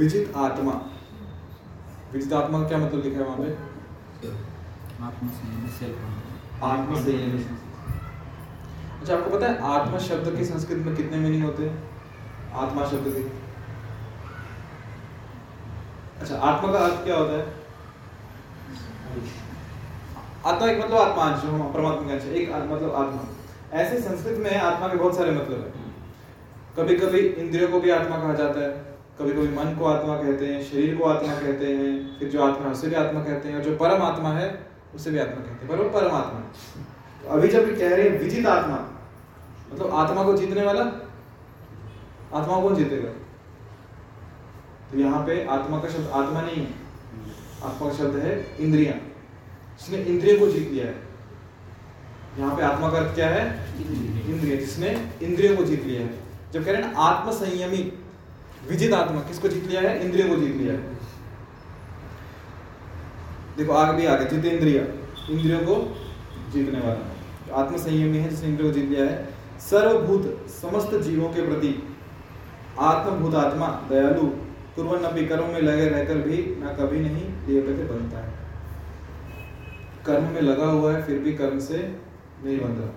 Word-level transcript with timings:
विजित 0.00 0.36
आत्मा। 0.36 0.72
विजित 2.12 2.32
आत्मा 2.32 2.58
क्या 2.68 2.78
मतलब 2.78 3.02
लिखा 3.04 3.18
है 3.18 3.24
वहाँ 3.24 3.38
पे? 3.38 3.48
आत्मा 5.02 5.28
संयमी 7.00 7.42
अच्छा 9.00 9.14
आपको 9.16 9.30
पता 9.30 9.46
है 9.46 9.54
आत्मा 9.72 9.98
शब्द 9.98 10.36
के 10.36 10.44
संस्कृत 10.44 10.78
में 10.86 10.96
कितने 10.96 11.18
मीनिंग 11.18 11.44
होते 11.44 11.68
हैं? 11.68 11.74
आत्मा 12.54 12.86
शब्द 12.86 13.12
के। 13.14 13.22
अच्छा 16.20 16.36
आत्मा 16.36 16.72
का 16.72 16.78
अर्थ 16.78 17.04
क्या 17.04 17.16
होता 17.16 17.32
है? 17.32 17.44
आत्मा 20.46 20.68
एक 20.68 20.84
मतलब 20.84 20.98
आत्मा 20.98 21.28
जो 21.36 21.48
हम 21.48 21.72
परमात्मा 21.72 22.08
का 22.08 22.14
अंश 22.14 22.24
एक 22.24 22.50
मतलब 22.72 22.94
आत्मा। 22.94 23.78
ऐसे 23.78 24.00
संस्कृत 24.00 24.38
में 24.38 24.60
आत्मा 24.60 24.88
के 24.88 24.96
बहुत 24.96 25.16
सारे 25.16 25.30
मतलब 25.30 25.58
है। 25.60 25.70
कभी 26.76 26.96
कभी 26.96 27.18
इंद्रियों 27.18 27.68
को 27.68 27.80
भी 27.80 27.90
आत्मा 27.90 28.16
कहा 28.16 28.34
जाता 28.34 28.60
है। 28.60 28.89
कभी 29.20 29.32
कभी 29.32 29.48
मन 29.48 29.76
को 29.78 29.84
आत्मा 29.84 30.16
कहते 30.16 30.46
हैं 30.46 30.62
शरीर 30.64 30.96
को 30.96 31.04
आत्मा 31.04 31.34
कहते 31.34 31.66
हैं 31.66 32.18
फिर 32.18 32.28
जो 32.28 32.42
आत्मा 32.42 32.66
है 32.66 32.72
उसे 32.72 32.88
भी 32.88 32.94
आत्मा 32.94 33.24
कहते 33.24 33.48
हैं 33.48 33.56
और 33.56 33.62
जो 33.62 33.76
परम 33.76 34.02
आत्मा 34.02 34.28
है 34.28 34.66
उसे 34.94 35.10
भी 35.10 35.18
आत्मा 35.18 35.34
कहते 35.34 35.50
हैं। 35.50 35.68
पर 35.68 35.76
वो 35.76 35.90
परमात्मा 35.90 36.40
है। 36.40 36.46
तो 37.22 37.28
अभी 37.28 37.48
जब 37.48 37.78
कह 37.78 37.94
रहे 37.94 38.08
हैं 38.08 38.18
विजित 38.18 38.46
आत्मा 38.46 38.76
मतलब 39.72 39.94
आत्मा 39.94 40.24
को 40.24 40.36
जीतने 40.36 40.62
वाला 40.62 40.82
आत्मा 42.34 42.54
को 42.56 42.62
कौन 42.62 42.74
जीतेगा? 42.74 43.10
तो 44.92 44.98
यहाँ 44.98 45.26
पे 45.26 45.46
आत्मा 45.46 45.78
का 45.78 45.88
शब्द 45.88 46.10
आत्मा 46.10 46.40
नहीं 46.40 46.66
है। 46.66 46.74
आत्मा 47.64 47.90
का 47.90 47.96
शब्द 47.96 48.16
है 48.16 48.56
इंद्रिया। 48.60 48.92
जिसने 48.92 49.98
इंद्रिय 49.98 50.38
को 50.38 50.46
जीत 50.46 50.70
लिया 50.70 50.86
है। 50.86 50.96
यहाँ 52.38 52.56
पे 52.56 52.62
आत्मा 52.62 52.90
का 52.90 52.98
अर्थ 52.98 53.14
क्या 53.14 53.28
है? 53.28 53.74
इंद्रिय। 54.30 54.56
जिसने 54.56 55.10
इंद्रियों 55.22 55.56
को 55.56 55.64
जीत 55.64 55.84
लिया 55.84 56.00
है। 56.00 56.20
जब 56.52 56.64
कह 56.64 56.72
रहे 56.72 56.82
हैं 56.82 56.92
ना 56.92 56.98
आत्म 56.98 57.30
संयमी 57.30 57.99
विजित 58.68 58.92
आत्मा, 58.92 59.20
किसको 59.20 59.48
जीत 59.48 59.64
लिया 59.64 59.80
है? 59.80 60.04
इंद्रियों 60.04 60.28
को 60.28 60.36
जीत 60.36 60.56
लिया 60.56 60.72
है। 60.72 60.98
देखो, 63.56 63.72
आग 63.72 63.94
भी 63.94 64.06
आगे 64.06 64.24
जित 64.24 64.44
इंद्रिया 64.44 64.82
इंद्रियों 65.30 65.60
को 65.60 65.74
जीतने 66.52 66.80
वाला 66.80 67.62
आत्म 67.62 67.76
संयमी 67.76 68.18
है, 68.18 68.28
जिसने 68.28 68.48
इंद्रियों 68.48 68.72
को 68.72 68.78
जीत 68.78 68.88
लिया 68.90 69.04
है। 69.04 69.28
सर्वभूत, 69.60 70.46
समस्त 70.50 70.94
जीवों 70.94 71.28
के 71.28 71.42
प्रति 71.42 71.74
आत्मभूत 72.78 73.34
आत्मा, 73.34 73.66
दयालु 73.90 74.26
कुर्वन 74.76 75.02
अपनी 75.02 75.26
कर्म 75.26 75.44
में 75.44 75.60
लगे 75.60 75.88
रहकर 75.88 76.18
भी 76.18 76.36
ना 76.58 76.72
कभी 76.72 77.00
नहीं 77.00 77.24
देवते 77.46 77.84
बनता 77.84 78.18
है। 78.18 78.38
कर्म 80.06 80.24
में 80.24 80.40
लगा 80.40 80.66
हुआ 80.66 80.92
है, 80.92 81.02
फिर 81.02 81.18
भी 81.18 81.32
कर्म 81.34 81.58
से 81.58 81.78
नहीं 82.44 82.58
बन 82.60 82.72
रहा 82.72 82.90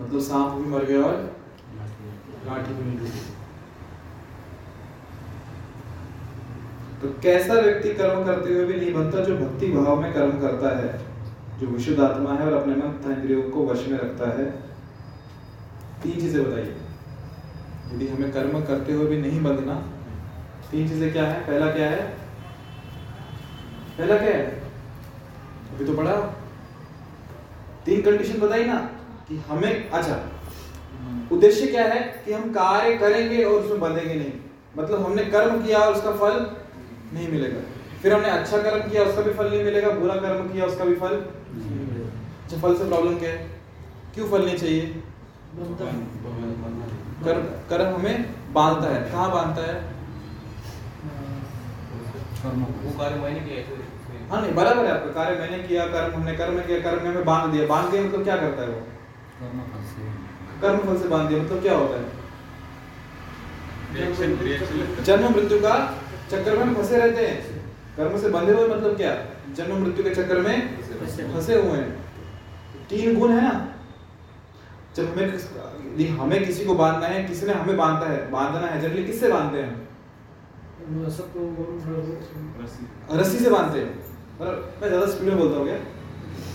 मतलब 0.00 0.20
सांप 0.20 0.52
भी 0.52 0.68
मर 0.70 0.84
गया 0.84 1.02
और 1.02 1.14
लाठी 2.46 2.74
भी 2.74 2.82
नहीं 2.84 3.10
तो 7.06 7.12
कैसा 7.22 7.54
व्यक्ति 7.54 7.90
कर्म 7.94 8.24
करते 8.24 8.52
हुए 8.52 8.64
भी 8.64 8.74
नहीं 8.74 8.92
बनता, 8.94 9.18
जो 9.18 9.36
भक्ति 9.36 9.66
भाव 9.66 10.00
में 10.00 10.12
कर्म 10.14 10.30
करता 10.40 10.78
है? 10.78 10.88
जो 11.60 11.66
विशुद्ध 11.66 12.00
आत्मा 12.00 12.32
है 12.32 12.46
और 12.46 12.52
अपने 12.52 12.74
मन 12.74 12.88
तथा 12.92 13.12
इंद्रियों 13.12 13.42
को 13.42 13.66
वश 13.66 13.86
में 13.88 13.98
रखता 13.98 14.30
है। 14.38 14.46
तीन 16.02 16.20
चीज़ें 16.20 16.42
बताइए। 16.44 16.74
यदि 17.94 18.08
हमें 18.08 18.32
कर्म 18.32 18.60
करते 18.64 18.92
हुए 18.92 19.06
भी 19.06 19.20
नहीं 19.20 19.42
बंधना 19.42 19.74
तीन 20.70 20.88
चीज़ें 20.88 21.12
क्या 21.12 21.24
है? 21.24 21.40
पहला 21.46 21.70
क्या 21.72 21.90
है? 21.90 22.02
पहला 23.98 24.16
क्या 24.16 24.34
है? 24.36 24.44
अभी 25.74 25.84
तो 25.84 25.94
पढ़ा। 25.94 26.16
तीन 27.86 28.02
कंडीशन 28.02 28.40
बताई 28.40 28.64
ना, 28.64 28.76
कि 29.28 29.36
हमें 29.36 29.90
अच्छा 29.90 30.20
उद्देश्य 31.32 31.66
क्या 31.66 31.84
है? 31.84 32.00
कि 32.24 32.32
हम 32.32 32.52
कार्य 32.52 32.96
करेंगे 32.96 33.42
और 33.44 33.52
उसमें 33.52 33.80
बंधेंगे 33.80 34.14
नहीं। 34.14 34.32
मतलब 34.78 35.04
हमने 35.04 35.24
कर्म 35.24 35.66
किया 35.66 35.78
और 35.78 35.94
उसका 35.94 36.12
फल 36.12 36.65
नहीं 37.12 37.28
मिलेगा। 37.28 37.60
फिर 38.02 38.12
हमने 38.14 38.30
अच्छा 38.30 38.58
कर्म 38.62 38.88
किया 38.90 39.02
उसका 39.04 39.22
भी 39.22 39.32
फल 39.34 39.50
नहीं 39.50 39.64
मिलेगा 39.64 39.90
बुरा 39.98 40.14
कर्म 40.22 40.48
किया 40.48 40.64
उसका 40.66 40.84
भी 40.84 40.94
फल 40.96 41.14
अच्छा 41.14 42.56
फल 42.58 42.74
से 42.76 42.84
प्रॉब्लम 42.88 43.18
क्या 43.18 43.30
है? 43.30 43.38
क्यों 44.14 44.26
फल 44.30 44.44
नहीं 44.44 44.56
चाहिए? 44.58 44.82
कर्म 47.24 47.42
कर्म 47.70 47.94
हमें 47.94 48.16
बांधता 48.54 48.88
है। 48.88 49.00
कहाँ 49.12 49.30
बांधता 49.32 49.62
है? 49.62 49.76
वो 52.44 52.90
कार्य 52.98 53.16
मैंने 53.20 53.40
किया 53.40 53.60
हाँ 54.30 54.40
नहीं 54.42 54.54
बराबर 54.54 54.84
है 54.84 54.90
आपका। 54.92 55.10
कार्य 55.14 55.38
मैंने 55.38 55.58
किया 55.62 55.86
कर्म 55.88 56.14
हमने 56.14 56.32
कर्म 56.36 56.60
किया 56.60 56.78
कर्म 56.80 57.02
ने 57.02 57.08
हमें 57.08 57.24
बाँध 57.24 57.50
दिया। 57.52 57.66
बाँध 57.66 57.90
दिया 57.90 58.02
मतलब 58.02 58.24
क्या 58.24 58.36
करता 58.36 58.62
है 58.62 58.68
वो? 58.68 58.80
कर्म 59.40 59.58
फल 59.72 59.82
से। 59.88 60.00
कर्म 60.62 60.78
फल 60.86 60.96
से 61.02 61.08
बाँध 61.08 61.28
दिया 61.28 61.42
मतलब 61.42 61.62
क्या 61.62 61.74
होता 61.74 61.96
है। 61.96 62.04
जन्म 65.04 65.28
मृत्यु 65.34 65.58
का 65.60 65.74
चक्कर 66.30 66.56
में 66.56 66.64
हम 66.64 66.74
फंसे 66.74 66.96
रहते 66.98 67.26
हैं। 67.26 67.64
कर्म 67.96 68.18
से 68.20 68.28
बंधे 68.28 68.52
हुए 68.52 68.68
मतलब 68.68 68.96
क्या? 68.96 69.12
जन्म 69.56 69.76
मृत्यु 69.84 70.04
के 70.04 70.10
चक्कर 70.10 70.40
में 70.40 70.78
फंसे 71.34 71.60
हुए 71.60 71.78
हैं। 71.78 71.90
तीन 72.90 73.18
गुण 73.18 73.32
है 73.32 73.42
ना। 73.42 73.52
जब 74.96 75.12
हमें 75.12 75.32
किस- 75.32 76.18
हमें 76.20 76.44
किसी 76.46 76.64
को 76.64 76.74
बांधना 76.74 77.06
है 77.06 77.24
किसी 77.24 77.46
ने 77.46 77.52
हमें 77.52 77.76
बांधता 77.76 78.10
है? 78.10 78.30
बांधना 78.30 78.66
है 78.66 78.80
जनरली 78.80 79.04
किससे 79.04 79.28
बांधते 79.32 79.58
हैं 79.58 79.84
रस्सी 83.12 83.38
से 83.38 83.50
बांधते 83.50 83.78
हैं। 83.78 83.88
पर 84.40 84.78
मैं 84.82 84.88
ज़्यादा 84.88 85.06
स्पीड 85.06 85.28
में 85.28 85.38
बोलता 85.38 85.58
हूँ 85.58 85.66
क्या? 85.66 85.76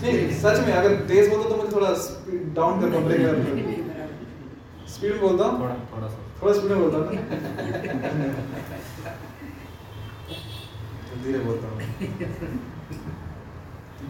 नहीं 0.02 0.30
सच 0.40 0.66
में 0.66 0.72
अगर 0.74 0.94
तेज 1.08 1.28
बोलता 1.30 1.48
तो 1.48 1.56
मुझे 1.56 1.76
थोड़ा 1.76 1.92
स्पीड 2.04 2.54
डाउन 2.54 2.80
कर 2.80 2.86
ब्रेक 2.98 3.20
कर 3.20 4.88
स्पीड 4.88 5.12
में 5.12 5.20
बोलता 5.20 5.44
हूँ? 5.44 5.60
थोड़ा 5.60 6.08
थोड़ा 6.42 6.52
स्पीड 6.52 6.70
में 6.70 6.80
बोलता 6.80 6.96
हूँ 6.98 7.06
धीरे 11.24 11.38
बोलता 11.38 11.68
हूँ। 11.68 11.78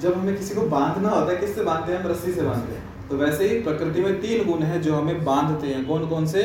जब 0.01 0.15
हमें 0.15 0.37
किसी 0.37 0.55
को 0.55 0.63
बांधना 0.69 1.09
होता 1.09 1.33
है, 1.33 1.37
किससे 1.39 1.63
बांधते 1.65 1.93
हैं? 1.93 1.99
हम 2.01 2.11
रस्सी 2.11 2.33
से 2.33 2.43
बांधते 2.43 2.75
हैं। 2.75 3.09
तो 3.09 3.17
वैसे 3.17 3.49
ही 3.49 3.61
प्रकृति 3.63 4.01
में 4.01 4.21
तीन 4.21 4.45
गुण 4.47 4.63
हैं 4.63 4.81
जो 4.83 4.95
हमें 4.95 5.25
बांधते 5.25 5.67
हैं। 5.67 5.85
कौन 5.87 6.07
कौन 6.09 6.27
से? 6.27 6.43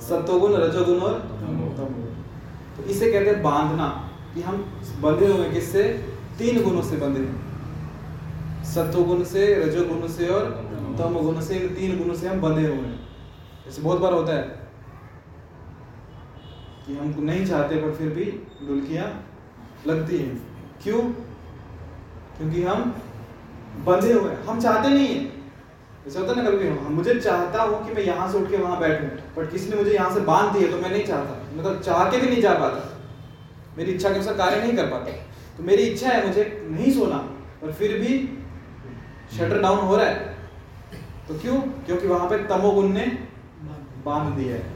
सत्वगुण, 0.00 0.52
रजोगुण 0.54 1.00
और 1.00 1.14
तो 2.76 2.82
इसे 2.84 3.10
कहते 3.12 3.30
हैं 3.30 3.42
बांधना, 3.42 3.88
कि 4.34 4.42
हम 4.42 4.56
बंधे 5.00 5.26
हुए 5.26 5.50
किससे? 5.50 5.82
तीन 6.38 6.62
गुणों 6.62 6.82
से 6.82 6.96
बंधे 6.96 7.20
हैं। 7.20 8.64
सत्वगुण 8.64 9.22
से, 9.24 9.54
रजोगुण 9.56 10.08
से 10.08 10.26
और 10.28 10.44
तमोगुण 10.98 11.40
से, 11.40 11.54
इन 11.56 11.74
तीन 11.74 11.98
गुणों 11.98 12.14
से 12.14 12.28
हम 12.28 12.40
बंधे 12.40 12.66
हुए 12.66 12.76
हैं। 12.76 12.98
जैसे 13.64 13.82
बहुत 13.82 14.00
बार 14.00 14.12
होता 14.12 14.32
है 14.32 14.42
कि 16.86 16.96
हम 16.96 17.14
नहीं 17.20 17.46
चाहते, 17.46 17.76
पर 17.76 17.94
फिर 17.94 18.08
भी 18.08 18.24
डुलकियाँ 18.66 19.06
लगती 19.86 20.18
हैं। 20.18 20.36
क्यों? 20.82 21.02
क्योंकि 22.36 22.62
हम 22.62 22.94
बंधे 23.86 24.12
हुए 24.12 24.30
हैं। 24.30 24.42
हम 24.44 24.60
चाहते 24.60 24.88
नहीं 24.88 25.06
है। 25.06 25.24
जैसे 26.04 26.18
होता 26.18 26.34
ना 26.34 26.50
कभी 26.50 26.68
हम 26.68 26.92
मुझे 26.94 27.14
चाहता 27.14 27.62
हूँ 27.62 27.86
कि 27.86 27.94
मैं 27.94 28.02
यहाँ 28.02 28.30
से 28.32 28.38
उठ 28.38 28.50
के 28.50 28.56
वहाँ 28.56 28.78
बैठूं 28.80 29.08
बट 29.36 29.50
किसी 29.52 29.70
ने 29.70 29.76
मुझे 29.76 29.92
यहाँ 29.92 30.14
से 30.14 30.20
बाँध 30.22 30.52
दिया 30.56 30.70
तो 30.70 30.78
मैं 30.78 30.90
नहीं 30.90 31.04
चाहता। 31.04 31.56
मतलब 31.56 31.80
चाह 31.80 32.10
के 32.10 32.18
भी 32.18 32.28
नहीं 32.28 32.42
जा 32.42 32.52
पाता। 32.54 32.92
मेरी 33.78 33.92
इच्छा 33.92 34.08
के 34.08 34.14
अनुसार 34.14 34.34
कार्य 34.34 34.60
नहीं 34.60 34.76
कर 34.76 34.86
पाता। 34.86 35.10
तो 35.56 35.62
मेरी 35.62 35.82
इच्छा 35.82 36.08
है 36.08 36.26
मुझे 36.26 36.68
नहीं 36.70 36.92
सोना, 36.92 37.16
पर 37.62 37.72
फिर 37.72 37.98
भी 37.98 38.18
शटर 39.38 39.60
डाउन 39.62 39.78
हो 39.78 39.96
रहा 39.96 40.06
है। 40.06 40.34
तो 41.28 41.38
क्यों? 41.38 41.60
क्योंकि 41.60 42.06
वहाँ 42.06 42.28
पे 42.30 42.38
तमोगुण 42.38 42.88
ने 42.88 43.06
बाँध 44.04 44.34
दिया 44.34 44.54
है। 44.54 44.74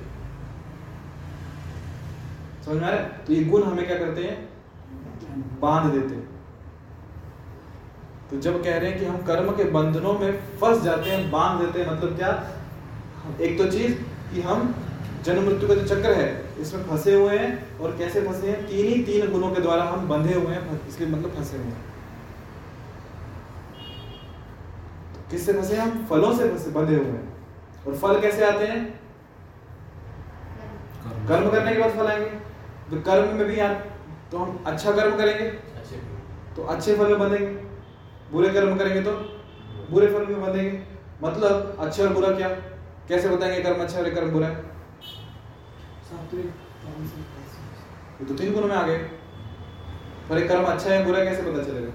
समझ 2.65 2.77
में 2.77 2.85
आ 2.85 2.91
रहा 2.91 3.01
है? 3.01 3.25
तो 3.27 3.33
ये 3.33 3.45
गुण 3.45 3.63
हमें 3.63 3.87
क्या 3.87 3.99
करते 3.99 4.23
हैं? 4.23 4.50
बाँध 5.61 5.93
देते। 5.93 6.15
तो 8.31 8.41
जब 8.41 8.63
कह 8.65 8.79
रहे 8.79 8.91
हैं 8.91 8.99
कि 8.99 9.05
हम 9.05 9.17
कर्म 9.23 9.51
के 9.51 9.65
बंधनों 9.71 10.13
में 10.15 10.33
फंस 10.59 10.83
जाते 10.83 11.11
हैं 11.11 11.31
बाँध 11.31 11.61
देते 11.61 11.81
हैं 11.81 11.91
मतलब 11.93 12.17
क्या? 12.17 12.31
एक 13.41 13.59
तो 13.59 13.71
चीज़ 13.71 13.95
कि 14.35 14.41
हम 14.41 14.75
जन्म 15.25 15.47
मृत्यु 15.47 15.69
का 15.69 15.75
जो 15.75 15.87
चक्र 15.87 16.13
है 16.13 16.29
इसमें 16.61 16.85
फंसे 16.85 17.15
हुए 17.15 17.39
हैं 17.39 17.79
और 17.79 17.97
कैसे 17.97 18.21
फंसे 18.21 18.51
हैं? 18.51 18.67
तीन 18.67 18.87
ही 18.87 19.03
तीन 19.05 19.31
गुणों 19.33 19.51
के 19.51 19.61
द्वारा 19.61 19.85
हम 19.85 20.09
बंधे 20.09 20.35
हुए 20.35 20.55
हैं 20.55 20.89
इसलिए 20.89 21.09
मतलब 21.09 21.35
फंसे 21.35 21.57
हुए 21.57 21.67
हैं। 21.67 21.83
तो 25.15 25.31
किससे 25.31 25.53
फंसे 25.53 25.77
हम? 25.77 26.07
फलों 26.11 26.33
से 26.37 26.49
फंसे 26.49 26.71
बंधे 26.71 26.97
हुए 26.97 27.07
हैं। 27.07 27.29
और 27.87 27.97
फल 27.97 28.21
कैसे 28.21 28.45
आते 28.45 28.65
हैं? 28.65 29.01
कर्म। 31.29 31.51
करने 31.51 31.73
के 31.75 31.81
बाद 31.81 31.91
फल 31.91 32.07
आएँगे। 32.07 32.31
तो 32.91 33.01
कर्म 33.01 33.37
में 33.37 33.47
भी 33.49 33.59
आ 33.61 33.69
तो 34.33 34.39
हम 34.39 34.63
अच्छा 34.67 34.93
कर्म 34.93 35.17
करेंगे? 35.17 35.45
अच्छे 35.45 35.97
तो 36.57 36.63
अच्छे 36.63 36.97
फल 36.97 37.07
में 37.07 37.19
बंधेंगे। 37.19 37.47
बुरे 38.33 38.49
कर्म 38.49 38.77
करेंगे 38.79 39.03
तो? 39.03 39.13
बुरे 39.91 40.07
फल 40.07 40.27
में 40.27 40.41
बंधेंगे। 40.43 40.83
मतलब 41.23 41.77
अच्छा 41.81 42.03
और 42.03 42.13
बुरा 42.15 42.31
क्या? 42.31 42.49
कैसे 43.09 43.29
बताएँगे 43.29 43.63
कर्म 43.63 43.83
अच्छा 43.83 43.99
और 43.99 44.11
कर्म 44.11 44.31
बुरा? 44.31 44.49
है 44.49 44.63
ये 48.21 48.25
तो 48.27 48.35
तीन 48.35 48.53
गुणों 48.55 48.69
में 48.69 48.77
आ 48.77 48.87
गए। 48.87 48.97
पर 50.29 50.39
एक 50.39 50.49
कर्म 50.49 50.65
अच्छा 50.65 50.91
है 50.91 51.05
बुरा 51.07 51.25
कैसे 51.25 51.43
पता 51.43 51.63
चलेगा? 51.63 51.93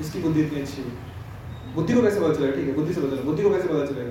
इसकी 0.00 0.22
बुद्धि 0.22 0.40
इतनी 0.42 0.60
अच्छी 0.60 0.82
है। 0.82 1.74
बुद्धि 1.74 1.94
को 1.94 2.02
कैसे 2.02 2.20
पता 2.20 2.34
चलेगा? 2.34 2.52
ठीक 2.52 2.68
है 2.68 2.74
बुद्धि 2.74 2.94
से 2.94 3.00
पता 3.00 3.10
चलेगा। 3.10 3.24
बुद्धि 3.24 3.42
को 3.42 3.50
कैसे 3.50 3.68
पता 3.68 3.86
चलेगा? 3.86 4.10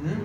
हम्म? 0.00 0.20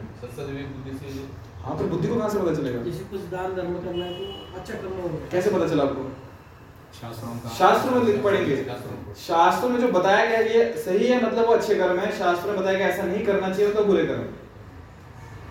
हाँ 1.63 1.77
तो 1.77 1.83
बुद्धि 1.87 2.07
को 2.07 2.15
कहाँ 2.15 2.29
से 2.29 2.39
पता 2.39 2.53
चलेगा? 2.55 2.81
जैसे 2.83 3.03
कुछ 3.05 3.21
दान 3.31 3.53
धर्म 3.55 3.73
करना 3.79 4.05
है 4.05 4.13
तो 4.13 4.59
अच्छा 4.59 4.73
कर्म 4.73 4.93
होगा 5.01 5.27
कैसे 5.31 5.49
पता 5.49 5.67
चला 5.67 5.83
आपको? 5.83 6.09
शास्त्रों 6.93 7.33
का 7.33 7.49
शास्त्र 7.57 7.89
में 7.89 8.03
लिख 8.05 8.23
पढ़ेंगे। 8.23 8.55
शास्त्रों 8.57 8.91
में। 8.93 9.13
शास्त्र 9.17 9.67
में 9.69 9.79
जो 9.81 9.87
बताया 9.91 10.25
गया 10.25 10.39
ये 10.53 10.63
सही 10.77 11.07
है 11.07 11.21
मतलब 11.25 11.45
वो 11.47 11.53
अच्छे 11.53 11.75
कर्म 11.75 11.99
है। 11.99 12.11
शास्त्र 12.17 12.49
में 12.49 12.59
बताया 12.59 12.77
गया 12.77 12.87
ऐसा 12.87 13.03
नहीं 13.03 13.25
करना 13.25 13.49
चाहिए 13.49 13.73
तो 13.73 13.85
बुरे 13.85 14.05
कर्म 14.05 14.25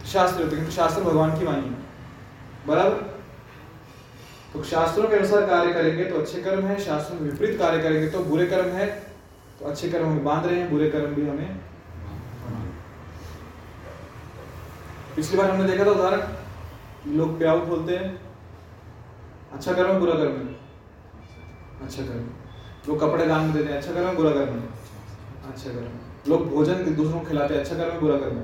शास्त्र 0.07 0.43
होते 0.43 0.57
क्योंकि 0.57 0.73
शास्त्र 0.73 1.03
भगवान 1.03 1.39
की 1.39 1.45
वाणी 1.45 1.63
है। 1.63 2.67
बराबर? 2.67 3.09
तो 4.53 4.63
शास्त्रों 4.65 5.09
के 5.09 5.17
अनुसार 5.17 5.47
कार्य 5.47 5.73
करेंगे 5.73 6.05
तो 6.05 6.19
अच्छे 6.19 6.41
कर्म 6.43 6.67
है 6.67 6.79
शास्त्रों 6.81 7.21
में 7.21 7.31
विपरीत 7.31 7.59
कार्य 7.59 7.83
करेंगे 7.83 8.09
तो 8.11 8.25
बुरे 8.25 8.47
कर्म 8.47 8.71
है। 8.73 8.87
तो 9.61 9.67
अच्छे 9.67 9.89
कर्म 9.89 10.07
हमें 10.07 10.25
बाँध 10.25 10.47
रहे 10.47 10.59
हैं 10.61 10.71
बुरे 10.71 10.91
कर्म 10.91 11.15
भी 11.15 11.29
हमें 11.29 11.61
पिछली 15.21 15.37
बार 15.39 15.51
हमने 15.51 15.65
देखा 15.69 15.85
था 15.85 15.91
उदाहरण, 15.91 16.21
लोग 17.17 17.39
प्याऊ 17.39 17.59
खोलते 17.67 17.97
हैं 17.97 18.07
अच्छा 19.53 19.73
कर्म 19.73 19.91
है, 19.93 19.99
बुरा 20.01 20.15
कर्म 20.15 20.37
अच्छा 21.87 22.03
कर्म 22.03 22.23
लोग 22.89 23.01
कपड़े 23.01 23.27
दान 23.27 23.45
में 23.45 23.53
देते 23.53 23.73
हैं 23.73 23.79
अच्छा 23.79 23.93
कर्म 23.93 24.17
बुरा 24.17 24.31
कर्म 24.31 24.63
अच्छा 25.51 25.71
कर्म 25.71 26.31
लोग 26.31 26.47
भोजन 26.53 26.95
दूसरों 26.95 27.21
को 27.21 27.27
खिलाते 27.27 27.55
हैं 27.55 27.61
अच्छा 27.61 27.77
कर्म 27.77 28.01
बुरा 28.01 28.17
कर्म। 28.19 28.39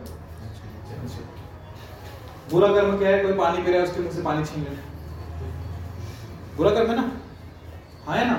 बुरा 2.50 2.68
कर्म 2.74 2.98
क्या 2.98 3.08
है? 3.08 3.22
कोई 3.22 3.32
पानी 3.32 3.62
पी 3.62 3.70
रहा 3.70 3.80
है, 3.80 3.86
उसके 3.88 4.00
मुँह 4.00 4.12
से 4.12 4.22
पानी 4.22 4.44
छीन 4.44 4.62
ले। 4.62 4.76
बुरा 6.56 6.70
कर्म 6.70 6.90
है 6.90 6.96
ना? 6.96 7.10
हाँ 8.06 8.16
है 8.16 8.28
ना? 8.30 8.36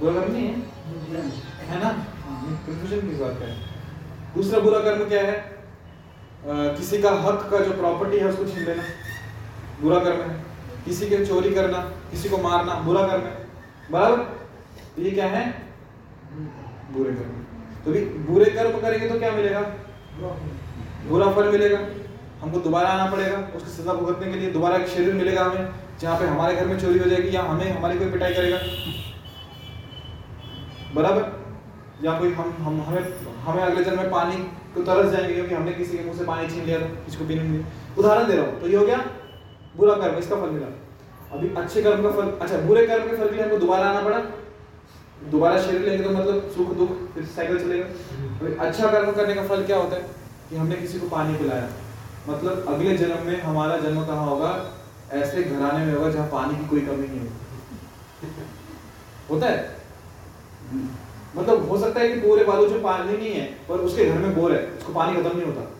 बुरा 0.00 0.20
कर्म 0.20 0.32
नहीं 0.32 0.46
है? 0.48 0.54
है 1.70 1.82
ना? 1.84 1.90
कंफ्यूजन 2.66 3.08
किस 3.08 3.18
बात 3.20 3.40
का 3.40 3.46
है। 3.46 3.56
दूसरा 4.34 4.60
बुरा 4.60 4.80
कर्म 4.80 5.08
क्या 5.08 5.22
है? 5.22 5.40
किसी 6.44 6.98
का 7.02 7.10
हक 7.22 7.48
का 7.50 7.58
जो 7.58 7.72
प्रॉपर्टी 7.72 8.18
है 8.18 8.28
उसको 8.28 8.44
छीन 8.44 8.64
लेना, 8.64 8.82
बुरा 9.80 9.98
कर्म 9.98 10.20
है 10.20 10.36
किसी 10.84 11.08
के 11.08 11.24
चोरी 11.26 11.50
करना, 11.54 11.78
किसी 12.10 12.28
को 12.28 12.38
मारना, 12.38 12.74
बुरा 12.82 13.06
कर्म 13.08 13.22
है 13.22 13.34
बराबर 13.90 15.02
ये 15.02 15.10
क्या 15.10 15.26
है? 15.26 15.44
बुरे 16.92 17.12
कर्म। 17.12 17.34
तो 17.84 17.92
भी 17.92 18.00
बुरे 18.26 18.50
कर्म 18.50 18.80
करेंगे 18.80 19.08
तो 19.08 19.18
क्या 19.18 19.30
मिलेगा? 19.32 19.60
बुरा 21.08 21.30
फल 21.32 21.50
मिलेगा। 21.52 21.78
हमको 22.42 22.58
दोबारा 22.60 22.88
आना 22.88 23.10
पड़ेगा, 23.10 23.36
उसकी 23.56 23.70
सजा 23.72 23.92
भुगतने 23.92 24.32
के 24.32 24.38
लिए 24.38 24.50
दोबारा 24.50 24.76
एक 24.76 24.88
शरीर 24.88 25.14
मिलेगा 25.14 25.44
हमें, 25.44 25.68
जहाँ 26.00 26.18
पे 26.18 26.26
हमारे 26.26 26.56
घर 26.56 26.66
में 26.66 26.78
चोरी 26.80 26.98
हो 26.98 27.08
जाएगी, 27.10 27.34
या 27.36 27.42
हमें, 27.42 27.70
हमारी 27.70 27.98
कोई 27.98 28.10
पिटाई 28.10 28.34
करेगा। 28.34 28.58
बराबर? 30.94 31.22
या 32.04 32.18
कोई 32.18 32.32
हम 32.32 32.54
हम, 32.60 32.80
हमें 32.82 33.02
हमें 33.44 33.62
अगले 33.62 33.84
जन्म 33.84 33.98
में 33.98 34.10
पानी 34.10 34.36
को 34.74 34.82
तरस 34.82 35.10
जाएँगे 35.12 35.34
क्योंकि 35.34 35.54
हमने 35.54 35.72
किसी 35.72 35.98
के 35.98 36.04
मुँह 36.04 36.16
से 36.18 36.24
पानी 36.24 36.48
छीन 36.48 36.64
लिया 36.64 36.80
था 36.80 36.86
किसी 37.04 37.18
को 37.18 37.24
पीने 37.24 37.42
नहीं 37.42 37.64
उदाहरण 37.98 38.26
दे 38.26 38.36
रहा 38.36 38.46
हूँ 38.46 38.60
तो 38.60 38.68
ये 38.68 38.76
हो 38.76 38.84
गया 38.86 38.98
बुरा 39.76 39.94
कर्म, 39.94 40.18
इसका 40.18 40.36
फल 40.36 40.50
मिला। 40.50 40.66
अभी 41.32 41.48
अच्छे 41.54 41.82
कर्म 41.82 42.02
का 42.02 42.10
फल 42.10 42.30
अच्छा 42.40 42.56
बुरे 42.58 42.86
कर्म 42.86 43.10
के 43.10 43.16
फल 43.16 43.28
के 43.28 43.34
लिए 43.34 43.44
हमको 43.44 43.58
दोबारा 43.58 43.86
आना 43.88 44.00
पड़ा। 44.00 44.18
दोबारा 45.30 45.60
शरीर 45.62 45.80
लेंगे 45.80 46.04
तो 46.04 46.10
मतलब 46.10 46.50
सुख, 46.50 46.74
दुख, 46.76 46.90
फिर 47.14 47.24
साइकिल 47.24 47.58
चलेगा। 47.58 47.84
अभी 48.40 48.54
अच्छा 48.66 48.90
कर्म 48.90 49.12
करने 49.12 49.34
का 49.34 49.46
फल 49.48 49.64
क्या 49.64 49.76
होता 49.76 49.96
है? 49.96 50.02
कि 50.50 50.56
हमने 50.56 50.76
किसी 50.76 51.00
को 51.00 51.08
पानी 51.08 51.36
पिलाया। 51.36 51.68
मतलब 52.28 52.64
अगले 52.68 52.96
जन्म 52.96 53.26
में 53.26 53.42
हमारा 53.42 53.76
जन्म 53.76 54.04
कहाँ 54.06 54.26
होगा? 54.26 54.50
ऐसे 55.12 55.42
घराने 55.42 55.84
में 55.86 55.94
होगा 55.94 56.10
जहाँ 56.10 56.28
पानी 56.28 56.58
की 56.58 56.66
कोई 56.66 56.80
कमी 56.80 57.06
नहीं 57.08 57.20
होगी। 57.20 57.30
होता 59.30 59.46
है? 59.46 59.76
मतलब 61.36 61.68
हो 61.68 61.78
सकता 61.78 62.00
है 62.00 62.08
कि 62.08 62.20
पूरे 62.20 62.44
बालू 62.44 62.66
जो 62.66 62.80
पानी 62.80 63.16
नहीं 63.16 63.32
है, 63.32 63.44
पर 63.68 63.74
उसके 63.74 64.04
घर 64.04 64.18
में 64.18 64.34
बोर 64.34 64.52
है, 64.52 64.66
उसको 64.78 64.92
पानी 64.92 65.22
खत्म 65.22 65.36
नहीं 65.36 65.46
होता। 65.46 65.70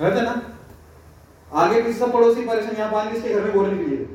रहता 0.00 0.20
ना? 0.20 0.42
आगे 1.52 1.82
किसी 1.82 1.98
सब 1.98 2.12
पड़ोसी 2.12 2.44
परेशान, 2.44 2.76
यहाँ 2.76 2.92
पानी 2.92 3.10
किसके 3.10 3.34
घर 3.34 3.40
में 3.40 3.52
बोर 3.52 3.68
नहीं 3.68 3.86
लिए? 3.86 4.06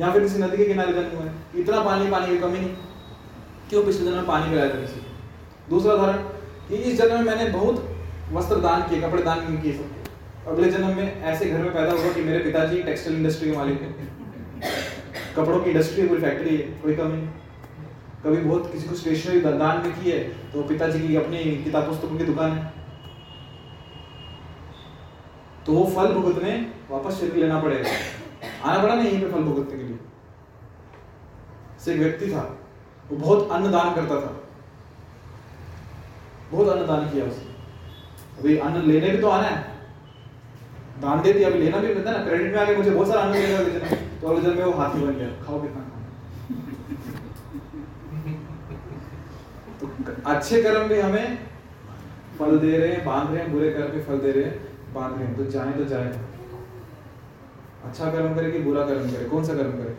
या 0.00 0.12
फिर 0.12 0.22
किसी 0.22 0.38
नदी 0.38 0.56
के 0.56 0.64
किनारे 0.64 0.92
जन्म 0.92 1.16
हुआ 1.16 1.24
है। 1.24 1.34
इतना 1.56 1.80
पानी 1.84 2.10
पानी 2.10 2.26
की 2.26 2.38
कमी 2.38 2.58
नहीं। 2.58 2.74
क्यों 3.70 3.84
पिछले 3.84 4.10
जन्म 4.10 4.26
पानी 4.26 4.50
पिलाया 4.50 4.74
था 4.74 4.80
किसी 4.80 5.00
दूसरा 5.70 5.94
उदाहरण, 5.94 6.16
कि 6.68 6.76
इस 6.76 6.98
जन्म 6.98 7.14
में 7.14 7.24
मैंने 7.24 7.50
बहुत 7.50 7.88
वस्त्र 8.32 8.56
दान 8.56 8.82
किए, 8.82 9.00
कपड़े 9.00 9.22
दान 9.22 9.62
किए 9.62 9.72
सबको। 9.72 10.50
अगले 10.50 10.70
जन्म 10.70 10.96
में 10.96 11.22
ऐसे 11.22 11.46
घर 11.46 11.58
में 11.58 11.72
पैदा 11.74 11.92
हुआ 11.92 12.12
कि 12.12 12.22
मेरे 12.22 12.38
पिताजी 12.38 12.82
टेक्सटाइल 12.82 13.16
इंडस्ट्री 13.16 13.50
के 13.50 13.56
मालिक 13.56 13.82
हैं 13.82 14.10
कपड़ों 15.36 15.60
की 15.60 15.70
इंडस्ट्री 15.70 16.02
है, 16.02 16.08
कोई 16.08 16.20
फैक्ट्री 16.20 16.56
है, 16.56 16.62
कोई 16.82 16.94
कमी 16.96 17.22
कभी 18.24 18.36
बहुत 18.38 18.70
किसी 18.72 18.88
को 18.88 18.94
स्टेशनरी 18.94 19.40
दान 19.40 19.80
में 19.82 19.92
की 19.94 20.10
है 20.10 20.18
तो 20.52 20.62
पिताजी 20.62 21.00
की 21.00 21.16
अपनी 21.16 21.38
किताब 21.64 21.86
पुस्तकों 21.86 22.18
की 22.18 22.24
दुकान 22.24 22.52
है। 22.52 22.72
तो 25.66 25.72
वो 25.72 25.84
फल 25.94 26.12
भुगतने 26.14 26.54
वापस 26.90 27.18
शरीर 27.20 27.36
लेना 27.36 27.60
पड़ेगा। 27.60 27.90
आना 28.64 28.82
पड़ा 28.82 28.94
नहीं 28.94 29.20
पे 29.20 29.28
फल 29.28 29.42
भुगतने 29.42 29.78
के 29.78 29.84
लिए। 29.84 29.98
से 31.80 31.92
एक 31.92 31.98
व्यक्ति 31.98 32.26
था, 32.26 32.42
वो 33.10 33.16
बहुत 33.16 33.50
अन्न 33.50 33.70
दान 33.72 33.94
करता 33.94 34.20
था। 34.20 34.38
बहुत 36.52 36.68
अन्न 36.68 36.86
दान 36.86 37.08
किया 37.10 37.24
उसने। 37.24 37.50
अभी 38.38 38.56
अन्न 38.58 38.82
लेने 38.82 39.10
भी 39.10 39.18
तो 39.18 39.28
आना 39.28 39.48
है। 39.48 39.60
दान 41.02 41.22
देती 41.22 41.42
अभी 41.42 41.58
लेना 41.58 41.78
भी 41.78 41.88
मिलता 41.88 42.10
है 42.10 42.18
ना। 42.18 42.24
क्रेडिट 42.24 42.54
में 42.54 42.60
आके 42.60 42.76
मुझे 42.76 42.90
बहुत 42.90 43.08
सारा 43.08 43.20
अन्न 43.20 43.32
मिलेगा 43.32 44.01
अगले 44.28 44.54
में। 44.54 44.64
वो 44.64 44.72
हाथी 44.72 45.00
बन 45.00 45.12
गया। 45.12 45.28
खाओ 45.44 45.60
कितना 45.62 45.82
खाना। 45.82 45.98
तो 49.80 49.84
अच्छे 50.30 50.62
कर्म 50.62 50.88
भी 50.88 51.00
हमें 51.00 51.38
फल 52.38 52.58
दे 52.58 52.76
रहे 52.78 52.88
हैं 52.88 53.04
बाँध 53.06 53.30
रहे 53.30 53.42
हैं 53.42 53.52
बुरे 53.52 53.70
कर्म 53.70 53.92
भी 53.92 54.00
फल 54.02 54.18
दे 54.18 54.30
रहे 54.32 54.44
हैं 54.44 54.54
बाँध 54.94 55.16
रहे 55.16 55.26
हैं। 55.26 55.36
तो 55.36 55.44
जाए 55.50 55.72
तो 55.72 55.84
जाए। 55.84 56.20
अच्छा 57.84 58.10
कर्म 58.12 58.34
करे 58.34 58.50
कि 58.52 58.58
बुरा 58.58 58.84
कर्म 58.86 59.10
करे? 59.10 59.24
कौन 59.24 59.44
सा 59.44 59.54
कर्म 59.54 59.72
करे? 59.72 59.96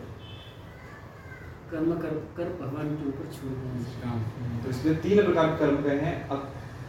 कर्म 1.70 1.92
कर 1.92 2.14
कर 2.36 2.48
भगवान 2.60 2.88
के 2.96 3.08
ऊपर 3.08 3.32
छोड़ 3.34 3.52
देना। 3.52 4.62
तो 4.64 4.70
इसलिए 4.70 4.94
तीन 4.96 5.24
प्रकार 5.24 5.46
के 5.46 5.58
कर्म 5.58 5.76
कहे 5.82 5.98
हैं। 6.00 6.16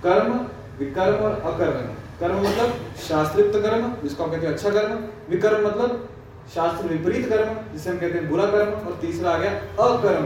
कर्म 0.03 0.33
विकर्म 0.79 1.23
और 1.25 1.39
अकर्म। 1.51 1.93
कर्म 2.19 2.37
मतलब 2.39 2.69
शास्त्रोक्त 3.03 3.55
कर्म 3.59 3.93
जिसको 4.01 4.23
हम 4.23 4.31
कहते 4.31 4.47
हैं 4.47 4.53
अच्छा 4.53 4.69
कर्म। 4.69 4.99
विकर्म 5.29 5.67
मतलब 5.67 6.09
शास्त्र 6.53 6.87
विपरीत 6.87 7.29
कर्म, 7.29 7.73
जिसे 7.73 7.89
हम 7.89 7.99
कहते 7.99 8.19
हैं 8.19 8.29
बुरा 8.29 8.45
कर्म, 8.45 8.71
और 8.71 8.97
तीसरा 9.01 9.31
आ 9.31 9.37
गया 9.37 9.51
अकर्म। 9.83 10.25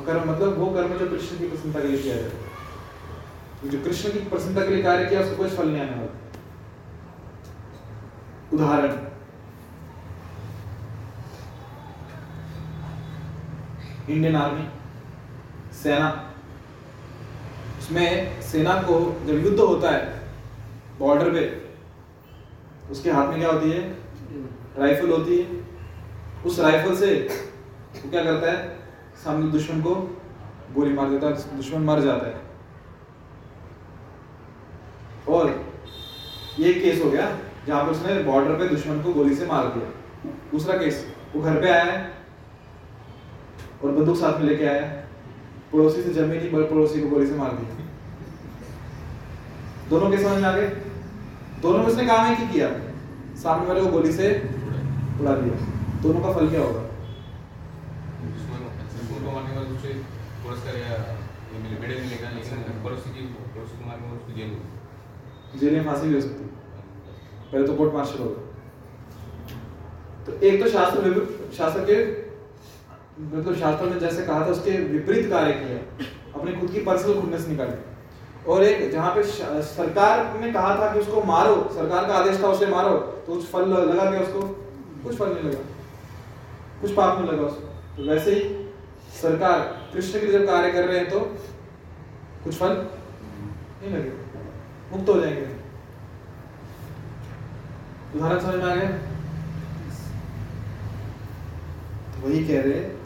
अकर्म 0.00 0.30
मतलब 0.30 0.58
वो 0.58 0.66
कर्म 0.66 0.88
जो 0.88 1.06
कृष्ण 1.10 1.38
की 1.38 1.48
प्रसन्नता 1.48 1.80
के 1.80 1.88
लिए 1.88 2.02
किया 2.02 2.16
जाता 2.16 2.36
है। 2.36 2.42
तो 3.62 3.68
जो 3.68 3.84
कृष्ण 3.84 4.12
की 4.12 4.18
प्रसन्नता 4.18 4.64
के 4.64 4.74
लिए 4.74 4.82
कार्य 4.82 5.06
किया, 5.06 5.20
उसको 5.20 5.36
कोई 5.36 5.50
फल 5.50 5.68
नहीं 5.68 5.82
आने 5.82 5.90
वाला। 5.90 6.14
उदाहरण। 8.54 8.92
इंडियन 14.12 14.36
आर्मी 14.36 14.68
सेना। 15.74 16.34
उसमें 17.78 18.42
सेना 18.42 18.74
को 18.82 19.20
जब 19.26 19.44
युद्ध 19.44 19.58
होता 19.60 19.90
है 19.90 20.28
बॉर्डर 20.98 21.30
पे 21.30 21.67
उसके 22.90 23.10
हाथ 23.10 23.28
में 23.28 23.38
क्या 23.38 23.50
होती 23.50 23.70
है? 23.70 23.80
राइफल 24.78 25.10
होती 25.10 25.38
है। 25.38 25.66
उस 26.46 26.58
राइफल 26.60 26.94
से 26.96 27.14
वो 27.96 28.10
क्या 28.10 28.24
करता 28.24 28.50
है? 28.52 28.78
सामने 29.24 29.50
दुश्मन 29.50 29.80
को 29.82 29.94
गोली 30.74 30.92
मार 30.92 31.10
देता 31.10 31.26
है 31.26 31.56
दुश्मन 31.56 31.80
मर 31.80 32.00
जाता 32.00 32.26
है। 32.26 32.40
और 35.28 35.72
ये 36.58 36.74
केस 36.74 37.04
हो 37.04 37.10
गया 37.10 37.38
जहाँ 37.66 37.84
पर 37.84 37.90
उसने 37.90 38.22
बॉर्डर 38.22 38.54
पे 38.54 38.68
दुश्मन 38.68 39.02
को 39.02 39.12
गोली 39.12 39.34
से 39.34 39.46
मार 39.46 39.66
दिया। 39.66 40.30
दूसरा 40.52 40.76
केस, 40.76 41.14
वो 41.36 41.42
घर 41.42 41.60
पे 41.60 41.68
आया 41.70 41.84
है 41.84 42.12
और 43.84 43.90
बंदूक 43.90 44.16
साथ 44.16 44.38
में 44.40 44.46
लेके 44.46 44.64
आया। 44.64 44.86
पड़ोसी 45.72 46.02
से 46.02 46.12
जमी 46.14 46.36
नहीं 46.36 46.50
पड़ोसी 46.50 47.00
को 47.00 47.08
गोली 47.08 47.26
से 47.26 47.34
मार 47.34 47.52
दिया। 47.52 47.86
दोनों 49.90 50.10
के 50.10 50.18
समझ 50.18 50.38
में 50.42 50.48
आ 50.48 50.52
गए? 50.52 50.68
दोनों 51.62 51.78
में 51.78 51.86
उसने 51.86 52.06
काम 52.06 52.32
एक 52.32 52.38
ही 52.38 52.46
किया? 52.48 52.68
सामने 53.36 53.66
वाले 53.66 53.80
को 53.80 53.86
गोली 53.86 54.12
से 54.12 54.28
उड़ा 55.20 55.34
दिया। 55.36 55.54
दोनों 56.02 56.20
का 56.20 56.32
फल 56.32 56.50
क्या 56.50 56.60
होगा? 56.60 56.82
जेल 65.60 65.74
में। 65.74 65.84
फांसी 65.84 66.08
भी 66.08 66.14
हो 66.14 66.20
सकती 66.20 66.44
पहले 67.52 67.66
तो 67.66 67.74
कोर्ट 67.74 67.94
मार्शल 67.94 68.18
होगा। 68.18 68.40
तो 70.24 70.32
एक 70.46 70.62
तो 70.62 70.70
शास्त्र 70.70 71.52
शास्त्र 71.58 71.84
के 71.90 71.96
मतलब 73.22 73.56
शास्त्र 73.56 73.86
में 73.86 73.98
जैसे 73.98 74.22
कहा 74.22 74.40
था 74.40 74.50
उसके 74.50 74.70
विपरीत 74.70 75.30
कार्य 75.30 75.52
किया। 75.52 75.78
अपने 76.40 76.52
खुद 76.52 76.70
की 76.70 76.80
पर्सनल 76.80 77.20
खुन्नस 77.20 77.48
निकाली। 77.48 77.97
और 78.48 78.62
एक 78.64 78.90
जहाँ 78.92 79.14
पे 79.14 79.22
सरकार 79.22 80.38
ने 80.40 80.52
कहा 80.52 80.74
था 80.76 80.92
कि 80.92 81.00
उसको 81.00 81.22
मारो, 81.22 81.54
सरकार 81.74 82.06
का 82.06 82.14
आदेश 82.14 82.42
था 82.42 82.48
उसे 82.48 82.66
मारो 82.66 82.96
तो 83.26 83.34
कुछ 83.34 83.44
फल 83.46 83.68
लगा 83.68 84.10
क्या 84.10 84.20
उसको? 84.20 84.42
कुछ 85.04 85.16
फल 85.16 85.34
नहीं 85.34 85.44
लगा। 85.44 86.80
कुछ 86.80 86.94
पाप 86.94 87.18
नहीं 87.18 87.30
लगा 87.30 87.42
उसको। 87.42 87.96
तो 87.96 88.08
वैसे 88.10 88.34
ही 88.34 88.40
सरकार 89.20 89.58
कृष्ण 89.92 90.20
के 90.20 90.32
जब 90.32 90.46
कार्य 90.46 90.70
कर 90.72 90.84
रहे 90.84 90.98
हैं 90.98 91.10
तो 91.10 91.20
कुछ 92.44 92.54
फल 92.54 92.72
नहीं 92.72 93.94
लगेगा। 93.94 94.96
मुक्त 94.96 95.08
हो 95.08 95.20
जाएँगे। 95.20 95.46
उदाहरण 98.14 98.40
समझ 98.40 98.54
में 98.54 98.64
आ 98.64 98.74
गया? 98.74 98.90
तो 102.12 102.26
वही 102.26 102.44
कह 102.44 102.62
रहे 102.62 102.74
हैं 102.74 102.97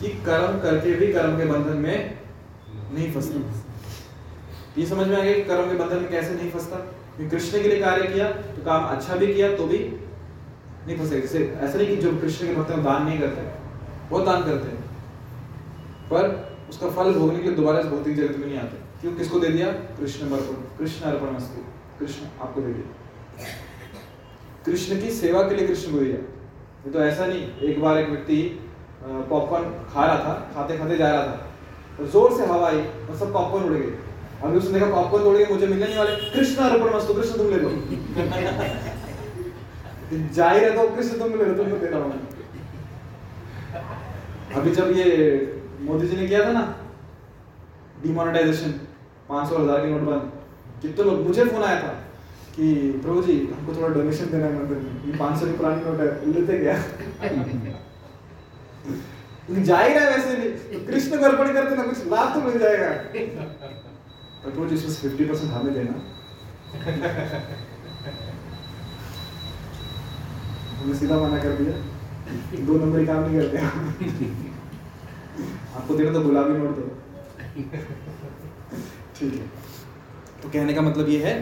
कि 0.00 0.08
कर्म 0.26 0.58
करके 0.60 0.94
भी 0.94 1.12
कर्म 1.12 1.36
के 1.38 1.44
बंधन 1.46 1.76
में 1.78 2.18
नहीं 2.92 3.12
फंसना 3.14 3.40
ये 4.78 4.86
समझ 4.86 5.06
में 5.08 5.16
आ 5.16 5.22
गया 5.22 5.34
कि 5.34 5.42
कर्म 5.44 5.70
के 5.70 5.78
बंधन 5.78 5.96
में 5.96 6.10
कैसे 6.10 6.34
नहीं 6.34 6.50
फंसता? 6.50 6.76
कृष्ण 7.30 7.62
के 7.62 7.68
लिए 7.68 7.80
कार्य 7.80 8.06
किया 8.08 8.28
तो 8.28 8.62
काम 8.64 8.84
अच्छा 8.86 9.16
भी 9.16 9.32
किया 9.34 9.56
तो 9.56 9.66
भी 9.66 9.78
नहीं 9.78 10.96
फंसे 10.98 11.20
जैसे 11.20 11.38
ऐसा 11.56 11.78
नहीं 11.78 11.88
कि 11.88 11.96
जो 11.96 12.16
कृष्ण 12.18 12.46
के 12.46 12.54
भक्त 12.54 12.70
दान 12.70 13.04
नहीं 13.06 13.18
करते, 13.20 13.42
बहुत 14.10 14.24
दान 14.26 14.44
करते 14.44 14.68
हैं, 14.68 14.78
पर 16.12 16.22
उसका 16.70 16.90
फल 16.90 17.12
भोगने 17.14 17.38
के 17.38 17.44
लिए 17.44 17.56
दोबारा 17.56 17.82
भौतिक 17.82 18.16
जगत 18.16 18.38
में 18.38 18.46
नहीं 18.46 18.58
आते। 18.58 18.76
क्यों? 19.00 19.12
किसको 19.14 19.40
दे 19.40 19.48
दिया? 19.48 19.66
कृष्ण 19.98 20.28
अर्पण 20.28 20.78
कृष्ण 20.78 21.04
अर्पण 21.06 21.38
कृष्ण 21.98 22.26
आपको 22.40 22.60
दे 22.60 22.72
दिया। 22.72 22.86
कृष्ण 24.66 25.00
की 25.00 25.10
सेवा 25.12 25.42
के 25.42 25.54
लिए 25.54 25.66
कृष्ण 25.66 25.92
को 25.92 26.00
दिया। 26.00 26.16
ये 26.16 26.90
तो 26.90 27.00
ऐसा 27.00 27.26
नहीं, 27.26 27.42
एक 27.60 27.80
बार 27.82 27.98
एक 27.98 28.08
व्यक्ति 28.08 28.36
पॉपकॉर्न 29.02 29.64
खा 29.92 30.04
रहा 30.06 30.16
था, 30.16 30.32
खाते 30.54 30.78
खाते 30.78 30.96
जा 30.96 31.10
रहा 31.12 31.22
था। 31.26 31.36
और 31.98 32.06
ज़ोर 32.08 32.36
से 32.36 32.46
हवा 32.46 32.66
आई 32.68 32.80
और 32.80 33.16
सब 33.18 33.32
पॉपकॉर्न 33.32 33.64
उड़ 33.64 33.72
गए। 33.72 33.92
अभी 34.42 34.58
उसने 34.58 34.72
देखा 34.72 34.86
पॉपकॉर्न 34.92 35.24
उड़ 35.26 35.36
गए 35.36 35.46
मुझे 35.52 35.66
मिलने 35.66 35.86
नहीं 35.86 35.96
वाले। 35.98 36.16
कृष्ण 36.32 36.62
अर्पण 36.64 36.94
मस्तु 36.96 37.14
कृष्ण 37.14 37.36
तुम 37.38 37.46
ले 37.50 37.58
लो। 37.58 37.70
जा 40.34 40.50
ही 40.50 40.64
हूँ 40.66 40.86
कृष्ण 40.96 41.18
तुम 41.18 41.38
ले 41.38 41.44
लो 41.44 41.54
तुमको 41.54 41.76
दे 41.76 41.86
रहा 41.86 42.00
हूँ 42.00 42.10
अभी 44.56 44.70
जब 44.72 44.90
ये 44.92 45.06
मोदी 45.80 46.06
जी 46.08 46.16
ने 46.16 46.26
किया 46.26 46.44
था 46.44 46.52
ना 46.52 46.62
डिमोनेटाइजेशन 48.02 48.70
पाँच 49.28 49.48
सौ 49.48 49.58
हज़ार 49.58 49.80
की 49.80 49.90
नोट 49.90 50.00
बंद, 50.02 50.30
कितने 50.82 51.04
लोग, 51.04 51.26
मुझे 51.26 51.44
फ़ोन 51.44 51.62
आया 51.62 51.80
था 51.82 51.92
कि, 52.56 52.66
प्रभु 53.02 53.22
जी, 53.22 53.36
हमको 53.52 53.74
थोड़ा 53.76 53.88
डोनेशन 53.94 54.30
देना 54.30 54.46
है 54.46 54.52
मंदिर 54.54 54.78
में। 54.78 55.04
ये 55.06 55.18
पाँच 55.18 55.38
सौ 55.40 55.46
की 55.46 55.52
पुरानी 55.52 55.84
नोट 55.84 56.00
है, 56.00 56.06
लेते 56.32 56.58
क्या? 56.58 56.76
जा 59.50 59.78
ही 59.78 59.94
रहा 59.94 60.04
है 60.04 60.10
वैसे 60.10 60.34
भी 60.36 60.48
तो 60.72 60.78
कृष्ण 60.86 61.18
अर्पण 61.28 61.52
करते 61.54 61.76
ना 61.76 61.82
कुछ 61.82 62.06
लाभ 62.06 62.34
तो 62.34 62.40
मिल 62.42 62.58
जाएगा 62.58 62.90
पर 64.42 64.50
प्रभु 64.50 64.66
जी 64.66 64.74
इसमें 64.74 64.94
फिफ्टी 64.94 65.24
परसेंट 65.24 65.50
हमें 65.52 65.72
देना 65.74 65.94
हमने 70.76 70.94
सीधा 70.98 71.16
मना 71.20 71.38
कर 71.42 71.52
दिया 71.56 71.74
दो 72.66 72.74
नंबर 72.78 73.04
काम 73.06 73.20
नहीं 73.24 73.36
करते 73.40 73.56
आपको 75.76 75.94
देना 75.94 76.12
तो 76.12 76.20
गुलाबी 76.20 76.52
नोट 76.58 76.76
दो 76.76 76.84
ठीक 79.16 79.32
है। 79.34 79.44
तो 80.42 80.48
कहने 80.48 80.74
का 80.74 80.80
मतलब 80.82 81.08
ये 81.08 81.18
है 81.24 81.34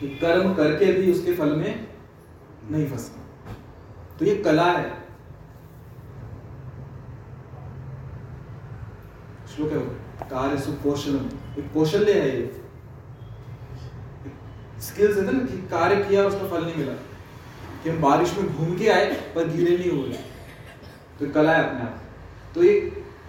कि 0.00 0.08
कर्म 0.22 0.54
करके 0.54 0.92
भी 0.92 1.12
उसके 1.12 1.32
फल 1.34 1.50
में 1.56 1.86
नहीं 2.70 2.86
फंसना। 2.88 3.20
तो 4.18 4.24
ये 4.24 4.34
कला 4.44 4.70
है। 4.72 5.01
श्लोक 9.62 9.72
है, 9.72 9.80
कार्य 10.30 10.60
सुकौशलम 10.60 11.26
एक 11.58 11.72
कौशल्य 11.72 12.12
है 12.12 12.40
ये। 12.40 12.62
स्किल्स 14.80 15.16
है 15.16 15.32
ना 15.32 15.38
कि 15.38 15.56
कार्य 15.58 15.96
किया 15.96 16.24
उसका 16.24 16.48
फल 16.48 16.64
नहीं 16.64 16.76
मिला। 16.76 16.92
कि 17.84 17.90
हम 17.90 18.02
बारिश 18.02 18.38
में 18.38 18.56
घूम 18.56 18.78
के 18.78 18.88
आए, 18.88 19.04
पर 19.04 19.48
गीले 19.48 19.78
नहीं 19.78 19.90
हुए। 19.90 20.12
तो 21.20 21.34
कला 21.34 21.52
है 21.52 21.68
अपने 21.68 21.80
आप। 21.80 21.98
तो 22.54 22.64
ये 22.64 22.80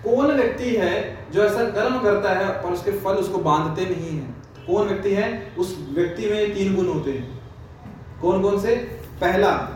कौन 0.04 0.32
व्यक्ति 0.32 0.76
है 0.76 1.28
जो 1.32 1.44
ऐसा 1.44 1.70
कर्म 1.70 2.00
करता 2.00 2.30
है, 2.30 2.64
पर 2.64 2.70
उसके 2.70 2.92
फल 2.92 3.12
उसको 3.12 3.38
बांधते 3.38 3.86
नहीं 3.86 4.20
है? 4.20 4.32
तो 4.32 4.74
कौन 4.74 4.88
व्यक्ति 4.88 5.14
है? 5.14 5.56
उस 5.60 5.88
व्यक्ति 5.94 6.30
में 6.30 6.54
तीन 6.56 6.76
गुण 6.76 6.88
होते 6.88 7.12
हैं। 7.12 7.42
कौन 8.22 8.42
कौन 8.42 8.62
से? 8.62 8.76
पहला, 9.22 9.70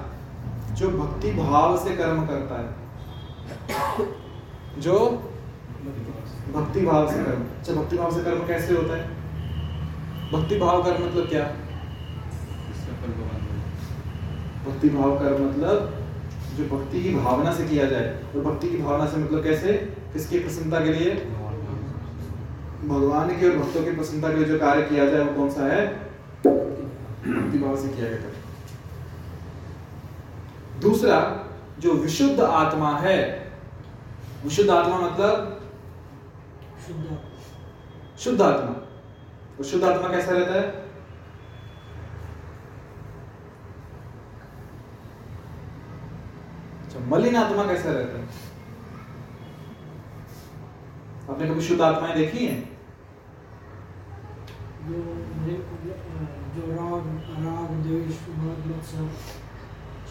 जो 0.73 0.89
भक्ति 0.89 1.31
भाव 1.31 1.83
से 1.83 1.95
कर्म 1.95 2.25
करता 2.25 2.61
है। 2.61 2.87
जो 4.77 5.23
भक्ति 6.53 6.81
भाव 6.81 7.09
से 7.11 7.23
कर्म। 7.23 7.41
अच्छा 7.59 7.73
भक्ति 7.73 7.97
भाव 7.97 8.11
से 8.11 8.23
कर्म 8.23 8.47
कैसे 8.47 8.73
होता 8.73 8.97
है? 8.97 9.03
भक्ति 10.31 10.57
भाव 10.59 10.83
कर्म 10.83 11.05
मतलब 11.05 11.29
क्या? 11.29 11.43
भक्ति 14.65 14.89
भाव 14.89 15.17
कर्म 15.19 15.43
मतलब 15.45 15.93
जो 16.57 16.63
भक्ति 16.67 17.01
की 17.03 17.13
भावना 17.15 17.53
से 17.53 17.67
किया 17.67 17.85
जाए। 17.85 18.07
और 18.35 18.41
भक्ति 18.43 18.69
की 18.69 18.77
भावना 18.77 19.05
से 19.05 19.17
मतलब 19.17 19.43
कैसे? 19.43 19.73
किसकी 20.13 20.39
प्रसन्नता 20.39 20.79
के 20.79 20.93
लिए? 20.93 21.11
भगवान 22.83 23.29
की 23.29 23.49
और 23.49 23.57
भक्तों 23.57 23.83
की 23.83 23.91
प्रसन्नता 23.91 24.29
के 24.29 24.35
लिए 24.35 24.45
जो 24.45 24.57
कार्य 24.59 24.81
किया 24.81 25.05
जाए 25.05 25.23
वो 25.23 25.33
कौन 25.33 25.49
सा 25.49 25.67
है? 25.73 25.85
भक्ति 27.27 27.59
भाव 27.59 27.75
से 27.77 27.87
किया 27.87 28.09
गया 28.09 28.35
दूसरा 30.81 31.19
जो 31.79 31.93
विशुद्ध 31.93 32.39
आत्मा 32.39 32.91
है 32.99 33.17
विशुद्ध 34.43 34.69
आत्मा 34.69 34.99
मतलब 34.99 35.56
शुद्ध 36.87 38.41
आत्मा। 38.41 38.73
और 39.57 39.63
शुद्ध 39.65 39.83
आत्मा 39.83 40.09
कैसा 40.11 40.31
रहता 40.31 40.53
है? 40.53 40.67
अच्छा 46.83 46.99
मलिन 47.09 47.35
आत्मा 47.35 47.65
कैसा 47.67 47.91
रहता 47.91 48.19
है? 48.19 48.23
आपने 51.29 51.47
कभी 51.47 51.61
शुद्ध 51.61 51.81
आत्माएँ 51.81 52.15
देखी 52.15 52.45
हैं? 52.45 52.61
जो 54.87 54.97
जो 56.55 56.61
राग 56.71 57.03
राग 57.43 57.69
द्वेष 57.83 58.15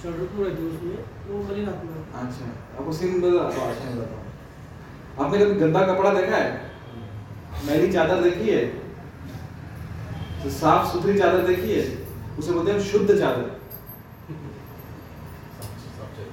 षड्रुप 0.02 0.32
रहते 0.38 0.62
हैं 0.62 0.68
उसमें 0.70 0.98
वो 1.28 1.42
मलिन 1.44 1.68
आत्मा। 1.68 2.20
अच्छा 2.20 2.46
आपको 2.78 2.92
सिंपल 2.92 3.38
भाषा 3.38 3.84
में 3.84 3.98
बताऊँ 3.98 4.25
आपने 5.20 5.38
कभी 5.38 5.54
गंदा 5.54 5.80
कपड़ा 5.86 6.14
देखा 6.14 6.36
है? 6.36 6.70
मैली 7.66 7.92
चादर 7.92 8.22
देखी 8.22 8.50
है? 8.50 8.64
तो 10.42 10.50
साफ़ 10.50 10.92
सुथरी 10.92 11.18
चादर 11.18 11.46
देखी 11.46 11.72
है? 11.72 12.06
उसे 12.38 12.52
बोलते 12.52 12.72
हैं 12.72 12.80
शुद्ध 12.80 13.18
चादर। 13.18 13.60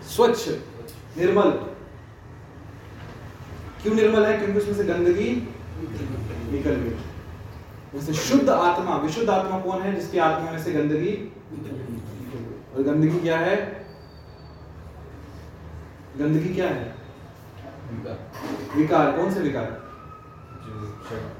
स्वच्छ, 0.10 0.50
निर्मल। 1.18 1.52
क्यों 3.82 3.96
निर्मल 3.96 4.26
है? 4.26 4.38
क्योंकि 4.38 4.60
उसमें 4.60 4.76
से 4.76 4.84
गंदगी 4.84 5.30
निकल 6.52 6.72
गई। 6.72 6.96
वैसे 7.94 8.14
शुद्ध 8.14 8.50
आत्मा, 8.50 8.98
विशुद्ध 8.98 9.30
आत्मा 9.30 9.60
कौन 9.60 9.82
है 9.82 9.96
जिसकी 9.96 10.18
आत्मा 10.18 10.52
में 10.52 10.64
से 10.64 10.72
गंदगी 10.72 11.14
और 12.76 12.84
गंदगी 12.84 13.20
क्या 13.20 13.38
है? 13.38 13.86
गंदगी 16.18 16.54
क्या 16.54 16.68
है? 16.68 16.96
विकार 18.76 19.12
कौन 19.12 19.34
से 19.34 19.40
विकार? 19.40 19.68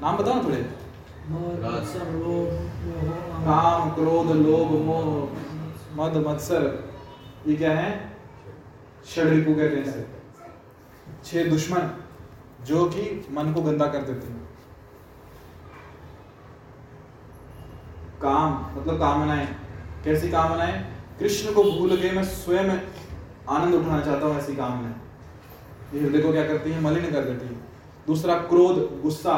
नाम 0.02 0.16
बताओ 0.16 0.34
ना 0.34 0.42
थोड़े। 0.44 0.62
काम 3.44 3.90
क्रोध 3.90 4.30
लोभ 4.36 4.70
मोह 4.86 5.06
मद 5.96 6.16
मत्सर। 6.26 6.62
ये 7.46 7.56
क्या 7.56 7.72
है? 7.72 7.90
षडरिपु 9.06 9.54
कहते 9.54 9.76
हैं 9.76 9.84
इसे। 9.86 10.06
छह 11.24 11.50
दुश्मन 11.50 11.90
जो 12.66 12.84
कि 12.90 13.02
मन 13.30 13.52
को 13.52 13.62
गंदा 13.62 13.86
कर 13.86 14.02
देते 14.02 14.26
हैं। 14.26 14.42
काम 18.22 18.52
मतलब 18.76 18.98
कामनाएँ। 18.98 19.46
कैसी 20.04 20.28
कामनाएँ? 20.30 20.76
कृष्ण 21.18 21.52
को 21.54 21.62
भूल 21.62 21.96
के 21.96 22.10
मैं 22.12 22.24
स्वयं 22.24 22.70
आनंद 23.48 23.74
उठाना 23.74 24.00
चाहता 24.00 24.26
हूँ 24.26 24.36
ऐसी 24.38 24.56
कामनाएँ। 24.56 24.94
ये 25.94 26.00
हृदय 26.00 26.20
को 26.22 26.32
क्या 26.32 26.46
करती 26.46 26.70
है? 26.70 26.80
मलिन 26.82 27.10
कर 27.12 27.24
देती 27.24 27.46
है। 27.46 27.54
दूसरा 28.06 28.34
क्रोध 28.48 28.78
गुस्सा। 29.02 29.34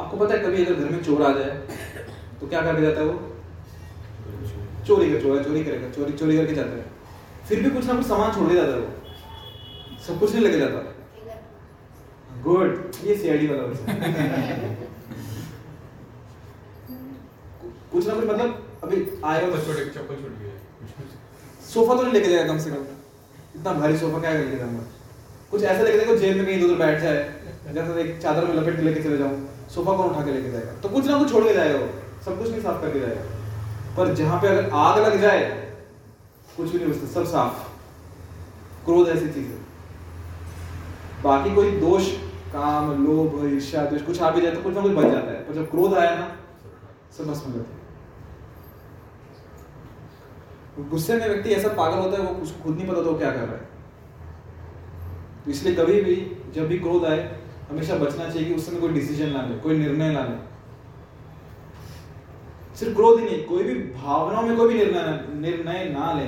आपको 0.00 0.16
पता 0.16 0.34
है 0.34 0.40
कभी 0.40 0.64
अगर 0.64 0.74
घर 0.74 0.90
में 0.90 1.02
चोर 1.04 1.22
आ 1.22 1.32
जाए 1.32 1.50
तो 2.40 2.46
क्या 2.46 2.60
करके 2.62 2.82
जाता 2.82 3.00
है 3.00 3.06
वो? 3.06 3.14
चोरी 4.86 5.10
कर 5.10 5.20
चोरा 5.22 5.42
चोरी 5.42 5.64
करेगा 5.64 5.90
चोरी 5.90 6.12
चोरी 6.12 6.36
करके 6.36 6.54
जाता 6.54 6.76
है। 6.76 6.84
फिर 7.48 7.62
भी 7.62 7.70
कुछ 7.70 7.84
ना 7.86 7.94
कुछ 7.94 8.06
सामान 8.06 8.32
छोड़ 8.32 8.48
के 8.48 8.54
जाता 8.54 8.72
है 8.72 8.78
वो। 8.78 9.98
सब 10.06 10.18
कुछ 10.20 10.32
नहीं 10.32 10.42
लेके 10.44 10.58
जाता 10.58 10.78
गुड। 12.42 12.92
ये 13.04 13.16
सीआईडी 13.16 13.46
वाला 13.46 13.62
वैसे 13.62 14.80
कुछ 17.92 18.06
ना 18.06 18.14
कुछ 18.14 18.24
मतलब 18.24 18.80
अभी 18.84 19.06
आए 19.24 19.44
हो 19.44 19.58
छोटे 19.58 19.84
चप्पल 19.86 20.14
छूट 20.14 20.38
गया। 20.38 20.50
सोफा 21.68 21.94
तो 21.94 22.02
नहीं 22.02 22.12
लेके 22.12 22.28
जाएगा 22.28 22.52
कम 22.52 22.58
से 22.58 22.70
कम। 22.70 22.84
इतना 23.56 23.72
भारी 23.72 23.96
सोफा 23.98 24.20
क्या 24.20 24.32
लेके 24.32 24.56
जाऊँगा? 24.56 24.84
कुछ 25.50 25.62
ऐसा 25.62 25.82
लेके 25.82 25.98
जाएगा 25.98 26.14
जेब 26.16 26.36
में 26.36 26.46
कहीं 26.46 26.62
उधर 26.64 26.74
बैठ 26.74 27.00
जाए, 27.02 27.18
जैसे 27.74 28.00
एक 28.00 28.20
चादर 28.22 28.44
में 28.44 28.54
लपेट 28.54 28.76
के 28.76 28.82
लेके 28.82 29.02
चले 29.02 29.18
जाऊँ। 29.18 29.68
सोफा 29.68 29.96
कौन 29.96 30.10
उठा 30.10 30.24
के 30.24 30.32
लेके 30.32 30.50
जाएगा? 30.52 30.72
तो 30.72 30.88
कुछ 30.88 31.06
ना 31.06 31.18
कुछ 31.18 31.32
छोड़ 31.32 31.44
के 31.44 31.54
जाएगा 31.54 31.78
वो। 31.78 31.88
सब 32.24 32.38
कुछ 32.38 32.50
नहीं 32.50 32.62
साफ़ 32.62 32.80
करके 32.82 33.00
जाएगा। 33.00 33.22
पर 33.96 34.14
जहाँ 34.14 34.40
पे 34.40 34.48
अगर 34.48 34.70
आग 34.70 34.98
लग 34.98 35.20
जाए, 35.20 35.44
कुछ 36.56 36.70
भी 36.70 36.78
नहीं 36.78 36.88
बचता 36.88 37.06
सब 37.06 37.26
साफ़। 37.26 37.68
क्रोध 38.84 39.08
ऐसी 39.08 39.28
चीज़ 39.28 39.46
है। 39.46 39.60
बाकी 41.22 41.54
कोई 41.54 41.70
दोष, 41.70 42.10
काम, 42.52 43.06
लोभ, 43.06 43.40
ईर्ष्या 43.52 43.84
कुछ 43.84 44.22
आ 44.22 44.30
भी 44.30 44.40
जाए 44.40 44.54
तो 44.54 44.62
कुछ 44.62 44.74
ना 44.74 44.80
कुछ 44.80 44.92
बच 44.92 45.10
जाता 45.12 45.30
है। 45.30 45.46
पर 45.46 45.54
जब 45.54 45.70
क्रोध 45.70 45.94
आया 45.94 46.14
ना, 46.16 46.36
सब 47.18 47.24
भस्म 47.24 47.50
हो 47.50 47.56
जाता 47.58 47.74
है। 47.74 47.81
गुस्से 50.80 51.16
में 51.16 51.28
व्यक्ति 51.28 51.50
ऐसा 51.50 51.68
पागल 51.68 51.98
होता 51.98 52.22
है, 52.22 52.28
वो 52.28 52.42
उसको 52.42 52.62
खुद 52.64 52.76
नहीं 52.76 52.88
पता 52.88 53.02
तो 53.02 53.14
क्या 53.14 53.30
कर 53.30 53.38
रहा 53.38 53.52
है। 53.52 53.70
तो 55.44 55.50
इसलिए 55.50 55.74
कभी 55.74 56.00
भी 56.00 56.14
जब 56.54 56.68
भी 56.68 56.78
क्रोध 56.78 57.04
आए, 57.04 57.40
हमेशा 57.70 57.96
बचना 57.96 58.28
चाहिए 58.28 58.48
कि 58.48 58.54
उस 58.54 58.66
समय 58.66 58.80
कोई 58.80 58.92
डिसीज़न 58.92 59.28
ना 59.28 59.42
ले, 59.42 59.58
कोई 59.58 59.76
निर्णय 59.78 60.10
ना 60.10 60.22
ले। 60.24 60.36
सिर्फ़ 62.76 62.94
क्रोध 62.94 63.18
ही 63.20 63.24
नहीं, 63.24 63.44
कोई 63.44 63.62
भी 63.62 63.74
भावनाओं 63.74 64.42
में 64.42 64.56
कोई 64.56 64.68
भी 64.68 64.74
निर्णय 64.74 65.24
निर्णय 65.40 65.84
ना 65.84 66.12
ले। 66.12 66.24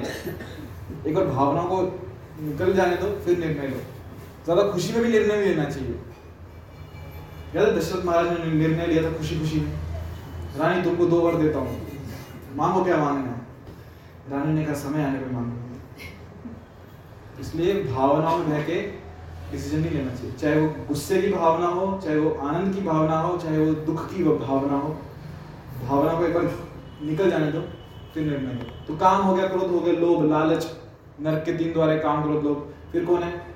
एक 1.09 1.15
बार 1.15 1.25
भावनाओं 1.25 1.67
को 1.67 1.83
निकल 2.43 2.73
जाने 2.73 2.97
दो, 2.97 3.07
फिर 3.21 3.39
निर्णय 3.39 3.69
लो। 3.69 3.81
ज़्यादा 4.45 4.63
खुशी 4.63 4.93
में 4.93 5.03
भी 5.03 5.09
निर्णय 5.09 5.45
लेना 5.45 5.65
चाहिए। 5.65 5.99
याद 7.57 7.69
है 7.69 7.77
दशरथ 7.79 8.05
महाराज 8.05 8.39
ने 8.39 8.53
निर्णय 8.53 8.87
लिया 8.87 9.03
था 9.03 9.17
खुशी 9.17 9.39
खुशी 9.41 9.61
में? 9.61 9.73
रानी, 10.59 10.83
तुमको 10.83 11.07
दो 11.07 11.21
बार 11.21 11.37
देता 11.37 11.59
हूँ। 11.59 11.81
मांगो 12.57 12.85
क्या 12.85 12.97
मांगना 12.97 13.31
है? 13.31 13.43
रानी 14.33 14.53
ने 14.53 14.65
कहा 14.65 14.75
समय 14.75 15.03
आने 15.05 15.19
पर 15.19 15.31
मांगो 15.33 15.63
इसलिए 17.41 17.83
भावनाओं 17.85 18.39
में 18.39 18.51
बह 18.51 18.63
के 18.63 18.81
डिसीज़न 19.53 19.81
नहीं 19.81 19.91
लेना 19.91 20.15
चाहिए। 20.15 20.33
चाहे 20.33 20.61
वो 20.61 20.69
गुस्से 20.89 21.23
की 21.23 21.33
भावना 21.33 21.67
हो, 21.67 22.01
चाहे 22.05 22.19
वो 22.19 22.31
आनंद 22.31 22.75
की 22.75 22.81
भावना 22.81 23.19
हो, 23.19 23.37
चाहे 23.39 23.59
वो 23.59 23.75
दुख 23.75 24.15
की 24.15 24.25
भावना 24.25 24.77
हो। 24.77 24.89
भावना 25.87 26.13
को 26.19 26.25
एक 26.27 26.35
बार 26.35 26.45
निकल 27.03 27.31
जाने 27.31 27.53
दो, 27.53 27.61
फिर 28.15 28.23
निर्णय 28.23 28.53
लो। 28.53 28.65
तो 28.87 28.97
काम 28.97 29.23
हो 29.23 29.35
गया 29.35 29.49
क्रोध, 29.49 29.71
हो 29.71 29.81
गया 29.81 29.95
लोभ, 29.95 30.25
लालच, 30.25 30.77
नरक 31.21 31.45
के 31.45 31.53
तीन 31.53 31.73
द्वारे 31.73 31.99
काम, 31.99 32.23
क्रोध, 32.23 32.45
लोभ। 32.45 32.75
फिर 32.93 33.05
कौन 33.05 33.23
है? 33.23 33.47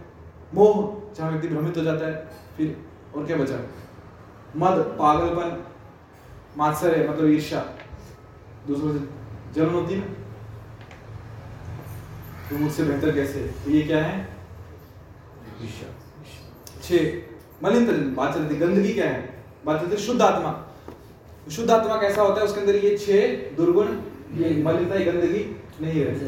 मोह, 0.55 0.75
जहाँ 1.17 1.31
व्यक्ति 1.31 1.49
भ्रमित 1.49 1.77
हो 1.77 1.83
जाता 1.83 2.07
है, 2.07 2.29
फिर 2.57 2.77
और 3.17 3.27
क्या 3.27 3.37
बचा? 3.37 3.55
मद, 4.57 4.79
पागलपन, 4.99 5.65
मात्सर्य 6.59 7.09
मतलब 7.09 7.29
ईर्ष्या। 7.31 7.61
दूसरों 8.67 8.93
से 8.93 8.99
जलन 9.55 9.75
होती 9.75 9.95
है 9.95 10.18
तो 12.51 12.59
मुझसे 12.59 12.85
बेहतर 12.85 13.15
कैसे? 13.15 13.41
तो 13.65 13.71
ये 13.71 13.83
क्या 13.83 14.03
है? 14.03 14.29
छह 16.83 17.65
मलिन 17.65 18.15
बात 18.15 18.35
चलती 18.35 18.57
गंदगी 18.57 18.93
क्या 18.95 19.07
है? 19.07 19.21
बात 19.67 19.81
चलती 19.81 19.97
शुद्ध 19.97 20.21
आत्मा। 20.23 20.53
शुद्ध 21.51 21.71
आत्मा 21.71 22.01
कैसा 22.01 22.23
होता 22.23 22.41
है? 22.41 22.47
उसके 22.47 22.61
अंदर 22.61 22.77
ये 22.77 22.97
छह 22.99 23.57
दुर्गुण, 23.57 23.89
ये 24.35 24.63
मलिनता 24.63 24.99
गंदगी 25.11 25.45
नहीं 25.81 26.05
रहती 26.05 26.27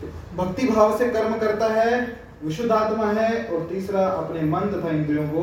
तो 0.00 0.06
भक्ति 0.36 0.66
भाव 0.68 0.96
से 0.98 1.08
कर्म 1.10 1.38
करता 1.38 1.66
है, 1.72 2.00
विशुद्ध 2.44 2.70
आत्मा 2.72 3.06
है, 3.12 3.44
और 3.44 3.66
तीसरा 3.68 4.06
अपने 4.08 4.40
मन 4.42 4.60
तथा 4.70 4.90
इंद्रियों 4.90 5.28
को 5.28 5.42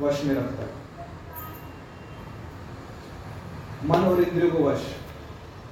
वश 0.00 0.24
में 0.24 0.34
रखता 0.34 0.62
है। 0.62 0.68
मन 3.84 4.08
और 4.08 4.22
इंद्रियों 4.22 4.52
को 4.52 4.64
वश। 4.64 4.86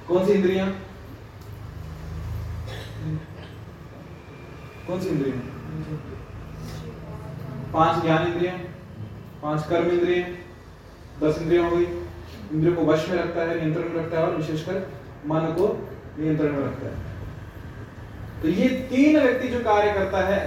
कौन 0.07 0.25
सी 0.25 0.31
इंद्रियाँ? 0.31 0.67
कौन 4.89 5.01
सी 5.01 5.09
इंद्रियाँ? 5.09 5.39
पाँच 7.73 8.01
ज्ञान 8.03 8.27
इंद्रिय, 8.27 8.51
पाँच 9.41 9.67
कर्म 9.69 9.89
इंद्रिय, 9.89 10.21
दस 11.21 11.41
इंद्रियाँ 11.41 11.69
हो 11.69 11.75
गई। 11.75 11.83
इंद्रियों 11.83 12.75
को 12.75 12.85
वश 12.85 13.09
में 13.09 13.17
रखता 13.17 13.41
है, 13.41 13.59
नियंत्रण 13.59 13.89
में 13.89 13.95
रखता 13.95 14.17
है 14.17 14.23
और 14.25 14.35
विशेषकर 14.35 14.79
मन 15.27 15.45
को 15.59 15.67
नियंत्रण 16.19 16.51
में 16.51 16.63
रखता 16.63 16.87
है। 16.87 16.95
तो 18.41 18.47
ये 18.49 18.69
तीन 18.89 19.19
व्यक्ति 19.19 19.47
जो 19.47 19.59
कार्य 19.63 19.93
करता 19.93 20.25
है, 20.27 20.41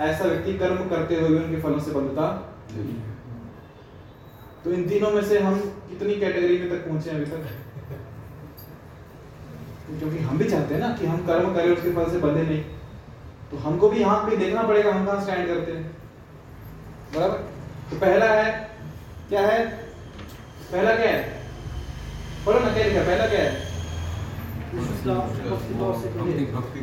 ऐसा 0.00 0.24
व्यक्ति 0.24 0.58
कर्म 0.58 0.88
करते 0.88 1.20
हुए 1.20 1.38
उनके 1.38 1.60
फलों 1.62 1.80
से 1.80 1.90
बंधता 1.92 2.26
तो 4.64 4.72
इन 4.72 4.88
तीनों 4.88 5.10
में 5.10 5.24
से 5.24 5.38
हम 5.40 5.58
कितनी 5.88 6.14
कैटेगरी 6.16 6.58
में 6.58 6.70
तक 6.70 6.86
पहुँचे 6.88 7.10
अभी 7.10 7.24
तक? 7.26 7.42
क्योंकि 9.88 10.18
हम 10.18 10.38
भी 10.38 10.44
चाहते 10.44 10.74
हैं 10.74 10.80
ना 10.80 10.88
कि 10.96 11.06
हम 11.06 11.26
कर्म 11.26 11.54
करें, 11.54 11.70
उसके 11.72 11.90
फल 11.94 12.10
से 12.12 12.18
बंधे 12.20 12.42
नहीं। 12.42 12.62
तो 13.54 13.60
हमको 13.60 13.88
भी 13.88 13.98
यहाँ 13.98 14.18
पे 14.26 14.36
देखना 14.36 14.62
पड़ेगा, 14.62 14.92
हम 14.92 15.06
कहाँ 15.06 15.22
स्टैंड 15.22 15.48
करते 15.48 15.72
हैं। 15.72 15.90
बराबर? 17.14 17.36
तो 17.90 17.96
पहला 17.96 18.26
है, 18.26 18.70
क्या 19.28 19.40
है? 19.40 19.58
पहला 20.72 20.94
क्या 20.94 21.10
है? 21.10 21.20
बोलो 22.44 22.60
ना, 22.60 22.72
क्या 22.74 22.84
लिखा 22.84 23.02
पहला 23.02 23.26
क्या 23.26 23.40
है? 23.40 23.52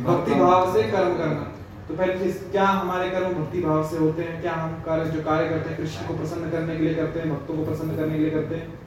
भक्ति 0.04 0.34
भाव 0.34 0.72
से 0.74 0.82
कर्म 0.82 1.16
करना। 1.18 1.42
तो 1.88 1.94
पहले 1.94 2.32
क्या 2.32 2.64
हमारे 2.64 3.10
कर्म 3.10 3.34
भक्ति 3.34 3.60
भाव 3.62 3.88
से 3.90 3.96
होते 3.96 4.22
हैं? 4.22 4.40
क्या 4.40 4.52
हम 4.52 4.82
कार्य, 4.86 5.10
जो 5.10 5.22
कार्य 5.22 5.48
करते 5.48 5.70
हैं, 5.70 5.78
कृष्ण 5.78 6.06
को 6.06 6.14
प्रसन्न 6.14 6.50
करने 6.50 6.76
के 6.76 6.82
लिए 6.82 6.94
करते 6.94 7.20
हैं, 7.20 7.30
भक्तों 7.34 7.56
को 7.56 7.64
प्रसन्न 7.64 7.96
करने 7.96 8.14
के 8.14 8.18
लिए 8.18 8.30
करते 8.30 8.54
हैं? 8.54 8.78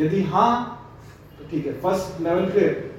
यदि 0.00 0.22
हाँ 0.24 0.54
तो 1.38 1.44
ठीक 1.50 1.66
है 1.66 1.72
फ़र्स्ट 1.80 2.20
लेवल 2.20 2.50
क्लियर 2.50 2.90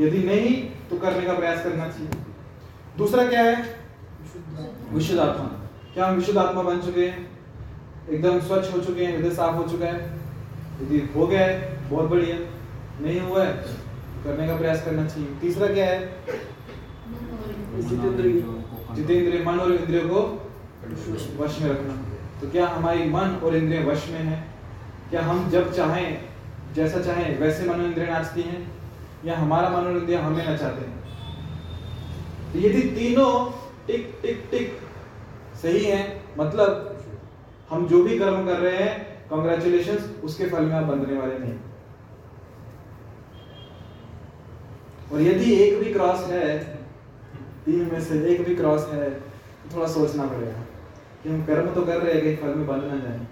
यदि 0.00 0.18
नहीं 0.18 0.73
तो 0.94 1.00
करने 1.00 1.26
का 1.26 1.32
प्रयास 1.34 1.62
करना 1.62 1.88
चाहिए। 1.88 2.08
दूसरा 2.98 3.26
क्या 3.28 3.42
है? 3.42 3.54
विशुद्ध 4.92 5.20
आत्मा 5.20 5.44
क्या 5.94 6.06
हम 6.06 6.14
विशुद्ध 6.16 6.38
आत्मा 6.38 6.62
बन 6.62 6.80
चुके 6.80 7.06
हैं? 7.06 7.28
एकदम 8.10 8.38
स्वच्छ 8.40 8.72
हो 8.72 8.80
चुके 8.80 9.04
हैं 9.04 9.16
हृदय 9.16 9.30
साफ़ 9.34 9.54
हो 9.54 9.62
चुका 9.70 9.86
है। 9.86 9.98
यदि 10.82 10.98
हो 11.16 11.26
गया 11.26 11.40
है 11.40 11.88
बहुत 11.90 12.10
बढ़िया। 12.10 12.36
नहीं 13.00 13.20
हुआ 13.20 13.44
है 13.44 13.52
तो 13.54 14.24
करने 14.24 14.46
का 14.48 14.56
प्रयास 14.56 14.84
करना 14.84 15.06
चाहिए। 15.06 15.28
तीसरा 15.40 15.66
क्या 15.68 15.86
है? 15.86 15.98
जितेंद्रिय 18.94 19.42
मन 19.46 19.58
और 19.60 19.72
इंद्रियों 19.72 20.08
को 20.08 20.20
वश 21.38 21.58
में 21.60 21.68
रखना। 21.70 21.94
तो 22.40 22.50
क्या 22.50 22.66
हमारी 22.68 23.08
मन 23.10 23.38
और 23.44 23.56
इंद्रिय 23.56 23.82
वश 23.84 24.08
में 24.10 24.20
है? 24.20 24.38
क्या 25.10 25.22
हम 25.22 25.48
जब 25.50 25.72
चाहें 25.72 26.08
जैसा 26.74 27.00
चाहें 27.02 27.38
वैसे 27.40 27.64
मन 27.64 27.74
और 27.74 27.86
इंद्रिय 27.86 28.06
नाचती 28.06 28.42
हैं? 28.42 28.62
या 29.24 29.36
हमारा 29.38 29.68
मनोरंजन 29.68 30.18
हमें 30.18 30.46
नचाते 30.46 30.86
हैं। 30.86 31.02
तो 32.52 32.58
यदि 32.58 32.80
तीनों 32.90 33.32
टिक 33.86 34.18
टिक 34.22 34.48
टिक 34.50 34.78
सही 35.62 35.84
है 35.84 36.00
मतलब 36.38 36.90
हम 37.70 37.86
जो 37.88 38.02
भी 38.04 38.18
कर्म 38.18 38.46
कर 38.46 38.58
रहे 38.58 38.76
हैं 38.78 39.28
कॉन्ग्रेचुलेशन 39.28 39.96
उसके 40.24 40.46
फल 40.48 40.64
में 40.64 40.74
आप 40.74 40.84
बंधने 40.84 41.18
वाले 41.18 41.38
नहीं। 41.38 41.54
और 45.12 45.22
यदि 45.22 45.52
एक 45.54 45.78
भी 45.80 45.92
क्रॉस 45.92 46.26
है, 46.30 46.58
तीन 47.64 47.88
में 47.92 48.00
से 48.00 48.22
एक 48.32 48.44
भी 48.46 48.54
क्रॉस 48.56 48.88
है 48.92 49.10
तो 49.10 49.76
थोड़ा 49.76 49.86
सोचना 49.88 50.26
पड़ेगा 50.26 50.62
कि 51.22 51.28
हम 51.28 51.44
कर्म 51.46 51.74
तो 51.74 51.82
कर 51.82 52.00
रहे 52.02 52.14
हैं 52.20 52.36
फल 52.36 52.54
में 52.54 52.66
बंध 52.66 52.84
ना 52.84 52.96
जाए। 52.98 53.26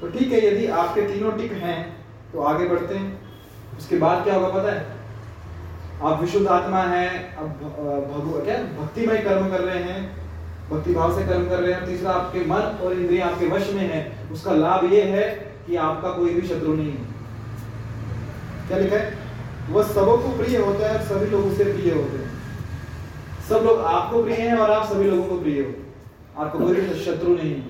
तो 0.00 0.10
ठीक 0.10 0.32
है, 0.32 0.46
यदि 0.46 0.66
आपके 0.80 1.02
तीनों 1.08 1.32
टिक 1.38 1.52
हैं 1.52 1.97
तो 2.32 2.42
आगे 2.42 2.66
बढ़ते 2.68 2.94
हैं। 2.94 3.28
उसके 3.78 3.96
बाद 3.96 4.24
क्या 4.24 4.34
होगा 4.34 4.48
पता 4.48 4.72
है? 4.72 4.86
आप 6.02 6.20
विशुद्ध 6.20 6.46
आत्मा 6.46 6.82
है 6.82 7.36
अब 7.36 7.46
भगव, 7.46 8.44
क्या? 8.44 8.56
भक्तिमय 8.56 9.18
कर्म 9.18 9.48
कर 9.50 9.60
रहे 9.60 9.82
हैं, 9.82 10.16
भक्ति 10.70 10.94
भाव 10.94 11.18
से 11.18 11.26
कर्म 11.26 11.48
कर 11.48 11.60
रहे 11.60 11.72
हैं, 11.72 11.86
तीसरा 11.86 12.10
आपके 12.10 12.44
मन 12.44 12.78
और 12.84 12.92
इंद्रिय 12.92 13.20
आपके 13.20 13.46
वश 13.46 13.72
में 13.72 13.94
है। 13.94 14.30
उसका 14.32 14.52
लाभ 14.52 14.92
ये 14.92 15.02
है 15.02 15.28
कि 15.66 15.76
आपका 15.76 16.10
कोई 16.10 16.34
भी 16.34 16.48
शत्रु 16.48 16.74
नहीं 16.74 16.92
है। 16.92 17.06
क्या 18.68 18.78
लिखा 18.78 18.96
है? 18.96 19.18
वह 19.70 19.82
सबको 19.82 20.36
प्रिय 20.38 20.56
होता 20.56 20.88
है 20.88 21.06
सभी 21.06 21.26
लोग 21.26 21.46
उसे 21.46 21.64
प्रिय 21.64 21.94
होते 21.94 22.18
हैं। 22.18 22.30
सब 23.48 23.54
लोग 23.54 23.80
आपको 23.80 24.22
प्रिय 24.22 24.36
हैं 24.36 24.56
और 24.56 24.70
आप 24.70 24.86
सभी 24.86 25.04
लोगों 25.04 25.24
को 25.24 25.40
प्रिय 25.40 25.60
हो। 25.60 26.42
आपको 26.42 26.58
कोई 26.58 26.74
भी 26.74 27.04
शत्रु 27.04 27.36
नहीं 27.36 27.54
है। 27.54 27.64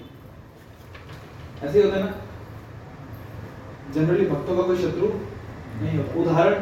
ऐसे 1.65 1.83
होता 1.83 1.97
है 1.97 2.05
ना? 2.05 2.15
जनरली 3.95 4.25
भक्तों 4.27 4.57
का 4.57 4.63
कोई 4.63 4.79
शत्रु 4.79 5.07
नहीं 5.83 5.97
होता। 5.99 6.21
उदाहरण 6.21 6.53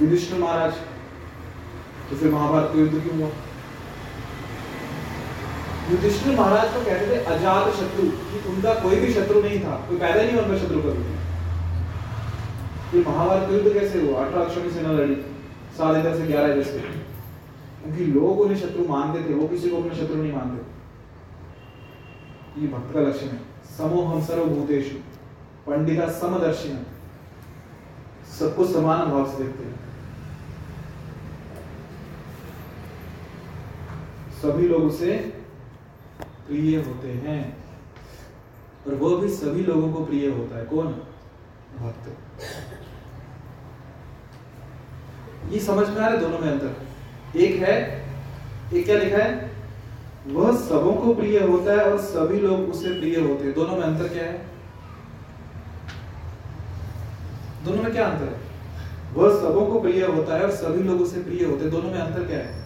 युधिष्ठिर 0.00 0.38
महाराज 0.40 0.74
तो 2.10 2.16
फिर 2.16 2.32
महाभारत 2.32 2.68
का 2.72 2.78
युद्ध 2.80 3.02
क्यों 3.02 3.16
हुआ? 3.18 3.28
युधिष्ठिर 5.90 6.36
महाराज 6.36 6.68
को 6.74 6.80
कहते 6.84 7.04
थे 7.06 7.16
अजात 7.34 7.64
शत्रु 7.76 8.04
कि 8.28 8.36
उनका 8.50 8.72
कोई 8.82 8.96
भी 8.96 9.08
शत्रु 9.14 9.42
नहीं 9.42 9.58
था 9.60 9.74
कोई 9.88 9.96
पैदा 9.98 10.20
नहीं 10.22 10.36
उनका 10.42 10.56
शत्रु 10.58 10.80
कभी 10.82 11.04
ये 12.94 13.04
महाभारत 13.04 13.44
युद्ध 13.52 13.72
कैसे 13.72 13.96
हुआ? 14.00 14.24
अठारह 14.24 14.44
अक्षरों 14.44 14.62
की 14.62 14.70
सेना 14.70 14.92
लड़ी 14.92 15.16
साढ़े 15.78 16.02
दस 16.02 16.14
से 16.18 16.26
ग्यारह 16.26 16.54
दस 16.56 16.68
से। 16.68 16.80
क्योंकि 17.82 18.04
लोग 18.12 18.40
उन्हें 18.40 18.58
शत्रु 18.60 18.82
मानते 18.88 19.18
थे 19.28 19.34
वो 19.34 19.48
किसी 19.48 19.66
को 19.70 19.76
अपना 19.76 19.94
शत्रु 19.94 20.16
नहीं 20.16 20.32
मानते। 20.32 20.58
ये 22.60 22.66
भक्त 22.68 22.88
का 22.94 23.00
लक्षण 23.00 23.26
है। 23.26 23.40
समोहम 23.76 24.20
सर्वभूतेषु। 24.24 24.96
पंडिता 25.66 26.08
समदर्शिना 26.08 26.80
सबको 28.38 28.66
समान 28.66 29.10
भाव 29.10 29.36
से 29.36 29.44
देखते 29.44 29.64
हैं। 29.64 29.74
सभी 34.42 34.68
लोग 34.68 34.82
उसे 34.82 35.16
प्रिय 36.48 36.76
होते 36.76 37.08
हैं। 37.08 37.64
और 38.86 38.94
वो 38.94 39.16
भी 39.16 39.28
सभी 39.28 39.62
लोगों 39.62 39.92
को 39.92 40.04
प्रिय 40.04 40.30
होता 40.30 40.58
है। 40.58 40.64
कौन? 40.64 40.86
भक्त। 41.78 42.16
ये 45.52 45.60
समझ 45.60 45.88
में 45.88 45.96
आ 45.96 45.98
रहा 45.98 46.08
है 46.08 46.18
दोनों 46.18 46.38
में 46.38 46.52
अंतर? 46.52 47.38
एक 47.38 47.62
है, 47.62 48.04
एक 48.74 48.84
क्या 48.84 48.98
लिखा 48.98 49.18
है? 49.18 49.50
वह 50.26 50.56
सबों 50.56 50.92
को 50.92 51.14
प्रिय 51.14 51.38
होता 51.38 51.72
है 51.72 51.92
और 51.92 51.98
सभी 51.98 52.40
लोग 52.40 52.60
उसे 52.60 52.98
प्रिय 52.98 53.20
होते 53.20 53.44
हैं। 53.44 53.54
दोनों 53.54 53.76
में 53.76 53.82
अंतर 53.82 54.08
क्या 54.08 54.24
है? 54.24 54.55
दोनों 57.66 57.82
में 57.82 57.92
क्या 57.92 58.06
अंतर 58.06 58.24
है? 58.24 58.40
वह 59.14 59.40
सबों 59.40 59.66
को 59.66 59.80
प्रिय 59.80 60.04
होता 60.06 60.36
है 60.36 60.42
और 60.42 60.50
सभी 60.56 60.82
लोग 60.82 61.00
उसे 61.00 61.20
प्रिय 61.22 61.44
होते 61.44 61.64
हैं। 61.64 61.70
दोनों 61.70 61.90
में 61.90 61.98
अंतर 61.98 62.26
क्या 62.26 62.38
है? 62.38 62.64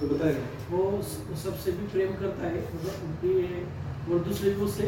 तो 0.00 0.06
बताएगा 0.06 0.44
वो 0.70 1.02
सबसे 1.42 1.72
भी 1.72 1.86
प्रेम 1.86 2.12
करता 2.12 2.46
है 2.46 2.62
मतलब 2.74 3.18
प्रिय 3.20 3.40
है 3.42 3.60
और 4.12 4.24
दूसरे 4.24 4.50
को 4.50 4.64
उससे 4.64 4.86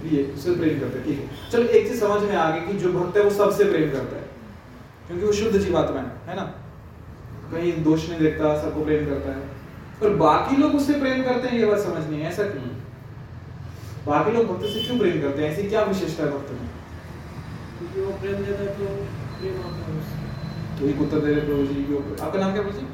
प्रिय 0.00 0.22
उसे 0.32 0.54
प्रेम 0.54 0.80
करते 0.80 0.98
हैं 0.98 1.06
ठीक 1.06 1.18
है। 1.20 1.50
चलो 1.50 1.62
एक 1.62 1.88
चीज़ 1.88 2.00
समझ 2.00 2.20
में 2.22 2.36
आ 2.36 2.50
गई 2.50 2.60
कि 2.60 2.78
जो 2.78 2.92
भक्त 2.92 3.16
है 3.16 3.22
वो 3.24 3.30
सबसे 3.30 3.64
प्रेम 3.64 3.90
करता 3.90 4.16
है। 4.16 4.26
क्योंकि 5.06 5.26
वो 5.26 5.32
शुद्ध 5.32 5.58
जीवात्मा 5.58 6.00
है 6.00 6.28
है 6.28 6.36
ना? 6.36 6.44
कहीं 7.52 7.72
दोष 7.84 8.08
नहीं 8.10 8.20
देखता 8.20 8.56
सबको 8.62 8.84
प्रेम 8.84 9.06
करता 9.06 9.30
है। 9.30 9.42
पर 10.00 10.14
बाकी 10.16 10.56
लोग 10.56 10.74
उससे 10.74 11.00
प्रेम 11.00 11.22
करते 11.24 11.48
हैं 11.48 11.58
ये 11.58 11.66
बात 11.66 11.78
समझ 11.78 12.06
नहीं 12.06 12.20
है 12.20 12.28
ऐसा 12.28 12.42
क्यों? 12.42 12.62
बाकी 14.06 14.32
लोग 14.32 14.46
भक्त 14.46 14.64
से 14.64 14.86
क्यों 14.86 14.98
प्रेम 14.98 15.20
करते 15.20 15.42
हैं? 15.42 15.52
ऐसी 15.52 15.68
क्या 15.68 15.82
विशेषता 15.82 16.24
है 16.24 16.30
भक्त 16.30 16.50
में? 16.50 16.70
क्योंकि 17.94 18.12
वो 18.12 18.18
प्रेम 18.20 18.38
देता 18.44 18.62
है 18.62 18.70
तो 18.76 18.86
प्रेम 19.40 19.58
आता 19.62 19.82
है 19.86 19.92
उससे। 19.98 20.78
तो 20.78 20.86
एक 20.86 21.00
उत्तर 21.02 21.20
दे 21.20 21.32
रहे 21.32 21.42
प्रभु 21.46 21.66
जी 21.66 21.82
के 21.84 21.92
ऊपर 21.94 22.22
आपका 22.24 22.38
नाम 22.40 22.52
क्या 22.52 22.62
प्रभु 22.62 22.78
जी 22.78 22.86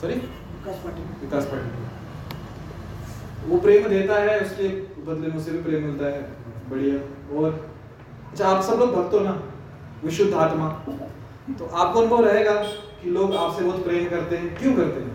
सॉरी 0.00 0.14
विकास 0.14 0.78
पाटिल। 0.84 1.04
विकास 1.20 1.44
पाटिल। 1.44 1.70
वो 3.50 3.58
प्रेम 3.58 3.86
देता 3.88 4.14
है 4.20 4.32
उसके 4.40 4.68
बदले 5.02 5.28
में 5.28 5.36
उसे 5.36 5.50
भी 5.52 5.60
प्रेम 5.62 5.84
मिलता 5.84 6.06
है। 6.06 6.22
बढ़िया। 6.70 6.96
और 7.36 7.48
अच्छा 8.30 8.48
आप 8.48 8.62
सब 8.64 8.74
लोग 8.78 8.90
भक्त 8.94 9.14
हो 9.14 9.20
ना 9.20 9.34
विशुद्ध 10.04 10.32
आत्मा। 10.46 10.68
तो 11.58 11.64
आपको 11.66 12.00
अनुभव 12.00 12.24
रहेगा 12.24 12.54
कि 13.02 13.10
लोग 13.10 13.36
आपसे 13.36 13.64
बहुत 13.64 13.84
प्रेम 13.84 14.08
करते 14.10 14.34
हैं। 14.36 14.46
क्यों 14.58 14.72
करते 14.76 14.98
हैं? 15.00 15.14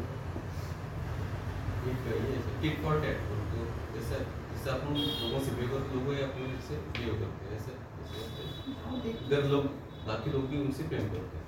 ये 2.63 2.69
है, 2.69 3.13
तो 3.51 3.59
जैसा 3.93 4.15
जैसा 4.15 4.71
अपन 4.71 4.89
लोगों 4.95 5.39
से 5.45 5.51
प्रेम 5.51 5.69
लोगों 5.93 6.13
या 6.15 6.25
अपने 6.25 6.45
से 6.67 6.75
प्रेम 6.95 7.13
करते 7.19 7.39
हैं 7.45 7.57
ऐसा 7.57 7.71
ऐसे 8.01 8.17
होता 8.17 8.39
है। 8.41 8.90
इधर 9.09 9.43
लोग 9.43 9.65
बाकी 10.07 10.31
लोग 10.31 10.47
भी 10.49 10.61
उनसे 10.61 10.83
प्रेम 10.83 11.01
करते 11.01 11.37
हैं। 11.37 11.45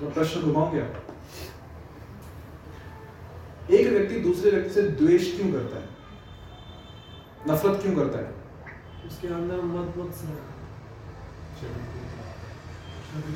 तो 0.00 0.10
प्रश्न 0.10 0.40
घुमाऊँगे 0.40 0.80
आप 0.80 0.92
एक 3.70 3.86
व्यक्ति 3.88 4.20
दूसरे 4.20 4.50
व्यक्ति 4.50 4.70
से 4.74 4.82
द्वेष 4.82 5.36
क्यों 5.36 5.52
करता 5.52 5.76
है? 5.76 5.88
नफरत 7.48 7.82
क्यों 7.82 7.94
करता 7.96 8.18
है? 8.18 8.30
उसके 9.06 9.28
अंदर 9.28 9.60
मत 9.62 9.94
मत 9.98 10.14
से। 10.14 10.26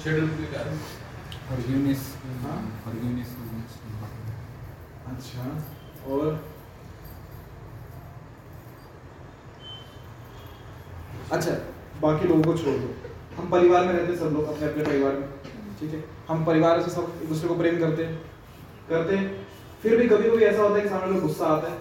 शेड्यूल 0.04 0.28
के 0.28 0.46
कारण 0.52 0.78
forgiveness 1.48 2.02
हाँ? 2.42 2.58
important 2.86 3.24
अच्छा 5.06 5.44
और? 6.08 6.28
अच्छा 11.32 11.52
बाकी 12.00 12.28
लोगों 12.28 12.42
को 12.42 12.56
छोड़ 12.58 12.76
दो। 12.76 13.05
हम 13.38 13.48
परिवार 13.50 13.84
में 13.84 13.92
रहते 13.92 14.12
हैं 14.12 14.18
सब 14.18 14.36
लोग 14.36 14.48
अपने 14.48 14.68
अपने 14.68 14.84
परिवार 14.84 15.12
में। 15.12 15.28
ठीक 15.80 15.94
है? 15.94 16.04
हम 16.28 16.44
परिवार 16.44 16.82
से 16.82 16.90
सब 16.90 17.12
एक 17.22 17.28
दूसरे 17.28 17.48
को 17.48 17.54
प्रेम 17.54 17.78
करते 17.78 18.04
करते 18.88 19.16
फिर 19.82 19.96
भी 19.96 20.08
कभी 20.08 20.30
कभी 20.30 20.44
ऐसा 20.44 20.62
होता 20.62 20.76
है 20.76 20.82
कि 20.82 20.88
सामने 20.88 21.12
लोग 21.12 21.22
गुस्सा 21.22 21.46
आता 21.46 21.68
है। 21.68 21.76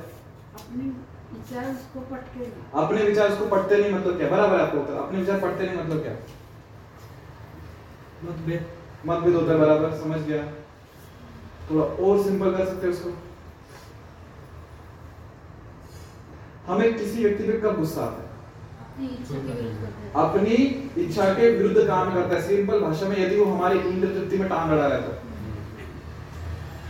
अपनी 0.56 0.90
विचार 1.34 1.70
उसको 1.72 2.00
पटके 2.12 2.46
अपने 2.80 3.04
विचार 3.04 3.32
उसको 3.32 3.48
पढ़ते 3.48 3.78
नहीं 3.78 3.92
मतलब 3.92 4.18
क्या? 4.18 4.30
बराबर 4.30 4.60
है 4.60 4.66
आपको 4.66 4.78
उत्तर। 4.78 4.94
अपने 4.94 5.20
विचार 5.20 5.40
पढ़ते 5.40 5.66
नहीं 5.66 5.78
मतलब 5.78 6.02
क्या? 6.04 6.14
मतभेद। 8.24 8.66
मतभेद 9.06 9.36
होता 9.36 9.52
है 9.52 9.60
बराबर। 9.60 9.98
समझ 9.98 10.20
गया। 10.22 10.44
थोड़ा 11.70 11.86
और 12.06 12.24
सिंपल 12.24 12.56
कर 12.56 12.66
सकते 12.66 12.88
हैं 12.88 12.94
उसको। 12.94 13.10
हमें 16.68 16.98
किसी 16.98 17.24
व्यक्ति 17.24 17.44
पे 17.44 17.60
कब 17.60 17.80
गुस्सा 17.80 18.02
आता 18.02 18.22
है? 18.22 18.25
अपनी 18.96 20.56
इच्छा 21.04 21.26
के 21.34 21.50
विरुद्ध 21.58 21.88
काम 21.88 22.14
करता 22.14 22.36
है। 22.36 22.42
सिंपल 22.42 22.80
भाषा 22.82 23.08
में 23.08 23.18
यदि 23.18 23.36
वो 23.36 23.46
हमारी 23.46 23.80
इंद्र 23.80 24.08
तृप्ति 24.10 24.38
में 24.38 24.48
टांग 24.50 24.72
अड़ा 24.72 24.86
रहता 24.88 25.16
है 25.16 25.24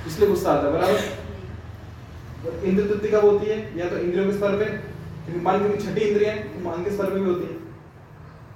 इसलिए 0.08 0.30
गुस्सा 0.30 0.52
आता 0.52 0.68
है 0.68 0.74
बराबर? 0.74 2.64
इंद्र 2.66 2.84
तृप्ति 2.88 3.10
कब 3.10 3.26
होती 3.26 3.46
है? 3.46 3.58
या 3.78 3.90
तो 3.90 3.98
इंद्रियों 3.98 4.26
के 4.26 4.34
स्तर 4.38 4.58
पे 4.60 4.66
क्योंकि 4.66 5.40
मन 5.46 5.58
की 5.72 5.78
छठी 5.84 6.02
इंद्रिय 6.02 6.30
है 6.30 6.36
तो 6.44 6.70
मन 6.70 6.84
के 6.84 6.92
स्तर 6.92 7.10
पे 7.10 7.20
भी 7.20 7.26
होती 7.30 7.46
है। 7.46 7.58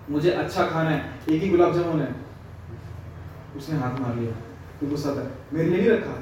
मुझे 0.10 0.32
अच्छा 0.32 0.66
खाना 0.68 0.90
है 0.90 1.00
एक 1.30 1.42
ही 1.44 1.50
गुलाब 1.50 1.74
जामुन 1.74 2.02
है। 2.02 2.16
उसने 3.58 3.80
हाथ 3.80 4.00
मार 4.00 4.16
लिया 4.16 4.32
तो 4.80 4.88
गुस्सा 4.88 5.16
था 5.16 5.24
मेरे 5.54 5.70
लिए 5.70 5.78
नहीं 5.80 5.90
रखा? 5.90 6.16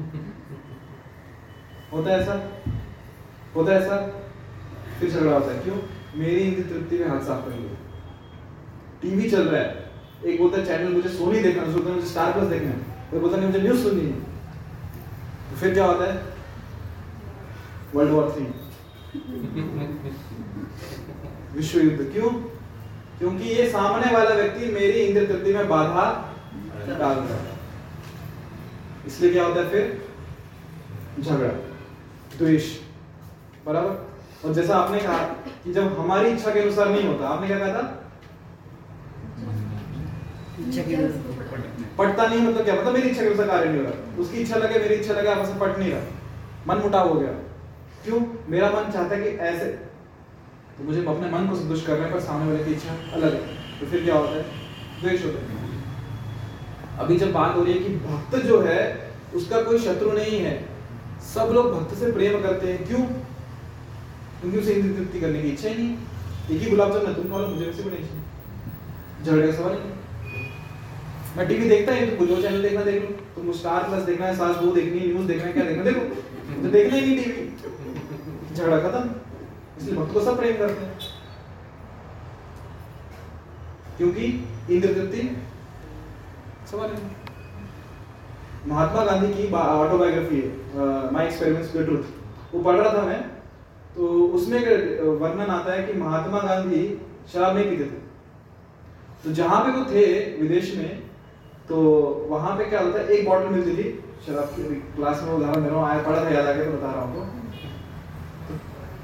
होता 1.92 2.10
है 2.10 2.16
ऐसा? 2.20 2.34
होता 3.56 3.72
है 3.72 3.78
ऐसा? 3.80 3.96
फिर 5.00 5.10
झगड़ा 5.10 5.32
होता 5.32 5.52
है, 5.52 5.62
क्यों? 5.62 5.76
मेरी 6.16 6.40
इंद्र 6.40 6.62
तृप्ति 6.70 6.98
में 6.98 7.08
हाथ 7.08 7.20
साफ़ 7.20 7.48
लिया 7.50 7.76
टीवी 9.02 9.30
चल 9.30 9.48
रहा 9.48 9.60
है। 9.62 9.90
एक 10.24 10.40
बोलता 10.40 10.58
है, 10.58 10.64
चैनल 10.66 10.92
मुझे 10.92 11.08
सोनी 11.08 11.38
देखना 11.40 11.62
है 11.62 11.72
बोलता 11.72 11.92
मुझे 11.92 12.06
स्टार 12.06 12.32
प्लस 12.32 12.48
देखना 12.48 12.68
है। 12.68 13.10
कोई 13.10 13.20
बोलता 13.20 13.36
नहीं, 13.36 13.46
मुझे 13.46 13.60
न्यूज़ 13.60 13.82
सुननी 13.82 14.04
है। 14.04 14.20
तो 15.50 15.56
फिर 15.56 15.72
क्या 15.74 15.84
होता 15.84 16.12
है? 16.12 16.22
वर्ल्ड 17.94 18.12
वॉर 18.12 18.32
थ्री 18.34 18.44
विश्व 21.56 21.78
युद्ध 21.78 22.12
क्यों? 22.12 22.30
क्योंकि 23.18 23.44
ये 23.44 23.70
सामने 23.70 24.12
वाला 24.12 24.34
व्यक्ति 24.34 24.66
मेरी 24.66 24.98
इंद्र 24.98 25.24
तृप्ति 25.26 25.54
में 25.54 25.68
बाधा 25.68 26.04
डाल 26.88 27.16
रहा 27.16 27.38
है। 27.38 27.58
इसलिए 29.06 29.32
क्या 29.32 29.44
होता 29.44 29.60
है 29.60 29.70
फिर? 29.70 30.08
झगड़ा। 31.20 31.48
द्वेष। 32.38 32.78
बराबर? 33.66 34.09
और 34.44 34.54
जैसा 34.54 34.76
आपने 34.76 34.98
कहा 34.98 35.18
कि 35.64 35.72
जब 35.72 35.98
हमारी 35.98 36.30
इच्छा 36.30 36.50
के 36.50 36.60
अनुसार 36.60 36.88
नहीं 36.88 37.08
होता 37.08 37.28
आपने 37.28 37.46
क्या 37.46 37.58
कहा 37.58 37.68
था? 37.68 37.96
पटके 40.60 41.82
पटता 41.98 42.26
नहीं 42.26 42.40
मतलब 42.40 42.64
क्या? 42.64 42.74
मतलब 42.74 42.92
मेरी 42.92 43.08
इच्छा 43.08 43.20
के 43.20 43.26
अनुसार 43.26 43.46
कार्य 43.46 43.68
नहीं 43.68 43.78
हो 43.78 43.84
रहा। 43.84 44.22
उसकी 44.22 44.36
इच्छा 44.38 44.56
लगे 44.56 44.78
मेरी 44.78 44.94
इच्छा 44.94 45.14
लगे 45.14 45.28
आपस 45.28 45.48
पट 45.60 45.78
नहीं 45.78 45.92
रहा। 45.92 46.02
मन 46.68 46.82
मुटाव 46.82 47.08
हो 47.08 47.14
गया। 47.14 47.30
क्यों? 48.04 48.20
मेरा 48.48 48.70
मन 48.70 48.90
चाहता 48.92 49.16
है 49.16 49.22
कि 49.22 49.28
ऐसे। 49.28 49.64
तो 50.78 50.84
मुझे 50.84 51.00
अपने 51.00 51.30
मन 51.30 51.48
को 51.48 51.56
संतुष्ट 51.56 51.86
करना 51.86 52.06
है 52.06 52.12
पर 52.12 52.20
सामने 52.20 52.52
वाले 52.52 52.64
की 52.64 52.70
इच्छा 52.70 52.90
अलग 53.12 53.34
है। 53.34 53.80
तो 53.80 53.86
फिर 53.86 54.04
क्या 54.04 54.14
होता 54.14 54.32
है? 54.32 54.42
द्वेष 55.02 55.24
होता 55.24 55.38
है। 55.38 55.60
अभी 56.98 57.16
जब 57.16 57.32
बात 57.32 57.56
हो 57.56 57.64
रही 57.64 57.74
है 57.74 57.80
कि 57.80 57.96
भक्त 57.96 58.36
जो 58.36 58.60
है 58.60 59.10
उसका 59.34 59.62
कोई 59.62 59.78
शत्रु 59.78 60.12
नहीं 60.12 60.40
है। 60.40 60.68
सब 61.34 61.50
लोग 61.54 61.80
भक्त 61.80 61.94
से 61.94 62.12
प्रेम 62.12 62.42
करते 62.42 62.72
हैं। 62.72 62.86
क्यों? 62.86 63.06
क्योंकि 64.40 64.58
उसे 64.58 64.72
इंद्र 64.72 64.96
तृप्ति 64.96 65.20
करने 65.20 65.42
की 65.42 65.48
इच्छा 65.48 65.68
ही 65.68 65.74
नहीं। 65.74 65.92
एक 66.50 66.62
ही 66.62 66.70
गुलाब 66.70 66.92
जामुन 66.92 67.14
तुम 67.14 67.32
वाला 67.32 67.46
मुझे 67.46 67.64
वैसे 67.66 67.82
नहीं 67.84 69.24
झगड़े 69.24 69.46
का 69.46 69.52
सवाल 69.52 69.74
मैं 71.36 71.46
टीवी 71.48 71.68
देखता 71.68 71.92
ही 71.92 72.06
तो 72.06 72.26
जो 72.26 72.40
चैनल 72.42 72.62
देखना 72.62 72.82
देख 72.84 73.02
लो 73.02 73.08
तुमको 73.34 73.52
स्टार 73.52 73.82
प्लस 73.88 74.02
देखना 74.02 74.26
है, 74.26 74.34
सास 74.36 74.56
बहू 74.56 74.72
देखनी 74.72 74.98
है, 74.98 75.06
न्यूज़ 75.08 75.26
देखना 75.26 75.46
है, 75.46 75.52
क्या 75.52 75.64
देखना 75.64 75.84
देखो 75.84 76.00
तो 76.62 76.68
देखना 76.68 76.96
ही 76.96 77.00
नहीं 77.02 77.16
टीवी। 77.16 78.54
झगड़ा 78.54 78.78
खत्म। 78.78 79.10
इसलिए 79.78 79.94
भक्त 79.96 80.12
को 80.14 80.20
सब 80.20 80.38
प्रेम 80.38 80.56
करते 80.58 80.84
हैं। 80.84 80.98
क्योंकि 83.98 84.24
इंद्र 84.70 84.92
तृप्ति 84.94 85.22
सवाल 86.70 86.90
महात्मा 88.68 89.04
गांधी 89.04 89.32
की 89.34 89.46
ऑटोबायोग्राफी 89.52 90.36
है 90.36 91.12
माय 91.12 91.26
एक्सपेरिमेंट्स 91.26 91.74
विद 91.76 91.84
ट्रुथ 91.86 92.54
वो 92.54 92.62
पढ़ 92.62 92.76
रहा 92.76 92.92
था 92.92 93.02
मैं। 93.06 93.20
तो 93.96 94.02
उसमें 94.34 94.60
वर्णन 95.20 95.50
आता 95.50 95.72
है 95.72 95.82
कि 95.86 95.92
महात्मा 96.00 96.38
गांधी 96.40 96.82
शराब 97.32 97.56
नहीं 97.56 97.70
पीते 97.70 97.84
थे। 97.84 97.98
तो 99.24 99.32
जहाँ 99.34 99.58
पे 99.64 99.70
वो 99.72 99.84
थे 99.84 100.04
विदेश 100.36 100.74
में 100.76 100.90
तो 101.68 101.76
वहाँ 102.28 102.52
पे 102.58 102.64
क्या 102.70 102.80
होता 102.80 103.00
है 103.00 103.06
एक 103.08 103.28
बॉटल 103.28 103.48
मिलती 103.48 103.72
थी 103.76 103.86
शराब 104.26 104.48
की। 104.54 104.62
क्लास 104.94 105.22
में 105.24 105.32
उदाहरण 105.32 105.62
दे 105.62 105.68
रहा 105.68 105.78
हूँ 105.78 105.88
आया 105.88 106.02
पढ़ा 106.02 106.24
था 106.24 106.30
याद 106.30 106.46
आ 106.46 106.52
गया 106.52 106.64
तो 106.64 106.72
बता 106.72 106.90
रहा 106.92 107.02
हूँ 107.02 107.10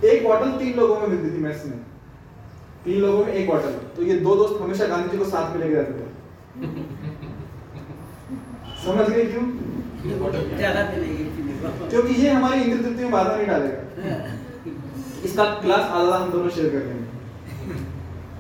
तो 0.01 0.07
एक 0.09 0.25
बॉटल 0.25 0.51
तीन 0.59 0.73
लोगों 0.77 0.97
में 1.01 1.07
मिलती 1.09 1.29
थी 1.31 1.43
मेस 1.43 1.63
में। 1.67 1.79
तीन 2.85 3.01
लोगों 3.01 3.25
में 3.27 3.33
एक 3.33 3.47
बॉटल 3.49 3.73
तो 3.97 4.03
ये 4.03 4.15
दो 4.21 4.35
दोस्त 4.37 4.61
हमेशा 4.63 4.87
गांधी 4.87 5.09
जी 5.09 5.19
को 5.19 5.25
साथ 5.27 5.47
में 5.53 5.61
लेके 5.61 5.75
जाते 5.75 5.93
थे। 5.93 6.07
समझ 8.87 9.07
गए 9.11 9.25
क्यों? 9.27 9.45
क्योंकि 11.91 12.15
ये 12.15 12.29
हमारी 12.31 12.61
इंद्र 12.61 12.83
तृप्ति 12.83 13.03
में 13.03 13.13
बाधा 13.13 13.37
नहीं 13.37 13.47
डालेगा। 13.47 13.81
इसका 15.25 15.45
क्लास 15.61 15.91
आधा 15.93 16.17
हम 16.17 16.31
दोनों 16.33 16.51
शेयर 16.51 16.71
कर 16.71 16.85
लेंगे 16.87 17.07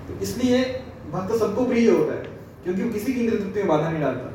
तो 0.06 0.20
इसलिए 0.22 0.58
भक्त 1.12 1.34
सबको 1.34 1.64
प्रिय 1.66 1.90
होता 1.90 2.12
है, 2.12 2.22
क्योंकि 2.64 2.82
वो 2.82 2.92
किसी 2.92 3.12
की 3.12 3.20
इंद्र 3.20 3.36
तृप्ति 3.36 3.60
में 3.60 3.68
बाधा 3.68 3.90
नहीं 3.90 4.00
डालता। 4.00 4.32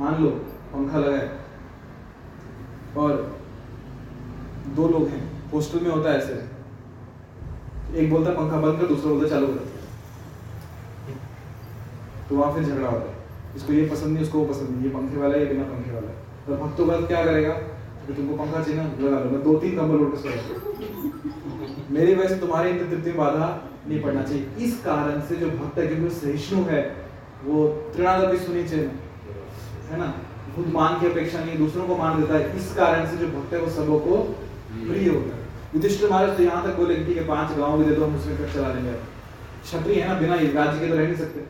मान 0.00 0.22
लो, 0.22 0.30
पंखा 0.72 0.98
लगा 0.98 1.16
है, 1.16 1.28
और 2.96 3.12
दो 4.76 4.88
लोग 4.88 5.08
हैं 5.08 5.22
हॉस्टल 5.52 5.80
में 5.80 5.90
होता 5.90 6.10
है 6.10 6.18
ऐसे। 6.18 6.34
एक 7.94 8.10
बोलता 8.10 8.30
है, 8.30 8.36
पंखा 8.36 8.60
बंद 8.60 8.80
कर, 8.80 8.86
दूसरा 8.86 9.10
बोलता 9.10 9.28
चालू 9.30 9.46
कर 9.46 9.74
तो 12.28 12.36
वहाँ 12.36 12.52
फिर 12.54 12.64
झगड़ा 12.64 12.88
होता 12.88 13.06
है। 13.06 13.16
इसको 13.56 13.72
ये 13.72 13.88
पसंद 13.88 14.12
नहीं, 14.12 14.24
उसको 14.24 14.38
वो 14.38 14.44
पसंद 14.46 14.70
नहीं, 14.70 14.82
ये 14.84 14.90
पंखे 14.90 15.16
वाला 15.16 15.34
है 15.34 15.40
ये 15.40 15.46
बिना 15.46 15.64
पंखे 15.64 15.92
वाला 15.92 16.08
है। 16.08 16.24
तो 16.46 16.56
भक्तों 16.56 16.86
का 16.86 16.96
क्या 17.06 17.24
करेगा? 17.24 17.52
तो 18.06 18.14
तुमको 18.14 18.36
पंखा 18.36 18.62
चाहिए 18.62 18.80
ना, 18.80 18.84
लगा 19.00 19.18
लो। 19.20 19.30
मैं 19.30 19.42
दो 19.42 19.54
तीन 19.58 19.76
कंबल 19.76 19.96
उड़ 19.96 20.14
के 20.16 20.34
मेरी 21.94 22.14
वजह 22.14 22.28
से 22.28 22.36
तुम्हारी 22.36 22.72
तृप्ति 22.72 23.10
में 23.10 23.16
बाधा 23.16 23.46
नहीं 23.88 24.00
पड़ना 24.02 24.22
चाहिए। 24.22 24.66
इस 24.66 24.78
कारण 24.84 25.20
से 25.20 25.36
जो 25.36 25.50
भक्त 25.50 25.78
है 25.78 25.86
क्योंकि 25.86 26.14
सहिष्णु 26.14 26.62
है, 26.64 26.82
वो 27.44 27.66
भी 28.30 28.38
सुनी 28.38 28.64
चाहिए। 28.64 28.90
है 29.90 29.98
ना? 29.98 30.12
खुद 30.56 30.66
मान 30.74 31.00
की 31.00 31.06
अपेक्षा 31.06 31.44
नहीं, 31.44 31.56
दूसरों 31.58 31.86
को 31.88 31.96
मान 31.96 32.20
देता 32.20 32.34
है। 32.34 32.56
इस 32.56 32.72
कारण 32.74 33.06
से 33.06 33.16
जो 33.16 33.26
भक्त 33.28 33.52
है, 33.52 33.60
वो 33.60 33.70
सबों 33.70 33.98
को 33.98 34.16
प्रिय 34.72 35.08
होता 35.08 35.36
है। 35.36 35.44
युधिष्ठिर 35.74 36.10
महाराज 36.10 36.36
तो 36.36 36.42
यहाँ 36.42 36.64
तक 36.64 36.76
बोले 36.76 36.94
ठीक 37.04 37.16
है 37.16 37.26
पाँच 37.28 37.56
गाँव 37.58 37.78
भी 37.78 37.84
दे 37.84 37.94
दो, 37.96 38.04
हम 38.04 38.16
उसमें 38.16 38.38
कर 38.38 38.52
चला 38.54 38.72
लेंगे 38.72 38.92
क्षत्रिय 38.92 40.00
है 40.00 40.08
ना, 40.08 40.14
बिना 40.20 40.34
राज्य 40.34 40.80
के 40.80 40.88
तो 40.88 40.96
रह 40.96 41.06
नहीं 41.06 41.16
सकते। 41.16 41.40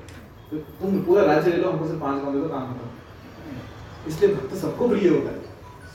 तो 0.51 0.57
तुम 0.81 1.01
पूरा 1.05 1.23
राज्य 1.25 1.51
ले 1.51 1.57
लो, 1.57 1.71
हमको 1.71 1.87
सिर्फ़ 1.87 2.01
पाँच 2.01 2.23
गाँव 2.23 2.33
दे 2.35 2.41
दो, 2.41 2.49
काम 2.49 2.65
खत्म। 2.67 2.89
इसलिए 4.09 4.35
भक्त 4.35 4.55
सबको 4.57 4.89
प्रिय 4.89 5.09
होता 5.09 5.31
है। 5.31 5.41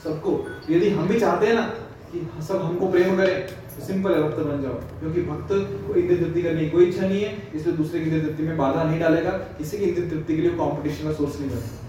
सबको। 0.04 0.30
यदि 0.70 0.88
हम 0.90 1.08
भी 1.08 1.18
चाहते 1.20 1.46
हैं 1.46 1.54
ना 1.54 1.66
कि 2.12 2.20
सब 2.42 2.62
हमको 2.62 2.88
प्रेम 2.88 3.16
करें 3.16 3.46
तो 3.72 3.84
सिंपल 3.86 4.14
है 4.14 4.22
भक्त 4.22 4.38
बन 4.38 4.62
जाओ। 4.62 4.74
क्योंकि 5.00 5.22
भक्त 5.22 5.48
को 5.86 5.94
इंद्र 5.94 6.16
तृप्ति 6.16 6.42
करने 6.42 6.60
की 6.60 6.70
कोई 6.70 6.84
इच्छा 6.84 7.06
नहीं 7.06 7.22
है 7.22 7.30
इसलिए 7.54 7.76
दूसरे 7.76 8.00
की 8.00 8.10
इंद्र 8.10 8.26
तृप्ति 8.26 8.42
में 8.42 8.56
बाधा 8.58 8.82
नहीं 8.82 9.00
डालेगा। 9.00 9.30
किसी 9.30 9.78
की 9.78 9.84
इंद्र 9.84 10.08
तृप्ति 10.10 10.36
के 10.36 10.42
लिए 10.42 10.50
कंपटीशन 10.52 11.04
का 11.04 11.12
सोर्स 11.12 11.40
नहीं 11.40 11.50
बनेगा 11.50 11.80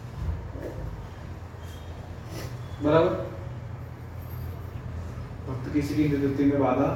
बराबर? 2.84 3.10
भक्त 5.50 5.74
किसी 5.74 5.96
की 5.96 6.04
इंद्र 6.04 6.18
तृप्ति 6.18 6.44
में 6.44 6.60
बाधा 6.60 6.88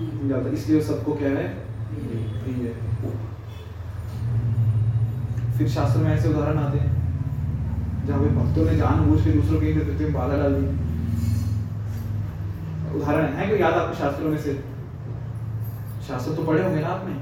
नहीं 0.00 0.30
डालता। 0.30 0.50
इसलिए 0.50 0.80
सबको 0.82 1.14
क्या 1.14 1.28
है। 1.28 1.48
प्रिय 1.88 2.54
है। 2.66 2.72
फिर 5.58 5.68
शास्त्र 5.68 6.00
में 6.00 6.10
ऐसे 6.12 6.28
उदाहरण 6.28 6.58
आते 6.58 6.78
हैं। 6.78 6.97
जहाँ 8.08 8.20
पे 8.20 8.28
भक्तों 8.28 8.64
ने 8.64 8.76
जानबूझ 8.76 9.24
के 9.24 9.30
दूसरों 9.30 9.60
की 9.60 9.72
तृप्ति 9.72 10.04
में 10.04 10.12
बाधा 10.12 10.36
डाल 10.36 10.54
दी। 10.54 10.66
उदाहरण 12.96 13.26
है 13.26 13.48
कोई 13.48 13.58
याद 13.58 13.74
आपको 13.74 13.94
शास्त्रों 13.94 14.30
में 14.30 14.38
से? 14.38 14.64
शास्त्र 16.08 16.34
तो 16.34 16.44
पढ़े 16.44 16.64
होंगे 16.64 16.80
ना 16.80 16.88
आपने? 16.88 17.14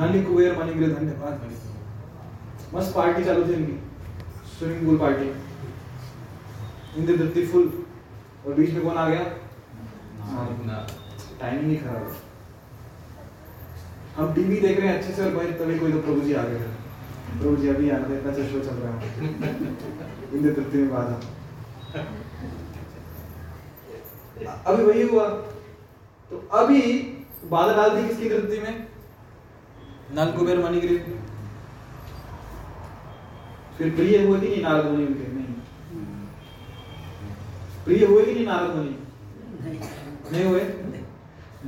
नली 0.00 0.24
कुबेर 0.24 0.58
मणिग्रह 0.58 0.94
धन्यवाद। 0.94 1.50
मस्त 2.74 2.94
पार्टी 2.94 3.24
चालू 3.24 3.44
थी 3.44 3.52
इनकी। 3.52 3.76
Swimming 4.58 4.86
pool 4.86 4.98
party. 4.98 5.28
इंद्र 7.00 7.16
तृप्ति 7.16 7.46
फुल। 7.46 7.84
और 8.46 8.54
बीच 8.54 8.72
में 8.72 8.82
कौन 8.82 8.96
आ 8.96 9.08
गया? 9.08 9.24
टाइमिंग 11.40 11.70
ही 11.70 11.76
खराब 11.76 12.16
हम 14.16 14.34
टीवी 14.34 14.60
देख 14.60 14.80
रहे 14.80 14.88
हैं, 14.88 14.98
अच्छे 14.98 15.12
से, 15.12 15.24
और 15.24 15.36
भाई, 15.36 15.46
तभी 15.46 15.78
कोई 15.78 15.92
तो 15.92 15.98
प्रभु 15.98 16.20
जी 16.20 16.34
आ 16.34 16.42
गए। 16.42 16.71
प्रभु 17.30 17.56
जी 17.56 17.68
अभी 17.68 17.90
आ 17.90 17.98
गए 17.98 18.18
इतना 18.18 18.32
शो 18.32 18.60
चल 18.60 18.76
रहा 18.76 18.98
है। 18.98 19.24
इंद्र 20.32 20.52
तृप्ति 20.52 20.78
में 20.78 20.90
बाधा। 20.90 21.20
अभी 24.66 24.84
वही 24.84 25.02
हुआ। 25.02 25.28
तो 26.30 26.48
अभी 26.52 26.80
बाधा 27.50 27.72
डाल 27.72 27.90
दी 27.90 28.08
किसकी 28.08 28.28
तृप्ति 28.28 28.58
में? 28.58 28.86
नल 30.14 30.32
कुबेर 30.32 30.58
मणिग्रीव। 30.58 31.20
फिर 33.78 33.90
प्रिय 33.90 34.26
हुए 34.26 34.40
कि 34.40 34.48
नहीं 34.48 34.62
नारद 34.62 34.84
मुनि 34.84 35.06
उनके? 35.06 35.32
नहीं। 35.32 35.54
प्रिय 37.84 38.04
हुए 38.06 38.24
कि 38.24 38.34
नहीं 38.34 38.46
नारद 38.46 38.76
मुनि? 38.76 38.98
नहीं 40.32 40.44
हुए। 40.44 40.60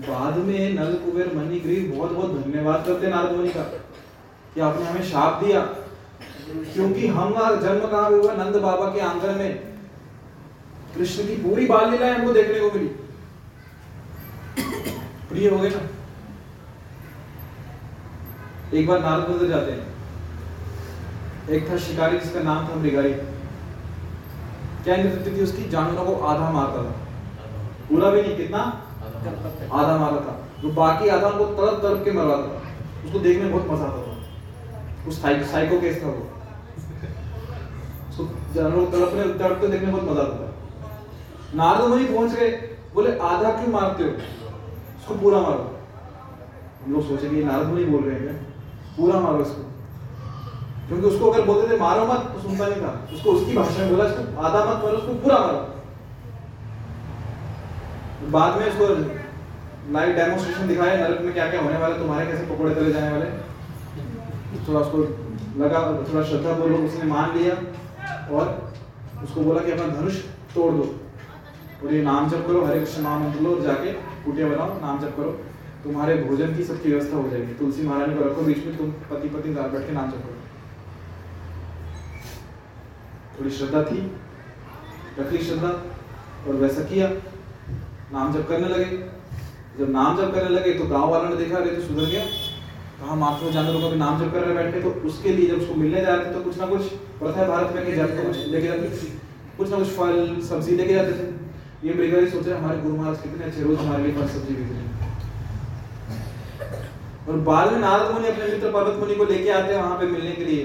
बाद 0.09 0.37
में 0.37 0.75
नल 0.75 0.95
कुबेर 0.95 1.35
मणिग्रीव 1.37 1.97
बहुत 1.97 2.11
बहुत 2.13 2.45
धन्यवाद 2.45 2.85
करते 2.87 3.09
नारद 3.09 3.33
मुनि 3.33 3.49
का। 3.49 3.81
कि 4.55 4.61
आपने 4.61 4.85
हमें 4.87 5.03
शाप 5.03 5.43
दिया। 5.45 5.61
क्योंकि 6.75 7.07
हम 7.09 7.33
जन्म 7.61 7.87
कहाँ 7.89 8.11
पे 8.11 8.17
हुआ? 8.17 8.33
नंद 8.35 8.57
बाबा 8.57 8.87
के 8.87 9.01
आँगन 9.01 9.39
में। 9.39 9.55
कृष्ण 10.97 11.27
की 11.27 11.37
पूरी 11.37 11.67
बाल 11.67 11.91
लीला 11.91 12.15
हमको 12.15 12.33
देखने 12.33 12.61
को 12.61 12.71
मिली। 12.75 12.87
प्रिय 15.29 15.49
हो 15.49 15.59
गए 15.59 15.69
ना? 15.69 15.81
एक 18.75 18.87
बार 18.87 19.01
नारद 19.01 19.29
मंदिर 19.31 19.49
जाते 19.49 19.73
हैं। 19.73 19.93
एक 21.51 21.71
था 21.71 21.77
शिकारी 21.79 22.19
जिसका 22.19 22.41
नाम 22.41 22.69
था 22.69 22.75
मृगारी। 22.75 23.13
क्या 24.85 24.97
नृत्य 24.97 25.37
थी 25.37 25.43
उसकी? 25.43 25.69
जानवरों 25.69 26.05
को 26.07 26.15
आधा 26.25 26.51
मारता 26.51 26.85
था। 26.85 26.93
पूरा 27.89 28.11
भी 28.11 28.23
नहीं 28.23 28.37
कितना? 28.37 28.59
आधा 29.73 29.97
मारा 29.97 30.21
था। 30.21 30.39
जो 30.63 30.73
बाकी 30.73 31.09
आधा 31.09 31.29
उनको 31.29 31.45
तड़प 31.45 31.83
तड़प 31.83 32.05
के 32.05 32.13
मरवाता 32.13 32.47
था। 32.49 33.07
उसको 33.07 33.19
देखने 33.19 33.43
में 33.43 33.53
बहुत 33.53 33.71
मज़ा 33.71 33.85
आता 33.85 34.03
था। 34.03 34.14
उस 35.09 35.23
साइको 35.23 35.81
केस 35.81 36.03
था 36.03 36.07
वो। 36.07 36.31
उसको 38.11 38.25
जानवरों 38.55 38.87
को 38.87 38.91
तड़पने, 38.91 39.23
तड़पते 39.35 39.69
देखने 39.69 39.93
बहुत 39.93 40.05
मज़ा 40.05 40.23
आता 40.23 40.35
था। 40.35 40.49
नारद 41.55 41.89
मुनि 41.89 42.05
पहुँच 42.05 42.31
गए, 42.31 42.51
बोले, 42.95 43.19
आधा 43.19 43.51
क्यों 43.51 43.73
मारते 43.73 44.05
हो? 44.05 44.11
उसको 44.99 45.15
पूरा 45.15 45.41
मारो। 45.41 45.65
हम 46.85 46.93
लोग 46.93 47.03
सोचे 47.09 47.29
कि 47.29 47.45
नारद 47.45 47.67
मुनि 47.67 47.85
बोल 47.85 48.03
रहे 48.05 48.19
हैं 48.19 48.37
पूरा 48.97 49.21
मारो 49.21 49.41
इसको। 49.41 49.63
क्योंकि 50.89 51.07
उसको 51.07 51.31
अगर 51.31 51.45
बोलते 51.45 51.65
थे, 51.71 51.79
मारो 51.81 52.05
मत 52.05 52.21
तो 52.35 52.41
सुनता 52.41 52.67
नहीं 52.67 52.83
था। 52.83 53.09
उसको 53.15 53.31
उसकी 53.31 53.53
भाषा 53.57 53.83
में 53.83 53.91
बोला, 53.91 54.05
इसको 54.05 54.43
आधा 54.43 54.65
मत 54.65 54.85
मारो 54.85 54.97
उसको 54.97 55.15
पूरा 55.15 55.39
मारो। 55.39 55.61
बाद 58.31 58.61
में 58.61 58.67
उसको 58.69 58.87
लाइव 59.93 60.17
डेमोन्स्ट्रेशन 60.17 60.69
दिखाया 60.69 61.09
नरक 61.09 61.21
में 61.21 61.33
क्या 61.35 61.51
क्या 61.51 61.61
होने 61.61 61.79
वाला 61.79 61.97
तुम्हारे 61.97 62.27
कैसे 62.27 62.45
पकौड़े 62.47 62.75
तले 62.75 62.93
जाने 62.93 63.11
वाले 63.11 63.44
थोड़ा 64.69 64.81
उसको 64.81 64.99
लगा, 65.61 65.81
थोड़ा 66.09 66.23
श्रद्धा 66.25 66.53
पूर्वक 66.53 66.81
उसने 66.81 67.05
मान 67.05 67.39
लिया 67.39 67.55
और 68.37 68.73
उसको 69.25 69.41
बोला 69.41 69.61
कि 69.61 69.73
अपना 69.73 69.87
धनुष 69.95 70.17
तोड़ 70.55 70.73
दो। 70.73 70.95
और 71.85 71.95
ये 71.95 72.03
नाम 72.03 72.29
जप 72.31 72.45
करो, 72.47 72.65
हरे 72.65 72.81
कृष्ण 72.81 73.03
महामंत्र 73.03 73.41
लो 73.41 73.61
जाके 73.61 73.93
कुटिया 74.25 74.49
बनाओ, 74.49 74.81
नाम 74.81 75.01
जप 75.01 75.17
करो। 75.17 75.31
तुम्हारे 75.85 76.15
भोजन 76.17 76.57
की 76.57 76.65
सबकी 76.65 76.89
व्यवस्था 76.89 77.17
हो 77.17 77.29
जाएगी। 77.29 77.55
तुलसी 77.55 77.83
महारानी 77.83 78.15
को 78.15 78.25
रखो 78.25 78.43
बीच 78.43 78.65
में, 78.67 78.77
तुम 78.79 78.91
पति 79.11 79.29
पत्नी 79.29 79.55
बैठ 79.55 79.87
के 79.87 79.93
नाम 79.93 80.11
जप 80.11 80.17
करो। 80.17 80.37
थोड़ी 83.39 83.51
श्रद्धा 83.51 83.83
थी, 83.83 83.99
रखी 85.19 85.39
श्रद्धा 85.39 85.69
और 86.49 86.55
वैसा 86.55 86.83
किया, 86.85 87.09
नाम 88.13 88.33
जप 88.33 88.47
करने 88.49 88.69
लगे। 88.69 88.85
जब 89.79 89.91
नाम 89.91 90.17
जप 90.17 90.35
करने 90.35 90.49
लगे 90.49 90.73
तो 90.73 90.85
गाँव 90.87 91.11
वालों 91.11 91.29
ने 91.31 91.37
देखा, 91.37 91.57
अरे 91.59 91.71
तो 91.71 91.83
सुधर 91.83 92.11
गया। 92.11 92.25
कहा 93.05 93.15
मात्र 93.21 93.51
जानवरों 93.53 93.81
का 93.81 93.89
भी 93.89 93.97
नाम 93.99 94.19
जप 94.19 94.33
कर 94.33 94.41
रहे 94.41 94.55
बैठे 94.57 94.81
तो 94.83 94.91
उसके 95.09 95.33
लिए 95.37 95.47
जब 95.49 95.59
उसको 95.63 95.75
मिलने 95.77 96.01
जा 96.01 96.15
रहे 96.15 96.27
थे 96.27 96.31
तो 96.35 96.41
कुछ 96.43 96.59
ना 96.59 96.67
कुछ 96.67 96.83
प्रथा 97.19 97.41
है 97.41 97.47
भारत 97.49 97.75
में 97.75 97.87
कि 97.87 97.93
जब 97.95 98.13
तो 98.17 98.23
कुछ 98.27 98.37
लेके 98.49 98.69
जाते 98.69 98.83
कुछ 99.57 99.71
ना 99.71 99.77
कुछ 99.79 99.89
फल, 99.97 100.15
सब्ज़ी 100.45 100.77
लेके 100.77 100.95
जाते 100.95 101.13
थे 101.13 101.27
ये 101.85 101.95
मृगारी 101.95 102.29
सोच 102.29 102.47
रहे 102.47 102.59
हमारे 102.59 102.79
गुरु 102.81 102.97
महाराज 102.97 103.19
कितने 103.23 103.45
अच्छे 103.45 103.63
रोज 103.63 103.79
हमारे 103.79 104.03
लिए 104.05 104.13
फल, 104.15 104.29
सब्ज़ी 104.29 104.55
बेच 104.55 104.71
रहे 104.71 104.83
और 107.29 107.37
बाद 107.49 107.73
में 107.73 107.79
नारद 107.81 108.15
मुनि 108.15 108.29
अपने 108.29 108.45
मित्र 108.47 108.71
पर्वत 108.73 108.97
मुनि 109.01 109.15
को 109.15 109.25
लेके 109.25 109.51
आते 109.51 109.75
हैं 109.75 109.83
वहाँ 109.83 109.99
पे 109.99 110.07
मिलने 110.07 110.33
के 110.33 110.45
लिए। 110.45 110.65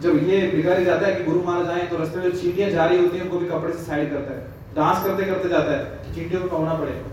जब 0.00 0.28
ये 0.28 0.40
भिखारी 0.48 0.84
जाता 0.84 1.06
है 1.06 1.14
कि 1.14 1.24
गुरु 1.24 1.42
महाराज 1.42 1.68
आए 1.70 1.86
तो 1.86 1.96
रास्ते 1.98 2.18
में 2.18 2.24
जो 2.24 2.38
चींटियाँ 2.40 2.70
जा 2.70 2.84
रही 2.84 2.98
होती 2.98 3.16
हैं, 3.16 3.24
उनको 3.24 3.38
भी 3.38 3.46
कपड़े 3.46 3.72
से 3.72 3.82
साइड 3.84 4.10
करता 4.12 4.34
है। 4.34 4.40
डांस 4.76 5.04
करते 5.04 5.24
करते 5.24 5.48
जाता 5.48 5.72
है। 5.72 6.14
चींटियों 6.14 6.42
को 6.42 6.56
होना 6.56 6.74
पड़ेगा। 6.74 7.04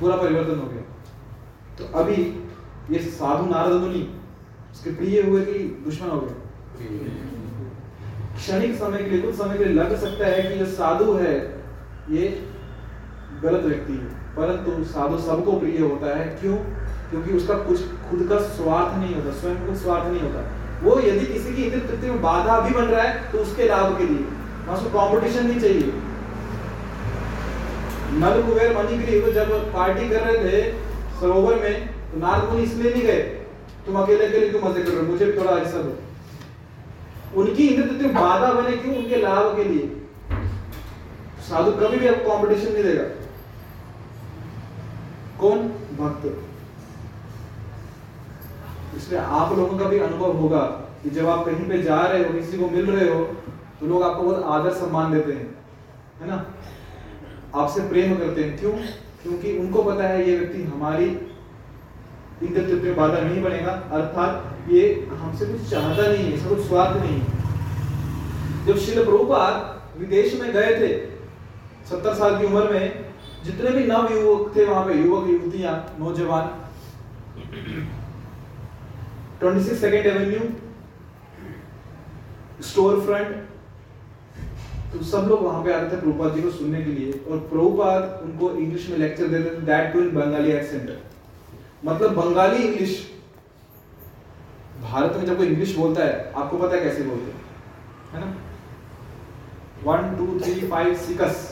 पूरा 0.00 0.16
परिवर्तन 0.16 0.58
हो 0.58 0.66
गया। 0.66 0.82
तो 1.78 1.84
अभी 1.98 2.16
ये 2.90 2.98
साधु 2.98 3.50
नारद 3.50 3.72
मुनि 3.72 4.20
उसके 4.72 4.90
प्रिय 4.90 5.22
हुए 5.22 5.42
कि 5.42 5.82
दुश्मन 5.84 6.08
हो 6.08 6.20
गए? 6.20 6.34
क्षणिक 8.36 8.74
समय 8.76 8.98
के 8.98 9.10
लिए, 9.10 9.20
कुछ 9.20 9.34
समय 9.34 9.58
के 9.58 9.64
लिए 9.64 9.74
लग 9.74 10.00
सकता 10.00 10.26
है 10.26 10.42
कि 10.42 10.58
जो 10.58 10.66
साधु 10.66 11.12
है, 11.12 11.34
ये 12.10 12.46
गलत 13.42 13.64
व्यक्ति 13.64 13.92
है। 13.92 14.20
परंतु 14.36 14.84
साधु 14.84 15.18
सबको 15.18 15.52
प्रिय 15.52 15.78
होता 15.78 16.18
है। 16.18 16.24
क्यों? 16.24 16.56
क्योंकि 17.10 17.32
उसका 17.32 17.54
कुछ 17.54 17.80
खुद 17.80 18.26
का 18.28 18.38
स्वार्थ 18.38 18.98
नहीं 18.98 19.14
होता, 19.14 19.30
स्वयं 19.30 19.56
को 19.56 19.74
स्वार्थ 19.74 20.06
नहीं 20.06 20.22
होता। 20.22 20.50
वो 20.82 21.00
यदि 21.00 21.26
किसी 21.26 21.54
की 21.54 21.62
इंद्र 21.62 21.88
तृप्ति 21.88 22.10
में 22.10 22.22
बाधा 22.22 22.60
भी 22.60 22.74
बन 22.74 22.84
रहा 22.84 23.02
है 23.02 23.32
तो 23.32 23.38
उसके 23.38 23.64
लाभ 23.64 23.98
के 23.98 24.04
लिए। 24.04 24.24
उसको 24.72 24.88
कंपटीशन 24.88 25.46
नहीं 25.46 25.60
चाहिए। 25.60 25.92
नल 28.12 28.42
कुबेर 28.42 28.76
मणिग्रीव 28.76 29.30
जब 29.32 29.72
पार्टी 29.72 30.08
कर 30.08 30.20
रहे 30.20 30.44
थे, 30.44 30.72
सरोवर 31.20 31.54
में 31.54 31.89
तो 32.12 32.18
नारद 32.18 32.48
मुनि 32.48 32.62
इसलिए 32.62 32.92
नहीं 32.92 33.02
गए। 33.02 33.22
तुम 33.86 33.96
अकेले 33.96 34.26
अकेले 34.26 34.48
क्यों 34.48 34.62
मज़े 34.62 34.82
कर 34.82 34.90
रहे 34.90 35.00
हो? 35.00 35.06
मुझे 35.06 35.26
थोड़ा 35.38 35.56
हिस्सा 35.56 35.78
दो। 35.78 37.40
उनकी 37.40 37.66
इंद्र 37.66 37.88
तृप्ति 37.88 38.06
में 38.06 38.14
बाधा 38.14 38.52
बने 38.52 38.76
क्यों? 38.76 38.96
उनके 38.96 39.16
लाभ 39.16 39.56
के 39.56 39.64
लिए। 39.64 39.86
साधु 41.48 41.72
कभी 41.72 41.98
भी 41.98 42.08
आपको 42.08 42.30
कंपटीशन 42.30 42.72
नहीं 42.72 42.84
देगा। 42.84 43.04
कौन? 45.40 45.58
भक्त। 45.98 46.24
इसलिए 48.96 49.20
आप 49.20 49.56
लोगों 49.58 49.78
का 49.78 49.84
भी 49.84 49.98
अनुभव 49.98 50.32
होगा 50.32 50.60
कि 51.02 51.10
जब 51.10 51.28
आप 51.28 51.44
कहीं 51.46 51.68
पे 51.68 51.82
जा 51.82 52.00
रहे 52.02 52.24
हो, 52.24 52.32
किसी 52.32 52.58
को 52.58 52.68
मिल 52.68 52.90
रहे 52.90 53.08
हो 53.14 53.24
तो 53.80 53.86
लोग 53.86 54.02
आपको 54.02 54.22
बहुत 54.22 54.42
आदर 54.44 54.72
सम्मान 54.74 55.12
देते 55.12 55.32
हैं। 55.32 55.46
है 56.20 56.28
ना? 56.28 56.44
आपसे 57.54 57.80
प्रेम 57.80 58.14
करते 58.16 58.44
हैं। 58.44 58.58
क्यों? 58.58 58.72
क्योंकि 59.22 59.58
उनको 59.58 59.82
पता 59.82 60.04
है 60.04 60.28
ये 60.28 60.36
व्यक्ति 60.38 60.62
हमारी 60.64 61.06
इंद्र 62.42 62.62
तृप्ति 62.62 62.88
में 62.88 62.96
बाधा 62.96 63.20
नहीं 63.20 63.42
बनेगा, 63.42 63.72
अर्थात 63.92 64.70
ये 64.70 64.82
हमसे 65.10 65.46
कुछ 65.46 65.70
चाहता 65.70 66.06
नहीं 66.08 66.24
है, 66.24 66.32
इसका 66.34 66.48
कुछ 66.48 66.66
स्वार्थ 66.66 66.96
नहीं 67.00 67.20
जब 68.66 68.78
शिल 68.78 69.04
प्रभुपाद 69.04 69.98
विदेश 69.98 70.40
में 70.40 70.52
गए 70.52 70.72
थे, 70.80 70.88
सत्तर 71.90 72.14
साल 72.14 72.38
की 72.38 72.44
उम्र 72.46 72.72
में, 72.72 72.84
जितने 73.44 73.70
भी 73.70 73.84
नव 73.86 74.12
युवक 74.12 74.56
थे 74.56 74.64
वहाँ 74.64 74.84
पे, 74.86 74.94
युवक, 74.94 75.28
युवतियाँ, 75.30 75.74
नौजवान 76.00 76.48
26 79.40 79.80
सेकेंड 79.80 80.06
एवेन्यू 80.06 80.40
स्टोर 82.62 83.00
फ्रंट 83.00 83.28
तो 84.92 85.04
सब 85.04 85.26
लोग 85.28 85.42
वहाँ 85.42 85.62
पे 85.64 85.72
आते 85.72 85.86
थे 85.90 86.00
प्रभुपाद 86.00 86.34
जी 86.34 86.42
को 86.42 86.50
सुनने 86.50 86.82
के 86.84 86.90
लिए 86.92 87.12
और 87.30 87.38
प्रभुपाद 87.50 88.20
उनको 88.24 88.50
इंग्लिश 88.52 88.88
में 88.90 88.96
लेक्चर 88.98 89.26
देते 89.28 89.50
थे 89.50 89.60
that 89.66 89.92
too 89.92 90.00
in 90.00 90.10
Bengali 90.14 90.50
accent 90.52 90.90
मतलब 91.84 92.14
बंगाली 92.14 92.62
इंग्लिश, 92.64 92.98
भारत 94.82 95.16
में 95.16 95.24
जब 95.26 95.36
कोई 95.36 95.46
इंग्लिश 95.46 95.74
बोलता 95.76 96.04
है, 96.04 96.32
आपको 96.32 96.58
पता 96.58 96.76
है 96.76 96.82
कैसे 96.82 97.02
बोलते 97.02 97.30
हैं? 97.32 97.40
है 98.12 98.20
ना? 98.20 98.34
One 99.84 100.16
two 100.16 100.38
three 100.40 100.68
five 100.68 100.94
six 100.98 101.48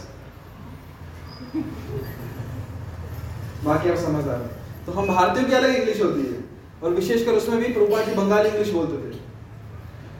बाकी 3.64 3.90
आप 3.90 3.96
समझ 3.96 4.26
आ 4.28 4.32
रहे। 4.32 4.84
तो 4.86 4.92
हम 4.92 5.06
भारतीयों 5.08 5.46
की 5.46 5.54
अलग 5.54 5.74
इंग्लिश 5.74 6.02
होती 6.02 6.20
है, 6.22 6.38
और 6.82 6.94
विशेषकर 6.94 7.32
उसमें 7.32 7.58
भी 7.60 7.72
प्रभुपाद 7.72 8.04
की 8.04 8.14
बंगाली 8.14 8.48
इंग्लिश 8.48 8.70
बोलते 8.70 8.96
थे। 8.96 9.16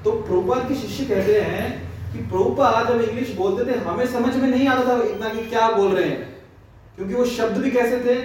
तो 0.04 0.10
प्रभुपाद 0.12 0.68
के 0.68 0.74
शिष्य 0.74 1.04
कहते 1.04 1.40
हैं 1.40 1.66
कि 2.12 2.18
प्रभुपाद 2.20 2.88
जब 2.88 3.00
इंग्लिश 3.00 3.34
बोलते 3.34 3.64
थे, 3.66 3.78
हमें 3.80 4.06
समझ 4.06 4.34
में 4.36 4.48
नहीं 4.48 4.68
आता 4.68 4.88
था 4.88 5.02
इतना 5.04 5.28
कि 5.28 5.46
क्या 5.46 5.70
बोल 5.70 5.94
रहे 5.94 6.08
हैं, 6.08 6.22
क्योंकि 6.96 7.14
वो 7.14 7.24
शब्द 7.26 7.56
भी 7.56 7.70
कैसे 7.70 8.00
थे? 8.00 8.16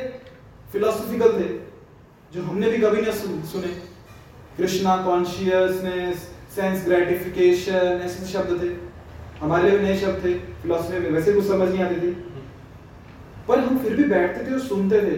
फिलोसॉफिकल 0.71 1.39
थे। 1.39 1.47
जो 2.33 2.43
हमने 2.43 2.69
भी 2.69 2.77
कभी 2.77 3.01
ना 3.01 3.11
सुन- 3.11 3.65
कृष्णा 4.57 4.95
कॉन्शियसनेस 4.95 6.17
सेंस 6.55 6.85
ग्रेटिफिकेशन 6.85 8.01
ऐसे 8.03 8.25
शब्द 8.25 8.63
थे। 8.63 8.67
हमारे 9.41 9.69
लिए 9.69 9.79
नए 9.79 9.97
शब्द 9.97 10.25
थे 10.25 10.33
फिलोसफी 10.33 10.99
में। 10.99 11.11
वैसे 11.11 11.33
कुछ 11.33 11.47
समझ 11.47 11.69
नहीं 11.69 11.83
आती 11.83 11.95
थी। 11.95 12.11
पर 13.47 13.59
हम 13.59 13.77
फिर 13.77 13.95
भी 13.95 14.03
बैठते 14.03 14.49
थे 14.49 14.53
और 14.53 14.59
सुनते 14.59 14.97
थे। 15.01 15.17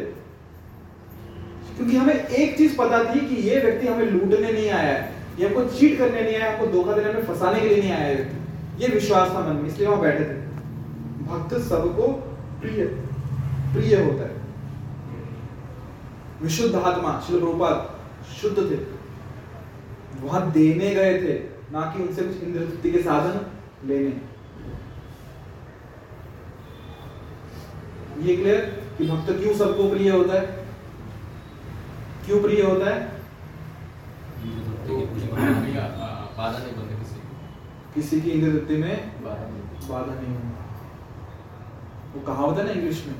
क्योंकि 1.75 1.97
हमें 1.97 2.27
एक 2.27 2.57
चीज़ 2.57 2.77
पता 2.77 3.15
थी 3.15 3.19
कि 3.19 3.35
ये 3.35 3.59
व्यक्ति 3.59 3.87
हमें 3.87 4.05
लूटने 4.05 4.51
नहीं 4.51 4.69
आया 4.69 4.93
है, 4.93 5.13
ये 5.39 5.47
हमको 5.47 5.65
चीट 5.65 5.97
करने 5.97 6.21
नहीं 6.21 6.35
आया, 6.35 6.51
हमको 6.51 6.67
धोखा 6.67 6.93
देने 6.93 7.13
में 7.13 7.25
फंसाने 7.25 7.59
के 7.59 7.69
लिए 7.69 7.79
नहीं 7.79 7.91
आया 7.91 8.07
है। 8.07 8.33
ये 8.79 8.87
विश्वास 8.87 9.29
था 9.29 9.49
मन 9.49 9.55
में, 9.55 9.69
इसलिए 9.69 9.87
वहाँ 9.87 10.01
बैठे 10.01 10.23
थे। 10.23 10.37
भक्त 11.25 11.57
सबको 11.57 12.07
प्रिय 12.61 12.85
प्रिय 13.73 13.95
होता 13.95 14.23
है। 14.23 14.34
विशुद्ध 16.45 16.75
आत्मा 16.77 17.11
श्री 17.27 17.39
प्रभुपाद 17.39 17.77
शुद्ध 18.31 18.57
थे। 18.71 18.77
वहाँ 20.23 20.41
देने 20.51 20.89
गए 20.95 21.13
थे 21.21 21.33
ना 21.73 21.81
कि 21.91 22.01
उनसे 22.03 22.23
कुछ 22.23 22.43
इंद्र 22.43 22.59
तृप्ति 22.61 22.91
के 22.91 23.01
साधन 23.03 23.39
लेने। 23.87 24.11
ये 28.25 28.35
क्लियर 28.35 28.61
कि 28.97 29.07
भक्त 29.07 29.31
क्यों 29.39 29.53
सबको 29.57 29.89
प्रिय 29.89 30.09
होता 30.11 30.33
है? 30.33 30.45
क्यों 32.25 32.41
प्रिय 32.41 32.61
होता 32.61 32.85
है? 32.89 32.99
बाधा 36.37 36.57
नहीं 36.57 36.75
बनते 36.75 36.95
किसी 36.95 37.19
किसी 37.95 38.21
की 38.21 38.29
इंद्र 38.31 38.51
तृप्ति 38.51 38.75
में 38.77 38.95
बाधा 39.23 39.45
नहीं 39.47 39.89
बाधा 39.89 40.13
नहीं 40.13 40.35
होना 40.35 40.61
वो 42.13 42.19
कहावत 42.27 42.57
है 42.57 42.63
ना 42.65 42.71
इंग्लिश 42.71 43.05
में? 43.07 43.15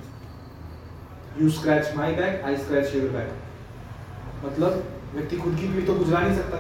You 1.42 1.50
scratch 1.50 1.94
my 1.96 2.12
back 2.16 2.44
I 2.46 2.58
scratch 2.58 2.96
your 2.96 3.10
back 3.10 4.46
मतलब 4.46 4.84
व्यक्ति 5.16 5.38
खुद 5.38 5.56
की 5.56 5.68
पीठ 5.68 5.88
तो 5.88 5.96
खुजला 5.96 6.20
नहीं 6.20 6.36
सकता। 6.38 6.58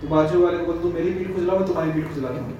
तो 0.00 0.08
बाजू 0.08 0.42
वाले 0.44 0.58
को 0.58 0.64
बोल 0.66 0.78
तू 0.78 0.92
मेरी 0.92 1.10
पीठ 1.10 1.34
खुजला 1.34 1.54
मैं 1.54 1.66
तुम्हारी 1.66 1.92
पीठ 1.92 2.08
खुजला 2.08 2.28
दूँगा. 2.28 2.54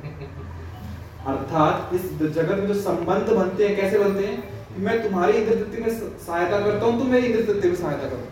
अर्थात 1.33 1.95
इस 1.95 2.03
जगत 2.21 2.59
में 2.59 2.67
जो 2.67 2.75
संबंध 2.81 3.31
बनते 3.31 3.69
हैं 3.69 3.77
कैसे 3.77 3.99
बनते 3.99 4.27
हैं? 4.27 4.37
कि 4.75 4.83
मैं 4.83 5.03
तुम्हारी 5.03 5.33
इंद्र 5.33 5.55
तृप्ति 5.55 5.83
में 5.83 5.89
सहायता 6.19 6.59
करता 6.61 6.87
हूँ 6.87 6.99
तुम 6.99 7.11
मेरी 7.11 7.27
इंद्र 7.27 7.43
तृप्ति 7.45 7.69
में 7.69 7.77
सहायता 7.77 8.09
करो। 8.09 8.29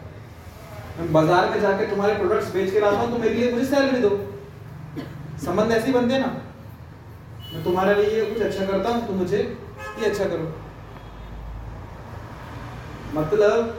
मैं 0.99 1.13
बाज़ार 1.13 1.51
में 1.51 1.61
जाके 1.61 1.87
तुम्हारे 1.87 2.15
प्रोडक्ट्स 2.15 2.53
बेच 2.55 2.71
के 2.73 2.81
लाता 2.81 2.97
हूँ 2.97 3.11
तो 3.13 3.19
मेरे 3.19 3.35
लिए 3.35 3.53
मुझे 3.53 3.65
सैलरी 3.67 4.01
दो। 4.01 4.11
संबंध 5.45 5.73
ऐसे 5.73 5.87
ही 5.87 5.93
बनते 5.93 6.15
हैं 6.15 6.21
ना। 6.21 6.33
मैं 7.53 7.63
तुम्हारे 7.65 7.95
लिए 7.95 8.25
कुछ 8.25 8.43
अच्छा 8.43 8.67
करता 8.67 8.91
हूँ 8.91 9.07
तुम 9.07 9.17
मुझे 9.17 9.39
ये 9.39 10.11
अच्छा 10.11 10.25
करो। 10.25 10.53
मतलब 13.15 13.79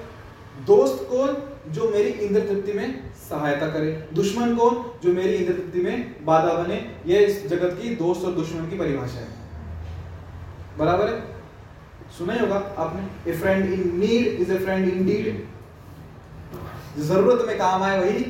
दोस्त 0.68 1.08
कौन 1.10 1.36
जो 1.74 1.90
मेरी 1.92 2.10
इंद्र 2.10 2.42
तृप्ति 2.48 2.74
में 2.74 3.12
सहायता 3.30 3.68
करे? 3.68 3.92
दुश्मन 4.14 4.56
कौन 4.56 4.84
जो 5.04 5.14
मेरी 5.14 5.36
इंद्र 5.36 5.54
तृप्ति 5.54 5.82
में 5.82 6.26
बाधा 6.26 6.54
बने? 6.54 6.76
ये 7.06 7.26
इस 7.26 7.48
जगत 7.48 7.78
की 7.82 7.96
दोस्त 7.96 8.26
और 8.26 8.32
दुश्मन 8.34 8.70
की 8.70 8.78
परिभाषा 8.78 9.20
है। 9.20 9.28
बराबर 10.78 11.14
है? 11.14 11.22
सुना 12.18 12.34
ही 12.34 12.40
होगा 12.40 12.56
आपने? 12.78 13.32
A 13.32 13.36
friend 13.38 13.74
in 13.74 13.98
need 14.00 14.28
is 14.42 14.52
a 14.52 14.58
friend 14.58 14.90
indeed 15.06 15.46
ज़रूरत 17.00 17.46
में 17.48 17.58
काम 17.58 17.84
आए 17.84 18.00
वही। 18.00 18.24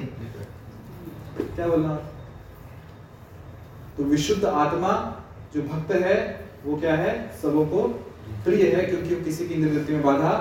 क्या 1.55 1.67
बोलना 1.67 1.95
तो 3.97 4.03
विशुद्ध 4.03 4.45
आत्मा 4.45 4.91
जो 5.55 5.61
भक्त 5.63 5.91
है, 5.93 6.15
वो 6.65 6.77
क्या 6.77 6.95
है? 6.95 7.11
सबों 7.41 7.65
को 7.65 7.87
प्रिय 8.45 8.65
है, 8.67 8.85
क्योंकि 8.85 9.15
वो 9.15 9.23
किसी 9.23 9.47
की 9.47 9.53
इंद्र 9.53 9.69
तृप्ति 9.69 9.93
में 9.93 10.03
बाधा 10.03 10.31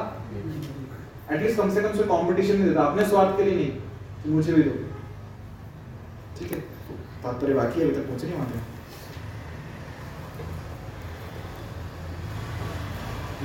एटलीस्ट 1.32 1.56
कम 1.58 1.70
से 1.74 1.82
कम 1.82 1.92
से 1.92 2.04
कंपटीशन 2.04 2.54
नहीं 2.54 2.68
देता। 2.68 2.82
अपने 2.82 3.04
स्वार्थ 3.08 3.36
के 3.36 3.44
लिए 3.44 3.54
नहीं 3.54 3.70
कि 4.22 4.30
मुझे 4.30 4.52
भी 4.52 4.62
दो। 4.62 4.70
ठीक 6.38 6.52
है? 6.52 6.60
तात्पर्य 7.22 7.54
बाकी 7.54 7.80
है, 7.80 7.86
अभी 7.86 7.96
तक 7.96 8.08
पहुँचे 8.08 8.26
नहीं 8.26 8.36
वहाँ। 8.36 8.68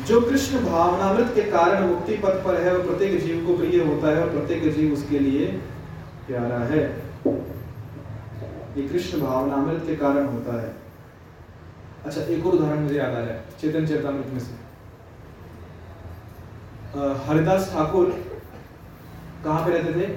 जो 0.08 0.20
कृष्ण 0.22 0.60
भावनामृत 0.66 1.32
के 1.36 1.42
कारण 1.52 1.86
मुक्ति 1.88 2.16
पथ 2.16 2.44
पर 2.44 2.62
है 2.62 2.76
वह 2.78 2.84
प्रत्येक 2.86 3.20
जीव 3.22 3.46
को 3.46 3.58
प्रिय 3.58 3.84
होता 3.84 4.08
है 4.08 4.22
और 4.24 4.30
प्रत्येक 4.30 4.74
जीव 4.76 4.94
उसके 4.94 5.20
लिए 5.20 5.46
प्यारा 6.28 6.60
है। 6.66 6.84
ये 8.78 8.88
कृष्ण 8.88 9.22
भावनामृत 9.22 9.84
के 9.88 9.96
कारण 9.96 10.26
होता 10.26 10.62
है। 10.62 10.76
अच्छा 12.06 12.22
एक 12.22 12.46
और 12.46 12.54
उदाहरण 12.54 12.80
मुझे 12.80 12.96
याद 12.96 13.14
आ 13.14 13.20
रहा 13.20 13.22
है, 13.22 13.44
चेतन 13.62 13.88
चेतामृत 13.88 14.28
में 14.34 14.40
से। 14.40 14.67
हरिदास 16.96 17.70
ठाकुर 17.74 18.06
कहाँ 19.44 19.66
पे 19.66 19.72
रहते 19.72 19.94
थे? 19.94 20.08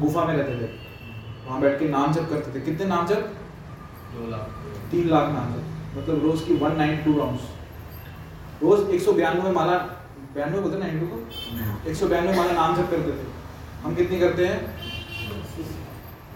गुफा 0.00 0.24
में 0.24 0.34
रहते 0.36 0.54
थे। 0.54 0.66
वहाँ 1.46 1.60
बैठ 1.60 1.78
के 1.78 1.88
नाम 1.88 2.12
जप 2.12 2.28
करते 2.30 2.54
थे। 2.54 2.64
कितने 2.64 2.86
नाम 2.86 3.06
जप? 3.06 3.32
दो 4.14 4.30
लाख। 4.30 4.90
तीन 4.90 5.08
लाख 5.08 5.28
नाम 5.32 5.52
जप। 5.54 5.98
मतलब 5.98 6.24
रोज 6.24 6.42
की 6.42 6.54
वन 6.56 6.76
नाइन 6.76 6.96
टू 7.04 7.18
राउंड 7.18 7.38
रोज 8.62 8.90
एक 8.90 9.02
सौ 9.02 9.12
बयानवे 9.12 9.50
माला 9.52 9.76
बयानवे 10.34 10.60
बोलते 10.60 10.78
ना 10.78 10.86
हिंदू 10.86 11.06
को? 11.06 11.16
एक 11.90 11.96
सौ 11.96 12.06
बयानवे 12.06 12.36
माला 12.36 12.52
नाम 12.52 12.76
जप 12.76 12.90
करते 12.90 13.12
थे। 13.12 13.26
हम 13.84 13.94
कितनी 13.94 14.20
करते 14.20 14.46
हैं? 14.46 14.58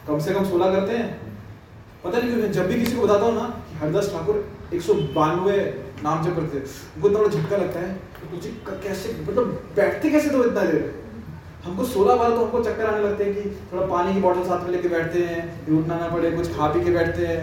कम 0.08 0.18
से 0.18 0.34
कम 0.34 0.44
सोलह 0.50 0.72
करते 0.72 0.96
हैं। 0.96 1.08
पता 2.04 2.18
नहीं 2.18 2.30
क्यों 2.30 2.50
जब 2.52 2.66
भी 2.68 2.80
किसी 2.80 2.96
को 2.96 3.02
बताता 3.02 3.24
हूँ 3.24 3.34
ना 3.34 3.61
हरदास 3.82 4.10
ठाकुर 4.12 4.36
एक 4.74 4.82
सौ 4.82 4.94
बानवे 5.14 5.56
नाम 6.02 6.24
जप 6.24 6.36
करते 6.36 6.58
उनको 6.58 7.08
इतना 7.08 7.18
बड़ा 7.18 7.28
झटका 7.30 7.56
लगता 7.56 7.80
है 7.80 7.94
कि 8.16 8.34
मुझे 8.34 8.50
कैसे 8.82 9.12
मतलब 9.22 9.46
बैठते 9.76 10.10
कैसे 10.10 10.28
तो 10.30 10.44
इतना 10.44 10.64
देर? 10.64 10.84
हमको 11.64 11.84
सोलह 11.86 12.16
बार 12.16 12.30
तो 12.30 12.36
हमको 12.36 12.62
चक्कर 12.64 12.86
आने 12.86 13.02
लगते 13.02 13.24
हैं 13.24 13.34
कि 13.34 13.50
थोड़ा 13.72 13.86
पानी 13.86 14.14
की 14.14 14.20
बॉटल 14.20 14.44
साथ 14.44 14.64
में 14.64 14.70
लेके 14.70 14.88
बैठते 14.88 15.18
हैं 15.24 15.42
उठना 15.72 15.98
ना 15.98 16.08
पड़े, 16.08 16.30
कुछ 16.32 16.56
खा 16.56 16.66
पी 16.72 16.84
के 16.84 16.90
बैठते 16.90 17.26
हैं। 17.26 17.40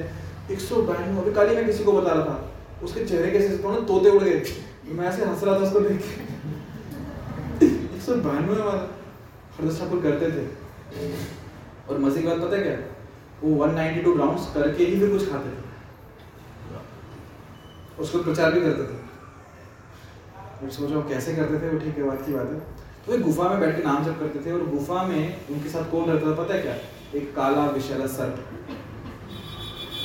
एक 0.51 0.59
सौ 0.61 0.81
बानवे, 0.83 1.21
अभी 1.21 1.31
कल 1.33 1.49
ही 1.49 1.55
मैं 1.55 1.65
किसी 1.65 1.83
को 1.83 1.91
बता 1.91 2.13
रहा 2.13 2.23
था, 2.25 2.51
उसके 2.83 3.05
चेहरे 3.05 3.31
कैसे 3.31 3.57
थोड़ा 3.63 3.79
तोते 3.87 4.09
उड़ 4.09 4.23
गए। 4.23 4.41
मैं 4.89 5.07
ऐसे 5.07 5.25
हंस 5.25 5.43
रहा 5.43 5.55
था 5.55 5.63
उसको 5.63 5.79
देख 5.79 6.01
के। 6.01 7.65
एक 7.65 8.01
सौ 8.01 8.15
बानवे 8.25 8.55
वाला 8.55 8.73
हरदास 9.57 9.79
ठाकुर 9.79 10.01
करते 10.03 10.31
थे। 10.31 10.43
और 11.89 11.99
मज़े 11.99 12.21
की 12.21 12.27
बात 12.27 12.37
पता 12.39 12.55
है 12.55 12.61
क्या? 12.63 12.77
वो 13.43 13.49
192 13.57 14.17
राउंड्स 14.19 14.53
करके 14.53 14.83
ही 14.83 14.99
फिर 14.99 15.09
कुछ 15.09 15.31
खाते 15.31 15.49
थे। 15.49 15.67
उसको 17.99 18.23
प्रचार 18.23 18.51
भी 18.51 18.61
करते 18.61 18.83
थे। 18.83 18.97
फिर 20.59 20.69
सोचो 20.69 21.01
कैसे 21.09 21.35
करते 21.35 21.59
थे, 21.59 21.69
वो 21.69 21.79
ठीक 21.79 21.97
है, 21.97 22.03
बात 22.03 22.25
की 22.25 22.33
बात 22.33 22.47
है। 22.47 22.59
तो 23.05 23.13
एक 23.13 23.21
गुफा 23.21 23.49
में 23.49 23.59
बैठ 23.59 23.75
के 23.75 23.83
नाम 23.83 24.03
जप 24.05 24.19
करते 24.19 24.39
थे 24.45 24.51
और 24.51 24.65
गुफा 24.69 25.03
में 25.03 25.49
उनके 25.49 25.69
साथ 25.69 25.91
कौन 25.91 26.09
रहता 26.09 26.25
था, 26.27 26.33
पता 26.43 26.53
है 26.53 26.61
क्या? 26.61 26.75
एक 27.15 27.35
काला 27.35 27.65
विशैला 27.71 28.07
सर्प। 28.09 28.35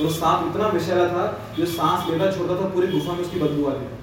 और 0.02 0.10
सांप 0.12 0.46
इतना 0.46 0.68
विशैला 0.68 1.06
था 1.08 1.24
जो 1.56 1.66
सांस 1.68 2.08
लेता 2.10 2.30
छोड़ता 2.32 2.54
था 2.62 2.68
पूरी 2.70 2.86
गुफा 2.88 3.12
में 3.12 3.20
उसकी 3.20 3.40
बदबू 3.40 3.66
आती 3.70 3.84
थी 3.86 4.02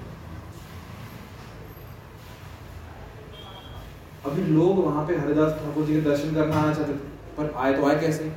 अभी 4.26 4.42
लोग 4.44 4.84
वहाँ 4.84 5.06
पे 5.06 5.16
हरिदास 5.16 5.52
ठाकुर 5.54 5.84
जी 5.84 5.94
के 5.94 6.00
दर्शन 6.00 6.34
करना 6.34 6.56
आना 6.56 6.74
चाहते 6.74 6.92
थे, 6.92 6.96
पर 7.36 7.52
आए 7.56 7.72
तो 7.74 7.86
आए 7.86 7.98
कैसे? 8.00 8.32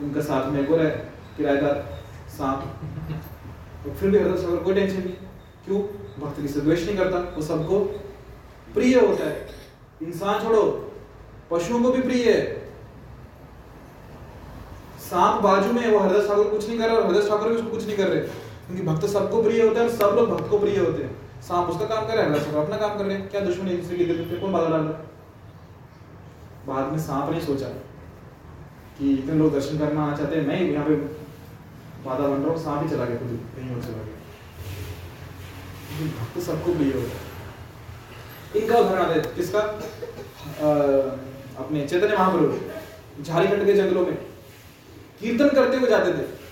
उनका 0.00 0.20
साथ 0.22 0.50
में 0.50 0.60
एक 0.60 0.70
और 0.70 0.80
है, 0.80 0.90
किराएदार 1.36 1.76
सांप। 2.30 2.60
तो 3.84 3.90
फिर 3.90 4.10
भी 4.10 4.18
हृदय 4.18 4.42
सागर 4.42 4.56
कोई 4.56 4.74
टेंशन 4.74 4.98
नहीं 4.98 5.14
क्यों? 5.64 5.80
भक्त 6.20 6.40
किसी 6.42 6.60
द्वेष 6.60 6.86
नहीं 6.86 6.96
करता, 6.96 7.18
वो 7.36 7.42
सबको 7.42 7.78
प्रिय 8.74 8.98
होता 9.00 9.24
है। 9.24 9.48
इंसान 10.02 10.42
छोड़ो, 10.44 10.62
पशुओं 11.50 11.82
को 11.82 11.90
भी 11.90 12.02
प्रिय 12.02 12.30
है। 12.30 12.42
सांप 15.00 15.42
बाजू 15.42 15.72
में 15.72 15.90
वो 15.90 15.98
हृदय 15.98 16.26
ठाकुर 16.28 16.46
कुछ 16.46 16.68
नहीं 16.68 16.78
कर 16.78 16.88
रहा 16.88 16.96
और 16.96 17.06
हृदय 17.06 17.28
ठाकुर 17.28 17.48
भी 17.48 17.54
उसको 17.54 17.70
कुछ 17.70 17.86
नहीं 17.86 17.96
कर 17.96 18.08
रहे। 18.08 18.20
क्योंकि 18.66 18.82
भक्त 18.82 19.06
सबको 19.06 19.42
प्रिय 19.42 19.62
होते 19.62 19.80
हैं 19.80 19.88
और 19.88 19.94
सब 19.94 20.16
लोग 20.16 20.30
भक्त 20.30 20.50
को 20.50 20.58
प्रिय 20.58 20.78
होते 20.78 21.02
हैं। 21.02 21.42
सांप 21.42 21.68
उसका 21.68 21.86
काम 21.86 22.06
कर 22.06 22.14
रहे 22.14 22.24
हैं 22.24 22.30
हृदय 22.30 22.44
ठाकुर 22.44 22.60
अपना 22.60 22.76
काम 22.76 22.98
कर 22.98 23.04
रहे 23.04 23.16
हैं। 23.16 23.28
क्या 23.30 23.40
दुश्मन 23.40 23.68
एक 23.68 23.82
दूसरे 23.82 23.96
के 23.96 24.12
पे 24.24 24.40
कौन 24.40 24.52
बाधा 24.52 24.68
डाल 24.68 24.80
रहा 24.80 25.02
बाद 26.66 26.92
में 26.92 26.98
सांप 26.98 27.32
ने 27.32 27.40
सोचा 27.40 27.66
कि 28.98 29.12
इतने 29.14 29.34
लोग 29.34 29.52
दर्शन 29.52 29.78
करना 29.78 30.16
चाहते 30.16 30.36
हैं, 30.36 30.46
मैं 30.46 30.60
यहाँ 30.62 30.86
पे 30.88 31.23
बाधा 32.04 32.26
बन 32.26 32.42
रहा 32.42 32.74
हूँ 32.74 32.84
ही 32.84 32.90
चला 32.90 33.04
गया 33.04 33.16
खुद 33.16 33.48
कहीं 33.56 33.76
और 33.76 33.82
चला 33.82 33.92
गया। 33.92 34.16
लेकिन 35.92 36.08
भक्त 36.08 36.46
सबको 36.46 36.74
प्रिय 36.74 36.92
होता 36.92 37.08
है। 37.08 37.34
इनका 38.62 38.78
उदाहरण 38.78 39.02
आता 39.02 39.12
है 39.14 39.20
किसका? 39.20 39.58
अ, 39.58 40.68
अपने 41.58 41.88
चैतन्य 41.88 42.16
महाप्रभु। 42.16 43.22
झारखंड 43.22 43.66
के 43.66 43.72
जंगलों 43.72 44.06
में। 44.06 44.14
कीर्तन 45.20 45.48
करते 45.48 45.76
हुए 45.76 45.90
जाते 45.90 46.12
थे। 46.12 46.44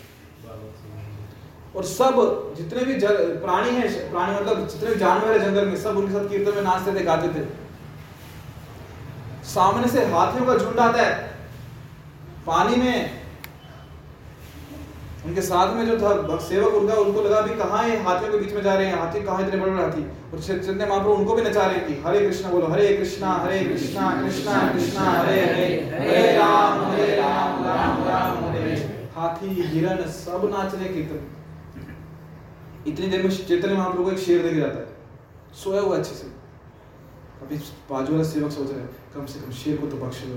और 1.77 1.85
सब 1.85 2.55
जितने 2.57 2.85
भी 2.85 2.95
प्राणी 3.41 3.71
हैं 3.71 4.11
प्राणी 4.11 4.41
मतलब 4.41 4.69
जितने 4.69 4.91
भी 4.91 4.97
जानवर 4.97 5.33
है 5.33 5.39
जंगल 5.39 5.67
में 5.67 5.77
सब 5.77 5.97
उनके 5.97 6.13
साथ 6.13 6.29
कीर्तन 6.29 6.55
में 6.55 6.63
नाचते 6.63 7.01
थे 7.01 7.05
गाते 7.05 7.29
थे। 7.29 7.45
सामने 9.45 9.89
से 9.89 10.07
हाथियों 10.07 10.47
का 10.47 10.57
झुंड 10.57 10.79
आता 10.79 11.03
है। 11.03 11.39
पानी 12.47 12.77
में 12.77 13.22
उनके 15.27 15.43
साथ 15.43 15.75
में 15.75 15.87
जो 15.87 15.97
था 15.99 16.37
सेवक 16.41 16.75
उनका, 16.75 16.95
उनको 16.95 17.21
लगा 17.23 17.41
भी 17.41 17.55
कहाँ 17.57 17.83
ये 17.89 17.97
हाथियों 17.99 18.31
के 18.33 18.39
बीच 18.39 18.53
में 18.55 18.63
जा 18.63 18.75
रहे 18.75 18.87
हैं, 18.87 18.99
हाथी 18.99 19.23
कहाँ 19.23 19.43
इतने 19.43 19.61
बड़े 19.61 19.73
बड़े 19.73 19.83
हाथी? 19.83 20.03
और 20.33 20.41
चैतन्य 20.41 20.87
महाप्रभु 20.87 21.13
उनको 21.13 21.35
भी 21.35 21.43
नचा 21.43 21.67
रहे 21.67 21.77
हैं 21.77 21.87
कि 21.87 21.95
हरे 22.07 22.21
कृष्णा 22.21 22.51
बोलो, 22.51 22.67
हरे 22.67 22.89
कृष्णा 22.97 23.29
हरे 23.35 23.59
कृष्णा 23.65 24.11
कृष्णा 24.23 24.73
कृष्णा, 24.73 25.03
हरे 25.03 25.41
हरे 25.43 25.67
हरे 25.93 26.33
राम 26.39 26.85
हरे 26.85 27.07
राम 27.17 27.65
राम 27.65 28.03
राम, 28.09 28.45
हरे। 28.47 28.73
हाथी 29.17 29.49
हिरन 29.63 30.03
सब 30.11 30.49
नाच 30.55 30.75
रहे 30.75 30.85
हैं 30.85 30.95
कीर्तन 30.95 31.21
इतनी 32.87 33.07
देर 33.07 33.23
में 33.23 33.31
चैतन्य 33.31 33.75
महाप्रभु 33.75 34.05
को 34.05 34.11
एक 34.11 34.19
शेर 34.19 34.43
देख 34.43 34.55
जाता 34.57 34.79
है। 34.79 34.87
सोया 35.55 35.81
हुआ 35.81 35.97
अच्छे 35.97 36.15
से। 36.15 36.27
अभी 37.43 37.57
बाजू 37.91 38.13
वाला 38.13 38.25
सेवक 38.25 38.51
सोच 38.51 38.71
रहे 38.71 38.81
हैं, 38.81 38.91
कम 39.15 39.27
से 39.27 39.41
कम 39.41 39.53
शेर 39.55 39.77
को 39.77 39.87
तो 39.87 39.97
बख्श 39.97 40.21
दो। 40.25 40.37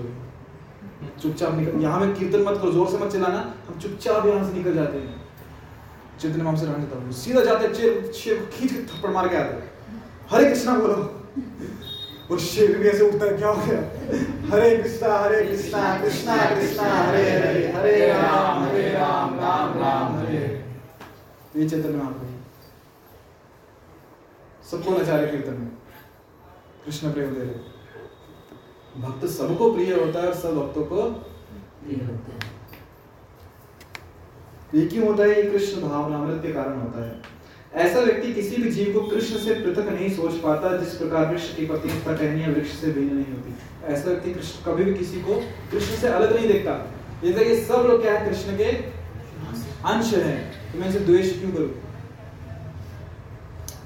चुपचाप 1.21 1.53
निकल 1.55 1.81
यहाँ 1.81 1.99
में 1.99 2.13
कीर्तन 2.15 2.41
मत 2.43 2.57
करो, 2.61 2.71
ज़ोर 2.71 2.87
से 2.89 2.97
मत 2.97 3.11
चलाना 3.11 3.39
हम 3.67 3.79
चुपचाप 3.79 4.25
यहाँ 4.25 4.45
से 4.45 4.53
निकल 4.53 4.73
जाते 4.75 4.97
हैं। 4.97 5.23
चैतन्य 6.19 6.43
महाप्रभु 6.43 6.59
से 6.59 6.71
रहने 6.71 6.85
हूँ 6.95 7.11
सीधा 7.13 7.41
जाते 7.43 7.65
हैं 7.65 7.73
शेर 7.73 8.11
शेर 8.15 8.39
को 8.39 8.45
खींच 8.51 8.71
के 8.71 8.81
थप्पड़ 8.85 9.11
मार 9.11 9.27
के 9.27 9.35
आते 9.37 9.53
हरे 10.31 10.49
कृष्णा 10.49 10.75
बोलो। 10.79 10.95
और 12.31 12.39
शेर 12.39 12.77
भी 12.77 12.87
ऐसे 12.89 13.03
उठता 13.07 13.25
है, 13.25 13.37
क्या 13.37 13.47
हो 13.47 13.65
गया? 13.65 13.79
हरे 14.51 14.77
कृष्णा 14.77 15.17
हरे 15.17 15.43
कृष्णा 15.45 15.97
कृष्णा 16.01 16.37
कृष्णा, 16.49 16.87
हरे 17.01 17.29
हरे 17.31 17.71
हरे 17.73 18.07
राम 18.07 18.63
हरे 18.63 18.89
राम 18.93 19.35
राम 19.39 19.77
राम, 19.79 20.15
हरे। 20.17 20.39
ये 21.57 21.69
चैतन्य 21.69 21.97
महाप्रभु 21.97 22.33
सबको 24.71 24.97
नचा 24.99 25.15
रहे 25.15 25.31
कीर्तन 25.31 25.53
में। 25.53 25.69
कृष्ण 26.85 27.11
प्रेम 27.13 27.33
दे 27.33 27.39
रहे 27.41 27.73
भक्त 28.97 29.25
सबको 29.29 29.71
प्रिय 29.71 29.93
होता 29.93 30.19
है 30.19 30.27
और 30.27 30.33
सब 30.35 30.55
भक्तों 30.55 30.83
को 30.85 31.01
प्रिय 31.01 31.99
होते 32.01 32.31
हैं। 32.31 32.53
ये 34.75 34.85
क्यों 34.87 35.07
होता 35.07 35.23
है 35.23 35.35
ये 35.35 35.49
कृष्ण 35.49 35.81
भावनामृत 35.81 36.41
के 36.43 36.53
कारण 36.53 36.79
होता 36.81 37.05
है। 37.05 37.33
ऐसा 37.85 37.99
व्यक्ति 37.99 38.33
किसी 38.33 38.61
भी 38.61 38.71
जीव 38.71 38.93
को 38.93 39.01
कृष्ण 39.07 39.37
से 39.37 39.53
पृथक 39.55 39.89
नहीं 39.89 40.09
सोच 40.15 40.33
पाता 40.41 40.75
जिस 40.77 40.93
प्रकार 40.93 41.25
वृक्ष 41.25 41.55
की 41.55 41.65
पत्तियाँ 41.65 41.97
इसका 41.97 42.13
टहनियाँ 42.13 42.49
वृक्ष 42.49 42.71
से 42.81 42.91
भिन्न 42.91 43.15
नहीं 43.15 43.33
होती। 43.33 43.53
ऐसा 43.85 44.09
व्यक्ति 44.09 44.33
कृष्ण 44.33 44.63
कभी 44.65 44.83
भी 44.83 44.93
किसी 44.93 45.21
को 45.21 45.35
कृष्ण 45.71 45.95
से 45.95 46.07
अलग 46.09 46.35
नहीं 46.35 46.47
देखता। 46.47 46.75
जैसे 47.23 47.45
ये 47.45 47.55
सब 47.65 47.85
लोग 47.87 48.01
क्या 48.01 48.17
है 48.17 48.29
कृष्ण 48.29 48.57
के 48.57 48.71
अंश 49.85 50.13
है। 50.13 50.37
तो 50.71 50.79
मैं 50.79 50.87
इनसे 50.87 50.99
द्वेष 51.01 51.39
क्यों 51.39 51.51
करूँ? 51.51 51.73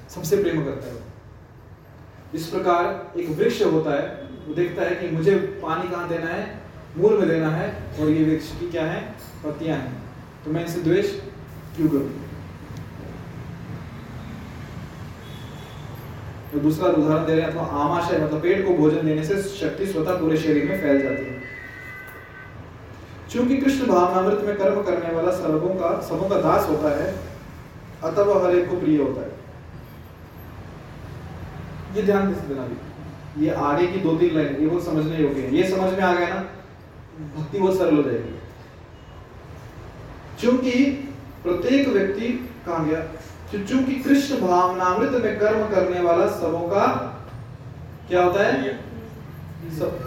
सबसे 0.09 0.41
प्रेम 0.43 0.63
करता 0.65 0.87
है 0.87 1.07
इस 2.35 2.47
प्रकार 2.47 3.19
एक 3.19 3.29
वृक्ष 3.29 3.61
होता 3.63 3.91
है 3.93 4.28
वो 4.47 4.53
देखता 4.53 4.81
है 4.81 4.95
कि 4.95 5.15
मुझे 5.15 5.35
पानी 5.35 5.89
कहाँ 5.89 6.09
देना 6.09 6.27
है? 6.27 6.61
मूल 6.97 7.17
में 7.17 7.27
देना 7.27 7.49
है 7.49 7.83
और 7.99 8.09
ये 8.09 8.23
वृक्ष 8.23 8.59
की 8.59 8.71
क्या 8.71 8.85
है? 8.85 9.01
पत्तियाँ 9.43 9.77
हैं। 9.77 9.93
तो 10.45 10.51
मैं 10.51 10.61
इनसे 10.65 10.81
द्वेष 10.81 11.11
क्यों 11.75 11.89
करूँ? 11.89 12.09
तो 16.53 16.59
दूसरा 16.59 16.87
उदाहरण 16.87 17.25
दे 17.25 17.35
रहे 17.35 17.41
हैं 17.41 17.51
अथवा 17.51 17.63
आमाशय 17.63 18.17
मतलब 18.17 18.41
पेट 18.41 18.67
को 18.67 18.73
भोजन 18.73 19.05
देने 19.05 19.23
से 19.23 19.41
शक्ति 19.43 19.85
स्वतः 19.85 20.19
पूरे 20.19 20.37
शरीर 20.37 20.69
में 20.69 20.81
फैल 20.81 21.01
जाती 21.01 21.25
है। 21.25 21.39
चूँकि 23.31 23.57
कृष्ण 23.57 23.87
भावनामृत 23.87 24.39
में 24.45 24.55
कर्म 24.57 24.81
करने 24.83 25.15
वाला 25.15 25.31
सर्वों 25.31 25.69
का, 25.69 26.01
सबों 26.01 26.29
का 26.29 26.35
दास 26.35 26.69
होता 26.69 27.03
है, 27.03 27.15
अतः 28.03 28.21
वह 28.21 28.47
हर 28.47 28.55
एक 28.55 28.69
को 28.69 28.79
प्रिय 28.79 28.97
होता 28.97 29.21
है। 29.21 29.31
ये 31.95 32.01
ध्यान 32.01 32.33
देना 32.33 32.61
भी? 32.61 32.88
ये 33.37 33.49
आगे 33.49 33.87
की 33.87 33.99
दो 33.99 34.15
तीन 34.17 34.35
लाइन 34.35 34.55
ये 34.55 34.67
बहुत 34.67 34.85
समझने 34.85 35.17
योग्य 35.17 35.41
है। 35.41 35.55
ये 35.55 35.69
समझ 35.69 35.91
में 35.93 36.01
आ 36.01 36.13
गया 36.13 36.27
ना? 36.27 36.45
भक्ति 37.37 37.59
बहुत 37.59 37.77
सरल 37.77 37.97
हो 37.97 38.03
जाएगी। 38.03 38.39
क्योंकि 40.39 40.85
प्रत्येक 41.43 41.87
व्यक्ति 41.87 42.27
कहा 42.65 42.83
गया? 42.83 42.99
चूँकि 43.65 43.95
कृष्ण 43.95 44.41
भावनामृत 44.41 45.23
में 45.23 45.39
कर्म 45.39 45.75
करने 45.75 45.99
वाला 46.01 46.27
सबों 46.27 46.67
का 46.69 46.85
क्या 48.09 48.23
होता 48.23 48.43
है? 48.43 48.79
सब 49.79 50.01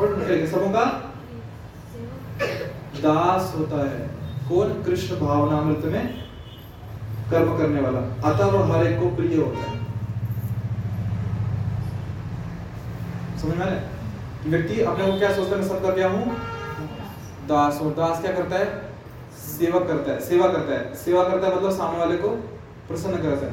सबों 0.52 0.70
का 0.72 0.84
दास 3.00 3.54
होता 3.58 3.90
है। 3.90 4.10
कौन? 4.48 4.82
कृष्ण 4.82 5.16
भावनामृत 5.16 5.84
में 5.84 6.24
कर्म 7.30 7.58
करने 7.58 7.80
वाला। 7.80 7.98
अतः 8.30 8.46
वह 8.46 8.76
हर 8.76 8.86
एक 8.86 9.00
को 9.00 9.16
प्रिय 9.16 9.36
होता 9.36 9.70
है। 9.70 9.81
समझ 13.42 13.56
में 13.56 13.66
आ 13.66 13.70
व्यक्ति 14.46 14.80
अपने 14.80 15.06
को 15.06 15.18
क्या 15.18 15.32
सोचता 15.32 15.56
है? 15.56 15.62
मैं 15.62 15.68
सबका 15.68 15.90
क्या 15.90 16.08
हूँ? 16.08 16.36
दास। 17.48 17.80
और 17.82 17.90
दास 17.90 18.20
क्या 18.20 18.32
करता 18.32 18.56
है? 18.56 18.92
सेवा 19.36 19.80
करता 19.80 20.12
है। 20.12 20.20
सेवा 20.20 20.48
करता 20.48 20.72
है। 20.72 20.94
सेवा 20.94 21.24
करता 21.24 21.46
है 21.46 21.56
मतलब 21.56 21.70
सामने 21.70 21.98
वाले 21.98 22.16
को 22.16 22.28
प्रसन्न 22.88 23.16
करता 23.16 23.46
है। 23.46 23.52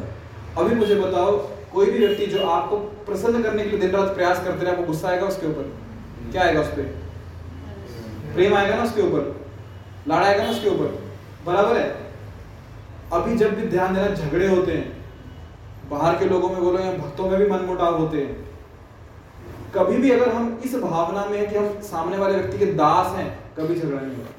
अभी 0.57 0.75
मुझे 0.75 0.95
बताओ, 0.95 1.37
कोई 1.73 1.91
भी 1.91 2.07
व्यक्ति 2.07 2.25
जो 2.25 2.47
आपको 2.47 2.77
प्रसन्न 2.77 3.43
करने 3.43 3.63
के 3.63 3.69
लिए 3.69 3.79
दिन 3.79 3.91
रात 3.91 4.15
प्रयास 4.15 4.43
करते 4.43 4.63
रहे, 4.63 4.71
आपको 4.71 4.83
गुस्सा 4.83 5.09
आएगा 5.09 5.27
उसके 5.27 5.47
ऊपर? 5.47 5.77
क्या 6.31 6.43
आएगा 6.43 6.61
उस 6.61 6.67
पर 6.67 6.81
प्रेम 8.33 8.53
आएगा 8.53 8.75
ना 8.75 8.83
उसके 8.83 9.01
ऊपर? 9.01 9.45
लाड़ 10.07 10.23
आएगा 10.23 10.43
ना 10.43 10.49
उसके 10.49 10.69
ऊपर? 10.69 11.13
बराबर 11.45 11.77
है? 11.77 12.13
अभी 13.13 13.35
जब 13.35 13.55
भी 13.55 13.67
ध्यान 13.67 13.95
देना, 13.95 14.07
झगड़े 14.07 14.47
होते 14.47 14.71
हैं। 14.71 15.05
बाहर 15.89 16.17
के 16.17 16.25
लोगों 16.25 16.49
में 16.49 16.59
बोलो 16.59 16.79
या 16.79 16.91
भक्तों 16.91 17.29
में 17.29 17.39
भी 17.39 17.49
मनमुटाव 17.49 17.97
होते 17.97 18.17
हैं। 18.17 18.48
कभी 19.75 19.97
भी 19.97 20.11
अगर 20.11 20.29
हम 20.29 20.59
इस 20.65 20.75
भावना 20.75 21.25
में 21.25 21.49
कि 21.49 21.55
हम 21.55 21.79
सामने 21.83 22.17
वाले 22.17 22.37
व्यक्ति 22.37 22.57
के 22.57 22.65
दास 22.73 23.15
हैं, 23.15 23.29
कभी 23.57 23.75
झगड़ा 23.75 23.99
नहीं 23.99 24.15
होगा। 24.15 24.33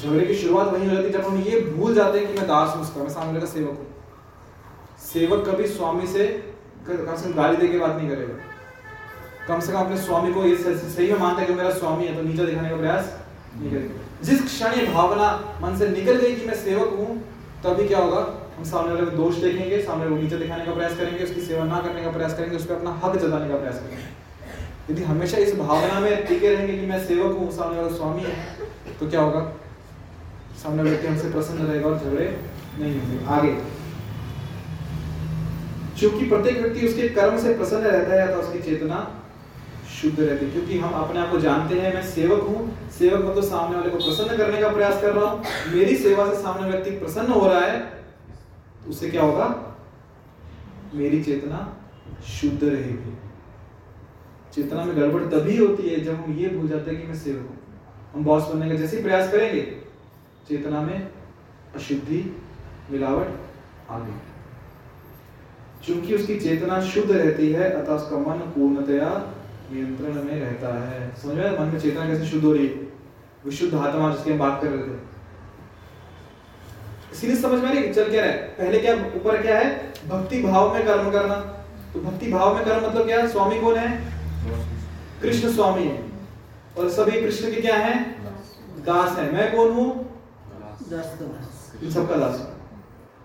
झगड़े 0.00 0.26
की 0.26 0.34
शुरुआत 0.36 0.72
वही 0.72 0.86
हो 0.86 0.94
जाती 0.94 1.06
है 1.06 1.12
जब 1.12 1.24
हम 1.24 1.40
ये 1.42 1.60
भूल 1.62 1.94
जाते 1.94 2.18
हैं 2.18 2.28
कि 2.28 2.34
मैं 2.34 2.46
दास 2.48 2.74
हूँ 2.74 2.82
उसका, 2.82 3.02
मैं 3.02 3.10
सामने 3.10 3.40
का 3.40 3.46
सेवक 3.46 3.78
हूँ। 3.78 3.86
सेवक 5.02 5.48
कभी 5.48 5.66
स्वामी 5.68 6.06
से 6.08 6.26
कम 6.86 7.16
से 7.16 7.24
कम 7.24 7.32
गाली 7.32 7.56
दे 7.56 7.78
बात 7.78 7.96
नहीं 7.96 8.08
करेगा। 8.08 8.34
कम 9.46 9.60
से 9.60 9.72
कम 9.72 9.78
अपने 9.78 9.96
स्वामी 9.98 10.32
को 10.32 10.44
ये 10.44 10.56
सही 10.56 10.90
सही 10.90 11.12
में 11.12 11.18
मानता 11.20 11.40
है 11.40 11.46
कि 11.46 11.54
मेरा 11.54 11.70
स्वामी 11.72 12.04
है 12.04 12.16
तो 12.16 12.22
नीचे 12.22 12.46
दिखाने 12.46 12.68
का 12.70 12.76
प्रयास 12.76 13.12
नहीं 13.56 13.70
करेगा। 13.70 14.24
जिस 14.24 14.44
क्षण 14.44 14.72
ये 14.72 14.86
भावना 14.86 15.28
मन 15.62 15.76
से 15.78 15.88
निकल 15.88 16.16
गई 16.16 16.34
कि 16.34 16.46
मैं 16.46 16.54
सेवक 16.56 16.94
हूँ, 16.98 17.16
तभी 17.64 17.88
क्या 17.88 17.98
होगा? 17.98 18.20
हम 18.62 18.68
सामने 18.68 18.92
वाले 18.92 19.06
में 19.06 19.16
दोष 19.16 19.36
देखेंगे, 19.36 19.78
सामने 19.82 20.08
को 20.08 20.16
नीचे 20.16 20.36
दिखाने 20.38 20.64
का 20.64 20.72
प्रयास 20.72 20.96
करेंगे, 20.96 21.24
उसकी 21.24 21.40
सेवा 21.42 21.64
ना 21.66 21.78
करने 21.80 22.02
का 22.02 22.10
प्रयास 22.10 22.34
करेंगे, 22.34 22.56
उस 22.56 22.66
पर 22.66 22.74
अपना 22.74 22.90
हक 23.04 23.16
जताने 23.16 23.48
का 23.48 23.56
प्रयास 23.56 23.78
करेंगे। 23.78 24.04
यदि 24.90 25.02
हमेशा 25.04 25.38
इस 25.38 25.54
भावना 25.56 26.00
में 26.00 26.26
टिके 26.26 26.54
रहेंगे 26.54 26.76
कि 26.78 26.86
मैं 26.86 26.98
सेवक 27.06 27.36
हूँ, 27.38 27.50
सामने 27.52 27.80
वाला 27.80 27.96
स्वामी 27.96 28.22
है 28.22 28.34
तो 29.00 29.08
क्या 29.08 29.20
होगा? 29.20 29.40
सामने 30.62 30.82
व्यक्ति 30.82 31.06
हमसे 31.06 31.30
प्रसन्न 31.30 31.66
रहेगा 31.66 31.88
और 31.88 31.98
झगड़े 31.98 32.26
नहीं 32.78 33.00
होंगे। 33.00 33.24
आगे। 33.28 33.52
क्योंकि 35.98 36.28
प्रत्येक 36.28 36.60
व्यक्ति 36.60 36.86
उसके 36.88 37.08
कर्म 37.16 37.38
से 37.38 37.54
प्रसन्न 37.54 37.86
रहता 37.86 38.20
है 38.20 38.28
तो 38.28 38.40
उसकी 38.40 38.58
चेतना 38.60 39.00
शुद्ध 39.92 40.18
रहती 40.20 40.44
है, 40.44 40.50
क्योंकि 40.52 40.78
हम 40.78 40.92
अपने 41.00 41.20
आप 41.20 41.30
को 41.30 41.38
जानते 41.40 41.80
हैं, 41.80 41.94
मैं 41.94 42.02
सेवक 42.10 42.42
हूँ, 42.42 42.60
सेवक 42.98 43.24
मतलब 43.24 43.44
सामने 43.44 43.76
वाले 43.76 43.90
को 43.90 43.98
प्रसन्न 43.98 44.36
करने 44.36 44.60
का 44.60 44.68
प्रयास 44.70 45.00
कर 45.02 45.12
रहा 45.12 45.24
हूँ, 45.24 45.42
मेरी 45.74 45.96
सेवा 45.98 46.28
से 46.30 46.40
सामने 46.42 46.70
व्यक्ति 46.70 46.90
प्रसन्न 47.00 47.32
हो 47.32 47.46
रहा 47.46 47.60
है 47.60 48.00
उससे 48.88 49.10
क्या 49.10 49.22
होगा? 49.22 49.46
मेरी 50.94 51.22
चेतना 51.24 51.76
शुद्ध 52.26 52.64
रहेगी। 52.64 53.12
चेतना 54.54 54.84
में 54.84 54.96
गड़बड़ 54.96 55.22
तभी 55.24 55.56
होती 55.56 55.88
है 55.88 56.00
जब 56.00 56.14
हम 56.14 56.32
ये 56.32 56.48
भूल 56.48 56.68
जाते 56.68 56.90
हैं 56.90 57.00
कि 57.00 57.06
मैं 57.06 57.14
सेवक 57.14 57.38
हूँ। 57.38 57.58
हम 58.14 58.24
बॉस 58.24 58.48
बनने 58.48 58.68
का 58.68 58.74
जैसे 58.74 58.96
ही 58.96 59.02
प्रयास 59.02 59.30
करेंगे, 59.32 59.62
चेतना 60.48 60.80
में 60.80 61.08
अशुद्धि, 61.74 62.36
मिलावट 62.90 63.28
आ 63.90 63.98
गई 63.98 64.20
चूँकि 65.86 66.14
उसकी 66.14 66.38
चेतना 66.40 66.80
शुद्ध 66.80 67.10
रहती 67.10 67.52
है, 67.52 67.70
अतः 67.70 67.92
उसका 67.92 68.18
मन 68.18 68.38
पूर्णतया 68.50 69.08
नियंत्रण 69.72 70.14
में 70.14 70.40
रहता 70.40 70.74
है। 70.88 71.14
समझ 71.16 71.34
में 71.34 71.58
मन 71.58 71.66
में 71.66 71.80
चेतना 71.80 72.06
कैसे 72.06 72.26
शुद्ध 72.26 72.44
हो 72.44 72.52
रही 72.52 72.66
है? 72.66 72.74
विशुद्ध 73.44 73.74
आत्मा 73.74 74.14
जिसकी 74.14 74.32
हम 74.32 74.38
बात 74.38 74.60
कर 74.62 74.68
रहे 74.68 74.88
थे। 74.88 75.11
इसीलिए 77.12 77.36
समझ 77.36 77.62
में 77.62 77.68
आ 77.68 77.72
रही 77.72 77.82
है? 77.82 77.92
चल 77.92 78.10
क्या 78.10 78.24
रहा 78.24 78.32
है? 78.32 78.38
पहले 78.58 78.78
क्या 78.78 78.94
ऊपर 79.16 79.40
क्या 79.42 79.58
है? 79.58 79.92
भक्ति 80.08 80.42
भाव 80.42 80.72
में 80.74 80.86
कर्म 80.86 81.10
करना। 81.10 81.34
तो 81.94 82.00
भक्ति 82.00 82.32
भाव 82.32 82.54
में 82.54 82.64
कर्म 82.64 82.86
मतलब 82.88 83.06
क्या 83.06 83.18
है? 83.18 83.28
स्वामी 83.28 83.60
कौन 83.60 83.76
है? 83.76 83.88
कृष्ण 85.22 85.52
स्वामी 85.54 85.84
है। 85.84 85.98
और 86.78 86.88
सभी 86.90 87.20
कृष्ण 87.20 87.50
के 87.50 87.60
क्या 87.60 87.76
है? 87.76 87.94
दास 88.86 89.18
है। 89.18 89.32
मैं 89.32 89.50
कौन 89.56 89.70
हूँ? 89.70 89.88
सबका 91.92 92.16
दास। 92.16 92.36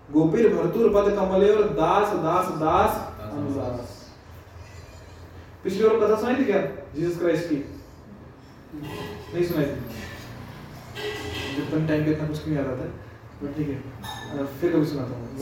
गोपीर, 0.09 0.53
भरतुर, 0.53 0.89
पद 0.89 1.07
कमले 1.15 1.49
और 1.51 1.63
दास 1.75 2.13
दास 2.17 2.45
दास 2.59 2.91
अनुदास 3.23 3.95
पिछली 5.63 5.83
बार 5.83 5.95
कथा 5.99 6.15
सुनाई 6.19 6.35
थी 6.35 6.43
क्या? 6.43 6.61
जीसस 6.95 7.19
क्राइस्ट 7.19 7.49
की। 7.49 7.55
नहीं 9.33 9.43
सुनाई 9.47 9.65
थी। 9.65 9.79
जितना 11.55 11.87
टाइम 11.87 12.11
इतना 12.11 12.27
कुछ 12.27 12.45
नहीं 12.45 12.55
याद 12.57 12.67
आता 12.67 12.83
है 12.83 12.89
बट 12.89 13.06
ठीक 13.41 13.67
है 13.69 13.77
फिर 14.59 14.71
कभी 14.73 14.85
सुनाता 14.85 15.15
हूँ। 15.15 15.27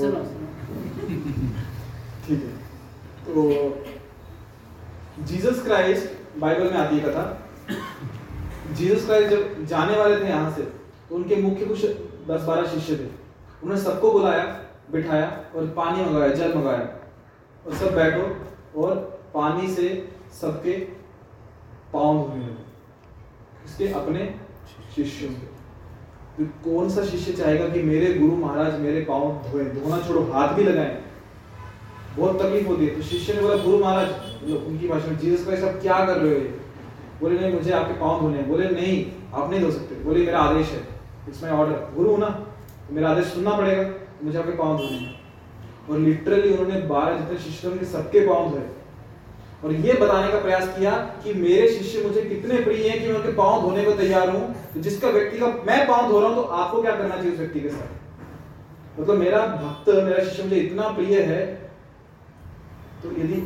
ठीक 2.27 2.39
है 2.43 2.51
तो 3.25 3.41
जीसस 5.23 5.61
क्राइस्ट 5.63 6.39
बाइबल 6.39 6.71
में 6.71 6.77
आती 6.77 6.97
है 6.97 7.03
कथा। 7.03 7.23
जीसस 8.73 9.05
क्राइस्ट 9.05 9.29
जब 9.29 9.65
जाने 9.65 9.97
वाले 9.97 10.15
थे 10.19 10.27
यहाँ 10.29 10.51
से 10.55 10.61
तो 11.09 11.15
उनके 11.15 11.35
मुख्य 11.41 11.65
कुछ 11.65 11.85
दस 12.29 12.41
बारह 12.43 12.65
शिष्य 12.69 12.95
थे। 12.95 13.05
उन्होंने 13.63 13.81
सबको 13.83 14.11
बुलाया 14.11 14.43
बिठाया 14.91 15.27
और 15.55 15.67
पानी 15.77 16.05
मंगाया 16.05 16.33
जल 16.33 16.53
मंगाया। 16.55 16.89
और 17.65 17.73
सब 17.75 17.95
बैठो 17.95 18.81
और 18.81 18.95
पानी 19.33 19.67
से 19.75 19.87
सबके 20.41 20.73
पाँव 21.93 22.27
धोने 22.27 22.45
लगे 22.45 22.63
इसके 23.65 23.85
अपने 23.99 24.21
शिष्यों 24.95 25.29
के। 25.31 25.55
कौन 26.43 26.89
सा 26.89 27.03
शिष्य 27.03 27.33
चाहेगा 27.33 27.67
कि 27.69 27.81
मेरे 27.81 28.13
गुरु 28.13 28.36
महाराज 28.38 28.79
मेरे 28.79 29.01
पाँव 29.01 29.43
धोए? 29.51 29.63
धोना 29.63 29.99
छोड़ो, 30.07 30.21
हाथ 30.33 30.53
भी 30.53 30.63
लगाए। 30.63 31.01
बहुत 32.17 32.39
तकलीफ़ 32.41 32.67
होती 32.67 32.88
है। 32.88 32.95
तो 32.95 33.01
शिष्य 33.01 33.33
ने 33.33 33.41
बोला, 33.41 33.55
गुरु 33.55 33.77
महाराज 33.79 34.09
उनकी 34.67 34.88
भाषा 34.88 35.07
में, 35.07 35.17
जीसस 35.17 35.45
क्राइस्ट, 35.45 35.65
आप 35.65 35.81
क्या 35.81 36.05
कर 36.05 36.17
रहे 36.17 36.33
हो 36.33 36.39
बोले, 37.21 37.39
नहीं, 37.39 37.53
मुझे 37.53 37.71
आपके 37.71 37.93
पाँव 37.93 38.21
धोने 38.21 38.38
हैं। 38.38 38.47
बोले, 38.49 38.69
नहीं, 38.69 39.05
आप 39.33 39.51
नहीं 39.51 39.61
धो 39.61 39.71
सकते। 39.71 39.95
बोले, 39.95 40.25
मेरा 40.25 40.39
आदेश 40.39 40.71
है। 40.71 40.88
इट्स 41.27 41.43
माई 41.43 41.51
ऑर्डर 41.51 41.91
गुरु 41.95 42.17
ना? 42.17 42.29
तो 42.88 42.95
मेरा 42.95 43.09
आदेश 43.09 43.25
सुनना 43.25 43.57
पड़ेगा 43.57 43.89
मुझे 44.23 44.38
आपके 44.38 44.51
पाँव 44.51 44.77
धोने 44.77 44.97
हैं। 44.97 45.19
और 45.89 45.99
लिटरली 45.99 46.57
उन्होंने 46.57 46.88
बारह 46.88 47.17
जितने 47.17 47.38
शिष्य 47.38 47.86
सबके 47.86 48.27
पाँव 48.27 48.49
धोए। 48.49 48.61
और 49.64 49.74
ये 49.74 49.93
बताने 49.93 50.32
का 50.32 50.39
प्रयास 50.39 50.68
किया 50.78 50.91
कि 51.24 51.34
मेरे 51.34 51.68
शिष्य 51.70 52.01
मुझे 52.03 52.22
कितने 52.24 52.62
प्रिय 52.64 52.88
हैं 52.89 53.01
कि 53.01 53.08
मैं 53.08 53.16
उनके 53.16 53.32
पाँव 53.34 53.62
धोने 53.62 53.84
को 53.84 53.91
तैयार 53.93 54.30
हूँ। 54.30 54.53
तो 54.74 54.80
जिसका 54.82 55.10
व्यक्ति 55.10 55.38
का 55.39 55.47
मैं 55.68 55.88
पाँव 55.88 56.10
धो 56.10 56.20
रहा 56.20 56.30
हूँ 56.30 56.36
तो 56.36 56.43
आपको 56.43 56.82
क्या 56.82 56.95
करना 56.95 57.16
चाहिए 57.16 57.32
उस 57.32 57.38
व्यक्ति 57.39 57.60
के 57.60 57.70
साथ? 57.70 57.88
मतलब 58.93 59.08
तो 59.08 59.14
मेरा 59.16 59.45
भक्त, 59.45 59.89
मेरा 59.89 60.24
शिष्य 60.24 60.43
मुझे 60.43 60.56
इतना 60.58 60.88
प्रिय 60.89 61.22
है 61.22 61.45
तो 63.03 63.12
यदि 63.12 63.41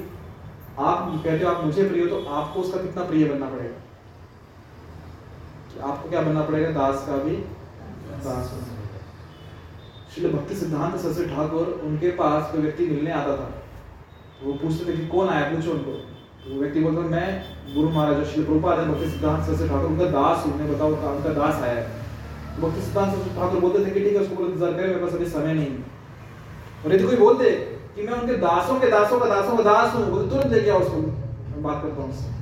आप 0.80 1.22
कहते 1.24 1.44
हो 1.44 1.52
आप 1.52 1.64
मुझे 1.66 1.88
प्रिय 1.90 2.04
हो 2.04 2.10
तो 2.10 2.26
आपको 2.32 2.60
उसका 2.60 2.82
कितना 2.82 3.04
प्रिय 3.04 3.26
बनना 3.26 3.50
पड़ेगा? 3.50 3.78
आपको 5.88 6.10
क्या 6.10 6.22
बनना 6.22 6.42
पड़ेगा? 6.42 6.70
दास 6.72 7.06
का 7.08 7.16
भी 7.24 7.36
दास 7.36 8.52
बनना 8.52 8.74
पड़ेगा। 8.76 9.00
श्री 10.14 10.30
भक्ति 10.30 10.56
सिद्धांत 10.56 10.96
सरस्वती 10.96 11.36
ठाकुर, 11.36 11.66
उनके 11.86 12.12
पास 12.12 12.52
कोई 12.52 12.62
व्यक्ति 12.62 12.86
मिलने 12.86 13.12
आता 13.14 13.36
था। 13.38 13.50
वो 14.44 14.54
पूछते 14.54 14.86
थे 14.86 14.98
कि 14.98 15.06
कौन 15.08 15.30
आया 15.30 15.44
पूछो 15.52 15.72
उनको। 15.72 15.92
तो 16.42 16.60
व्यक्ति 16.60 16.80
बोलता 16.80 17.02
मैं 17.10 17.28
गुरु 17.74 17.90
महाराज 17.90 18.26
श्री 18.26 18.44
प्रभुपाद 18.44 18.80
है, 18.80 18.86
भक्ति 18.90 19.10
सिद्धांत 19.10 19.44
सरस्वती 19.46 19.68
ठाकुर, 19.70 19.86
उनका 19.86 20.06
दास 20.12 20.46
हूँ, 20.46 20.54
उन्हें 20.54 20.74
बताओ 20.74 20.90
उनका 20.90 21.34
दास 21.34 21.62
आया 21.64 21.74
है। 21.74 21.84
तो 22.56 22.62
भक्ति 22.62 22.82
सिद्धांत 22.82 23.10
सरस्वती 23.10 23.36
ठाकुर 23.36 23.60
बोलते 23.62 23.86
थे 23.86 23.92
कि 23.92 24.00
ठीक 24.00 24.16
है, 24.16 24.22
उसको 24.22 24.46
इंतज़ार 24.46 24.74
करें, 24.74 24.88
मेरे 24.88 25.00
पास 25.00 25.14
अभी 25.14 25.26
समय 25.30 25.54
नहीं 25.54 25.66
है। 25.66 25.78
और 26.86 26.94
यदि 26.94 27.04
कोई 27.04 27.16
बोल 27.18 27.38
दे 27.38 27.52
कि 27.96 28.02
मैं 28.04 28.14
उनके 28.14 28.36
दासों 28.38 28.80
के 28.80 28.88
दासों 28.92 29.20
का 29.20 29.28
दासों 29.28 29.58
का 29.58 29.64
दास 29.64 29.94
हूँ 29.96 30.10
बोले 30.12 30.30
तुरंत 30.30 30.54
लेके 30.54 30.70
आओ 30.70 30.80
उसको। 30.80 30.98
मैं 30.98 31.64
बात 31.64 31.82
करता 31.84 32.02
हूँ 32.02 32.10
उससे। 32.10 32.38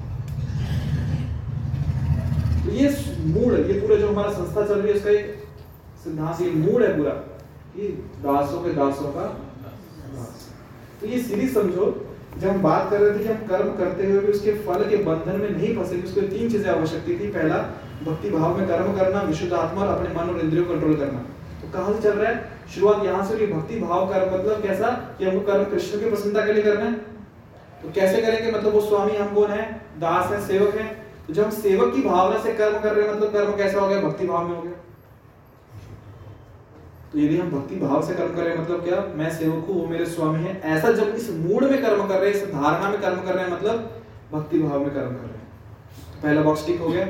तो 2.64 2.72
ये 2.74 2.88
मूड 3.34 3.54
ये 3.70 3.80
पूरा 3.80 3.96
जो 3.96 4.08
हमारा 4.08 4.32
संस्था 4.32 4.66
चल 4.66 4.74
रही 4.76 4.92
है, 4.92 4.98
उसका 4.98 5.10
एक 5.10 5.26
सिद्धांत, 6.04 6.42
ये 6.42 6.52
मूड 6.52 6.84
है 6.84 6.96
पूरा, 6.98 7.12
कि 7.74 7.88
दासों 8.24 8.62
के 8.64 8.74
दासों 8.74 9.12
का 9.12 9.26
तो 11.02 11.08
ये 11.08 11.22
सीरीज़ 11.22 11.54
समझो, 11.54 12.08
जब 12.38 12.50
हम 12.50 12.62
बात 12.62 12.90
कर 12.92 13.00
रहे 13.00 13.20
थे 13.20 13.24
कि 13.24 13.30
हम 13.30 13.48
कर्म 13.48 13.70
करते 13.78 14.08
हुए 14.08 14.20
भी 14.20 14.28
उसके 14.28 14.52
फल 14.52 14.90
के 14.90 14.98
बंधन 14.98 15.42
में 15.42 15.50
नहीं 15.50 15.78
फंसे, 15.78 16.02
उसको 16.02 16.22
तीन 16.22 16.50
चीज़ें 16.50 16.72
आवश्यकता 16.72 17.10
थी। 17.10 17.28
पहला, 17.28 17.56
भक्ति 18.04 18.30
भाव 18.30 18.58
में 18.58 18.68
कर्म 18.68 18.96
करना, 18.96 19.22
विशुद्ध 19.22 19.54
आत्मा 19.54 19.82
और 19.82 19.88
अपने 19.88 20.10
मन 20.10 20.30
और 20.30 20.40
इंद्रियों 20.40 20.66
को 20.66 20.74
कंट्रोल 20.74 20.96
करना। 20.96 21.20
तो 21.62 21.72
कहाँ 21.74 21.94
से 21.94 22.02
चल 22.02 22.10
रहा 22.10 22.32
है? 22.32 22.50
शुरुआत 22.76 23.06
यहाँ 23.06 23.26
से 23.26 23.34
हुई, 23.34 23.48
भक्ति 23.48 23.80
भाव, 23.80 24.08
कर्म 24.08 24.40
मतलब 24.40 24.64
कैसा? 24.64 25.16
कि 25.20 25.26
हमको 25.26 25.52
कर्म 25.52 25.64
कृष्ण 25.64 26.00
की 26.00 26.06
प्रसन्नता 26.06 26.46
के 26.46 26.54
लिए 26.54 26.64
करना 26.64 26.86
है। 26.86 26.94
तो 27.84 27.92
कैसे 27.96 28.22
करेंगे? 28.22 28.52
मतलब 28.52 28.74
वो 28.74 28.82
स्वामी 28.82 29.16
हम 29.16 29.36
कौन 29.36 29.52
है? 29.52 29.82
दास 29.98 30.32
है, 30.32 30.48
सेवक 30.48 30.76
है। 30.76 30.88
तो 31.28 31.34
जब 31.34 31.44
हम 31.44 31.52
सेवक 31.52 31.96
की 31.96 32.02
भावना 32.02 32.40
से 32.40 32.54
कर्म 32.54 32.80
कर 32.80 32.94
रहे 32.94 33.08
हैं 33.08 33.16
मतलब 33.16 33.34
कर्म 33.34 33.52
कैसा 33.52 33.80
हो 33.80 33.88
गया? 33.88 34.02
भक्ति 34.02 34.28
भाव 34.28 34.48
में 34.48 34.56
हो 34.56 34.62
गया। 34.62 34.74
तो 37.14 37.20
यदि 37.20 37.38
हम 37.38 37.50
भक्ति 37.52 37.76
भाव 37.76 38.06
से 38.08 38.14
कर्म 38.14 38.36
कर 38.36 38.44
रहे 38.44 38.56
हैं 38.56 38.62
मतलब 38.62 38.84
क्या? 38.84 39.04
मैं 39.16 39.30
सेवक 39.32 39.66
हूँ, 39.68 39.76
वो 39.76 39.88
मेरे 39.88 40.06
स्वामी 40.06 40.40
है। 40.40 40.60
ऐसा 40.68 40.92
जब 40.92 41.16
इस 41.16 41.30
मूड 41.32 41.64
में 41.64 41.82
कर्म 41.82 42.08
कर 42.08 42.20
रहे 42.20 42.30
हैं, 42.30 42.38
इस 42.38 42.54
धारणा 42.54 42.90
में 42.90 43.00
कर्म 43.02 43.22
कर 43.22 43.36
रहे 43.36 43.46
हैं 43.46 43.52
मतलब 43.52 44.04
भक्ति 44.32 44.60
भाव 44.60 44.80
में 44.80 44.90
कर्म 44.90 45.10
कर 45.10 45.22
रहे 45.22 45.30
हैं। 45.30 45.48
तो 46.14 46.22
पहला 46.24 46.42
बॉक्स 46.42 46.66
टिक 46.68 46.80
हो 46.80 46.90
गया, 46.90 47.06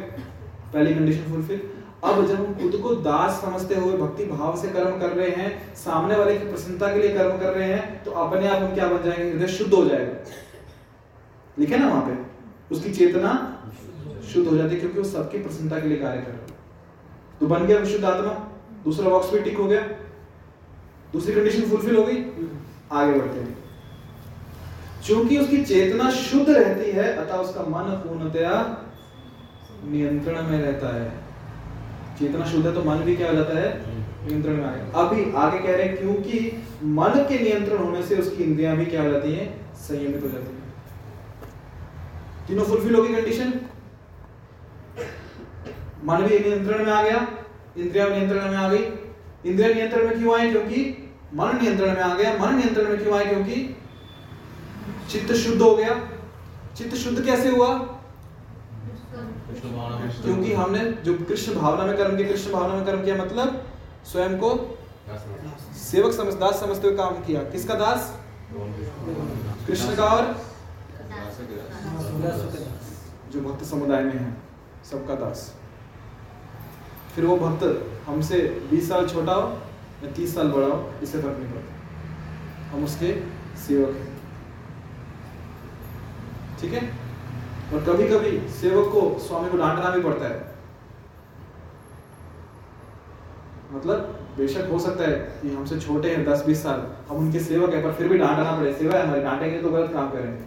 पहली 0.74 0.94
कंडीशन 0.96 1.32
फुलफिल 1.32 1.62
अब 2.04 2.26
जब 2.28 2.36
हम 2.36 2.54
खुद 2.54 2.80
को 2.82 2.94
दास 2.96 3.40
समझते 3.42 3.76
हुए 3.76 3.98
भक्ति 3.98 4.26
भाव 4.26 4.58
से 4.58 4.68
कर्म 4.68 5.00
कर 5.00 5.10
रहे 5.10 5.30
हैं, 5.30 5.76
सामने 5.76 6.16
वाले 6.16 6.38
की 6.38 6.46
प्रसन्नता 6.48 6.94
के 6.94 7.00
लिए 7.00 7.18
कर्म 7.18 7.38
कर 7.40 7.54
रहे 7.54 7.68
हैं 7.68 8.04
तो 8.04 8.12
अपने 8.12 8.48
आप 8.48 8.62
हम 8.64 8.74
क्या 8.76 8.88
बन 8.88 9.04
जाएँगे? 9.04 9.32
हृदय 9.32 9.48
शुद्ध 9.48 9.74
हो 9.74 9.84
जाएगा। 9.86 10.14
लिखे 11.60 11.78
ना 11.78 11.88
वहाँ 11.88 12.02
पे? 12.02 12.76
उसकी 12.76 12.94
चेतना 12.94 13.32
शुद्ध 14.34 14.48
हो 14.48 14.58
जाती 14.58 14.74
है 14.74 14.80
क्योंकि 14.80 14.98
वो 15.00 15.04
सबकी 15.06 15.38
प्रसन्नता 15.38 15.80
के 15.80 15.88
लिए 15.88 15.98
कार्य 15.98 16.22
कर 16.22 16.32
रहा 16.32 16.42
है। 16.42 17.40
तो 17.40 17.48
बन 17.48 17.66
गया 17.66 17.78
विशुद्ध 17.80 18.06
आत्मा। 18.06 18.47
दूसरा 18.84 19.10
बॉक्स 19.10 19.32
भी 19.34 19.40
टिक 19.40 19.58
हो 19.58 19.66
गया। 19.66 19.82
दूसरी 21.14 21.34
कंडीशन 21.34 21.70
फुलफिल 21.70 21.96
हो 21.96 22.04
गई। 22.04 22.18
आगे 22.92 23.20
बढ़ते 23.20 23.40
हैं। 23.40 23.58
क्योंकि 25.06 25.38
उसकी 25.38 25.64
चेतना 25.66 26.10
शुद्ध 26.12 26.50
रहती 26.50 26.92
है, 26.92 27.14
अतः 27.14 27.34
उसका 27.34 27.62
मन 27.62 27.84
पूर्णतया 27.84 28.84
नियंत्रण 29.86 30.42
में 30.42 30.62
रहता 30.62 30.96
है। 30.96 31.12
चेतना 32.20 32.46
शुद्ध 32.46 32.68
है 32.68 32.74
तो 32.74 32.84
मन 32.84 32.96
भी 32.96 33.16
क्या 33.16 33.30
हो 33.30 33.36
जाता 33.36 33.60
है? 33.60 33.98
नियंत्रण 34.28 34.58
में 34.58 34.66
आएगा 34.66 35.02
अभी 35.02 35.34
आगे 35.34 35.60
कह 35.60 35.76
रहे 35.76 35.88
हैं, 35.88 35.98
क्योंकि 35.98 36.64
मन 36.84 37.26
के 37.30 37.40
नियंत्रण 37.40 37.78
होने 37.78 38.04
से 38.04 38.16
उसकी 38.16 38.44
इंद्रियाँ 38.44 38.78
भी 38.78 38.86
क्या 38.86 39.04
हो 39.04 39.10
जाती 39.10 39.34
हैं? 39.34 39.74
संयमित 39.76 40.24
हो 40.24 40.30
जाती 40.30 40.56
हैं। 40.56 40.74
तीनों 42.48 42.64
फुलफिल 42.64 42.96
होगी 42.96 43.14
कंडीशन 43.14 43.54
मन 46.04 46.18
भी 46.18 46.40
नियंत्रण 46.40 46.86
में 46.86 46.94
आ 46.94 47.02
गया। 47.04 47.28
इंद्रिया 47.78 48.08
नियंत्रण 48.08 48.50
में 48.52 48.58
आ 48.58 48.68
गई। 48.70 48.84
इंद्रिया 49.46 49.74
नियंत्रण 49.74 50.08
में 50.08 50.18
क्यों 50.20 50.40
आए 50.40 50.50
क्योंकि 50.52 50.80
मन 51.34 51.58
नियंत्रण 51.62 51.94
में 51.96 52.02
आ 52.02 52.14
गया। 52.16 52.38
मन 52.38 52.56
नियंत्रण 52.56 52.90
में 52.90 53.04
क्यों 53.04 53.18
आए 53.18 53.26
क्योंकि 53.26 53.76
चित्त 55.12 55.34
शुद्ध 55.36 55.62
हो 55.62 55.76
गया। 55.76 55.96
चित्त 56.78 56.96
शुद्ध 56.96 57.26
कैसे 57.26 57.50
हुआ? 57.50 57.68
क्योंकि 60.24 60.54
हमने 60.54 60.80
जो 61.04 61.14
कृष्ण 61.28 61.54
भावना 61.56 61.86
में 61.86 61.98
कर्म 61.98 62.18
किया 62.18 62.28
कृष्ण 62.28 62.52
भावना 62.52 62.74
में 62.76 62.86
कर्म 62.86 63.04
किया 63.04 63.16
मतलब 63.16 63.64
स्वयं 64.12 64.38
को 64.40 64.50
सेवक 65.80 66.14
समझ 66.14 66.34
दास 66.34 66.60
समझते 66.60 66.88
हुए 66.88 66.98
काम 66.98 67.22
किया। 67.26 67.42
किसका 67.52 67.74
दास? 67.74 68.14
कृष्ण 69.68 69.96
का 69.96 70.04
और 70.06 70.36
जो 73.32 73.42
भक्त 73.42 73.64
समुदाय 73.66 74.04
में 74.04 74.14
है 74.14 74.36
सबका 74.92 75.16
दास। 75.16 75.52
फिर 77.18 77.26
वो 77.26 77.36
भक्त 77.38 77.64
हमसे 78.08 78.40
20 78.72 78.90
साल 78.90 79.08
छोटा 79.08 79.34
हो 79.34 79.48
या 80.04 80.12
30 80.12 80.36
साल 80.36 80.48
बड़ा 80.48 80.68
हो, 80.68 80.94
इससे 81.04 81.22
फ़र्क 81.22 81.38
नहीं 81.38 81.52
पड़ता। 81.52 82.74
हम 82.74 82.84
उसके 82.84 83.14
सेवक 83.58 83.96
हैं। 83.96 84.18
ठीक 86.62 86.74
है? 86.74 86.82
और 87.74 87.84
कभी 87.84 88.08
कभी 88.08 88.50
सेवक 88.50 88.92
को 88.94 89.20
स्वामी 89.20 89.50
को 89.50 89.58
डांटना 89.58 89.90
भी 89.90 90.02
पड़ता 90.02 90.28
है। 90.28 90.56
मतलब 93.72 94.20
बेशक 94.38 94.70
हो 94.72 94.80
सकता 94.80 95.04
है 95.04 95.18
कि 95.42 95.56
हमसे 95.56 95.80
छोटे 95.80 96.10
हैं, 96.10 96.26
दस 96.26 96.46
बीस 96.46 96.64
साल, 96.64 96.88
हम 97.10 97.18
उनके 97.18 97.40
सेवक 97.40 97.74
हैं, 97.74 97.84
पर 97.84 97.94
फिर 97.94 98.08
भी 98.08 98.18
डांटना 98.18 98.52
पड़े 98.52 98.74
सेवा 98.74 98.98
है 98.98 99.06
हमारी, 99.06 99.22
डांटेंगे 99.22 99.62
तो 99.62 99.70
गलत 99.70 99.94
काम 99.94 100.10
करेंगे। 100.10 100.44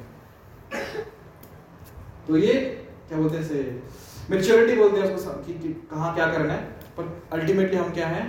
तो 2.28 2.36
ये, 2.36 2.54
क्या 3.08 3.18
बोलते 3.18 3.36
हैं 3.36 3.44
मेच्योरिटी 4.30 4.76
बोलते 4.76 5.00
हैं 5.00 5.14
उसको 5.14 5.30
कि, 5.30 5.54
कि 5.54 5.68
कहाँ 5.90 6.14
क्या 6.14 6.26
करना 6.32 6.52
है 6.52 6.62
पर 6.98 7.22
अल्टीमेटली 7.32 7.76
हम 7.76 7.90
क्या 7.92 8.06
हैं? 8.06 8.26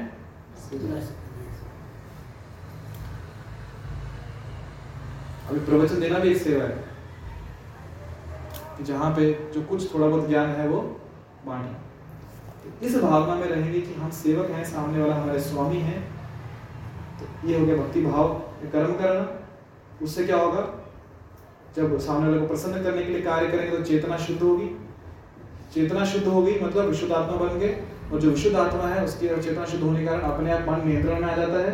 अभी 5.49 5.59
प्रवचन 5.59 5.99
देना 5.99 6.19
भी 6.19 6.29
एक 6.29 6.41
सेवा 6.41 6.63
है 6.63 6.89
कि 8.77 8.83
जहाँ 8.83 9.11
पे 9.11 9.51
जो 9.53 9.61
कुछ 9.61 9.93
थोड़ा 9.93 10.07
बहुत 10.07 10.27
ज्ञान 10.29 10.49
है 10.49 10.67
वो 10.67 10.81
बांटे 11.45 11.73
तो 12.63 12.85
इस 12.85 12.95
भावना 12.97 13.35
में 13.35 13.47
रहेंगे 13.47 13.81
कि 13.81 13.93
हम 13.93 14.09
सेवक 14.09 14.49
हैं 14.49 14.63
सामने 14.63 15.01
वाला 15.01 15.15
हमारे 15.15 15.39
स्वामी 15.39 15.77
हैं 15.77 16.01
तो 17.19 17.47
ये 17.47 17.59
हो 17.59 17.65
गया 17.65 17.75
भक्ति 17.75 18.01
भाव 18.01 18.33
कर्म 18.73 18.93
करना। 18.93 19.23
उससे 20.05 20.23
क्या 20.25 20.37
होगा? 20.37 20.61
जब 21.75 21.99
सामने 21.99 22.27
वाले 22.29 22.41
को 22.41 22.47
प्रसन्न 22.47 22.83
करने 22.83 23.03
के 23.03 23.13
लिए 23.13 23.21
कार्य 23.21 23.47
करेंगे 23.47 23.77
तो 23.77 23.83
चेतना 23.83 24.17
शुद्ध 24.17 24.41
होगी 24.41 24.80
चेतना 25.73 26.05
शुद्ध 26.05 26.27
होगी 26.27 26.59
मतलब 26.59 26.85
विशुद्ध 26.85 27.11
आत्मा 27.13 27.37
बन 27.37 27.59
गए 27.59 27.81
और 28.13 28.19
जो 28.19 28.29
विशुद्ध 28.29 28.55
आत्मा 28.57 28.87
है, 28.87 29.03
उसकी 29.05 29.27
चेतना 29.27 29.65
शुद्ध 29.65 29.83
होने 29.83 29.99
के 29.99 30.05
कारण 30.05 30.21
अपने 30.21 30.51
आप 30.51 30.65
मन 30.69 30.87
नियंत्रण 30.87 31.21
में 31.21 31.27
आ 31.27 31.35
जाता 31.37 31.59
है। 31.59 31.71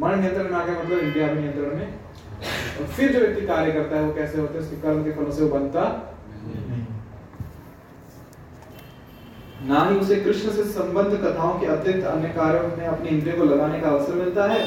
मन 0.00 0.18
नियंत्रण 0.20 0.44
में 0.44 0.52
आ 0.52 0.64
गया 0.64 0.82
मतलब 0.82 0.98
इंद्रिया 0.98 1.26
भी 1.28 1.40
नियंत्रण 1.40 1.76
में। 1.76 1.86
और 2.80 2.86
फिर 2.86 3.12
जो 3.12 3.18
व्यक्ति 3.20 3.46
कार्य 3.46 3.72
करता 3.72 3.96
है, 3.96 4.02
वो 4.04 4.12
कैसे 4.14 4.40
होते 4.40 4.58
हैं? 4.58 4.80
कर्म 4.82 5.04
के 5.04 5.12
फलों 5.12 5.32
से 5.32 5.42
वो 5.42 5.48
बनता 5.58 6.10
ना 9.66 9.84
ही 9.84 9.98
उसे 9.98 10.16
कृष्ण 10.16 10.50
से 10.52 10.64
संबंध 10.64 11.14
कथाओं 11.20 11.58
के 11.60 11.66
अतिरिक्त 11.66 12.06
अन्य 12.06 12.28
कार्यों 12.28 12.76
में 12.76 12.86
अपने 12.86 13.08
इंद्रियों 13.08 13.36
को 13.36 13.44
लगाने 13.44 13.78
का 13.80 13.88
अवसर 13.88 14.14
मिलता 14.14 14.46
है। 14.46 14.64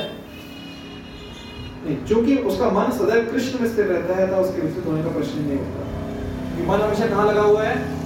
क्योंकि 2.08 2.38
उसका 2.44 2.70
मन 2.72 2.92
सदैव 2.92 3.30
कृष्ण 3.32 3.60
में 3.60 3.68
स्थिर 3.70 3.86
रहता 3.86 4.16
है 4.16 4.28
तो 4.28 4.36
उसके 4.38 4.62
विचलित 4.62 4.86
होने 4.86 5.04
का 5.04 5.10
प्रश्न 5.10 5.42
नहीं 5.42 5.58
होता। 5.58 6.72
मन 6.72 6.82
हमेशा 6.82 7.08
कहाँ 7.08 7.26
लगा 7.28 7.42
हुआ 7.42 7.64
है? 7.64 7.97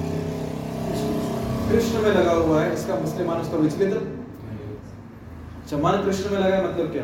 कृष्ण 1.71 2.01
में 2.03 2.09
लगा 2.11 2.31
हुआ 2.31 2.61
है, 2.61 2.73
इसका 2.73 2.95
इसलिए 3.03 3.25
मन 3.27 3.41
उसका 3.41 3.57
विचलित 3.57 3.93
अच्छा 5.57 5.77
मन 5.77 6.01
कृष्ण 6.05 6.31
में 6.31 6.39
लगा 6.39 6.55
है 6.55 6.61
मतलब 6.63 6.91
क्या? 6.91 7.03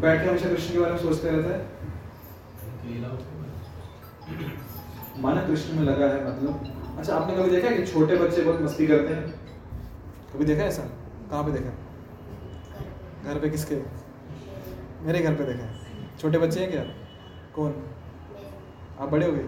बैठ 0.00 0.26
हमेशा 0.28 0.48
कृष्ण 0.48 0.72
के 0.72 0.78
बारे 0.80 0.92
में 0.92 0.98
सोचते 1.00 1.30
रहता 1.30 1.50
है? 1.50 1.60
मन 5.22 5.40
कृष्ण 5.46 5.74
में 5.76 5.82
लगा 5.84 6.06
है 6.06 6.18
मतलब। 6.26 6.52
अच्छा 6.98 7.14
आपने 7.16 7.36
कभी 7.36 7.50
देखा 7.50 7.68
है 7.68 7.76
कि 7.76 7.86
छोटे 7.92 8.16
बच्चे 8.16 8.42
बहुत 8.42 8.60
मस्ती 8.62 8.86
करते 8.86 9.14
हैं? 9.14 9.24
कभी 10.32 10.44
देखा 10.44 10.62
है 10.62 10.68
ऐसा? 10.68 10.82
कहाँ 11.30 11.42
पे 11.44 11.50
देखा 11.52 11.70
घर 13.24 13.38
पे 13.40 13.50
किसके? 13.50 13.76
मेरे 15.06 15.18
घर 15.20 15.34
पे 15.34 15.44
देखा 15.44 15.64
है। 15.64 15.70
छोटे 16.20 16.38
बच्चे 16.38 16.60
हैं 16.60 16.70
क्या? 16.70 16.82
कौन? 17.54 17.74
आप 19.00 19.08
बड़े 19.08 19.26
हो 19.26 19.32
गए? 19.32 19.46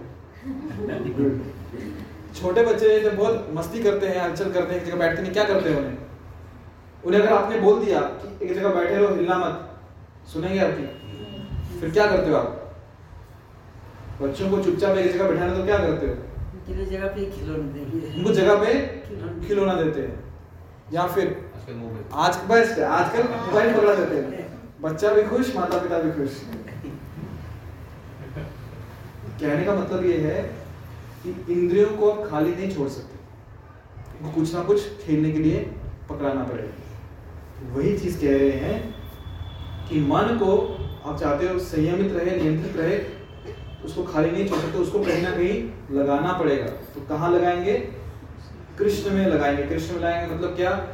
छोटे 2.40 2.64
बच्चे 2.64 3.00
जब 3.00 3.16
बहुत 3.16 3.48
मस्ती 3.52 3.82
करते 3.82 4.06
हैं 4.06 4.20
हलचल 4.20 4.52
करते 4.52 4.74
हैं 4.74 4.80
एक 4.80 4.86
जगह 4.86 4.96
बैठते 4.96 5.22
नहीं 5.22 5.32
क्या 5.32 5.44
करते 5.44 5.70
हैं 5.70 5.78
उन्हें? 5.78 5.98
उन्हें 7.04 7.20
अगर 7.20 7.32
आपने 7.32 7.60
बोल 7.60 7.84
दिया 7.84 8.00
कि 8.00 8.46
एक 8.46 8.54
जगह 8.54 8.68
बैठे 8.68 8.94
रहो 8.94 9.14
हिलना 9.14 9.38
मत 9.38 9.70
सुनेंगे 10.28 10.58
आपकी। 10.58 10.86
फिर 11.80 11.90
क्या 11.90 12.06
करते 12.06 12.30
हो 12.30 12.36
आप? 12.36 12.76
बच्चों 14.22 14.50
को 14.50 14.62
चुपचाप 14.62 14.98
एक 14.98 15.12
जगह 15.12 15.28
बैठाना 15.28 15.54
तो 15.54 15.64
क्या 15.64 15.78
करते 15.78 16.06
हो? 16.06 16.14
जगह 16.84 17.06
पे 17.06 17.30
खिलौने 17.30 17.62
देंगे। 17.62 18.18
उनको 18.18 18.32
जगह 18.32 18.64
पे 18.64 18.74
खिलौना। 19.46 19.74
देते 19.74 20.00
हैं। 20.00 20.34
या 20.92 21.06
फिर 21.06 21.50
आज 22.12 22.36
बेस्ट 22.36 22.78
है 22.78 22.84
आजकल 22.84 23.22
मोबाइल 23.22 23.74
पकड़ा 23.74 23.94
देते 23.94 24.16
हैं। 24.16 24.58
बच्चा 24.82 25.12
भी 25.12 25.22
खुश 25.22 25.56
माता 25.56 25.78
पिता 25.78 25.98
भी 25.98 26.10
खुश। 26.10 26.42
कहने 29.40 29.64
का 29.64 29.74
मतलब 29.74 30.06
ये 30.06 30.18
है 30.18 30.63
इंद्रियों 31.28 31.88
को 31.88 32.10
आप 32.10 32.30
खाली 32.30 32.50
नहीं 32.50 32.76
छोड़ 32.76 32.88
सकते। 32.88 33.14
कुछ 34.34 34.54
ना 34.54 34.62
कुछ 34.62 34.82
खेलने 34.88 35.30
के 35.30 35.38
लिए 35.38 35.70
पकड़ाना 36.08 36.44
पड़ेगा। 36.44 37.74
वही 37.74 37.98
चीज़ 37.98 38.20
कह 38.20 38.36
रहे 38.38 38.50
हैं 38.50 38.94
कि 39.88 40.00
मन 40.00 40.38
को 40.42 40.78
आप 41.10 41.20
चाहते 41.20 41.48
हो 41.48 41.58
संयमित 41.58 42.12
रहे, 42.12 42.36
नियंत्रित 42.36 42.76
रहे, 42.76 43.00
उसको 43.84 44.04
खाली 44.04 44.30
नहीं 44.30 44.48
छोड़ 44.48 44.58
सकते, 44.58 44.78
उसको 44.78 44.98
कहीं 44.98 45.22
ना 45.22 45.30
कहीं 45.30 45.70
लगाना 45.96 46.32
पड़ेगा। 46.32 46.66
तो 46.66 47.00
कहाँ 47.08 47.30
लगाएँगे? 47.30 47.78
कृष्ण 48.78 49.10
में 49.10 49.26
लगाएँगे। 49.26 49.62
कृष्ण 49.62 49.92
में 49.92 50.00
लगाएँगे 50.00 50.34
मतलब 50.34 50.56
क्या? 50.56 50.88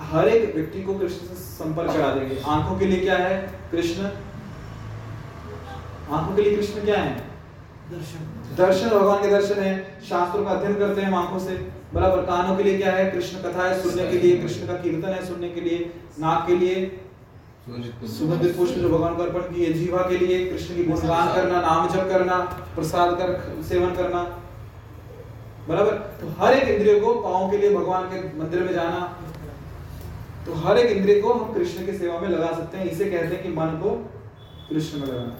हर 0.00 0.28
एक 0.28 0.54
व्यक्ति 0.54 0.82
को 0.82 0.94
कृष्ण 0.98 1.26
से 1.26 1.34
संपर्क 1.34 1.90
करा 1.90 2.14
देंगे। 2.14 2.42
आँखों 2.46 2.78
के 2.78 2.86
लिए 2.86 3.00
क्या 3.00 3.16
है? 3.16 3.60
कृष्ण। 3.72 4.02
आँखों 6.12 6.36
के 6.36 6.42
लिए 6.42 6.56
कृष्ण 6.56 6.84
क्या 6.84 7.00
है? 7.00 7.18
दर्शन। 7.90 8.33
दर्शन 8.52 8.88
भगवान 8.88 9.22
के 9.22 9.30
दर्शन 9.30 9.62
है 9.62 10.00
शास्त्रों 10.08 10.44
का 10.44 10.50
अध्ययन 10.50 10.74
करते 10.74 11.00
हैं 11.00 11.08
हम 11.08 11.14
आँखों 11.14 11.38
से। 11.38 11.54
बराबर 11.94 12.22
कानों 12.22 12.56
के 12.56 12.62
लिए 12.62 12.76
क्या 12.78 12.92
है? 12.92 13.10
कृष्ण 13.10 13.38
कथा 13.38 13.68
है 13.68 13.82
सुनने 13.82 14.06
के 14.10 14.18
लिए 14.18 14.36
कृष्ण 14.38 14.66
का 14.66 14.72
कीर्तन 14.72 15.08
है 15.08 15.26
सुनने 15.26 15.48
के 15.48 15.60
लिए 15.60 15.78
नाक 16.20 16.46
के 16.46 16.56
लिए। 16.56 17.00
सुगंधित 18.08 18.56
पुष्प 18.56 18.74
जो 18.74 18.88
भगवान 18.88 19.14
को 19.14 19.22
अर्पण 19.22 19.54
किए 19.54 19.72
जीवा 19.72 19.98
के 19.98 20.18
लिए 20.18 20.46
कृष्ण 20.46 20.74
की 20.74 20.84
गुणगान 20.84 21.34
करना 21.34 21.60
नाम 21.60 21.88
जप 21.88 22.08
करना 22.08 22.36
प्रसाद 22.74 23.14
कर 23.18 23.62
सेवन 23.62 23.94
करना। 23.94 24.22
बराबर? 25.68 25.92
तो 25.92 26.34
हर 26.40 26.52
एक 26.52 26.68
इंद्रिय 26.68 27.00
को 27.00 27.14
पाओ 27.14 27.50
के 27.50 27.58
लिए 27.58 27.74
भगवान 27.74 28.02
के 28.04 28.38
मंदिर 28.38 28.62
में 28.62 28.72
जाना। 28.72 29.00
तो 30.46 30.54
हर 30.54 30.78
एक 30.78 30.96
इंद्रिय 30.96 31.20
को 31.20 31.32
हम 31.32 31.52
कृष्ण 31.54 31.86
की 31.86 31.92
सेवा 31.92 32.18
में 32.20 32.28
लगा 32.28 32.52
सकते 32.52 32.78
हैं। 32.78 32.84
इसे 32.84 33.04
कहते 33.04 33.34
हैं 33.34 33.42
कि 33.42 33.48
मन 33.48 33.80
को 33.82 33.90
कृष्ण 34.68 35.00
में 35.00 35.06
लगाना। 35.06 35.36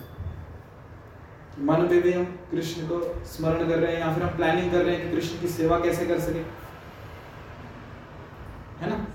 मन 1.59 1.74
पे 1.74 2.00
भी 2.00 2.12
हम 2.12 2.24
कृष्ण 2.24 2.82
को 2.82 3.24
स्मरण 3.24 3.68
कर 3.68 3.78
रहे 3.78 3.92
हैं 3.92 4.00
या 4.00 4.14
फिर 4.14 4.22
हम 4.22 4.28
प्लानिंग 4.28 4.72
कर 4.72 4.84
रहे 4.84 4.96
हैं 4.96 5.11
कि 5.11 5.16
कृष्ण 5.16 5.40
की 5.40 5.48
सेवा 5.48 5.78
कैसे 5.78 6.07
कर 6.07 6.20
सके। 6.20 6.38
है 8.80 8.90
ना? 8.90 9.07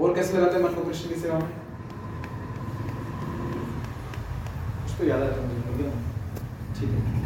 और 0.00 0.14
कैसे 0.14 0.38
लगाते 0.38 0.56
हैं 0.56 0.64
मन 0.64 0.74
को 0.74 0.84
कृष्ण 0.84 1.08
की 1.08 1.20
सेवा 1.20 1.38
में? 1.38 1.48
कुछ 4.82 4.98
तो 4.98 5.06
याद 5.06 5.22
आता 5.22 5.40
मुझे, 5.40 5.90
ठीक 6.80 6.90
है? 6.90 7.20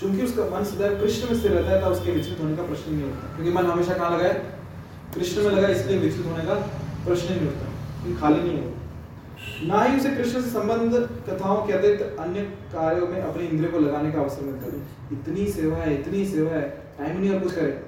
चूँकि 0.00 0.22
उसका 0.22 0.58
मन 0.58 0.64
सदैव 0.64 1.00
कृष्ण 1.00 1.30
में 1.30 1.40
स्थिर 1.40 1.52
रहता 1.52 1.70
है 1.70 1.80
तो 1.80 1.86
उसके 1.86 2.12
विचलित 2.12 2.40
होने 2.40 2.56
का 2.56 2.62
प्रश्न 2.62 2.94
नहीं 2.94 3.04
उठता 3.04 3.36
क्योंकि 3.36 3.52
मन 3.52 3.66
हमेशा 3.66 3.94
कहाँ 3.94 4.10
लगा 4.10 4.24
है? 4.24 4.34
कृष्ण 5.14 5.42
में 5.42 5.50
लगा 5.50 5.68
इसलिए 5.68 5.98
विचलित 5.98 6.26
होने 6.26 6.44
का 6.44 6.54
प्रश्न 7.04 7.34
नहीं 7.34 7.40
क्योंकि 7.40 7.67
खाली 8.20 8.42
नहीं 8.42 8.56
है। 8.56 8.76
ना 9.68 9.82
ही 9.82 9.96
उसे 9.96 10.10
कृष्ण 10.10 10.40
से 10.40 10.50
संबंध 10.50 10.94
कथाओं 11.28 11.66
के 11.66 11.72
अतिरिक्त 11.72 12.18
अन्य 12.20 12.40
कार्यों 12.72 13.06
में 13.08 13.20
अपने 13.20 13.44
इंद्रियों 13.44 13.72
को 13.72 13.78
लगाने 13.78 14.10
का 14.12 14.20
अवसर 14.20 14.42
मिलता 14.42 14.66
है। 14.66 14.72
इतनी 15.12 15.46
सेवा 15.52 15.76
है, 15.76 15.94
इतनी 15.94 16.24
सेवा 16.26 16.50
है, 16.50 16.62
टाइम 16.98 17.18
नहीं 17.18 17.30
और 17.30 17.40
कुछ 17.40 17.54
करे। 17.54 17.82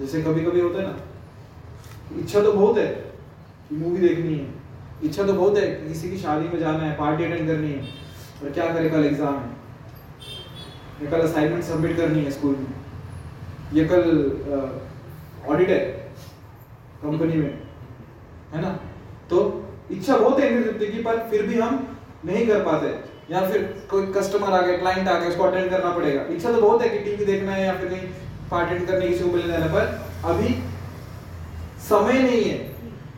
जैसे 0.00 0.22
कभी 0.22 0.44
कभी 0.44 0.60
होता 0.60 0.78
है 0.78 0.86
ना, 0.86 0.96
इच्छा 2.20 2.40
तो 2.42 2.52
बहुत 2.52 2.78
है 2.78 2.86
कि 3.68 3.76
मूवी 3.76 4.00
देखनी 4.00 4.34
है। 4.34 4.46
इच्छा 5.04 5.22
तो 5.22 5.32
बहुत 5.32 5.58
है 5.58 5.66
किसी 5.78 6.10
की 6.10 6.16
शादी 6.18 6.48
में 6.48 6.58
जाना 6.60 6.84
है 6.84 6.96
पार्टी 6.98 7.24
अटेंड 7.24 7.48
करनी 7.48 7.72
है 7.72 7.80
और 8.42 8.50
क्या 8.50 8.72
करे 8.74 8.90
कल 8.90 9.04
एग्ज़ाम 9.04 9.34
है? 9.34 11.10
कल 11.10 11.20
असाइनमेंट 11.20 11.64
सबमिट 11.64 11.96
करनी 11.96 12.24
है 12.24 12.30
स्कूल 12.30 12.56
में। 12.56 12.74
ये 13.74 13.84
कल 13.84 14.02
ऑडिट 15.48 15.68
है। 15.70 15.97
कंपनी 17.02 17.34
में 17.34 17.52
है 18.54 18.62
ना? 18.62 18.68
तो 19.30 19.36
इच्छा 19.90 20.16
बहुत 20.16 20.40
है 20.40 20.46
इंद्रिय 20.52 20.90
की 20.90 21.02
पर 21.02 21.18
फिर 21.30 21.46
भी 21.46 21.58
हम 21.58 21.86
नहीं 22.24 22.46
कर 22.46 22.62
पाते। 22.64 22.88
या 23.30 23.40
फिर 23.48 23.62
कोई 23.90 24.06
कस्टमर 24.12 24.52
आ 24.52 24.60
गया 24.60 24.76
क्लाइंट 24.76 25.08
आ 25.08 25.18
गया 25.18 25.28
उसको 25.28 25.44
अटेंड 25.44 25.70
करना 25.70 25.90
पड़ेगा। 25.92 26.22
इच्छा 26.34 26.52
तो 26.52 26.60
बहुत 26.60 26.82
है 26.82 26.88
कि 26.88 26.98
टीवी 27.04 27.24
देखना 27.24 27.52
है 27.52 27.66
या 27.66 27.74
फिर 27.74 27.88
कहीं 27.88 28.08
पार्टी 28.50 28.74
अटेंड 28.74 28.88
करने 28.88 29.08
किसी 29.08 29.24
को 29.24 29.30
मिलने 29.30 29.52
जाना 29.52 29.66
पर 29.74 29.84
अभी 30.28 30.54
समय 31.88 32.18
नहीं 32.20 32.44
है। 32.44 32.58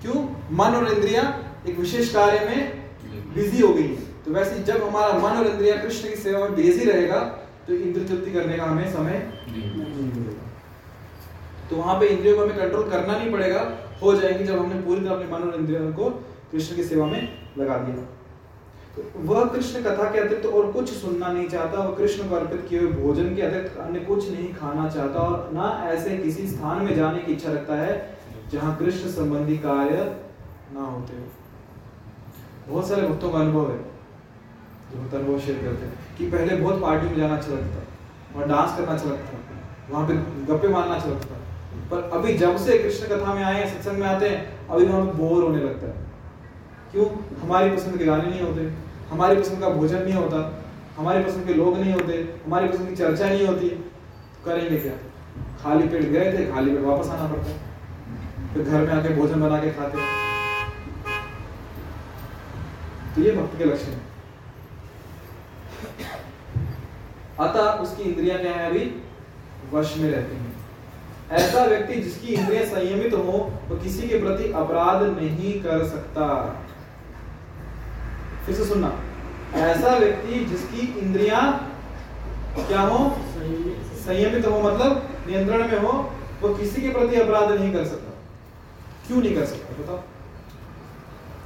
क्यों? 0.02 0.22
मन 0.56 0.76
और 0.76 0.92
इंद्रिया 0.92 1.22
एक 1.68 1.78
विशेष 1.78 2.12
कार्य 2.14 2.40
में 2.46 3.34
बिज़ी 3.34 3.60
हो 3.60 3.72
गई 3.74 3.82
है। 3.84 4.08
तो 4.24 4.32
वैसे 4.32 4.62
जब 4.64 4.82
हमारा 4.84 5.12
मन 5.18 5.38
और 5.38 5.46
इंद्रिया 5.46 5.76
कृष्ण 5.76 6.08
की 6.08 6.16
सेवा 6.18 6.40
में 6.40 6.54
बिज़ी 6.56 6.84
रहेगा 6.84 7.18
तो 7.66 7.74
इंद्र 7.74 8.00
तृप्ति 8.04 8.32
करने 8.32 8.56
का 8.56 8.64
हमें 8.64 8.92
समय 8.92 9.22
नहीं। 9.48 10.09
तो 11.70 11.76
वहाँ 11.76 11.98
पे 12.00 12.06
इंद्रियों 12.08 12.36
को 12.36 12.42
हमें 12.42 12.56
कंट्रोल 12.56 12.88
करना 12.90 13.16
नहीं 13.18 13.32
पड़ेगा। 13.32 13.60
हो 14.02 14.14
जाएगी 14.14 14.44
जब 14.44 14.58
हमने 14.58 14.80
पूरी 14.82 15.00
तरह 15.00 15.12
अपने 15.12 15.26
मन 15.28 15.48
और 15.48 15.54
इंद्रियों 15.56 15.92
को 15.94 16.10
कृष्ण 16.52 16.76
की 16.76 16.84
सेवा 16.84 17.06
में 17.06 17.28
लगा 17.58 17.76
दिया। 17.78 18.06
तो 18.94 19.02
वह 19.24 19.44
कृष्ण 19.46 19.82
कथा 19.82 20.10
के 20.12 20.18
अतिरिक्त 20.18 20.46
और 20.48 20.70
कुछ 20.72 20.92
सुनना 20.92 21.28
नहीं 21.28 21.48
चाहता 21.48 21.80
वह 21.80 21.94
कृष्ण 21.96 22.28
को 22.28 22.34
अर्पित 22.36 22.66
किए 22.68 22.80
हुए 22.80 22.92
भोजन 22.94 23.34
के 23.36 23.42
अतिरिक्त 23.42 23.76
अन्य 23.80 24.00
कुछ 24.06 24.30
नहीं 24.30 24.52
खाना 24.54 24.88
चाहता 24.88 25.20
और 25.20 25.50
ना 25.54 25.68
ऐसे 25.88 26.16
किसी 26.18 26.46
स्थान 26.48 26.82
में 26.84 26.94
जाने 26.96 27.18
की 27.18 27.32
इच्छा 27.32 27.52
रखता 27.52 27.76
है 27.76 27.92
जहाँ 28.52 28.76
कृष्ण 28.76 29.10
संबंधी 29.10 29.58
कार्य 29.58 30.04
ना 30.74 30.80
होते 30.82 31.16
हो। 31.16 31.24
बहुत 32.68 32.88
सारे 32.88 33.02
भक्तों 33.02 33.30
का 33.30 33.38
अनुभव 33.38 33.70
है, 33.70 33.78
जो 34.90 35.02
भक्त 35.02 35.14
अनुभव 35.14 35.38
शेयर 35.40 35.58
करते 35.58 35.86
हैं 35.86 36.16
कि 36.18 36.30
पहले 36.30 36.56
बहुत 36.56 36.80
पार्टी 36.82 37.06
में 37.06 37.16
जाना 37.16 37.36
अच्छा 37.36 37.52
लगता, 37.52 37.84
वहाँ 38.34 38.48
डांस 38.48 38.76
करना 38.76 38.92
अच्छा 38.92 39.10
लगता, 39.10 39.38
वहाँ 39.90 40.06
पे 40.08 40.14
गप्पे 40.52 40.68
मारना 40.68 40.94
अच्छा 40.94 41.08
लगता। 41.08 41.38
पर 41.90 42.10
अभी 42.12 42.32
जब 42.34 42.56
से 42.56 42.78
कृष्ण 42.78 43.06
कथा 43.06 43.34
में 43.34 43.42
आए 43.44 43.70
सत्संग 43.70 43.98
में 43.98 44.06
आते 44.06 44.28
हैं, 44.28 44.68
अभी 44.68 44.84
वहाँ 44.84 45.06
पे 45.06 45.12
बोर 45.12 45.42
होने 45.44 45.62
लगता 45.62 45.86
है। 45.86 45.94
क्यों? 46.92 47.06
हमारी 47.42 47.70
पसंद 47.70 47.98
के 47.98 48.04
गाने 48.04 48.30
नहीं 48.30 48.40
होते, 48.40 48.72
हमारी 49.10 49.36
पसंद 49.36 49.60
का 49.60 49.68
भोजन 49.68 50.02
नहीं 50.02 50.14
होता, 50.14 50.62
हमारी 50.96 51.24
पसंद 51.24 51.46
के 51.46 51.54
लोग 51.54 51.78
नहीं 51.78 51.92
होते, 51.92 52.12
हमारी 52.46 52.68
पसंद 52.68 52.88
की 52.88 52.96
चर्चा 52.96 53.28
नहीं 53.28 53.46
होती। 53.46 53.68
करेंगे 54.44 54.76
क्या? 54.76 54.92
खाली 55.62 55.88
पेट 55.88 56.02
गए 56.02 56.32
थे, 56.32 56.52
खाली 56.52 56.70
पेट 56.70 56.84
वापस 56.84 57.08
आना 57.08 57.32
पड़ता 57.32 57.52
फिर 58.54 58.62
घर 58.62 58.80
में 58.80 58.92
आके 58.92 59.08
भोजन 59.08 59.40
बना 59.40 59.58
के 59.58 59.70
खाते। 59.70 59.98
तो 63.14 63.22
ये 63.22 63.32
भक्त 63.32 63.58
के 63.58 63.64
लक्षण 63.64 63.92
है। 63.92 64.00
अतः 67.40 67.70
उसकी 67.82 68.02
इंद्रियाँ 68.02 68.38
क्या 68.38 68.52
है 68.52 68.70
अभी? 68.70 69.02
वश 69.72 69.96
में 69.98 70.10
रहती 70.10 70.36
हैं। 70.36 70.49
ऐसा 71.30 71.64
व्यक्ति 71.64 71.94
जिसकी 71.94 72.34
इंद्रियाँ 72.34 72.64
संयमित 72.66 73.12
हो 73.14 73.32
वो 73.68 73.76
किसी 73.76 74.08
के 74.08 74.18
प्रति 74.20 74.52
अपराध 74.52 75.02
नहीं 75.02 75.52
कर 75.62 75.86
सकता। 75.88 76.26
फिर 78.46 78.54
से 78.54 78.64
सुनना। 78.64 78.90
ऐसा 79.58 79.94
व्यक्ति 79.96 80.44
जिसकी 80.44 80.86
इंद्रिया 81.00 81.40
क्या 82.58 82.80
हो? 82.82 82.98
संयमित 84.00 84.46
हो 84.46 84.60
मतलब 84.60 85.08
नियंत्रण 85.26 85.68
में 85.68 85.78
हो 85.78 85.92
वो 86.42 86.54
किसी 86.54 86.82
के 86.82 86.88
प्रति 86.88 87.20
अपराध 87.20 87.50
नहीं 87.50 87.72
कर 87.72 87.84
सकता। 87.84 88.10
क्यों 89.06 89.20
नहीं 89.22 89.34
कर 89.34 89.44
सकता 89.44 89.82
बताओ? 89.82 90.02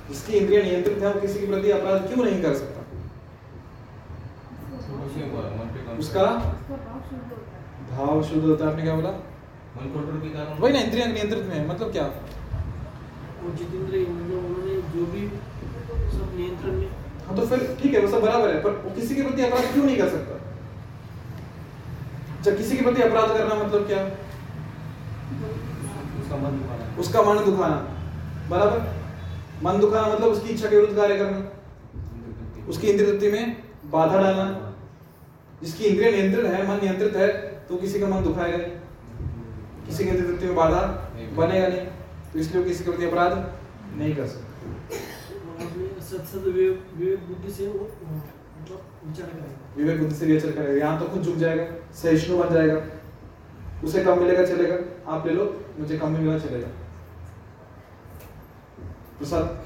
जिसकी 0.08 0.32
इंद्रिया 0.32 0.62
नियंत्रित 0.62 0.98
है 0.98 1.12
वो 1.12 1.20
किसी 1.20 1.40
के 1.40 1.46
प्रति 1.46 1.70
अपराध 1.70 2.08
क्यों 2.08 2.24
नहीं 2.24 2.42
कर 2.42 2.54
सकता? 2.54 2.80
उसका 5.98 5.98
उसका 5.98 6.24
भाव 6.26 7.00
शुद्ध 7.10 7.30
होता 7.30 7.96
भाव 7.96 8.22
शुद्ध 8.22 8.44
होता 8.44 8.64
है। 8.64 8.70
आपने 8.70 8.82
क्या 8.82 8.94
बोला? 8.94 9.12
मन 9.76 9.86
कंट्रोल 9.94 10.20
के 10.20 10.28
कारण 10.28 10.58
वही 10.58 10.72
ना 10.72 10.80
इंद्रिया 10.80 11.06
नियंत्रित 11.06 11.44
में 11.44 11.54
है 11.54 11.62
मतलब 11.68 11.92
क्या? 11.92 12.06
जितेंद्र 13.56 13.98
उन्होंने 14.00 14.74
जो 14.92 15.06
भी 15.06 15.22
सब 16.12 16.28
नियंत्रण 16.36 16.72
में। 16.72 16.90
हाँ 17.26 17.36
तो 17.36 17.46
फिर 17.46 17.58
ठीक 17.80 17.94
है 17.94 18.00
वो 18.00 18.08
सब 18.10 18.20
बराबर 18.22 18.54
है 18.54 18.60
पर 18.62 18.70
वो 18.84 18.90
किसी 18.94 19.16
के 19.16 19.22
प्रति 19.22 19.42
अपराध 19.42 19.72
क्यों 19.72 19.84
नहीं 19.84 19.96
कर 19.98 20.08
सकता? 20.08 20.34
जब 22.42 22.56
किसी 22.56 22.76
के 22.76 22.82
प्रति 22.84 23.02
अपराध 23.02 23.28
करना 23.36 23.54
मतलब 23.64 23.86
क्या? 23.86 24.00
उसका 26.20 26.36
मन 26.36 26.58
दुखा 26.58 26.74
रहा 26.74 27.00
उसका 27.00 27.22
मन 27.22 27.44
दुखाना। 27.44 27.78
बराबर? 28.50 28.78
मन 29.64 29.80
दुखाना 29.80 30.14
मतलब 30.14 30.28
उसकी 30.28 30.48
इच्छा 30.54 30.68
के 30.68 30.76
विरुद्ध 30.76 30.96
कार्य 30.96 31.16
करना। 31.18 31.38
उसकी 32.68 32.86
इंद्रिय 32.86 33.10
तृप्ति 33.10 33.30
में 33.30 33.44
बाधा 33.90 34.22
डालना। 34.22 34.46
जिसकी 35.62 35.84
इंद्रिय 35.84 36.10
नियंत्रित 36.10 36.46
है 36.46 36.66
मन 36.68 36.80
नियंत्रित 36.82 37.16
है 37.16 37.28
तो 37.68 37.76
किसी 37.76 38.00
का 38.00 38.06
मन 38.06 38.22
दुखाएगा 38.24 38.56
नहीं 38.56 38.72
किसी 39.86 40.04
की 40.04 40.10
तृप्ति 40.12 40.46
में 40.46 40.54
बाधा 40.56 40.80
बनेगा 41.36 41.68
नहीं। 41.68 41.86
तो 42.32 42.38
इसलिए 42.38 42.64
किसी 42.64 42.84
के 42.84 42.90
प्रति 42.90 43.06
अपराध 43.06 43.32
नहीं 43.96 44.14
कर 44.16 44.26
सकता। 44.26 44.50
सत 46.04 46.24
सत 46.26 46.44
विवेक 46.46 47.26
बुद्धि 47.28 47.52
से 47.52 47.66
वो 47.68 47.78
वो 47.78 48.14
मतलब 48.14 48.80
विचार 49.06 49.26
करेगा। 49.26 49.74
विवेक 49.76 50.00
बुद्धि 50.00 50.14
से 50.14 50.26
विचार 50.26 50.52
करेगा। 50.52 50.78
यहाँ 50.78 50.98
तो 51.00 51.08
खुद 51.08 51.22
झुक 51.22 51.36
जाएगा 51.36 51.64
सहिष्णु 51.94 52.38
बन 52.38 52.54
जाएगा। 52.54 52.80
उसे 53.84 54.04
कम 54.04 54.18
मिलेगा 54.18 54.44
चलेगा। 54.46 54.76
आप 55.12 55.26
ले 55.26 55.32
लो 55.34 55.44
मुझे 55.78 55.98
कम 55.98 56.16
भी 56.16 56.24
मिला 56.24 56.38
चलेगा। 56.38 56.68
प्रसाद 59.18 59.64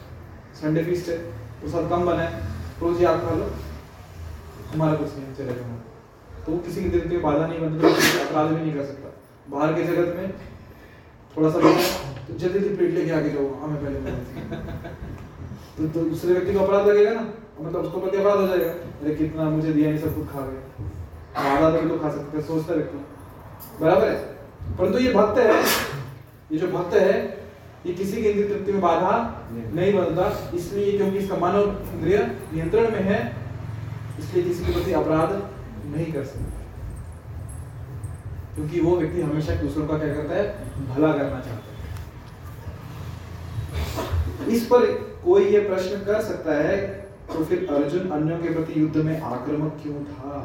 संडे 0.55 0.85
फीस्ट 0.85 1.09
है। 1.09 1.17
प्रसाद 1.61 1.89
कम 1.91 2.05
बना 2.07 2.23
है। 2.23 2.31
रोज 2.81 2.99
ही 2.99 3.05
आप 3.05 3.21
खा 3.21 3.35
लो। 3.37 3.51
हमारा 4.73 4.95
कुछ 4.97 5.09
नहीं 5.15 5.35
चलेगा। 5.37 5.63
तो 6.47 6.59
किसी 6.59 6.83
की 6.83 6.89
दिल 6.89 7.09
में 7.09 7.23
बाधा 7.23 7.47
नहीं 7.47 7.61
बनती 7.61 7.79
तो 7.79 7.89
अपराध 8.27 8.47
भी 8.47 8.61
नहीं 8.61 8.75
कर 8.75 8.85
सकता। 8.85 9.08
बाहर 9.51 9.73
के 9.75 9.83
जगत 9.85 10.17
में 10.17 10.27
थोड़ा 11.37 11.51
सा 11.51 11.59
तो 11.61 12.35
जल्दी 12.39 12.59
जल्दी 12.59 12.75
प्लेट 12.77 12.93
लेके 12.95 13.11
आगे 13.19 13.31
जाओ 13.31 13.47
हमें 13.61 13.79
पहले 13.83 13.99
तो, 15.77 15.89
तो 15.89 16.01
दूसरे 16.01 16.33
व्यक्ति 16.33 16.53
को 16.55 16.61
अपराध 16.65 16.87
लगेगा 16.89 17.13
ना? 17.13 17.27
मतलब 17.61 17.81
उसको 17.81 18.01
प्रति 18.01 18.17
अपराध 18.17 18.39
हो 18.41 18.47
जाएगा। 18.47 18.71
अरे 19.01 19.15
कितना 19.15 19.45
मुझे 19.51 19.73
दिया 19.73 19.91
नहीं 19.91 20.01
सब 20.01 20.15
कुछ 20.15 20.27
खा 20.29 20.41
गए 20.47 20.61
आधा 21.49 21.71
तक 21.71 21.89
तो 21.89 21.99
खा 21.99 22.11
सकते 22.11 22.43
सोचता 22.43 22.75
व्यक्ति 22.75 22.99
बराबर 23.81 24.09
है? 24.09 24.17
परंतु 24.79 24.99
ये 24.99 25.13
भक्त 25.15 25.39
है 25.39 25.63
ये 26.53 26.59
जो 26.59 26.69
भक्त 26.69 26.95
है 26.97 27.13
ये 27.87 27.95
किसी 27.95 28.23
की 28.23 28.29
इंद्रिय 28.29 28.49
तृप्ति 28.49 28.73
में 28.73 28.81
बाधा 28.81 29.11
नहीं 29.51 29.93
बनता। 29.95 30.25
इसलिए 30.57 30.97
क्योंकि 30.97 31.19
इसका 31.19 31.37
मन 31.37 31.59
और 31.59 31.69
इंद्रिय 31.95 32.19
नियंत्रण 32.53 32.91
में 32.93 33.03
है 33.11 33.19
इसलिए 34.19 34.45
किसी 34.45 34.65
के 34.65 34.73
प्रति 34.73 34.93
अपराध 35.01 35.31
नहीं 35.95 36.13
कर 36.13 36.25
सकता। 36.25 36.58
क्योंकि 38.59 38.81
वो 38.81 38.97
व्यक्ति 38.97 39.21
हमेशा 39.23 39.55
दूसरों 39.55 39.87
का 39.89 39.99
क्या 39.99 40.15
करता 40.15 40.35
है? 40.35 40.45
भला 40.87 41.13
करना 41.13 41.41
चाहता 41.41 41.51
है। 41.51 41.77
इस 44.49 44.65
पर 44.67 44.87
कोई 45.25 45.45
ये 45.45 45.61
प्रश्न 45.61 45.99
कर 46.05 46.23
सकता 46.23 46.55
है 46.55 46.77
तो 47.33 47.45
फिर 47.45 47.67
अर्जुन 47.75 48.09
अन्यों 48.11 48.39
के 48.39 48.49
प्रति 48.49 48.81
युद्ध 48.81 48.97
में 48.97 49.21
आक्रामक 49.21 49.79
क्यों 49.83 50.05
था? 50.05 50.39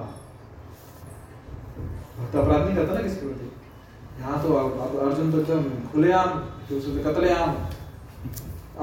भक्त 2.19 2.35
अपराध 2.35 2.61
नहीं 2.65 2.75
करता 2.75 2.93
ना 2.93 3.01
किसी 3.01 3.15
के 3.15 3.27
प्रति? 3.27 3.51
यहाँ 4.21 4.41
तो 4.43 4.53
अब- 4.53 4.99
अर्जुन 5.07 5.31
तो 5.31 5.39
एकदम 5.39 5.63
खुलेआम 5.91 6.29
तो 6.69 6.77
उसने 6.77 7.03
कतलेआम। 7.03 7.49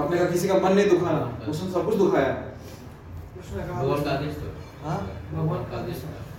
आपने 0.03 0.19
कहा 0.19 0.29
किसी 0.31 0.49
का 0.49 0.55
मन 0.55 0.73
नहीं 0.73 0.89
दुखाना 0.89 1.51
उसने 1.51 1.71
सब 1.71 1.85
कुछ 1.85 1.95
दुखाया। 1.97 2.33
भगवान 3.73 4.03
का 4.05 4.11
आदेश 4.11 4.37
हाँ? 4.85 4.99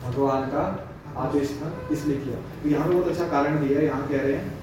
भगवान 0.03 0.41
का 0.45 0.63
आदेश 1.17 1.41
आदेश 1.41 1.49
था 1.61 1.71
इसलिए 1.91 2.17
किया। 2.17 2.35
तो 2.63 2.69
यहाँ 2.69 2.87
पे 2.87 2.93
बहुत 2.93 3.07
अच्छा 3.07 3.27
कारण 3.27 3.59
दिया 3.59 3.79
है, 3.79 3.85
यहाँ 3.85 4.07
कह 4.07 4.21
रहे 4.21 4.33
हैं। 4.33 4.59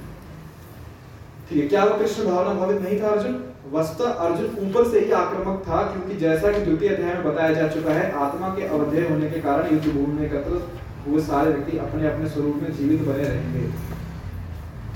ठीक 1.48 1.62
है, 1.62 1.68
क्या 1.68 1.84
वो 1.84 1.98
कृष्ण 1.98 2.24
भावना 2.24 2.54
भावित 2.54 2.80
नहीं 2.82 3.00
था 3.02 3.08
अर्जुन? 3.08 3.44
वस्तुतः 3.72 4.10
अर्जुन 4.10 4.68
ऊपर 4.68 4.88
से 4.90 5.00
ही 5.00 5.12
आक्रामक 5.12 5.62
था, 5.62 5.82
क्योंकि 5.82 6.16
जैसा 6.16 6.52
कि 6.52 6.60
द्वितीय 6.60 6.88
अध्याय 6.88 7.14
में 7.14 7.24
बताया 7.24 7.54
जा 7.54 7.68
चुका 7.68 7.92
है, 7.92 8.10
आत्मा 8.12 8.48
के 8.48 8.66
अवध्यय 8.66 9.08
होने 9.08 9.30
के 9.30 9.40
कारण 9.40 9.72
युद्ध 9.72 9.86
भूमि 9.86 10.12
में 10.12 10.26
एकत्र 10.26 10.62
हुए 11.06 11.22
सारे 11.22 11.52
व्यक्ति 11.52 11.78
अपने 11.78 12.08
अपने 12.08 12.28
स्वरूप 12.28 12.62
में 12.62 12.72
जीवित 12.72 13.00
बने 13.00 13.22
रहेंगे। 13.22 13.66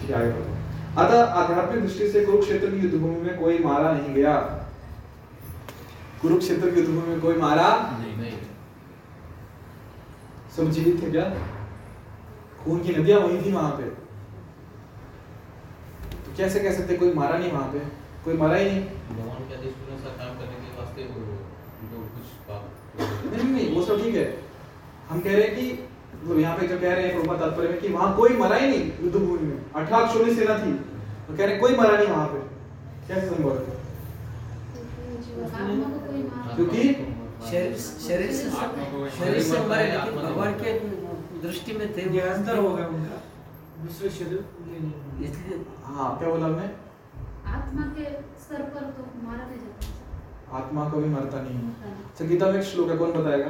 ठीक 0.00 0.10
है 0.10 0.50
अतः 0.98 1.22
आध्यात्मिक 1.22 1.82
दृष्टि 1.82 2.08
से 2.08 2.24
कुरुक्षेत्र 2.24 2.70
की 2.70 2.76
युद्ध 2.76 2.98
भूमि 2.98 3.20
में 3.20 3.38
कोई 3.38 3.58
मारा 3.58 3.92
नहीं 3.92 4.14
गया। 4.14 4.34
कुरुक्षेत्र 6.22 6.70
की 6.70 6.80
युद्ध 6.80 6.90
भूमि 6.90 7.08
में 7.08 7.20
कोई 7.20 7.36
मारा 7.36 7.68
नहीं 7.92 8.16
नहीं। 8.16 8.38
सब 10.56 10.70
जीवित 10.70 11.02
थे 11.02 11.10
क्या 11.10 11.24
खून 12.64 12.82
की 12.82 12.94
नदियाँ 12.94 13.20
वही 13.20 13.38
थी 13.44 13.52
वहाँ 13.52 13.70
पे। 13.76 13.84
तो 16.24 16.36
कैसे 16.36 16.60
कह 16.60 16.72
सकते 16.74 16.96
कोई 16.96 17.12
मारा 17.14 17.38
नहीं 17.38 17.52
वहाँ 17.52 17.68
पे? 17.72 17.78
कोई 18.24 18.34
मरा 18.38 18.56
ही 18.56 18.64
नहीं? 18.64 18.82
भगवान 18.82 19.48
के 19.48 19.54
आदेश 19.54 19.72
के 19.74 19.92
अनुसार 19.92 20.12
काम 20.18 20.34
करने 20.38 20.56
के 20.56 20.68
वास्ते 20.78 21.04
वो 21.04 21.20
उनको 21.22 21.96
कुछ 22.16 22.26
पाप 22.48 22.62
नहीं 23.32 23.48
नहीं, 23.52 23.74
वो 23.74 23.82
सब 23.82 24.02
ठीक 24.02 24.14
है। 24.14 24.26
हम 25.08 25.20
कह 25.20 25.32
रहे 25.32 25.42
हैं 25.42 25.54
कि 25.56 25.64
मतलब 26.14 26.38
यहाँ 26.38 26.56
पे 26.58 26.66
जो 26.66 26.78
कह 26.78 26.92
रहे 26.94 27.06
हैं 27.06 27.12
प्रभुपाद 27.14 27.40
तात्पर्य 27.40 27.68
में 27.68 27.80
कि 27.80 27.88
वहाँ 27.92 28.16
कोई 28.16 28.36
मरा 28.38 28.56
ही 28.56 28.66
नहीं 28.68 28.84
युद्ध 29.04 29.16
भूमि 29.16 29.46
में। 29.46 29.58
अठारह 29.74 30.12
शून्य 30.12 30.34
सेना 30.34 30.58
थी। 30.58 30.72
तो 31.26 31.36
कह 31.36 31.44
रहे 31.44 31.56
कोई 31.58 31.76
मरा 31.76 31.96
नहीं 31.96 32.08
वहाँ 32.08 32.26
पे। 32.26 32.38
कैसे 33.08 33.26
संभव 33.28 33.50
है? 33.50 33.80
आत्मा 35.42 35.84
को 35.84 35.98
कोई 36.06 36.22
मार 36.22 36.54
क्योंकि 36.56 36.82
शरीर 37.50 37.76
शरीर 37.76 38.32
से 38.32 38.50
शरीर 39.18 39.56
हमारे 39.56 39.84
लेकिन 39.92 40.16
भगवान 40.22 40.52
के 40.60 40.72
दृष्टि 41.46 41.72
में 41.72 41.86
थे 41.96 42.04
वो। 42.04 42.12
ज्ञानतर 42.12 42.58
हो 42.58 42.70
गया 42.76 42.86
उनका। 42.86 43.20
दूसरे 43.84 44.08
शरीर 44.10 44.44
इसलिए 45.24 45.64
हाँ। 45.84 46.18
क्या 46.18 46.28
बोला 46.28 46.46
हमने? 46.46 46.68
आत्मा 47.54 47.82
के 47.96 48.04
स्तर 48.42 48.62
पर 48.74 48.84
तो 48.98 49.06
मारा 49.26 49.46
नहीं 49.46 49.58
जाता। 49.58 50.56
आत्मा 50.58 50.88
कभी 50.90 51.08
मरता 51.08 51.40
नहीं 51.42 51.54
है। 51.54 51.64
होता 51.66 51.90
नहीं। 51.90 52.04
अच्छा 52.04 52.24
गीता 52.24 52.50
में 52.50 52.58
एक 52.60 52.64
श्लोक 52.64 52.90
है 52.90 52.96
कौन 52.96 53.12
बताएगा? 53.12 53.48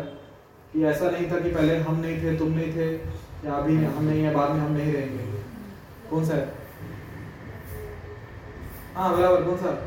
कि 0.72 0.84
ऐसा 0.84 1.10
नहीं 1.10 1.30
था 1.32 1.38
कि 1.40 1.50
पहले 1.50 1.76
हम 1.78 1.96
नहीं 2.00 2.22
थे 2.22 2.36
तुम 2.38 2.52
नहीं 2.52 2.72
थे 2.76 2.86
या 3.46 3.52
अभी 3.54 3.76
हम 3.84 4.04
नहीं 4.04 4.22
है 4.22 4.34
बाद 4.34 4.50
में 4.50 4.60
हम 4.60 4.72
नहीं 4.72 4.92
रहेंगे। 4.92 5.42
कौन 6.10 6.24
सा 6.26 6.34
है? 6.34 6.52
हाँ 8.94 9.16
बराबर 9.16 9.44
कौन 9.44 9.56
सा? 9.56 9.78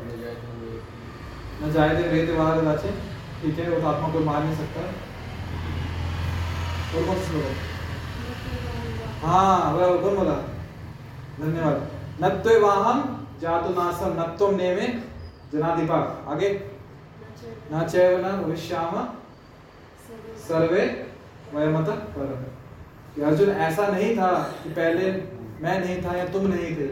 न 1.62 1.72
जाए 1.72 1.94
थे 1.96 2.08
रहते 2.08 2.32
वहाँ 2.32 2.62
लाचे 2.62 3.15
ठीक 3.42 3.58
है 3.58 3.64
तो 3.70 3.86
आत्मा 3.88 4.08
को 4.08 4.20
मार 4.24 4.42
नहीं 4.44 4.56
सकता? 4.56 4.80
और 6.92 7.06
कौन 7.06 7.18
सा 7.20 7.30
हाँ? 9.22 9.76
बराबर 9.76 9.98
कौन 9.98 10.16
बोला? 10.16 10.34
धन्यवाद। 11.40 11.78
नत्वे 12.22 12.58
वाहम 12.60 12.98
जातु 13.40 13.70
नासम 13.74 14.10
नत्वम 14.20 14.54
नेमे 14.56 14.86
जनाधिपा। 15.52 15.98
आगे। 16.28 16.50
न 17.72 17.86
चैव 17.88 18.18
न 18.18 18.30
भविष्याम 18.42 18.94
सर्वे 20.48 20.84
वयमत 21.54 21.88
परम। 22.14 23.24
अर्जुन, 23.24 23.48
ऐसा 23.48 23.86
नहीं 23.86 24.16
था 24.16 24.30
कि 24.62 24.70
पहले 24.70 25.10
मैं 25.62 25.78
नहीं 25.80 26.02
था 26.02 26.16
या 26.16 26.24
तुम 26.28 26.46
नहीं 26.46 26.70
थे, 26.76 26.88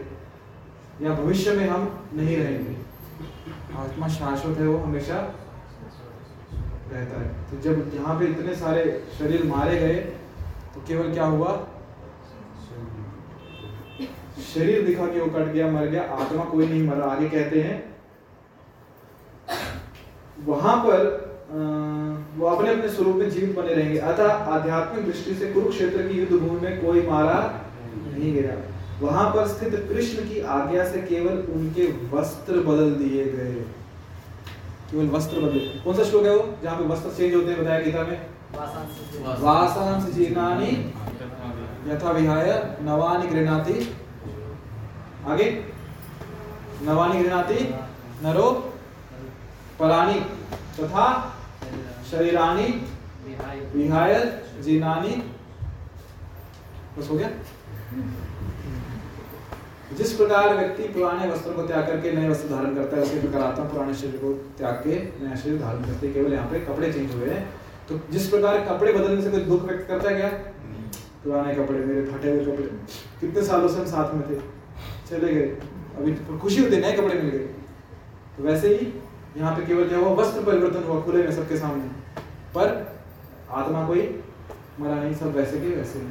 या 1.03 1.15
भविष्य 1.15 1.53
में 1.53 1.69
हम 1.69 1.83
नहीं 2.15 2.37
रहेंगे। 2.37 2.77
आत्मा 3.79 4.09
शाश्वत 4.11 4.59
है, 4.59 4.67
वो 4.67 4.79
हमेशा 4.79 5.17
रहता 6.91 7.21
है। 7.21 7.29
तो 7.51 7.61
जब 7.63 7.95
यहाँ 7.95 8.19
पे 8.19 8.27
इतने 8.27 8.55
सारे 8.57 8.83
शरीर 9.19 9.45
मारे 9.47 9.79
गए 9.79 9.95
तो 10.75 10.81
केवल 10.89 11.13
क्या 11.13 11.25
हुआ? 11.27 11.55
शरीर 14.45 14.87
दिखा 14.87 15.07
कि 15.07 15.21
वो 15.21 15.27
कट 15.29 15.53
गया, 15.53 15.71
मर 15.71 15.87
गया, 15.87 16.03
आत्मा 16.03 16.45
कोई 16.45 16.67
नहीं 16.67 16.83
मरा। 16.85 17.05
आगे 17.07 17.29
कहते 17.29 17.61
हैं, 17.63 17.77
वहाँ 20.47 20.77
पर 20.79 21.23
वो 22.37 22.47
अपने 22.47 22.71
अपने 22.71 22.89
स्वरूप 22.89 23.17
में 23.17 23.31
जीवित 23.31 23.57
बने 23.57 23.75
रहेंगे। 23.75 23.99
अतः 24.01 24.33
आध्यात्मिक 24.55 25.05
दृष्टि 25.07 25.35
से 25.35 25.53
कुरुक्षेत्र 25.53 26.07
की 26.09 26.19
युद्ध 26.21 26.37
भूमि 26.37 26.61
में 26.61 26.81
कोई 26.81 27.07
मारा 27.07 27.39
नहीं 27.97 28.33
गया। 28.35 28.57
वहाँ 29.01 29.29
पर 29.35 29.47
स्थित 29.49 29.75
कृष्ण 29.89 30.25
की 30.29 30.41
आज्ञा 30.53 30.85
से 30.85 31.03
केवल 31.05 31.39
उनके 31.55 31.87
वस्त्र 32.11 32.61
बदल 32.63 32.91
दिए 32.95 33.25
गए। 33.27 33.65
केवल 34.95 35.09
वस्त्र 35.11 35.41
बदले। 35.41 35.61
कौन 35.85 35.97
सा 35.97 36.05
श्लोक 36.05 36.25
है 36.25 36.35
वो? 36.37 36.43
जहाँ 36.63 36.77
पे 36.79 36.85
वस्त्र 36.87 37.11
चेंज 37.11 37.35
होते 37.35 37.53
हैं, 37.53 37.63
बताया 37.63 37.81
गीता 37.81 38.03
में? 38.05 38.19
वासांस 39.41 40.05
जीर्णानि 40.15 40.71
यथा 41.87 42.11
विहाय 42.11 42.51
नवानि 42.83 43.27
गृह्णाति। 43.27 43.75
आगे। 45.27 45.49
नवानि 46.83 47.23
गृह्णाति 47.23 47.59
नरो 48.23 48.51
तथा 50.77 51.07
शरीरानि 52.11 52.69
विहाय 53.75 54.21
जीर्णानि। 54.63 55.15
बस 56.99 57.11
हो 57.11 57.17
गया? 57.17 57.31
जिस 59.97 60.13
प्रकार 60.13 60.57
व्यक्ति 60.57 60.83
पुराने 60.83 61.29
वस्त्रों 61.31 61.55
को 61.55 61.63
त्याग 61.63 61.87
करके 61.87 62.13
नए 62.13 62.29
वस्त्र 62.29 62.49
धारण 62.49 62.75
करता 62.75 62.97
है 62.97 63.03
उसी 63.03 63.19
प्रकार 63.21 63.43
आत्मा 63.43 63.65
पुराने 63.65 63.95
शरीर 63.95 64.17
को 64.17 64.33
त्याग 64.59 64.75
के 64.75 65.25
नया 65.25 65.37
शरीर 65.37 65.61
धारण 65.61 65.85
करते 65.85 66.13
केवल 66.13 66.33
यहाँ 66.33 66.51
पे 66.51 66.61
कपड़े 66.61 66.93
चेंज 66.93 67.15
हुए 67.15 67.31
हैं। 67.31 67.49
तो 67.89 68.01
जिस 68.11 68.29
प्रकार 68.29 68.59
कपड़े 68.61 68.93
बदलने 68.93 69.23
से 69.23 69.31
कोई 69.31 69.41
दुख 69.41 69.63
व्यक्त 69.63 69.89
करता 69.89 70.11
है 70.11 70.17
क्या? 70.17 70.29
पुराने 71.25 71.55
कपड़े, 71.55 71.79
मेरे 71.79 72.05
फटे 72.05 72.31
हुए 72.31 72.45
कपड़े। 72.45 72.67
कितने 73.21 73.43
सालों 73.43 73.69
से 73.69 73.79
हम 73.81 73.87
साथ 73.87 74.15
में 74.15 74.31
थे। 74.31 74.41
चले 75.11 75.35
गए। 75.35 75.47
अभी 75.99 76.13
तो 76.13 76.39
खुशी 76.39 76.63
होती 76.63 76.77
नए 76.77 76.93
कपड़े 76.93 77.15
मिल 77.15 77.31
गए। 77.31 77.47
तो 78.37 78.43
वैसे 78.43 78.69
ही 78.69 78.93
यहाँ 79.37 79.57
पे 79.57 79.67
केवल 79.67 79.89
क्या 79.89 79.99
हुआ 79.99 80.11
वस्त्र 80.11 80.43
परिवर्तन 80.43 80.83
हुआ 80.83 81.01
खुले 81.01 81.23
में 81.23 81.33
सबके 81.33 81.57
सामने। 81.57 81.85
पर 82.55 82.97
आत्मा 83.51 83.87
कोई 83.87 84.23
मरा 84.81 84.95
नहीं, 84.95 85.15
सब 85.15 85.37
वैसे 85.37 85.61
के 85.61 85.67
वैसे 85.67 85.99
ही। 85.99 86.07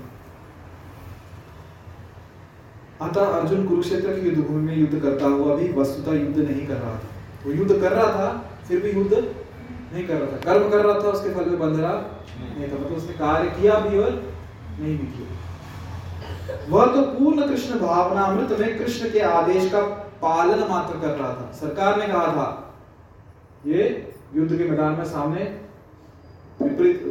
अतः 3.01 3.25
अर्जुन 3.39 3.65
कुरुक्षेत्र 3.67 4.13
की 4.13 4.29
युद्ध 4.29 4.47
भूमि 4.47 4.61
में 4.61 4.77
युद्ध 4.77 4.99
करता 4.99 5.25
हुआ 5.25 5.55
भी 5.55 5.71
वस्तुतः 5.73 6.13
युद्ध 6.13 6.37
नहीं 6.39 6.67
कर 6.67 6.75
रहा 6.75 6.95
था। 6.95 7.07
वो 7.45 7.51
युद्ध 7.51 7.79
कर 7.81 7.91
रहा 7.91 8.11
था, 8.11 8.27
फिर 8.67 8.79
भी 8.79 8.91
युद्ध 8.91 9.13
नहीं 9.13 10.07
कर 10.07 10.13
रहा 10.13 10.31
था। 10.31 10.37
कर्म 10.43 10.69
कर 10.69 10.85
रहा 10.85 10.99
था, 10.99 11.09
उसके 11.09 11.33
फल 11.33 11.49
में 11.49 11.59
बंध 11.59 11.79
रहा 11.79 11.93
नहीं 11.93 12.69
था। 12.69 12.75
मतलब 12.75 12.97
उसने 12.97 13.13
कार्य 13.13 13.49
किया 13.51 13.79
भी 13.79 13.97
और 13.97 14.11
नहीं 14.79 14.97
भी 14.99 15.07
किया। 15.07 15.41
वह 16.69 16.85
तो 16.85 17.01
पूर्ण 17.01 17.47
कृष्ण 17.47 17.79
भावना 17.79 18.21
अमृत 18.21 18.59
में 18.59 18.77
कृष्ण 18.77 19.09
के 19.11 19.19
आदेश 19.19 19.71
का 19.71 19.81
पालन 20.21 20.59
मात्र 20.69 20.99
कर 20.99 21.15
रहा 21.15 21.29
था। 21.29 21.51
सरकार 21.53 21.99
ने 21.99 22.07
कहा 22.07 22.27
था, 22.27 22.47
ये 23.65 24.13
युद्ध 24.35 24.57
के 24.57 24.69
मैदान 24.69 24.91
में 24.91 25.05
सामने 25.05 25.43
विपरीत 26.61 27.01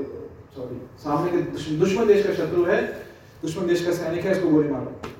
सॉरी 0.56 0.80
सामने 0.98 1.30
के 1.30 1.38
दुश्मन 1.76 2.06
देश 2.06 2.26
का 2.26 2.32
शत्रु 2.34 2.64
है, 2.64 2.82
दुश्मन 3.42 3.66
देश 3.66 3.84
का 3.86 3.92
सैनिक 3.92 4.24
है, 4.24 4.32
इसको 4.32 4.50
गोली 4.50 4.68
मारो। 4.68 5.11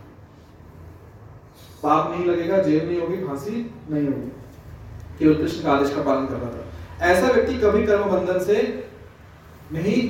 पाप 1.82 2.10
नहीं 2.10 2.24
लगेगा, 2.24 2.58
जेल 2.58 2.88
नहीं 2.88 3.00
होगी, 3.00 3.16
फांसी 3.16 3.74
नहीं 3.90 4.06
होगी। 4.06 4.32
केवल 5.18 5.34
कृष्ण 5.34 5.62
का 5.62 5.72
आदेश 5.72 5.94
का 5.94 6.02
पालन 6.02 6.26
कर 6.26 6.34
रहा 6.34 6.50
था। 6.50 6.68
ऐसा 7.06 7.26
व्यक्ति 7.26 7.54
कभी 7.54 7.86
कर्म 7.86 8.04
बंधन 8.04 8.44
से 8.44 8.88
नहीं 9.72 10.08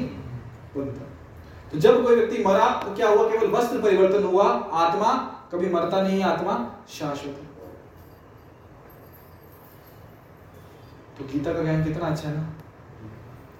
बनता। 0.77 1.09
तो 1.73 1.79
जब 1.79 2.05
कोई 2.05 2.17
व्यक्ति 2.17 2.45
मरा 2.45 2.69
तो 2.69 2.95
क्या 2.95 3.09
हुआ? 3.09 3.31
केवल 3.31 3.47
वस्त्र 3.47 3.81
परिवर्तन 3.81 4.25
हुआ। 4.25 4.45
आत्मा 4.73 5.15
कभी 5.53 5.71
मरता 5.71 6.03
नहीं 6.03 6.23
आत्मा 6.23 6.71
शाश्वत 6.89 7.39
है। 7.41 7.53
तो 11.19 11.25
गीता 11.33 11.53
का 11.53 11.63
ज्ञान 11.63 11.85
कितना 11.85 12.07
अच्छा 12.07 12.29
है 12.29 12.37
ना? 12.37 12.49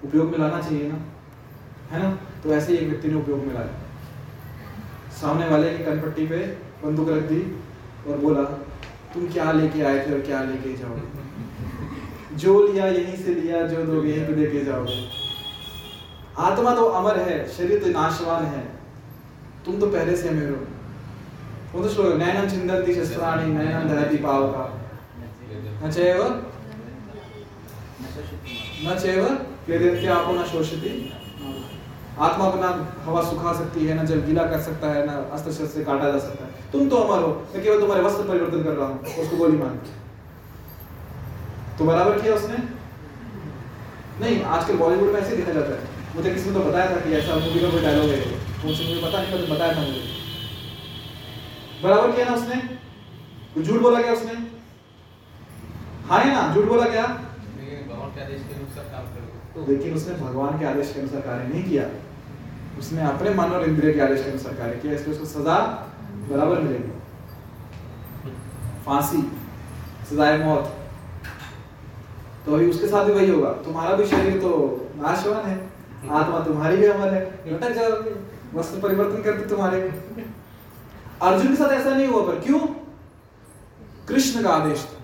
उपयोग 0.03 0.31
में 0.31 0.39
लाना 0.39 0.61
चाहिए 0.61 0.91
ना? 0.91 0.97
है 1.91 2.03
ना? 2.03 2.17
तो 2.43 2.49
ऐसे 2.49 2.71
ही 2.71 2.77
एक 2.77 2.89
व्यक्ति 2.89 3.07
ने 3.07 3.15
उपयोग 3.15 3.39
में 3.39 3.53
लाया। 3.53 3.79
सामने 5.21 5.49
वाले 5.49 5.77
की 5.77 5.83
कनपट्टी 5.83 6.27
पे 6.27 6.37
बंदूक 6.83 7.09
रख 7.09 7.23
दी। 7.23 7.62
और 8.07 8.17
बोला, 8.17 8.43
तुम 9.13 9.27
क्या 9.27 9.51
लेके 9.51 9.81
आए 9.81 9.99
थे 9.99 10.13
और 10.13 10.21
क्या 10.21 10.43
लेके 10.43 10.73
जाओगे 10.77 12.35
जो 12.35 12.67
लिया, 12.67 12.85
यहीं 12.85 13.17
से 13.17 13.33
लिया, 13.33 13.61
जो 13.67 13.83
दोगे 13.83 14.09
यहीं 14.09 14.25
पे 14.27 14.35
लेके 14.35 14.65
जाओगे 14.65 15.23
आत्मा 16.39 16.75
तो 16.75 16.85
अमर 16.85 17.19
है, 17.19 17.47
शरीर 17.49 17.79
तो 17.79 17.89
नाशवान 17.89 18.45
है। 18.45 18.61
तुम 19.65 19.79
तो 19.79 19.87
पहले 19.87 20.15
से 20.17 20.29
अमीर 20.29 20.49
हो। 20.49 21.83
तो 21.83 21.89
श्लोक 21.89 22.15
नैनम 22.15 22.49
चिंदंती 22.49 22.95
शस्त्राणि 22.95 23.53
नैनम 23.53 24.17
पावका। 24.23 24.63
न 25.83 25.91
चैव? 25.91 26.23
न 28.85 28.95
न 30.39 30.43
शोषति। 30.51 31.13
आत्मा 32.19 32.49
को 32.49 32.59
ना 32.59 32.69
हवा 33.03 33.21
सुखा 33.21 33.53
सकती 33.53 33.85
है, 33.85 33.93
ना 33.95 34.03
जल 34.03 34.19
गीला 34.19 34.43
कर 34.43 34.59
सकता 34.61 34.87
है, 34.87 35.05
ना 35.05 35.13
अस्त्र 35.33 35.51
शस्त्र 35.51 35.83
काटा 35.83 36.11
जा 36.11 36.19
सकता 36.19 36.45
है। 36.45 36.52
तुम 36.73 36.89
तो 36.89 36.95
अमर 36.95 37.23
हो। 37.23 37.47
मैं 37.53 37.63
केवल 37.63 37.79
तुम्हारे 37.79 38.03
वस्त्र 38.03 38.23
परिवर्तन 38.23 38.63
कर 38.63 38.71
रहा 38.71 38.87
हूँ। 38.87 38.99
उसको 39.01 39.37
गोली 39.37 39.57
मार। 39.57 39.79
तो 41.79 41.85
बराबर 41.85 42.21
किया 42.21 42.33
उसने? 42.33 42.57
नहीं, 44.21 44.43
आजकल 44.43 44.77
बॉलीवुड 44.77 45.13
में 45.13 45.21
ऐसे 45.21 45.35
देखा 45.35 45.51
जाता 45.51 45.73
है। 45.73 45.81
मुझे 46.15 46.33
किसी 46.33 46.49
ने 46.49 46.53
तो 46.53 46.59
बताया 46.59 46.95
था 46.95 46.99
कि 46.99 47.13
ऐसा 47.13 47.35
मूवी 47.35 47.59
का 47.59 47.69
कोई 47.69 47.81
डायलॉग 47.81 48.09
है। 48.09 48.19
मुझे 48.65 48.83
मुझे 48.87 49.01
पता 49.07 49.21
नहीं 49.21 49.31
पर 49.31 49.55
बताया 49.55 49.75
था 49.75 49.79
मुझे। 49.79 50.01
बराबर 51.83 52.11
किया 52.11 52.25
ना 52.25 52.35
उसने? 52.35 53.63
झूठ 53.63 53.81
बोला 53.81 54.01
क्या 54.01 54.13
उसने? 54.13 54.33
हाँ 56.09 56.19
है 56.19 56.33
ना? 56.33 56.55
झूठ 56.55 56.65
बोला 56.65 56.85
क्या? 56.85 57.05
लेकिन 59.67 59.93
उसने 59.93 60.13
भगवान 60.13 60.59
के 60.59 60.65
आदेश 60.65 60.91
के 60.93 60.99
अनुसार 60.99 61.21
कार्य 61.21 61.47
नहीं 61.47 61.63
किया। 61.63 61.83
उसने 62.79 63.01
अपने 63.01 63.29
मन 63.29 63.43
और 63.43 63.63
इंद्रिय 63.63 63.93
के 63.93 63.99
आदेश 63.99 64.23
के 64.23 64.29
अनुसार 64.29 64.53
कार्य 64.53 64.75
किया। 64.75 64.93
इसलिए 64.93 65.15
उसको 65.15 65.25
सजा 65.25 65.57
बराबर 66.29 66.59
मिलेगी। 66.59 66.91
फांसी, 68.85 69.21
सजाए 70.09 70.37
मौत। 70.37 70.75
तो 72.45 72.55
अभी 72.55 72.69
उसके 72.69 72.87
साथ 72.87 73.05
भी 73.05 73.13
वही 73.13 73.29
होगा। 73.29 73.49
तुम्हारा 73.49 73.95
भी 73.95 74.05
शरीर 74.05 74.41
तो 74.41 74.51
नाशवान 74.95 75.45
है। 75.45 75.69
आत्मा 76.11 76.39
तुम्हारी 76.39 76.77
भी 76.77 76.85
अमर 76.85 77.13
है। 77.13 77.23
वस्त्र 78.53 78.79
परिवर्तन 78.79 79.21
करते 79.21 79.49
तुम्हारे। 79.49 79.81
अर्जुन 81.21 81.47
के 81.47 81.55
साथ 81.55 81.71
ऐसा 81.71 81.95
नहीं 81.95 82.07
हुआ, 82.07 82.25
पर 82.27 82.39
क्यों? 82.39 82.59
कृष्ण 84.07 84.43
का 84.43 84.49
आदेश 84.49 84.87
था 84.91 84.99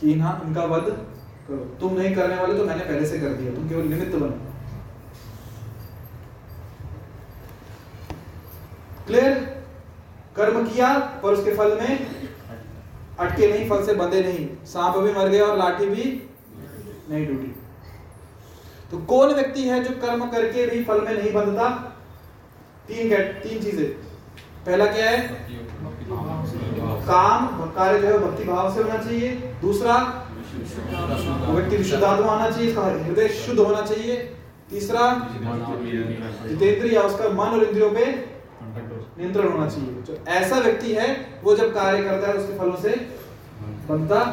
कि 0.00 0.14
ना, 0.14 0.40
इनका 0.44 0.64
वध 0.64 0.84
करो। 1.48 1.56
तुम 1.56 2.00
नहीं 2.00 2.14
करने 2.14 2.36
वाले 2.36 2.58
तो 2.58 2.64
मैंने 2.64 2.84
पहले 2.84 3.06
से 3.06 3.18
कर 3.18 3.28
दिया। 3.28 3.54
तुम 3.54 3.68
केवल 3.68 3.82
निमित्त 3.82 4.16
बनो। 4.16 4.49
क्लियर 9.10 9.38
कर्म 10.36 10.64
किया 10.64 10.88
पर 11.22 11.32
उसके 11.32 11.54
फल 11.54 11.78
में 11.80 11.92
अटके 13.18 13.46
नहीं, 13.46 13.68
फल 13.70 13.84
से 13.86 13.94
बंधे 13.94 14.20
नहीं। 14.22 14.46
सांप 14.66 14.96
भी 14.98 15.12
मर 15.12 15.28
गया 15.28 15.46
और 15.46 15.56
लाठी 15.58 15.86
भी 15.86 16.04
नहीं 17.10 17.26
टूटी। 17.26 17.54
तो 18.90 18.98
कौन 19.06 19.32
व्यक्ति 19.34 19.62
है 19.64 19.82
जो 19.84 19.94
कर्म 20.00 20.26
करके 20.28 20.66
भी 20.66 20.82
फल 20.84 21.00
में 21.00 21.12
नहीं 21.12 21.32
बंधता? 21.32 21.68
तीन 22.88 23.10
तीन 23.42 23.62
चीज़ें। 23.62 23.88
पहला 24.66 24.86
क्या 24.86 25.10
है? 25.10 25.18
काम, 27.04 27.46
कार्य 27.76 28.00
जो 28.00 28.06
है 28.06 28.18
भक्ति 28.20 28.44
भाव 28.44 28.74
से 28.74 28.82
होना 28.82 28.96
चाहिए। 28.98 29.28
दूसरा 29.60 29.96
व्यक्ति 30.52 31.76
विशुद्ध 31.76 32.02
आत्मा 32.04 32.32
होना 32.32 32.50
चाहिए, 32.50 32.68
इसका 32.70 32.82
हृदय 32.82 33.28
शुद्ध 33.36 33.58
होना 33.60 33.82
चाहिए। 33.82 34.16
तीसरा 34.70 35.04
जितेंद्र 36.48 36.86
या 36.88 37.02
उसका 37.02 37.28
मन 37.30 37.48
और 37.50 37.64
इंद्रियों 37.64 37.90
पे 37.90 38.04
नियंत्रण 39.20 39.48
होना 39.48 39.68
चाहिए। 39.68 40.02
जो 40.02 40.16
ऐसा 40.30 40.58
व्यक्ति 40.58 40.92
है 40.94 41.08
वो 41.44 41.56
जब 41.56 41.74
कार्य 41.74 42.02
करता 42.04 42.28
है 42.28 42.34
उसके 42.34 42.58
फलों 42.58 42.76
से 42.82 42.90
बनता 43.88 44.24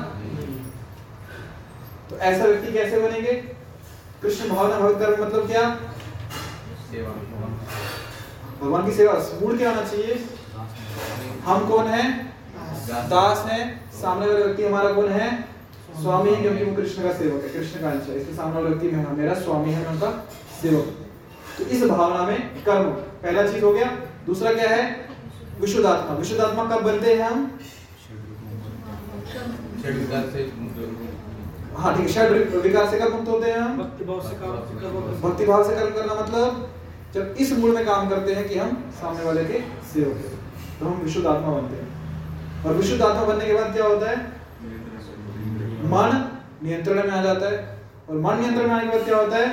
तो 2.09 2.17
ऐसा 2.17 2.43
व्यक्ति 2.45 2.71
कैसे 2.73 2.99
बनेंगे? 2.99 3.33
कृष्ण 4.21 4.49
भावना 4.49 4.79
भक्त 4.79 4.99
कर्म 4.99 5.23
मतलब 5.23 5.47
क्या? 5.47 5.63
भगवान 8.61 8.85
की 8.85 8.91
सेवा। 8.91 9.13
मूड 9.41 9.57
क्या 9.57 9.69
होना 9.69 9.83
चाहिए? 9.83 10.13
हम 11.45 11.67
कौन 11.69 11.87
है? 11.87 12.03
दास 13.09 13.45
है। 13.47 13.59
सामने 13.93 14.27
वाला 14.27 14.39
व्यक्ति 14.39 14.63
हमारा 14.63 14.91
कौन 14.93 15.09
है? 15.11 15.29
स्वामी 16.01 16.29
है 16.31 16.41
क्योंकि 16.41 16.63
वो 16.63 16.75
कृष्ण 16.75 17.03
का 17.03 17.11
सेवक 17.13 17.43
है। 17.43 17.49
कृष्ण 17.49 17.81
का 17.81 17.89
अंश 17.89 18.09
है 18.09 18.19
इसलिए 18.19 18.35
सामने 18.35 18.55
वाला 18.55 18.67
व्यक्ति 18.67 18.95
मेरा 18.95 19.11
मेरा 19.13 19.33
स्वामी 19.41 19.71
है 19.71 19.81
मैं 19.81 19.89
उनका 19.89 20.11
सेवक। 20.61 20.85
तो 21.57 21.63
इस 21.65 21.83
भावना 21.85 22.23
में 22.25 22.63
कर्म। 22.63 22.89
पहला 23.23 23.47
चीज़ 23.51 23.63
हो 23.63 23.71
गया 23.73 23.89
दूसरा 24.27 24.53
क्या 24.53 24.69
है? 24.69 24.83
विशुद्ध 25.59 25.85
आत्मा 25.85 26.15
विशुद्ध 26.15 26.41
आत्मा 26.41 26.63
कब 26.65 26.81
बनते 26.83 27.13
हैं 27.13 27.23
हम? 27.23 27.51
हाँ 31.77 31.95
ठीक 31.95 32.07
है। 32.07 32.13
षड 32.13 32.55
विकार 32.63 32.89
से 32.89 32.99
कब 32.99 33.13
मुक्त 33.13 33.29
होते 33.29 33.51
हैं 33.51 33.59
हम? 33.59 33.77
भक्ति 33.77 34.05
भाव 34.05 34.21
से 34.21 34.35
कर्म 34.35 35.19
भक्ति 35.21 35.45
भाव 35.45 35.63
से 35.67 35.75
कर्म 35.75 35.89
करना 35.95 36.13
मतलब? 36.15 36.73
जब 37.13 37.35
इस 37.39 37.51
मूड 37.59 37.73
में 37.75 37.85
काम 37.85 38.09
करते 38.09 38.33
हैं 38.33 38.47
कि 38.49 38.57
हम 38.59 38.91
सामने 38.93 39.23
वाले 39.23 39.43
के 39.45 39.59
सेवक 39.93 40.17
हैं 40.17 40.33
तो 40.79 40.85
हम 40.85 41.01
विशुद्ध 41.03 41.27
आत्मा 41.27 41.51
बनते 41.51 41.75
हैं। 41.75 42.63
और 42.65 42.73
विशुद्ध 42.73 43.01
आत्मा 43.01 43.23
बनने 43.23 43.45
के 43.45 43.53
बाद 43.53 43.73
क्या 43.73 43.85
होता 43.85 44.09
है? 44.09 44.17
मन 45.87 46.09
नियंत्रण 46.63 47.03
में 47.03 47.11
आ 47.11 47.21
जाता 47.23 47.51
है। 47.51 47.57
और 48.09 48.15
मन 48.17 48.39
नियंत्रण 48.39 48.67
में 48.67 48.75
आने 48.75 48.83
के 48.83 48.97
बाद 48.97 49.05
क्या 49.05 49.17
होता 49.17 49.37
है? 49.37 49.49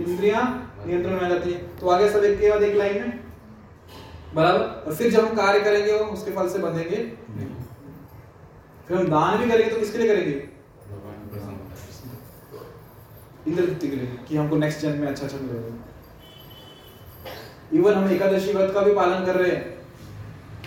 इंद्रियाँ 0.00 0.42
नियंत्रण 0.86 1.12
में 1.12 1.22
आ 1.22 1.28
जाती 1.28 1.52
है। 1.52 1.58
तो 1.80 1.88
आगे 1.90 2.10
सब 2.10 2.24
एक 2.24 2.40
के 2.40 2.50
बाद 2.50 2.62
एक 2.62 2.76
लाइन 2.76 3.00
में। 3.00 3.19
बराबर? 4.34 4.64
और 4.86 4.94
फिर 4.94 5.10
जब 5.10 5.20
हम 5.20 5.34
कार्य 5.36 5.60
करेंगे 5.60 5.92
वो 5.92 6.04
उसके 6.12 6.30
फल 6.32 6.48
से 6.48 6.58
बंधेंगे? 6.58 6.96
फिर 8.88 8.96
हम 8.96 9.06
दान 9.06 9.38
भी 9.38 9.50
करेंगे 9.50 9.72
तो 9.72 9.78
किसके 9.78 9.98
लिए 9.98 10.08
करेंगे? 10.08 10.48
इंद्र 13.48 13.64
तृप्ति 13.64 13.88
के 13.88 13.96
लिए 13.96 14.18
कि 14.28 14.36
हमको 14.36 14.56
नेक्स्ट 14.56 14.80
जन्म 14.80 15.00
में 15.00 15.08
अच्छा 15.08 15.24
अच्छा 15.26 15.38
मिलेगा। 15.38 15.68
इवन 17.72 17.94
हम 17.94 18.10
एकादशी 18.12 18.52
व्रत 18.52 18.72
का 18.74 18.80
भी 18.80 18.92
पालन 18.94 19.24
कर 19.26 19.36
रहे 19.36 19.50
हैं। 19.50 19.62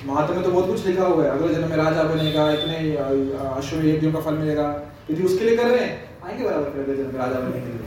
महात्मा 0.05 0.36
में 0.36 0.43
तो 0.43 0.51
बहुत 0.51 0.68
कुछ 0.68 0.86
लिखा 0.86 1.05
हुआ 1.05 1.24
है। 1.24 1.30
अगले 1.32 1.53
जन्म 1.53 1.70
में 1.70 1.78
राजा 1.78 2.03
बनेगा 2.03 2.51
इतने 2.51 2.78
अश्वमेध 2.95 3.86
यज्ञों 3.86 4.11
का 4.14 4.22
फल 4.22 4.38
मिलेगा। 4.38 4.68
यदि 5.11 5.24
उसके 5.24 5.45
लिए 5.45 5.57
कर 5.57 5.68
रहे 5.68 5.86
हैं 5.86 5.91
आएँगे 6.26 6.43
बराबर 6.45 6.70
फिर 6.72 6.82
अगले 6.82 6.95
जन्म 6.97 7.11
में 7.14 7.20
राजा 7.20 7.39
बनने 7.39 7.59
के 7.61 7.68
लिए 7.68 7.84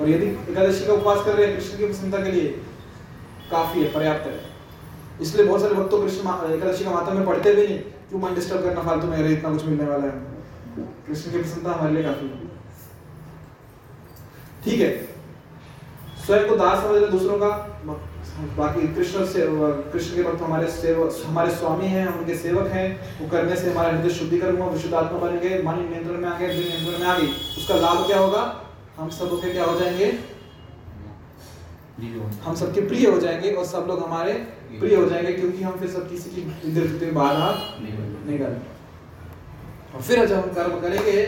और 0.00 0.08
यदि 0.08 0.26
एकादशी 0.52 0.86
का 0.86 0.92
उपवास 0.92 1.24
कर 1.26 1.34
रहे 1.34 1.46
हैं 1.46 1.56
कृष्ण 1.56 1.78
की 1.78 1.84
प्रसन्नता 1.86 2.22
के 2.24 2.30
लिए 2.30 2.48
काफ़ी 3.50 3.82
है, 3.82 3.92
पर्याप्त 3.92 4.26
है। 4.26 4.40
इसलिए 5.20 5.46
बहुत 5.46 5.60
सारे 5.60 5.74
भक्त 5.74 5.90
कृष्ण 5.92 6.52
एकादशी 6.54 6.84
का 6.84 6.90
माता 6.90 7.12
में 7.12 7.26
पढ़ते 7.26 7.54
भी 7.54 7.66
नहीं। 7.66 7.78
क्यों 7.78 8.20
मन 8.20 8.34
डिस्टर्ब 8.34 8.62
करना 8.62 8.82
फालतू 8.82 9.06
में 9.06 9.16
अरे 9.16 9.32
इतना 9.32 9.50
कुछ 9.50 9.64
मिलने 9.64 9.84
वाला 9.84 10.04
है। 10.04 10.10
कृष्ण 11.06 11.30
की 11.30 11.38
प्रसन्नता 11.38 11.72
हमारे 11.72 11.94
लिए 11.94 12.02
काफ़ी 12.02 12.28
ठीक 14.64 14.80
है। 14.80 14.90
स्वयं 16.26 16.48
को 16.48 16.56
दास 16.56 16.78
समझ 16.78 17.10
दूसरों 17.10 17.38
का 17.38 17.50
बाकी 18.56 18.94
कृष्ण 18.94 19.24
से 19.24 19.46
कृष्ण 19.92 20.16
के 20.16 20.22
भक्त 20.22 20.42
हमारे 20.42 20.66
सेवक 20.70 21.14
हमारे 21.26 21.50
स्वामी 21.50 21.86
हैं, 21.86 22.06
उनके 22.08 22.34
सेवक 22.34 22.66
हैं। 22.66 22.88
वो 23.20 23.28
करने 23.28 23.56
से 23.56 23.70
हमारा 23.70 23.88
हृदय 23.88 24.10
शुद्धिकरण 24.10 24.56
हुआ, 24.56 24.66
विशुद्ध 24.66 24.94
आत्मा 24.94 25.18
बन 25.18 25.38
गए 25.38 25.62
मन 25.62 25.78
नियंत्रण 25.80 26.16
में 26.16 26.28
आ 26.28 26.38
गए 26.38 26.48
नियंत्रण 26.48 26.98
में 27.00 27.06
आ 27.06 27.18
गई। 27.18 27.28
उसका 27.58 27.74
लाभ 27.74 28.06
क्या 28.06 28.18
होगा? 28.18 28.42
हम 28.98 29.10
सब 29.10 29.40
के 29.40 29.52
क्या 29.52 29.64
हो 29.64 29.78
जाएँगे? 29.80 30.37
हम 32.44 32.54
सबके 32.54 32.80
प्रिय 32.80 33.06
हो 33.06 33.18
जाएँगे 33.20 33.52
और 33.52 33.64
सब 33.64 33.84
लोग 33.88 34.02
हमारे 34.04 34.32
प्रिय 34.80 34.94
हो 34.96 35.04
जाएँगे 35.06 35.32
क्योंकि 35.32 35.62
हम 35.62 35.78
फिर 35.78 35.88
सब 35.90 36.10
किसी 36.10 36.30
की 36.30 36.40
इंद्र 36.40 36.82
में 37.04 37.14
बाधा 37.14 37.50
नहीं 37.80 38.38
डालेंगे 38.38 39.94
और 39.94 40.02
फिर 40.02 40.26
जब 40.26 40.36
हम 40.36 40.50
कर्म 40.52 40.80
करेंगे 40.80 41.26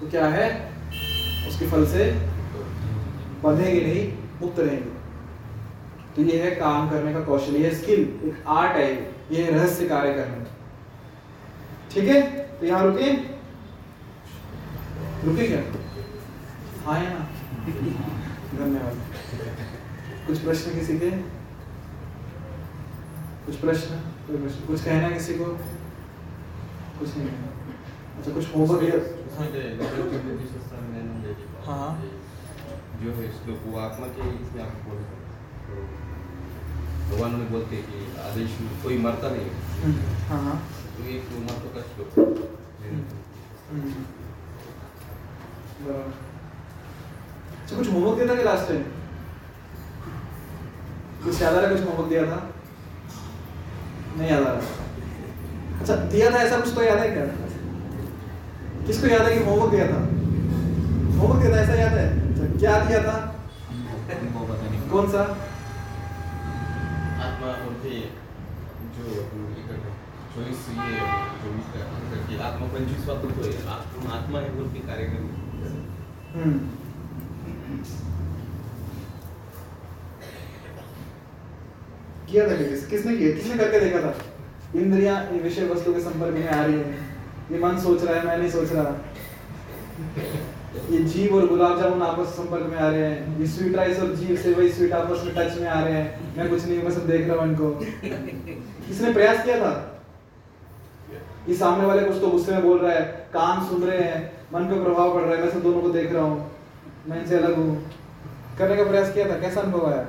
तो 0.00 0.10
क्या 0.10 0.26
है? 0.26 0.48
उसके 1.48 1.66
फल 1.70 1.86
से 1.86 2.04
बंधेंगे 3.42 3.80
नहीं 3.80 4.12
मुक्त 4.42 4.60
रहेंगे। 4.60 4.90
तो 6.16 6.22
ये 6.22 6.42
है 6.42 6.50
काम 6.50 6.90
करने 6.90 7.12
का 7.12 7.20
कौशल 7.20 7.56
ये 7.56 7.70
स्किल 7.74 8.00
एक 8.00 8.44
आर्ट 8.46 8.76
है 8.76 8.92
ये। 9.32 9.50
रहस्य 9.50 9.88
कार्य 9.88 10.12
करने। 10.14 10.36
का 10.36 10.50
ठीक 11.94 12.04
है? 12.04 12.20
तो 12.60 12.66
यहाँ 12.66 12.84
रुके? 12.84 13.10
रुके 15.24 15.46
क्या? 15.46 15.62
हाँ 16.86 17.04
या 17.04 17.10
ना। 17.10 17.28
धन्यवाद। 18.58 19.02
कुछ 20.26 20.38
प्रश्न 20.38 20.74
किसी 20.74 20.98
के? 20.98 21.10
कुछ 23.46 23.56
प्रश्न? 23.60 23.96
कोई 24.26 24.36
प्रश्न? 24.36 24.66
कुछ 24.66 24.84
कहना 24.84 25.06
है 25.06 25.12
किसी 25.12 25.34
को? 25.34 25.44
कुछ 26.98 27.16
नहीं 27.16 27.28
अच्छा 28.18 28.32
कुछ 28.32 28.54
होमवर्क 28.54 28.82
हाँ, 31.66 31.78
हाँ। 31.78 31.92
जो 33.02 33.12
है 33.12 33.30
श्लोक 33.32 33.62
वो 33.66 33.78
आत्मा 33.80 34.06
के 34.16 34.28
इसमें 34.34 34.62
आप 34.62 34.74
बोल 34.88 34.98
तो 35.66 37.16
भगवान 37.16 37.34
ने 37.38 37.44
बोलते 37.50 37.76
हैं 37.76 37.84
कि 37.86 38.20
आदेश 38.20 38.58
में 38.60 38.68
कोई 38.82 38.98
मरता 38.98 39.30
नहीं 39.30 39.46
है। 39.46 39.94
हाँ 40.28 40.40
हाँ। 40.44 40.56
तो 40.96 41.08
एक 41.14 41.28
वो 41.32 41.40
महत्व 41.40 41.68
का 41.74 41.82
श्लोक 41.88 42.08
है। 42.18 42.24
हम्म। 43.70 44.04
अच्छा 47.62 47.76
कुछ 47.76 47.88
होमवर्क 47.88 48.30
था 48.30 48.34
कि 48.34 48.44
लास्ट 48.44 48.68
टाइम 48.68 48.82
कुछ 51.24 51.42
याद 51.42 51.54
आ 51.54 51.60
रहा 51.60 51.70
कुछ 51.70 51.80
होमवर्क 51.80 52.08
दिया 52.08 52.22
था? 52.22 52.50
नहीं 54.18 54.30
याद 54.30 54.42
आ 54.42 54.50
रहा। 54.50 54.60
अच्छा 55.80 55.96
दिया 55.96 56.30
था 56.30 56.34
ऐसा 56.34 56.60
कुछ 56.60 56.74
तो 56.74 56.82
याद 56.82 56.98
है 56.98 57.10
क्या? 57.10 57.24
किसको 58.86 59.06
याद 59.06 59.22
है 59.22 59.38
कि 59.38 59.44
होमवर्क 59.44 59.70
दिया 59.70 59.86
था? 59.86 60.08
होमवर्क 61.18 61.42
दिया 61.42 61.56
था 61.56 61.60
ऐसा 61.60 61.74
याद 61.74 61.92
है? 61.92 62.32
अच्छा, 62.32 62.58
क्या 62.58 62.84
दिया 62.84 63.02
था? 63.02 63.34
कौन 64.90 65.08
सा? 65.08 65.20
आत्मा 67.24 67.48
जो 68.96 69.10
ये 69.10 69.20
का 69.56 69.74
की 70.36 70.42
आत्मा 72.42 72.66
है। 73.44 73.68
आत्मा 73.68 74.14
आत्मा 74.14 74.38
है 74.38 74.56
बोल 74.56 74.66
के 74.66 74.78
हम्म। 76.34 76.58
किया 82.34 82.46
था 82.50 82.54
किस, 82.58 82.86
किसने 82.86 83.16
किया? 83.16 83.34
किसने 83.34 83.56
करके 83.58 83.80
देखा 83.80 84.00
था? 84.02 84.14
इंद्रियाँ 84.74 85.16
ये 85.32 85.40
विषय 85.40 85.66
वस्तु 85.66 85.92
के 85.94 86.00
संपर्क 86.00 86.34
में 86.34 86.48
आ 86.48 86.64
रही 86.64 86.74
है। 86.74 86.86
ये 87.52 87.58
मन 87.58 87.76
सोच 87.80 88.04
रहा 88.04 88.14
है 88.14 88.26
मैं 88.26 88.36
नहीं 88.38 88.50
सोच 88.50 88.72
रहा। 88.72 88.90
ये 90.90 90.98
जीव 91.04 91.34
और 91.36 91.46
गुलाब 91.48 91.80
जामुन 91.80 92.02
आपस 92.02 92.18
में 92.18 92.32
संपर्क 92.36 92.66
में 92.70 92.78
आ 92.78 92.88
रहे 92.88 93.02
हैं। 93.02 93.38
ये 93.40 93.46
स्वीट 93.46 93.76
राइस 93.76 94.00
और 94.00 94.14
जीव 94.16 94.36
से 94.36 94.52
वही 94.52 94.68
स्वीट 94.70 94.92
आपस 94.92 95.22
में 95.24 95.34
टच 95.34 95.58
में 95.60 95.68
आ 95.68 95.80
रहे 95.80 95.92
हैं। 95.92 96.36
मैं 96.36 96.48
कुछ 96.50 96.64
नहीं 96.64 96.90
सब 96.90 97.06
देख 97.06 97.28
रहा 97.28 97.36
हूँ 97.36 97.50
इनको। 97.50 97.70
किसने 98.88 99.12
प्रयास 99.12 99.44
किया 99.44 99.58
था? 99.60 99.72
ये 101.48 101.54
सामने 101.54 101.86
वाले 101.86 102.02
कुछ 102.02 102.20
तो 102.20 102.28
गुस्से 102.28 102.52
में 102.52 102.62
बोल 102.62 102.78
रहा 102.78 102.92
है 102.92 103.02
कान 103.32 103.64
सुन 103.68 103.82
रहे 103.82 104.02
हैं 104.02 104.20
मन 104.54 104.68
पे 104.68 104.82
प्रभाव 104.84 105.14
पड़ 105.14 105.22
रहा 105.22 105.34
है 105.34 105.40
मैं 105.42 105.50
सब 105.52 105.62
दोनों 105.62 105.80
को 105.82 105.88
देख 105.90 106.12
रहा 106.12 106.22
हूँ। 106.24 106.50
मैं 107.08 107.20
इनसे 107.20 107.36
अलग 107.38 107.56
हूँ। 107.56 107.76
करने 108.58 108.76
का 108.76 108.84
प्रयास 108.84 109.12
किया 109.14 109.28
था? 109.30 109.38
कैसा 109.40 109.60
अनुभव 109.60 109.86
आया? 109.86 110.04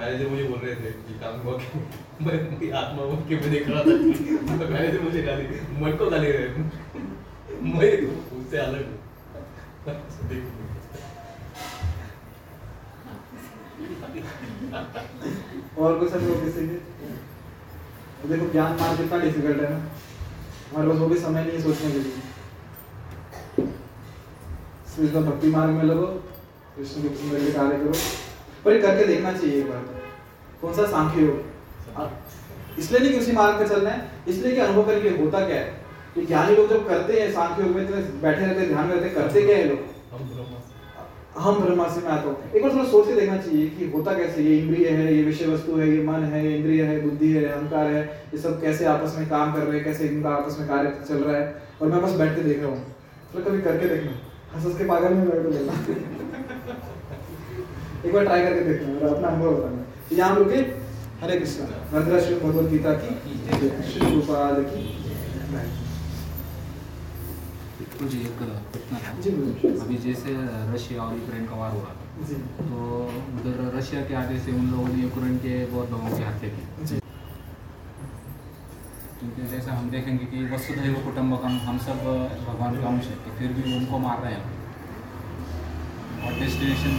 मैनेजर 0.00 0.28
मुझे 0.28 0.44
बोल 0.44 0.58
रहे 0.58 0.74
थे 0.74 0.90
कि 0.90 1.14
काम 1.14 1.40
हुआ 1.40 1.58
कि 1.58 1.78
मैं 2.24 2.50
मेरी 2.50 2.70
आत्मा 2.70 3.02
को 3.04 3.16
के 3.28 3.36
मैं 3.36 3.50
देख 3.50 3.68
रहा 3.68 3.80
था? 3.80 3.84
तो 4.58 4.72
मैनेजर 4.72 5.00
मुझे 5.00 5.22
गाली 5.22 5.44
मन 5.80 5.96
को 5.96 6.10
गाली 6.10 6.32
रहे 6.32 6.48
मैं 7.60 7.90
उससे 8.38 8.56
अलग 8.56 8.86
हूँ। 8.86 8.96
और 15.78 15.98
कुछ 15.98 16.12
अनुभव 16.12 16.44
किसी 16.44 16.68
के 16.68 16.90
देखो, 18.28 18.52
ज्ञान 18.52 18.72
मान 18.72 18.96
कितना 18.96 19.18
डिफ़िकल्ट 19.18 19.60
है 19.60 19.70
ना। 19.70 19.76
हमारे 20.70 20.88
पास 20.88 20.98
वो 20.98 21.06
भी 21.06 21.18
समय 21.18 21.44
नहीं 21.44 21.52
है 21.52 21.62
सोचने 21.62 21.92
के 21.92 21.98
लिए। 21.98 22.12
तो 25.12 25.20
भक्ति 25.20 25.48
मार्ग 25.48 25.70
में 25.70 25.84
लगो, 25.84 26.06
कृष्ण 26.76 27.02
के 27.02 27.08
सुंदर 27.16 27.52
कार्य 27.52 27.78
करो। 27.78 28.29
पर 28.64 28.72
ये 28.72 28.80
करके 28.80 29.04
देखना 29.06 29.32
चाहिए 29.32 29.60
एक 29.60 29.68
बार 29.70 29.82
कौन 30.62 30.74
सा 30.74 30.86
सांख्य 30.88 31.20
योग? 31.20 31.36
इसलिए 32.78 33.00
नहीं 33.00 33.12
कि 33.12 33.18
उसी 33.18 33.32
मार्ग 33.32 33.58
पर 33.58 33.68
चलना 33.68 33.90
है 33.90 34.10
इसलिए 34.28 34.54
कि 34.54 34.60
अनुभव 34.60 34.86
करके 34.86 35.08
होता 35.16 35.46
क्या 35.46 35.56
है? 35.56 35.78
ये 36.18 36.24
ज्ञानी 36.26 36.56
लोग 36.56 36.68
जब 36.70 36.88
करते 36.88 37.20
हैं 37.20 37.32
सांख्य 37.32 37.62
योग 37.62 37.76
में 37.76 37.82
इतने 37.82 38.00
बैठे 38.22 38.44
रहते 38.44 38.66
ध्यान 38.66 38.86
में 38.86 38.94
रहते 38.94 39.08
करते 39.14 39.42
क्या 39.42 39.56
है 39.56 39.68
लोग? 39.68 39.78
हम 40.12 40.28
ब्रह्मा 40.34 40.58
हम 41.38 41.60
ब्रह्मास्त्र 41.60 42.02
में 42.04 42.10
आता 42.10 42.28
हूँ। 42.28 42.50
एक 42.54 42.62
बार 42.62 42.72
थोड़ा 42.72 42.84
सोच 42.84 43.06
के 43.06 43.14
देखना 43.14 43.36
चाहिए 43.36 43.68
कि 43.70 43.90
होता 43.90 44.14
कैसे? 44.14 44.42
ये 44.42 44.56
इंद्रिय 44.58 44.88
है 44.88 45.14
ये 45.14 45.22
विषय 45.24 45.46
वस्तु 45.46 45.76
है 45.76 45.88
ये 45.88 46.02
मन 46.04 46.24
है 46.32 46.44
ये 46.46 46.56
इंद्रिय 46.56 46.82
है 46.84 47.00
बुद्धि 47.02 47.32
है 47.32 47.44
अहंकार 47.44 47.86
है 47.86 48.02
ये 48.34 48.38
सब 48.38 48.60
कैसे 48.62 48.84
आपस 48.94 49.14
में 49.18 49.28
काम 49.28 49.52
कर 49.54 49.60
रहे 49.60 49.76
हैं 49.76 49.84
कैसे 49.84 50.08
इनका 50.08 50.30
आपस 50.30 50.58
में 50.60 50.68
कार्य 50.68 50.92
चल 51.08 51.22
रहा 51.24 51.36
है? 51.36 51.62
और 51.82 51.88
मैं 51.88 52.02
बस 52.02 52.16
बैठ 52.18 52.34
के 52.36 52.42
देख 52.42 52.60
रहा 52.60 52.70
हूँ। 52.70 52.84
तो 53.32 53.44
कभी 53.50 53.60
करके 53.62 53.88
देखना। 53.88 54.12
हंस 54.54 54.64
हंस 54.66 54.78
के 54.78 54.84
पागल 54.84 55.14
में 55.14 55.28
बैठ 55.28 55.42
के 55.42 55.50
देखना। 55.50 56.29
एक 58.06 58.12
बार 58.14 58.24
ट्राई 58.24 58.42
करके 58.42 58.60
देखना 58.64 58.92
और 58.98 59.14
अपना 59.14 59.28
अनुभव 59.28 59.56
बताना। 59.56 59.82
तो 60.08 60.16
यहाँ 60.16 60.36
रुके 60.36 60.60
हरे 61.22 61.38
कृष्ण। 61.40 61.64
भद्रा 61.92 62.20
श्री 62.20 62.34
भगवद 62.40 62.68
गीता 62.70 62.92
की। 63.00 63.10
श्री 63.90 64.10
गोपाल 64.10 64.62
की। 64.70 64.84
मुझे 68.02 68.18
एक 68.18 68.38
प्रश्न 68.38 68.98
था। 69.00 69.82
अभी 69.82 69.96
जैसे 70.04 70.34
रशिया 70.74 71.02
और 71.02 71.14
यूक्रेन 71.14 71.46
का 71.46 71.56
वार 71.56 71.72
हुआ। 71.72 71.90
तो 72.60 72.76
उधर 73.34 73.58
रशिया 73.76 74.00
के 74.02 74.14
आदेश 74.14 74.40
से 74.42 74.52
उन 74.52 74.70
लोगों 74.70 74.88
ने 74.88 75.02
यूक्रेन 75.02 75.36
के 75.38 75.52
बहुत 75.66 75.90
लोगों 75.90 76.08
की 76.08 76.22
हत्या 76.22 76.50
की। 76.50 76.62
क्योंकि 79.18 79.42
जैसे 79.50 79.70
हम 79.70 79.90
देखेंगे 79.90 80.24
कि 80.26 80.44
वसुधैव 80.54 80.94
कुटुंबकम 81.04 81.58
हम 81.66 81.78
सब 81.88 81.98
भगवान 82.46 82.72
के 82.76 82.86
अंश 82.86 83.04
है 83.04 83.16
तो 83.24 83.36
फिर 83.38 83.52
भी 83.52 83.76
उनको 83.76 83.98
मार 83.98 84.18
रहे 84.22 84.32
हैं। 84.32 84.46
और 86.22 86.30
डेस्टिनेशन 86.40 86.94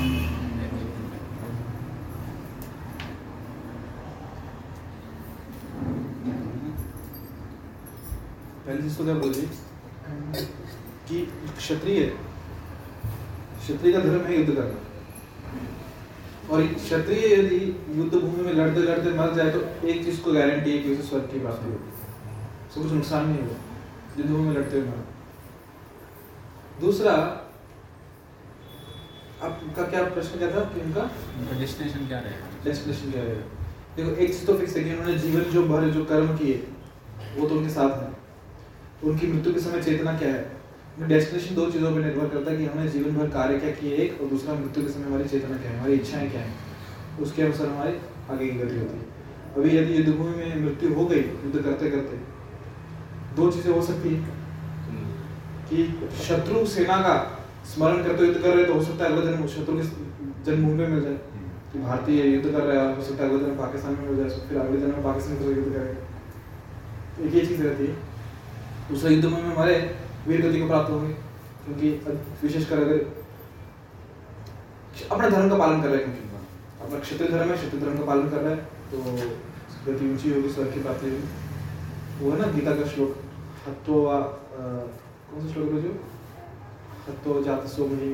पहली 8.66 8.82
चीज़ 8.82 8.98
तो 8.98 9.04
क्या 9.04 9.14
बोलिए? 9.16 9.50
कि 11.08 11.20
क्षत्रिय 11.58 12.04
क्षत्रिय 13.60 13.94
का 13.94 14.00
धर्म 14.00 14.26
है 14.26 14.38
युद्ध 14.40 14.56
करना। 14.56 14.78
और 16.52 16.64
क्षत्रिय 16.76 17.34
यदि 17.34 17.60
युद्ध 17.98 18.14
भूमि 18.14 18.44
में 18.44 18.54
लड़ते 18.54 18.82
लड़ते 18.82 19.10
मर 19.18 19.34
जाए 19.36 19.50
तो 19.52 19.60
एक 19.88 20.04
चीज़ 20.06 20.22
को 20.22 20.34
गारंटी 20.34 20.72
है 20.72 20.78
कि 20.78 20.94
उसे 20.94 21.04
स्वर्ग 21.10 21.24
की 21.24 21.40
प्राप्ति 21.40 21.66
होगी। 21.66 21.92
उसको 22.68 22.82
कुछ 22.82 22.92
नुकसान 22.92 23.28
नहीं 23.28 23.40
होगा। 23.40 23.60
युद्ध 24.18 24.30
भूमि 24.32 24.44
में 24.44 24.54
लड़ते 24.56 24.80
हुए 24.80 24.88
मरा 24.88 25.06
दूसरा 26.82 27.14
आपका 29.44 29.84
क्या 29.84 30.04
प्रश्न 30.06 30.38
क्या 30.40 30.50
था 30.52 30.64
कि 30.66 30.82
उनका? 30.82 31.04
डेस्टिनेशन 31.60 32.08
क्या 32.08 32.20
रहेगा? 32.20 32.48
डेस्टिनेशन 32.64 33.12
क्या 33.12 33.24
रहेगा? 33.24 33.46
देखो 33.96 34.10
एक 34.10 34.30
चीज़ 34.30 34.46
तो 34.46 34.54
फिक्स 34.58 34.76
है 34.78 34.84
कि 34.84 34.92
उन्होंने 34.92 35.18
जीवन 35.20 35.44
जो 35.52 35.64
भर 35.68 35.90
जो 35.90 36.04
कर्म 36.06 36.38
किए 36.38 36.58
वो 37.38 37.48
तो 37.48 37.56
उनके 37.56 37.74
साथ 37.74 38.02
है। 38.02 38.11
उनकी 39.04 39.28
मृत्यु 39.28 39.54
के 39.54 39.60
समय 39.60 39.84
चेतना 39.84 40.18
क्या 40.18 40.30
है? 40.30 40.52
डेस्टिनेशन 41.02 41.56
दो 41.56 41.72
चीज़ों 41.72 41.94
पर 41.94 42.00
निर्भर 42.00 42.28
करता 42.28 42.52
है 42.52 42.58
कि 42.58 42.66
हमने 42.66 42.88
जीवन 42.88 43.16
भर 43.16 43.28
कार्य 43.28 43.60
क्या 43.60 43.72
किए 43.72 43.96
एक, 43.96 44.22
और 44.22 44.28
दूसरा 44.28 44.54
मृत्यु 44.54 44.84
के 44.84 44.90
समय 44.90 45.06
हमारी 45.06 45.24
चेतना 45.24 45.58
क्या 45.58 45.72
है? 45.72 45.78
हमारी 45.78 45.94
इच्छाएँ 45.94 46.32
क्या 46.32 46.42
है? 46.42 46.54
उसके 47.22 47.42
अनुसार 47.42 47.68
हमारी 47.68 47.94
आगे 48.32 48.48
की 48.48 48.58
गति 48.60 48.76
होती 48.76 48.98
है। 48.98 49.22
अभी 49.58 49.78
यदि 49.78 49.98
युद्ध 49.98 50.20
भूमि 50.20 50.36
में 50.36 50.66
मृत्यु 50.66 50.94
हो 50.94 51.06
गई, 51.06 51.20
युद्ध 51.20 51.62
करते 51.62 51.90
करते, 51.90 52.18
दो 53.36 53.52
चीज़ें 53.52 53.74
हो 53.74 53.82
सकती 53.82 54.16
है। 54.16 54.42
कि 55.70 56.10
शत्रु 56.24 56.66
सेना 56.66 56.98
का 56.98 57.46
स्मरण 57.66 58.04
करते 58.04 58.26
युद्ध 58.26 58.42
कर 58.42 58.56
रहे 58.56 58.66
तो 58.66 58.74
हो 58.74 58.82
सकता 58.82 59.06
है 59.06 59.12
अगला 59.12 59.32
जन्म, 59.32 59.48
शत्रु 59.48 59.78
की 59.78 59.84
जन्मभूमि 60.46 60.78
में 60.78 60.88
मिल 60.88 61.02
जाए। 61.02 61.18
कि 61.74 61.80
भारतीय 61.80 62.28
युद्ध 62.28 62.52
कर 62.52 62.64
रहा 62.64 62.84
है, 62.84 62.96
हो 62.96 63.02
सकता 63.02 63.24
है 63.24 63.30
अगले 63.30 63.46
जन्म 63.46 63.58
पाकिस्तान 63.58 63.94
में 63.94 64.10
मिल 64.10 64.18
जाए, 64.18 64.40
फिर 64.50 64.58
अगले 64.58 64.82
जन्म 64.82 64.92
पाकिस्तान 64.92 65.36
साथ 65.36 65.46
युद्ध 65.46 65.74
करेगा 65.74 67.26
एक 67.26 67.36
ये 67.36 67.46
चीज़ 67.46 67.64
रहती 67.64 67.86
है। 67.86 68.11
दूसरा 68.92 69.10
युद्ध 69.12 69.26
में 69.26 69.42
हमारे 69.42 69.76
वीर 70.28 70.42
गति 70.42 70.60
को 70.60 70.68
प्राप्त 70.68 70.90
होंगे 70.92 71.14
क्योंकि 71.66 71.90
विशेषकर 72.42 72.80
अगर 72.84 72.98
अपने 75.12 75.30
धर्म 75.30 75.50
का 75.50 75.58
पालन 75.58 75.82
कर 75.82 75.90
रहे 75.90 75.98
हैं 75.98 76.06
क्योंकि 76.06 76.24
अपना 76.84 77.00
क्षत्रिय 77.00 77.30
धर्म 77.30 77.50
है 77.50 77.58
क्षत्रिय 77.58 77.82
धर्म 77.82 77.98
का 77.98 78.06
पालन 78.06 78.30
कर 78.30 78.42
रहा 78.42 78.52
है 78.52 78.58
तो 78.92 78.98
गति 79.86 80.12
ऊँची 80.12 80.34
होगी 80.34 80.50
स्वर्ग 80.54 80.74
की 80.74 80.82
प्राप्ति 80.82 81.10
होगी। 81.10 81.28
वो 82.22 82.32
है 82.32 82.40
ना 82.40 82.48
गीता 82.54 82.72
का 82.76 82.88
श्लोक 82.90 83.12
हत्तो 83.68 84.02
वा, 84.04 84.18
कौन 85.30 85.40
सा 85.42 85.54
श्लोक 85.54 85.72
है 85.74 85.82
जो? 85.82 85.92
हत्तो 87.08 87.42
जात 87.44 87.68
सो 87.68 87.86
मुनि। 87.88 88.10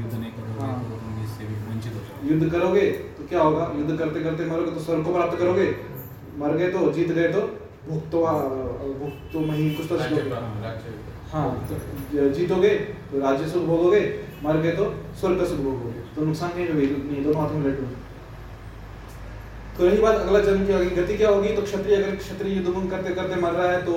युद्ध 0.00 0.14
नहीं 0.14 0.32
करोगे 0.32 0.60
हाँ। 0.60 0.74
तो 0.82 1.22
इससे 1.24 1.44
भी 1.46 1.54
वंचित 1.66 1.92
हो 1.94 2.00
जाओगे। 2.00 2.28
युद्ध 2.28 2.52
करोगे 2.52 2.84
तो 3.18 3.26
क्या 3.28 3.40
होगा? 3.42 3.72
युद्ध 3.78 3.98
करते 3.98 4.22
करते 4.24 4.46
मरोगे 4.46 4.70
तो 4.70 4.80
स्वर्ग 4.80 5.04
को 5.04 5.12
प्राप्त 5.14 5.38
करोगे? 5.38 5.66
मर 6.38 6.56
गए 6.56 6.70
तो 6.72 6.92
जीत 6.92 7.10
गए 7.12 7.28
तो 7.32 7.40
भुक्तो 7.88 8.18
भुक्तो 8.98 9.40
मही 9.40 9.70
कुछ 9.70 9.86
तो 9.88 9.96
हाँ 11.32 11.48
तो 11.68 12.28
जीतोगे 12.30 12.74
तो 13.10 13.20
राज्य 13.20 13.48
सुख 13.48 13.62
भोगोगे 13.66 14.00
मर 14.44 14.56
गए 14.56 14.72
तो 14.72 14.84
स्वर्ग 15.20 15.38
का 15.38 15.44
सुख 15.46 15.58
भोगोगे। 15.58 16.00
तो 16.16 16.24
नुकसान 16.24 16.50
कहीं 16.50 16.68
होगी 16.68 16.86
नहीं 16.86 17.22
दोनों 17.24 17.40
हाथों 17.42 17.58
में 17.58 17.66
लड्डू 17.66 17.86
तो 19.78 19.86
रही 19.86 19.98
बात 19.98 20.14
अगला 20.16 20.40
जन्म 20.40 20.66
की 20.66 20.72
आगे 20.72 20.90
गति 20.96 21.16
क्या 21.16 21.28
होगी 21.30 21.54
तो 21.56 21.62
क्षत्रिय 21.62 21.96
अगर 21.96 22.16
क्षत्रिय 22.16 22.56
युद्ध 22.56 22.90
करते 22.90 23.14
करते 23.14 23.40
मर 23.42 23.52
रहा 23.52 23.70
है 23.70 23.82
तो 23.84 23.92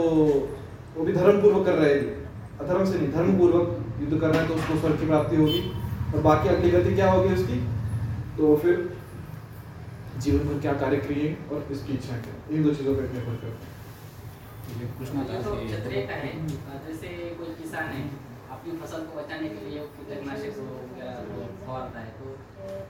वो 0.98 1.06
भी 1.06 1.14
धर्म 1.14 1.42
पूर्वक 1.42 1.66
कर 1.66 1.74
रहे 1.74 1.94
है। 1.94 2.00
अधर्म 2.62 2.86
से 2.92 2.98
नहीं 2.98 3.12
धर्म 3.12 3.38
पूर्वक 3.40 4.02
युद्ध 4.02 4.20
कर 4.22 4.28
रहा 4.28 4.42
है 4.42 4.48
तो 4.48 4.54
उसको 4.54 4.80
स्वर्ग 4.80 5.00
की 5.00 5.08
प्राप्ति 5.08 5.36
होगी। 5.36 5.62
और 6.16 6.22
बाकी 6.24 6.50
अगली 6.50 6.72
गति 6.72 6.96
क्या 6.96 7.12
होगी 7.12 7.34
उसकी? 7.34 7.58
तो 8.38 8.56
फिर 8.58 8.76
जीवन 10.18 10.48
भर 10.48 10.60
क्या 10.62 10.74
कार्य 10.82 10.98
किए 11.00 11.36
और 11.52 11.68
इसकी 11.72 11.94
इच्छा 11.94 12.18
क्या? 12.18 12.36
इन 12.52 12.64
दो 12.64 12.74
चीज़ों 12.74 12.96
पर 12.96 13.02
निर्भर 13.14 13.36
करता 13.36 13.48
है। 13.48 13.75
पूछना 15.00 15.22
ये 15.22 15.28
था 15.30 15.42
तो 15.42 15.56
कि 15.56 15.66
क्षत्रिय 15.68 16.02
का 16.10 16.16
है। 16.22 16.32
जैसे 16.88 17.10
कोई 17.40 17.54
किसान 17.62 17.90
है 17.98 18.04
अपनी 18.56 18.78
फ़सल 18.82 19.06
को 19.10 19.20
बचाने 19.20 19.50
के 19.56 19.66
लिए 19.70 19.86
कीटनाशक 19.98 20.60
फवारता 21.66 22.00
है 22.00 22.12
तो 22.20 22.26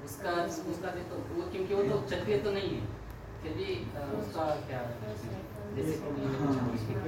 उसका 0.09 0.31
उसका 0.73 0.89
देखो 0.97 1.19
वो 1.35 1.47
क्योंकि 1.51 1.73
वो 1.75 1.83
तो 1.91 2.01
क्षत्रिय 2.05 2.37
तो 2.47 2.51
नहीं 2.57 2.69
है 2.75 2.81
फिर 3.43 3.53
भी 3.59 3.69
उसका 4.19 4.45
क्या 4.67 4.81
जैसे 5.75 5.93
हाँ 6.41 6.57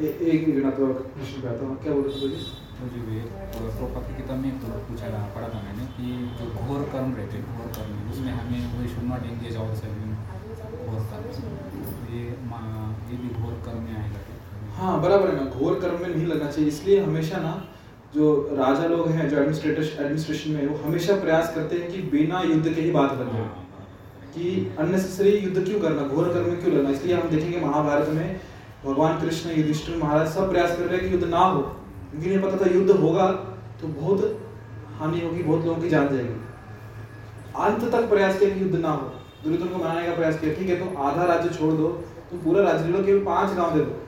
ए- 0.01 0.15
एक 0.31 0.47
मिनट 0.47 0.75
तो 0.77 0.87
प्रश्न 0.93 1.41
पे 1.41 1.65
हूँ। 1.65 1.75
क्या 1.83 1.93
बोल 1.93 2.03
रहे 2.07 2.15
थे 2.15 2.19
बोलिए? 2.21 2.41
तो 2.77 2.87
जो 2.87 3.03
ये 3.11 3.21
की 4.07 4.15
किताब 4.15 4.39
में 4.39 4.59
तो 4.61 4.67
पूछा 4.87 5.07
था 5.13 5.21
पढ़ा 5.35 5.47
था 5.53 5.61
मैंने 5.67 5.85
कि 5.93 6.09
जो 6.39 6.49
घोर 6.63 6.83
कर्म 6.91 7.15
रहते 7.15 7.37
हैं 7.37 7.57
घोर 7.57 7.71
कर्म 7.77 8.11
उसमें 8.11 8.31
हमें 8.31 8.59
वही 8.73 8.87
should 8.95 9.03
not 9.03 9.23
engage 9.25 9.57
our 9.57 9.75
self 9.75 9.95
घोर 10.87 11.01
कर्म। 11.11 11.23
ये 12.15 12.21
ये 13.11 13.17
भी 13.23 13.29
घोर 13.41 13.53
कर्म 13.65 13.81
में 13.83 13.95
आएगा? 14.01 14.16
हाँ 14.77 14.99
बराबर 15.01 15.29
है 15.29 15.35
ना। 15.35 15.49
घोर 15.49 15.79
कर्म 15.79 16.01
में 16.01 16.09
नहीं 16.09 16.25
लगना 16.27 16.49
चाहिए। 16.51 16.67
इसलिए 16.69 16.99
हमेशा 17.01 17.37
ना 17.37 17.53
जो 18.15 18.25
राजा 18.53 18.87
लोग 18.87 19.07
हैं 19.09 19.29
जो 19.29 19.37
एडमिनिस्ट्रेटर 19.37 19.81
एडमिनिस्ट्रेशन 20.01 20.51
में 20.51 20.67
वो 20.67 20.75
हमेशा 20.83 21.15
प्रयास 21.21 21.53
करते 21.55 21.77
हैं 21.77 21.91
कि 21.91 22.01
बिना 22.11 22.41
युद्ध 22.41 22.63
के 22.65 22.81
ही 22.81 22.91
बात 22.91 23.13
लग 23.13 23.33
जाए। 23.33 23.49
कि 24.35 24.75
अननेसेसरी 24.79 25.29
युद्ध 25.29 25.63
क्यों 25.65 25.79
करना? 25.79 26.01
घोर 26.03 26.27
कर्म 26.33 26.49
में 26.49 26.61
क्यों 26.61 26.73
लगना 26.75 26.89
इसलिए 26.89 27.15
हम 27.15 27.29
देखेंगे 27.29 27.59
महाभारत 27.59 28.09
में 28.09 28.39
भगवान 28.85 29.19
कृष्ण 29.21 29.57
युधिष्ठिर 29.57 29.97
महाराज 29.97 30.27
सब 30.33 30.49
प्रयास 30.51 30.77
कर 30.77 30.83
रहे 30.83 30.97
हैं 30.97 31.07
कि 31.07 31.13
युद्ध 31.13 31.27
ना 31.27 31.39
हो। 31.39 31.61
क्योंकि 31.61 32.29
नहीं 32.29 32.39
पता 32.41 32.65
था 32.65 32.69
युद्ध 32.71 32.91
होगा 32.91 33.27
तो 33.81 33.87
बहुत 33.89 34.39
हानि 34.99 35.21
होगी 35.21 35.43
बहुत 35.43 35.65
लोगों 35.65 35.81
की 35.81 35.89
जान 35.89 36.07
जाएगी। 36.07 36.41
अंत 37.65 37.91
तक 37.93 38.09
प्रयास 38.09 38.39
किया 38.39 38.49
कि 38.49 38.61
युद्ध 38.61 38.75
ना 38.75 38.91
हो। 38.91 39.13
दुर्योधन 39.43 39.67
को 39.67 39.83
मनाने 39.83 40.05
का 40.07 40.15
प्रयास 40.15 40.39
किया। 40.39 40.53
ठीक 40.53 40.69
है 40.69 40.75
तो 40.77 40.97
आधा 41.01 41.23
राज्य 41.25 41.49
छोड़ 41.49 41.73
दो 41.73 41.87
तो 42.31 42.37
पूरा 42.37 42.63
राज्य 42.63 42.85
ले 42.85 42.97
लो 42.97 43.03
केवल 43.05 43.25
पाँच 43.25 43.55
गाँव 43.55 43.77
दे 43.77 43.83
दो। 43.83 44.03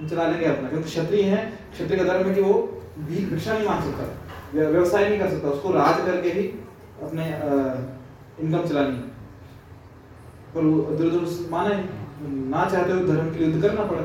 चला 0.00 0.26
लेंगे 0.28 0.44
अपना, 0.46 0.68
क्योंकि 0.68 0.88
क्षत्रिय 0.88 1.22
है, 1.24 1.44
क्षत्रिय 1.72 1.98
का 1.98 2.04
धर्म 2.04 2.28
है 2.28 2.34
कि 2.34 2.40
वो 2.40 2.52
भीख 2.98 3.28
भिक्षा 3.30 3.52
नहीं 3.52 3.68
मांग 3.68 3.82
सकता 3.82 4.04
व्यवसाय 4.52 5.08
नहीं 5.08 5.18
कर 5.18 5.30
सकता, 5.30 5.48
उसको 5.48 5.72
राज 5.72 6.04
करके 6.06 6.30
ही 6.30 6.46
अपने 7.02 7.24
इनकम 8.44 8.68
चलानी 8.68 8.96
है। 8.96 9.02
पर 10.54 10.64
वो 10.64 10.76
माना, 11.50 11.74
ना 12.20 12.68
चाहते 12.70 12.92
हुए 12.92 13.06
धर्म 13.08 13.30
के 13.32 13.38
लिए 13.38 13.48
युद्ध 13.48 13.62
करना 13.62 13.84
पड़ा 13.84 14.02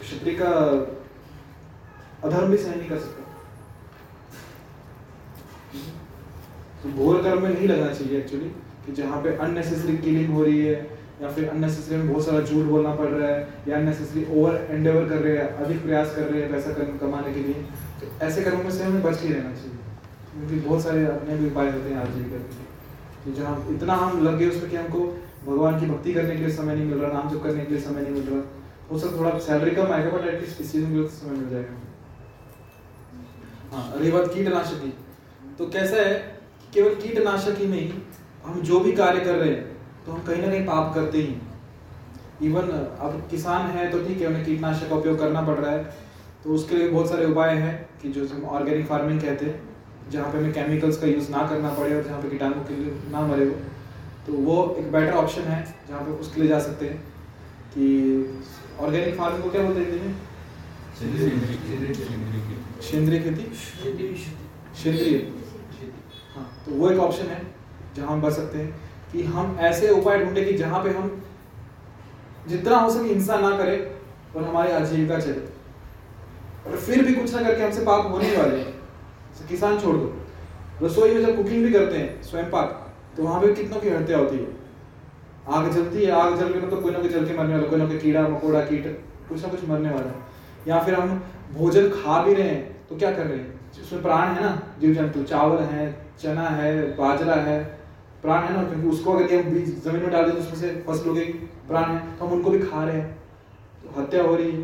क्षत्रिय 0.00 0.34
का 0.34 0.50
अधर्म 2.24 2.50
भी 2.50 2.56
सहन 2.56 2.78
नहीं 2.78 2.88
कर 2.88 2.98
सकता। 2.98 3.22
तो 6.82 6.92
घोर 6.92 7.22
कर्म 7.22 7.42
में 7.42 7.50
नहीं 7.50 7.68
लगना 7.68 7.92
चाहिए 7.92 8.18
एक्चुअली 8.18 8.48
कि 8.86 8.92
जहाँ 8.92 9.22
पे 9.22 9.36
अननेसेसरी 9.36 9.96
किलिंग 9.98 10.32
हो 10.34 10.44
रही 10.44 10.60
है 10.60 10.95
या 11.22 11.28
फिर 11.32 11.48
अननेसेसरी 11.48 11.96
में 11.96 12.12
बहुत 12.12 12.24
सारा 12.26 12.40
झूठ 12.40 12.64
बोलना 12.66 12.94
पड़ 12.94 13.08
रहा 13.08 13.28
है 13.28 13.48
या 13.68 13.76
अननेसेसरी 13.76 14.24
ओवर 14.30 14.54
एंडेवर 14.70 15.08
कर 15.08 15.18
रहे 15.18 15.36
हैं 15.36 15.46
अधिक 15.64 15.82
प्रयास 15.82 16.14
कर 16.16 16.22
रहे 16.22 16.40
हैं 16.42 16.50
पैसा 16.52 16.72
कर, 16.72 16.84
कमाने 17.00 17.32
के 17.34 17.40
लिए 17.40 17.54
तो 18.00 18.26
ऐसे 18.26 18.42
कर्मों 18.42 18.64
में 18.64 18.70
से 18.70 18.84
हमें 18.84 19.02
बच 19.02 19.20
के 19.22 19.28
रहना 19.28 19.54
चाहिए। 19.54 19.76
क्योंकि 20.32 20.56
बहुत 20.66 20.82
सारे 20.82 21.04
अपने 21.06 21.36
भी 21.36 21.46
उपाय 21.46 21.70
होते 21.70 21.88
हैं 21.90 21.96
आजीविका 21.96 22.36
के। 22.36 22.64
कि 23.24 23.32
जहाँ 23.32 23.66
इतना 23.70 23.94
हम 23.94 24.22
लग 24.24 24.38
गए 24.38 24.48
उसमें 24.48 24.70
कि 24.70 24.76
हमको 24.76 25.00
भगवान 25.46 25.80
की 25.80 25.86
भक्ति 25.86 26.12
करने 26.14 26.36
के 26.36 26.44
लिए 26.44 26.54
समय 26.56 26.74
नहीं 26.74 26.86
मिल 26.86 26.98
रहा 26.98 27.12
नाम 27.12 27.30
जप 27.30 27.42
करने 27.42 27.64
के 27.64 27.74
लिए 27.74 27.82
समय 27.82 28.02
नहीं 28.02 28.12
मिल 28.12 28.28
रहा 28.28 28.40
हो 28.90 28.98
सकता 28.98 29.18
थोड़ा 29.18 29.38
सैलरी 29.38 29.70
कम 29.70 29.92
आएगा 29.92 30.10
बट 30.10 30.26
एटलीस्ट 30.26 30.60
इस 30.60 30.72
चीज़ 30.72 30.84
में 30.84 31.06
समय 31.08 31.36
मिल 31.36 31.48
जाएगा। 31.50 31.74
हाँ 33.72 33.94
रही 33.98 34.10
बात 34.12 34.32
कीटनाशक 34.34 34.92
तो 35.58 35.66
कैसा 35.66 35.96
है 35.96 36.14
केवल 36.74 36.94
कीटनाशक 36.94 37.58
ही 37.58 37.66
नहीं 37.66 37.90
हम 38.46 38.60
जो 38.62 38.80
भी 38.80 38.92
कार्य 38.92 39.20
कर 39.20 39.34
रहे 39.34 39.50
हैं 39.50 39.75
तो 40.06 40.12
हम 40.12 40.20
कहीं 40.22 40.42
ना 40.42 40.48
कहीं 40.48 40.64
पाप 40.66 40.94
करते 40.94 41.18
ही 41.18 42.46
इवन 42.46 42.68
अब 43.00 43.22
किसान 43.30 43.70
है 43.70 43.90
तो 43.92 43.98
ठीक 44.06 44.20
है 44.20 44.26
उन्हें 44.26 44.44
कीटनाशक 44.44 44.88
का 44.88 44.96
उपयोग 44.96 45.18
करना 45.18 45.40
पड़ 45.42 45.54
रहा 45.54 45.70
है। 45.70 45.82
तो 46.44 46.50
उसके 46.54 46.76
लिए 46.76 46.88
बहुत 46.88 47.08
सारे 47.10 47.24
उपाय 47.26 47.54
हैं 47.56 47.74
कि 48.02 48.08
जो 48.12 48.26
हम 48.28 48.44
ऑर्गेनिक 48.56 48.86
फ़ार्मिंग 48.86 49.20
कहते 49.20 49.46
हैं 49.46 50.10
जहाँ 50.10 50.32
पे 50.32 50.38
हमें 50.38 50.52
केमिकल्स 50.52 51.00
का 51.00 51.06
यूज़ 51.06 51.30
ना 51.30 51.46
करना 51.48 51.70
पड़े 51.74 51.94
और 51.96 52.02
जहाँ 52.04 52.20
पे 52.22 52.28
कीटाणु 52.30 52.62
के 52.64 52.74
लिए 52.74 52.92
ना 53.12 53.20
मरे 53.26 53.44
वो। 53.46 53.56
तो 54.26 54.32
वो 54.44 54.56
एक 54.78 54.92
बेटर 54.92 55.12
ऑप्शन 55.14 55.42
है 55.42 55.60
जहाँ 55.88 56.02
पे 56.04 56.10
उसके 56.20 56.40
लिए 56.40 56.48
जा 56.50 56.58
सकते 56.60 56.84
हैं 56.86 56.98
कि 57.74 57.84
ऑर्गेनिक 58.80 59.16
फ़ार्मिंग 59.16 59.42
को 59.42 59.50
क्या 59.50 59.62
बोलते 59.62 59.80
हैं 59.80 60.14
सेंद्रीय 62.82 63.20
खेती। 63.20 63.44
सेंद्रीय 64.82 65.18
हाँ 66.34 66.46
तो 66.66 66.72
वो 66.72 66.90
एक 66.90 66.98
ऑप्शन 67.00 67.26
है 67.26 67.40
जहाँ 67.96 68.08
हम 68.08 68.20
बच 68.22 68.32
सकते 68.32 68.58
हैं। 68.58 68.85
कि 69.12 69.22
हम 69.24 69.56
ऐसे 69.60 69.90
उपाय 69.90 70.24
ढूंढे 70.24 70.44
कि 70.44 70.52
जहाँ 70.52 70.82
पे 70.84 70.90
हम 70.90 71.22
जितना 72.48 72.76
हो 72.76 72.90
सके 72.90 73.08
हिंसा 73.08 73.36
ना 73.36 73.56
करें 73.58 74.36
और 74.36 74.48
हमारी 74.48 74.72
आजीविका 74.72 75.18
चले। 75.18 75.44
और 76.66 76.76
फिर 76.76 77.04
भी 77.04 77.14
कुछ 77.14 77.34
ना 77.34 77.42
करके 77.42 77.62
हमसे 77.62 77.84
पाप 77.84 78.06
होने 78.06 78.36
वाले 78.36 78.58
हैं। 78.58 78.74
किसान 79.48 79.78
छोड़ 79.80 79.96
दो। 79.96 80.86
रसोई 80.86 81.14
में 81.14 81.20
जब 81.26 81.36
कुकिंग 81.36 81.64
भी 81.64 81.72
करते 81.72 81.98
हैं 81.98 82.22
स्वयं 82.22 82.50
पाक 82.50 82.94
तो 83.16 83.22
वहाँ 83.22 83.40
पे 83.40 83.52
कितनों 83.54 83.80
की 83.80 83.88
हत्या 83.88 84.18
होती 84.18 84.36
है? 84.36 84.46
आग 85.48 85.70
जलती 85.70 86.04
है, 86.04 86.10
आग 86.12 86.36
जल 86.36 86.52
के 86.52 86.58
मतलब 86.58 86.82
कोई 86.82 86.92
ना 86.92 86.98
कोई 86.98 87.08
जल 87.08 87.26
के 87.26 87.36
मरने 87.38 87.54
वाला, 87.54 87.66
कोई 87.68 87.78
ना 87.78 87.86
कोई 87.86 87.98
कीड़ा, 87.98 88.22
मकोड़ा, 88.22 88.60
कीट, 88.60 88.86
कुछ 89.28 89.42
ना 89.42 89.48
कुछ 89.48 89.68
मरने 89.68 89.90
वाला 89.90 90.06
है। 90.06 90.24
या 90.68 90.82
फिर 90.82 90.94
हम 90.94 91.22
भोजन 91.54 91.88
खा 91.90 92.22
भी 92.22 92.34
रहे 92.34 92.48
हैं 92.48 92.86
तो 92.88 92.96
क्या 92.96 93.10
कर 93.10 93.26
रहे 93.26 93.38
हैं? 93.38 93.70
उसमें 93.82 94.02
प्राण 94.02 94.28
है 94.28 94.42
ना 94.42 94.62
जीव 94.80 94.94
जंतु 94.94 95.22
चावल 95.22 95.58
है, 95.58 96.06
चना 96.22 96.48
है, 96.48 96.96
बाजरा 96.96 97.34
है 97.34 97.75
प्राण 98.26 98.44
है 98.44 98.54
ना 98.54 98.62
क्योंकि 98.68 98.88
उसको 98.88 99.12
अगर 99.12 99.34
हम 99.34 99.52
बीज 99.52 99.68
ज़मीन 99.82 100.02
में 100.02 100.10
डाल 100.12 100.24
दें 100.24 100.32
तो 100.32 100.40
उसमें 100.40 100.60
से 100.60 100.70
फ़सलों 100.86 101.14
के 101.14 101.24
प्राण 101.68 101.84
है 101.86 101.98
तो 102.16 102.24
हम 102.24 102.32
उनको 102.32 102.50
भी 102.50 102.58
खा 102.60 102.84
रहे 102.84 102.96
हैं। 102.96 103.10
तो 103.82 104.00
हत्या 104.00 104.22
हो 104.22 104.34
रही 104.36 104.50
है। 104.50 104.62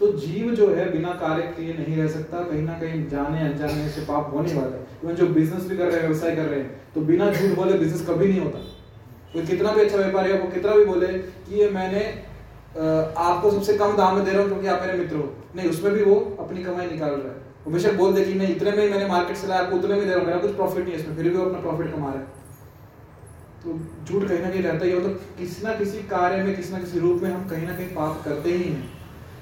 तो 0.00 0.10
जीव 0.14 0.50
जो 0.54 0.66
है, 0.68 0.90
बिना 0.92 1.12
कार्य 1.20 1.42
किए 1.52 1.74
नहीं 1.74 1.96
रह 1.96 2.08
सकता, 2.08 2.40
कहीं 2.40 2.62
ना 2.62 2.78
कहीं 2.80 3.06
जाने, 3.08 3.40
अनजाने 3.42 3.88
से 3.90 4.00
पाप 4.06 4.30
होने 4.32 4.54
वाला 4.54 4.76
है। 4.76 4.82
इवन 5.04 5.14
जो 5.14 5.26
बिज़नेस 5.36 5.68
भी 5.68 5.76
कर 5.76 5.84
रहे 5.84 5.94
हैं, 5.94 6.08
व्यवसाय 6.08 6.36
कर 6.36 6.44
रहे 6.44 6.60
हैं 6.60 6.92
तो 6.94 7.00
बिना 7.02 7.30
झूठ 7.32 7.56
बोले 7.56 7.78
बिज़नेस 7.78 8.06
कभी 8.08 8.28
नहीं 8.28 8.40
होता। 8.40 8.58
कोई 9.32 9.46
कितना 9.46 9.72
भी 9.72 9.80
अच्छा 9.80 9.96
व्यापारी 9.96 10.30
है, 10.30 10.40
वो 10.40 10.50
कितना 10.50 10.74
भी 10.74 10.84
बोले 10.84 11.06
कि 11.08 11.60
ये 11.60 11.70
मैंने 11.70 12.04
आपको 12.76 13.50
सबसे 13.50 13.76
कम 13.78 13.96
दाम 13.96 14.16
में 14.16 14.24
दे 14.24 14.30
रहा 14.30 14.40
हूँ 14.40 14.48
क्योंकि 14.48 14.66
आप 14.68 14.82
मेरे 14.82 14.98
मित्र 14.98 15.16
हो। 15.16 15.32
नहीं, 15.56 15.68
उसमें 15.70 15.92
भी 15.92 16.02
वो 16.04 16.16
अपनी 16.40 16.64
कमाई 16.64 16.86
निकाल 16.86 17.10
रहा 17.10 17.28
है। 17.28 17.44
वो 17.66 17.72
बेशक 17.72 17.94
बोल 17.96 18.12
दे 18.14 18.24
कि 18.24 18.34
नहीं, 18.34 18.54
इतने 18.56 18.70
में 18.70 18.82
ही 18.82 18.88
मैंने 18.90 19.06
मार्केट 19.08 19.36
से 19.36 19.46
लाया, 19.46 19.62
आपको 19.62 19.76
उतने 19.76 19.94
में 19.94 20.00
दे 20.00 20.10
रहा 20.10 20.18
हूँ, 20.18 20.26
मेरा 20.26 20.40
कुछ 20.40 20.54
प्रॉफिट 20.56 20.84
नहीं 20.84 20.94
है 20.94 21.00
इसमें, 21.00 21.16
फिर 21.16 21.28
भी 21.28 21.36
वो 21.36 21.44
अपना 21.44 21.60
प्रॉफिट 21.60 21.94
कमा 21.94 22.12
रहा 22.12 22.18
है। 22.18 22.35
तो 23.66 23.72
झूठ 24.04 24.28
कहीं 24.28 24.40
ना 24.40 24.50
कहीं 24.50 24.62
रहता 24.62 24.84
ही। 24.84 24.90
है 24.90 24.98
मतलब 24.98 25.20
किसी 25.38 25.62
ना 25.62 25.72
किसी 25.74 26.02
कार्य 26.08 26.42
में 26.42 26.54
किसी 26.56 26.72
ना 26.72 26.78
किसी 26.78 26.98
रूप 26.98 27.22
में 27.22 27.30
हम 27.30 27.48
कहीं 27.48 27.66
ना 27.66 27.74
कहीं 27.76 27.88
पाप 27.94 28.22
करते 28.24 28.50
ही 28.50 28.62
हैं। 28.62 28.82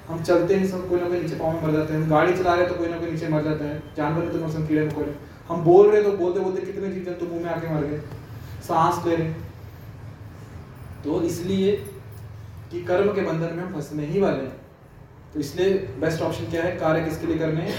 हम 0.07 0.23
चलते 0.23 0.55
हैं 0.55 0.67
सब 0.67 0.87
कोई 0.89 0.99
ना 0.99 1.07
कोई 1.07 1.19
नीचे 1.21 1.35
पाँव 1.35 1.53
में 1.53 1.61
मर 1.63 1.71
जाते 1.71 1.93
हैं। 1.93 2.01
हम 2.01 2.09
गाड़ी 2.09 2.33
चला 2.33 2.53
रहे 2.53 2.63
हैं 2.63 2.73
तो 2.73 2.77
कोई 2.79 2.89
ना 2.89 2.97
कोई 2.99 3.11
नीचे 3.11 3.27
मर 3.27 3.43
जाता 3.43 3.65
है। 3.65 3.81
जानवर 3.97 4.31
तो 4.31 4.39
मौसम 4.39 4.67
कीड़े 4.67 4.85
मकोड़े। 4.87 5.15
हम 5.47 5.63
बोल 5.63 5.87
रहे 5.87 6.01
हैं 6.01 6.11
तो 6.11 6.17
बोलते 6.17 6.39
बोलते 6.39 6.61
कितने 6.63 6.91
जीव 6.91 7.03
जंतु 7.03 7.25
मुँह 7.25 7.43
में 7.43 7.49
आके 7.51 7.73
मर 7.75 7.85
गए। 7.85 7.99
सांस 8.67 9.05
ले 9.05 9.15
रहे 9.15 9.31
तो 11.03 11.21
इसलिए 11.23 11.71
कि 12.71 12.83
कर्म 12.83 13.13
के 13.13 13.21
बंधन 13.21 13.55
में 13.55 13.63
हम 13.63 13.73
फंसने 13.73 14.05
ही 14.05 14.21
वाले 14.21 14.43
हैं। 14.43 14.55
तो 15.33 15.39
इसलिए 15.39 15.73
बेस्ट 16.01 16.21
ऑप्शन 16.21 16.49
क्या 16.51 16.63
है? 16.63 16.71
कार्य 16.77 17.03
किसके 17.03 17.27
लिए 17.27 17.37
करने 17.37 17.71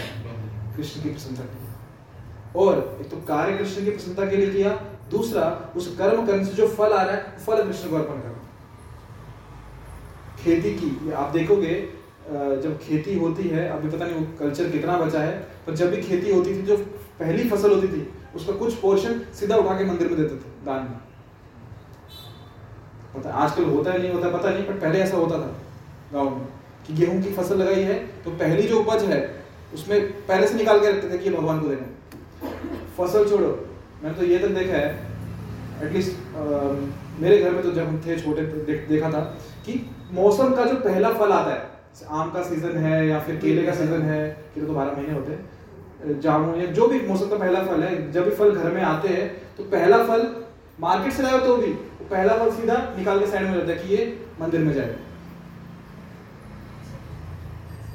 कृष्ण 0.77 1.03
की 1.03 1.09
प्रसन्नता 1.09 1.45
के 1.45 1.59
लिए। 1.59 1.73
और 2.57 2.99
एक 3.01 3.11
तो 3.11 3.17
कार्य 3.29 3.57
कृष्ण 3.59 3.85
की 3.85 3.91
प्रसन्नता 3.91 4.27
के 4.27 4.37
लिए 4.37 4.51
किया 4.53 4.71
दूसरा, 5.11 5.73
उस 5.77 5.97
कर्म 5.99 6.27
करने 6.27 6.45
से 6.45 6.53
जो 6.53 6.67
फल 6.69 6.93
आ 6.93 7.03
रहा 7.03 7.15
है, 7.15 7.37
फल 7.39 7.63
कृष्ण 7.65 7.89
को 7.91 7.97
अर्पण 7.97 8.21
करना 8.21 8.35
खेती 10.39 10.71
की 10.75 11.13
आप 11.13 11.33
देखोगे 11.33 11.75
जब 12.29 12.79
खेती 12.83 13.15
होती 13.19 13.49
है, 13.49 13.69
अभी 13.71 13.89
पता 13.89 14.05
नहीं 14.05 14.15
वो 14.17 14.27
कल्चर 14.39 14.71
कितना 14.71 14.97
बचा 14.99 15.21
है, 15.21 15.33
पर 15.67 15.75
जब 15.75 15.91
भी 15.91 16.03
खेती 16.03 16.33
होती 16.33 16.51
थी, 16.51 16.63
जो 16.63 16.77
पहली 17.21 17.49
फ़सल 17.51 17.75
होती 17.75 17.89
थी 17.89 18.09
उसका 18.35 18.53
कुछ 18.55 18.75
पोर्शन 18.77 19.21
सीधा 19.35 19.57
उठा 19.57 19.77
के 19.79 19.85
मंदिर 19.85 20.09
में 20.09 20.17
देते 20.17 20.35
थे, 20.35 20.51
दान 20.65 20.83
में। 20.83 20.99
पता, 23.15 23.31
आजकल 23.31 23.65
होता 23.67 23.93
है 23.93 23.99
नहीं 23.99 24.13
होता, 24.13 24.31
पता 24.31 24.51
नहीं, 24.51 24.65
पर 24.65 24.73
पहले 24.75 24.99
ऐसा 25.01 25.17
होता 25.17 25.39
था, 25.39 25.55
गाँव 26.13 26.31
में, 26.31 26.47
कि 26.87 26.93
गेहूँ 26.95 27.23
की 27.23 27.33
फ़सल 27.33 27.57
लगाई 27.59 27.83
है 27.83 27.95
तो 28.25 28.31
पहली 28.33 28.63
जो 28.65 28.81
उपज 28.81 29.05
है, 29.05 29.21
उसमें 29.75 30.01
पहले 30.27 30.47
से 30.49 30.55
निकाल 30.55 30.81
के 30.81 30.91
रखते 30.91 31.11
थे 31.11 31.19
कि 31.19 31.31
भगवान 31.31 31.61
को 31.61 31.69
देना 31.69 31.87
फ़सल 32.99 33.29
छोड़ो 33.31 33.49
मैंने 34.03 34.17
तो 34.17 34.25
ये 34.25 34.39
तक 34.39 34.55
देखा 34.55 34.77
है 34.77 34.89
एटलीस्ट 35.83 36.37
मेरे 37.21 37.39
घर 37.39 37.51
में 37.51 37.63
तो 37.63 37.71
जब 37.71 37.87
हम 37.87 38.01
थे 38.07 38.19
छोटे 38.19 38.43
तो 38.45 38.65
देख, 38.65 38.89
देखा 38.89 39.11
था 39.11 39.21
कि 39.67 39.81
मौसम 40.13 40.55
का 40.55 40.65
जो 40.65 40.75
पहला 40.81 41.13
फल 41.15 41.33
आता 41.33 41.53
है 41.53 41.75
आम 42.13 42.31
का 42.31 42.43
सीज़न 42.43 42.77
है 42.79 43.07
या 43.09 43.19
फिर 43.21 43.37
केले 43.37 43.63
का 43.63 43.73
सीज़न 43.75 44.03
है 44.05 44.29
केले 44.55 44.67
तो 44.67 44.73
बारह 44.73 44.93
महीने 44.93 45.15
होते 45.15 45.33
हैं 45.33 46.21
जामुन 46.21 46.61
या 46.61 46.67
जो 46.73 46.87
भी 46.89 47.01
मौसम 47.07 47.29
का 47.29 47.37
पहला 47.37 47.63
फल 47.65 47.83
है 47.83 48.11
जब 48.13 48.25
भी 48.25 48.35
फल 48.37 48.51
घर 48.53 48.73
में 48.73 48.83
आते 48.85 49.09
हैं 49.09 49.29
तो 49.57 49.65
पहला 49.71 50.03
फल 50.07 50.27
मार्केट 50.81 51.13
से 51.13 51.23
लाए 51.23 51.39
तो 51.41 51.57
भी 51.57 51.73
पहला 52.05 52.37
फल 52.37 52.51
सीधा 52.53 52.77
निकाल 52.97 53.21
के 53.21 53.27
साइड 53.27 53.49
में 53.49 53.55
रहता 53.55 53.73
है 53.73 53.79
कि 53.79 53.95
ये 53.95 54.07
मंदिर 54.41 54.61
में 54.61 54.73
जाएगा 54.75 55.05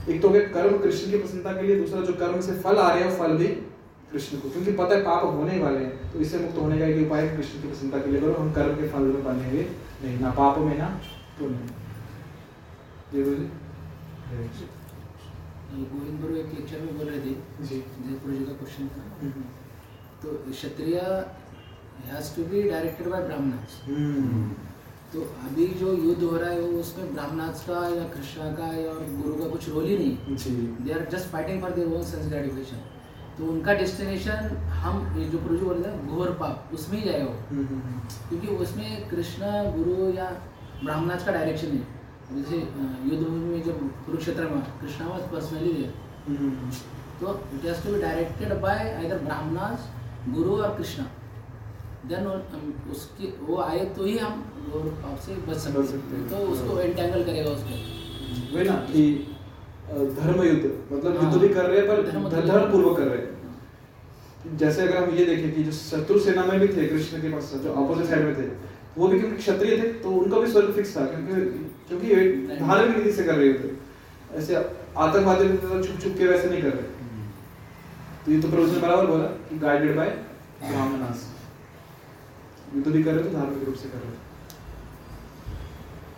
एक 0.09 0.21
तो 0.21 0.29
कर्म 0.29 0.77
कृष्ण 0.77 1.11
की 1.11 1.17
प्रसन्नता 1.17 1.51
के 1.51 1.67
लिए 1.67 1.75
दूसरा 1.75 2.01
जो 2.01 2.13
कर्म 2.15 2.39
से 2.41 2.53
फल 2.61 2.77
आ 2.77 2.89
रहे 2.89 3.03
हैं 3.03 3.17
फल 3.17 3.37
भी 3.37 3.47
कृष्ण 4.11 4.37
को 4.39 4.49
क्योंकि 4.49 4.71
पता 4.73 4.95
है 4.95 5.01
पाप 5.03 5.23
होने 5.35 5.57
वाले 5.59 5.79
हैं 5.79 6.11
तो 6.13 6.19
इससे 6.19 6.39
मुक्त 6.39 6.57
होने 6.57 6.77
का 6.79 6.85
एक 6.85 7.05
उपाय 7.05 7.27
कृष्ण 7.35 7.61
की 7.61 7.67
प्रसन्नता 7.67 7.97
के 7.97 8.11
लिए 8.11 8.21
करो 8.21 8.33
हम 8.35 8.51
कर्म 8.53 8.75
के 8.75 8.87
फल 8.89 9.03
में 9.11 9.23
बनेंगे। 9.23 9.63
नहीं 10.03 10.19
ना 10.19 10.31
पाप 10.39 10.57
में 10.59 10.77
ना 10.77 10.87
पुण्य 11.39 11.55
में 11.55 11.69
गोविंद 15.91 16.21
गुरु 16.21 16.35
एक 16.35 16.49
लेक्चर 16.53 16.79
में 16.81 16.97
बोल 16.97 17.07
रहे 17.07 17.19
थे 17.19 17.33
जी। 17.67 17.77
जयपुर 17.99 18.31
जी 18.31 18.45
का 18.45 18.53
क्वेश्चन 18.53 18.87
था। 18.95 19.03
हम्म, 19.21 19.43
तो 20.21 20.31
Kshatriya 20.49 20.97
has 22.07 22.35
to 22.35 22.43
be 22.51 22.61
directed 22.63 23.07
by 23.07 23.21
Brahmanas 23.23 23.71
तो 25.13 25.21
अभी 25.45 25.65
जो 25.79 25.93
युद्ध 25.93 26.21
हो 26.23 26.35
रहा 26.35 26.49
है 26.49 26.59
वो 26.59 26.79
उसमें 26.79 27.13
ब्राह्मणास 27.13 27.63
का 27.67 27.79
या 27.95 28.03
कृष्णा 28.09 28.51
का 28.57 28.67
या 28.75 28.93
गुरु 29.21 29.35
का 29.35 29.47
कुछ 29.49 29.69
रोल 29.69 29.85
ही 29.85 29.97
नहीं 29.97 30.35
जी। 30.37 30.51
They 30.81 30.93
are 30.93 31.07
just 31.11 31.31
fighting 31.31 31.61
for 31.61 31.71
their 31.77 31.87
own 31.95 32.03
sense 32.11 32.27
gratification 32.27 32.79
तो 33.37 33.45
उनका 33.45 33.73
डेस्टिनेशन 33.73 34.57
हम 34.57 35.19
ये 35.19 35.25
जो 35.25 35.39
गुरु 35.39 35.57
बोल 35.57 35.77
रहे 35.77 35.93
थे 35.93 36.07
घोर 36.07 36.29
पाप 36.29 36.69
उसमें 36.73 36.99
ही 36.99 37.11
जाएगा 37.11 37.25
वो। 37.25 37.35
हम्म, 37.49 37.65
हम्म, 37.65 37.99
क्योंकि 38.29 38.47
उसमें 38.47 39.09
कृष्ण 39.09 39.45
गुरु 39.77 40.09
या 40.13 40.29
ब्राह्मणाज 40.83 41.23
का 41.23 41.31
डायरेक्शन 41.31 41.67
है। 41.67 42.01
जैसे 42.35 42.57
युद्ध 43.11 43.27
भूमि 43.27 43.45
में 43.45 43.63
जब 43.63 43.79
कुरुक्षेत्र 44.05 44.43
में 44.43 44.61
Krishna 44.81 45.07
was 45.07 45.21
personally 45.21 45.85
hmm, 46.27 46.37
hmm, 46.37 46.69
तो 47.21 47.39
it 47.53 47.65
has 47.65 47.83
to 47.83 47.93
be 47.93 48.01
directed 48.01 48.53
by 48.53 48.93
either 48.93 49.17
Brahmanas 49.17 49.79
guru 50.33 50.57
और 50.57 50.77
कृष्णा। 50.77 51.05
देन 52.07 52.27
उसकी 52.91 53.37
वो 53.41 53.57
आए 53.57 53.85
तो 53.85 54.05
ही 54.05 54.17
हम 54.17 54.39
घोर 54.71 54.81
पाप 54.81 55.19
से 55.19 55.35
बच 55.35 55.57
सकते 55.57 55.79
हैं। 55.79 56.19
हैं। 56.19 56.29
तो 56.29 56.37
उसको 56.37 56.79
एंटेंगल 56.79 57.23
करेगा 57.23 57.51
उसको। 57.51 57.69
वही 58.57 58.69
ना 58.69 58.73
कि 58.73 59.03
अ, 59.13 59.40
धर्म 59.91 60.41
युद्ध 60.43 60.65
मतलब 60.91 61.17
हाँ। 61.17 61.31
युद्ध 61.31 61.41
भी 61.47 61.53
कर 61.53 61.65
रहे 61.65 61.79
हैं 61.79 61.87
पर 61.87 62.01
धर्म- 62.11 62.47
धर्म 62.47 62.71
पूर्वक 62.71 62.97
कर 62.97 63.03
रहे 63.03 63.17
हैं। 63.17 64.57
जैसे 64.57 64.81
अगर 64.81 64.97
हम 64.97 65.09
ये 65.15 65.25
देखें 65.25 65.53
कि 65.55 65.63
जो 65.63 65.71
शत्रु 65.71 66.19
सेना 66.19 66.43
में 66.45 66.59
भी 66.59 66.67
थे 66.67 66.87
कृष्ण 66.87 67.21
के 67.21 67.29
पास 67.29 67.51
जो 67.63 67.73
अपोजिट 67.73 68.05
साइड 68.05 68.23
में 68.25 68.35
थे 68.37 68.47
वो 68.97 69.07
भी 69.07 69.19
क्योंकि 69.19 69.37
क्षत्रिय 69.37 69.77
थे 69.77 69.87
तो 69.93 70.11
उनका 70.11 70.39
भी 70.39 70.51
स्वर्ग 70.51 70.71
फिक्स 70.73 70.95
था 70.97 71.05
क्योंकि 71.05 71.33
क्योंकि 71.87 72.15
धार्मिक 72.59 72.97
नीति 72.97 73.11
से 73.11 73.23
कर 73.23 73.35
रहे 73.35 73.53
थे। 73.53 73.69
ऐसे 74.37 74.55
आतंकवादी 74.55 75.47
तो 75.57 75.83
छुप 75.83 75.99
छुप 76.01 76.15
के 76.17 76.27
वैसे 76.27 76.49
नहीं 76.49 76.61
कर 76.61 76.69
रहे। 76.69 76.83
तो 78.25 78.31
ये 78.31 78.41
तो 78.41 78.49
प्रभु 78.49 78.65
ने 78.65 78.79
बराबर 78.79 79.05
बोला 79.05 79.23
कि 79.49 79.59
गाइडेड 79.59 79.95
बाय 79.95 80.09
ब्राह्मणास 80.69 81.27
युद्ध 82.75 82.87
भी 82.87 83.03
कर 83.03 83.13
रहे 83.13 83.23
तो 83.23 83.29
धार्मिक 83.29 83.63
रूप 83.65 83.75
से 83.75 83.89
कर 83.89 83.97
रहे 83.97 84.11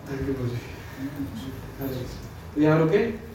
थैंक 0.10 0.28
यू 0.30 0.34
प्रभु 0.34 0.48
जी। 0.48 2.06
तो 2.56 2.62
यहाँ 2.62 2.80
रुके। 2.80 3.33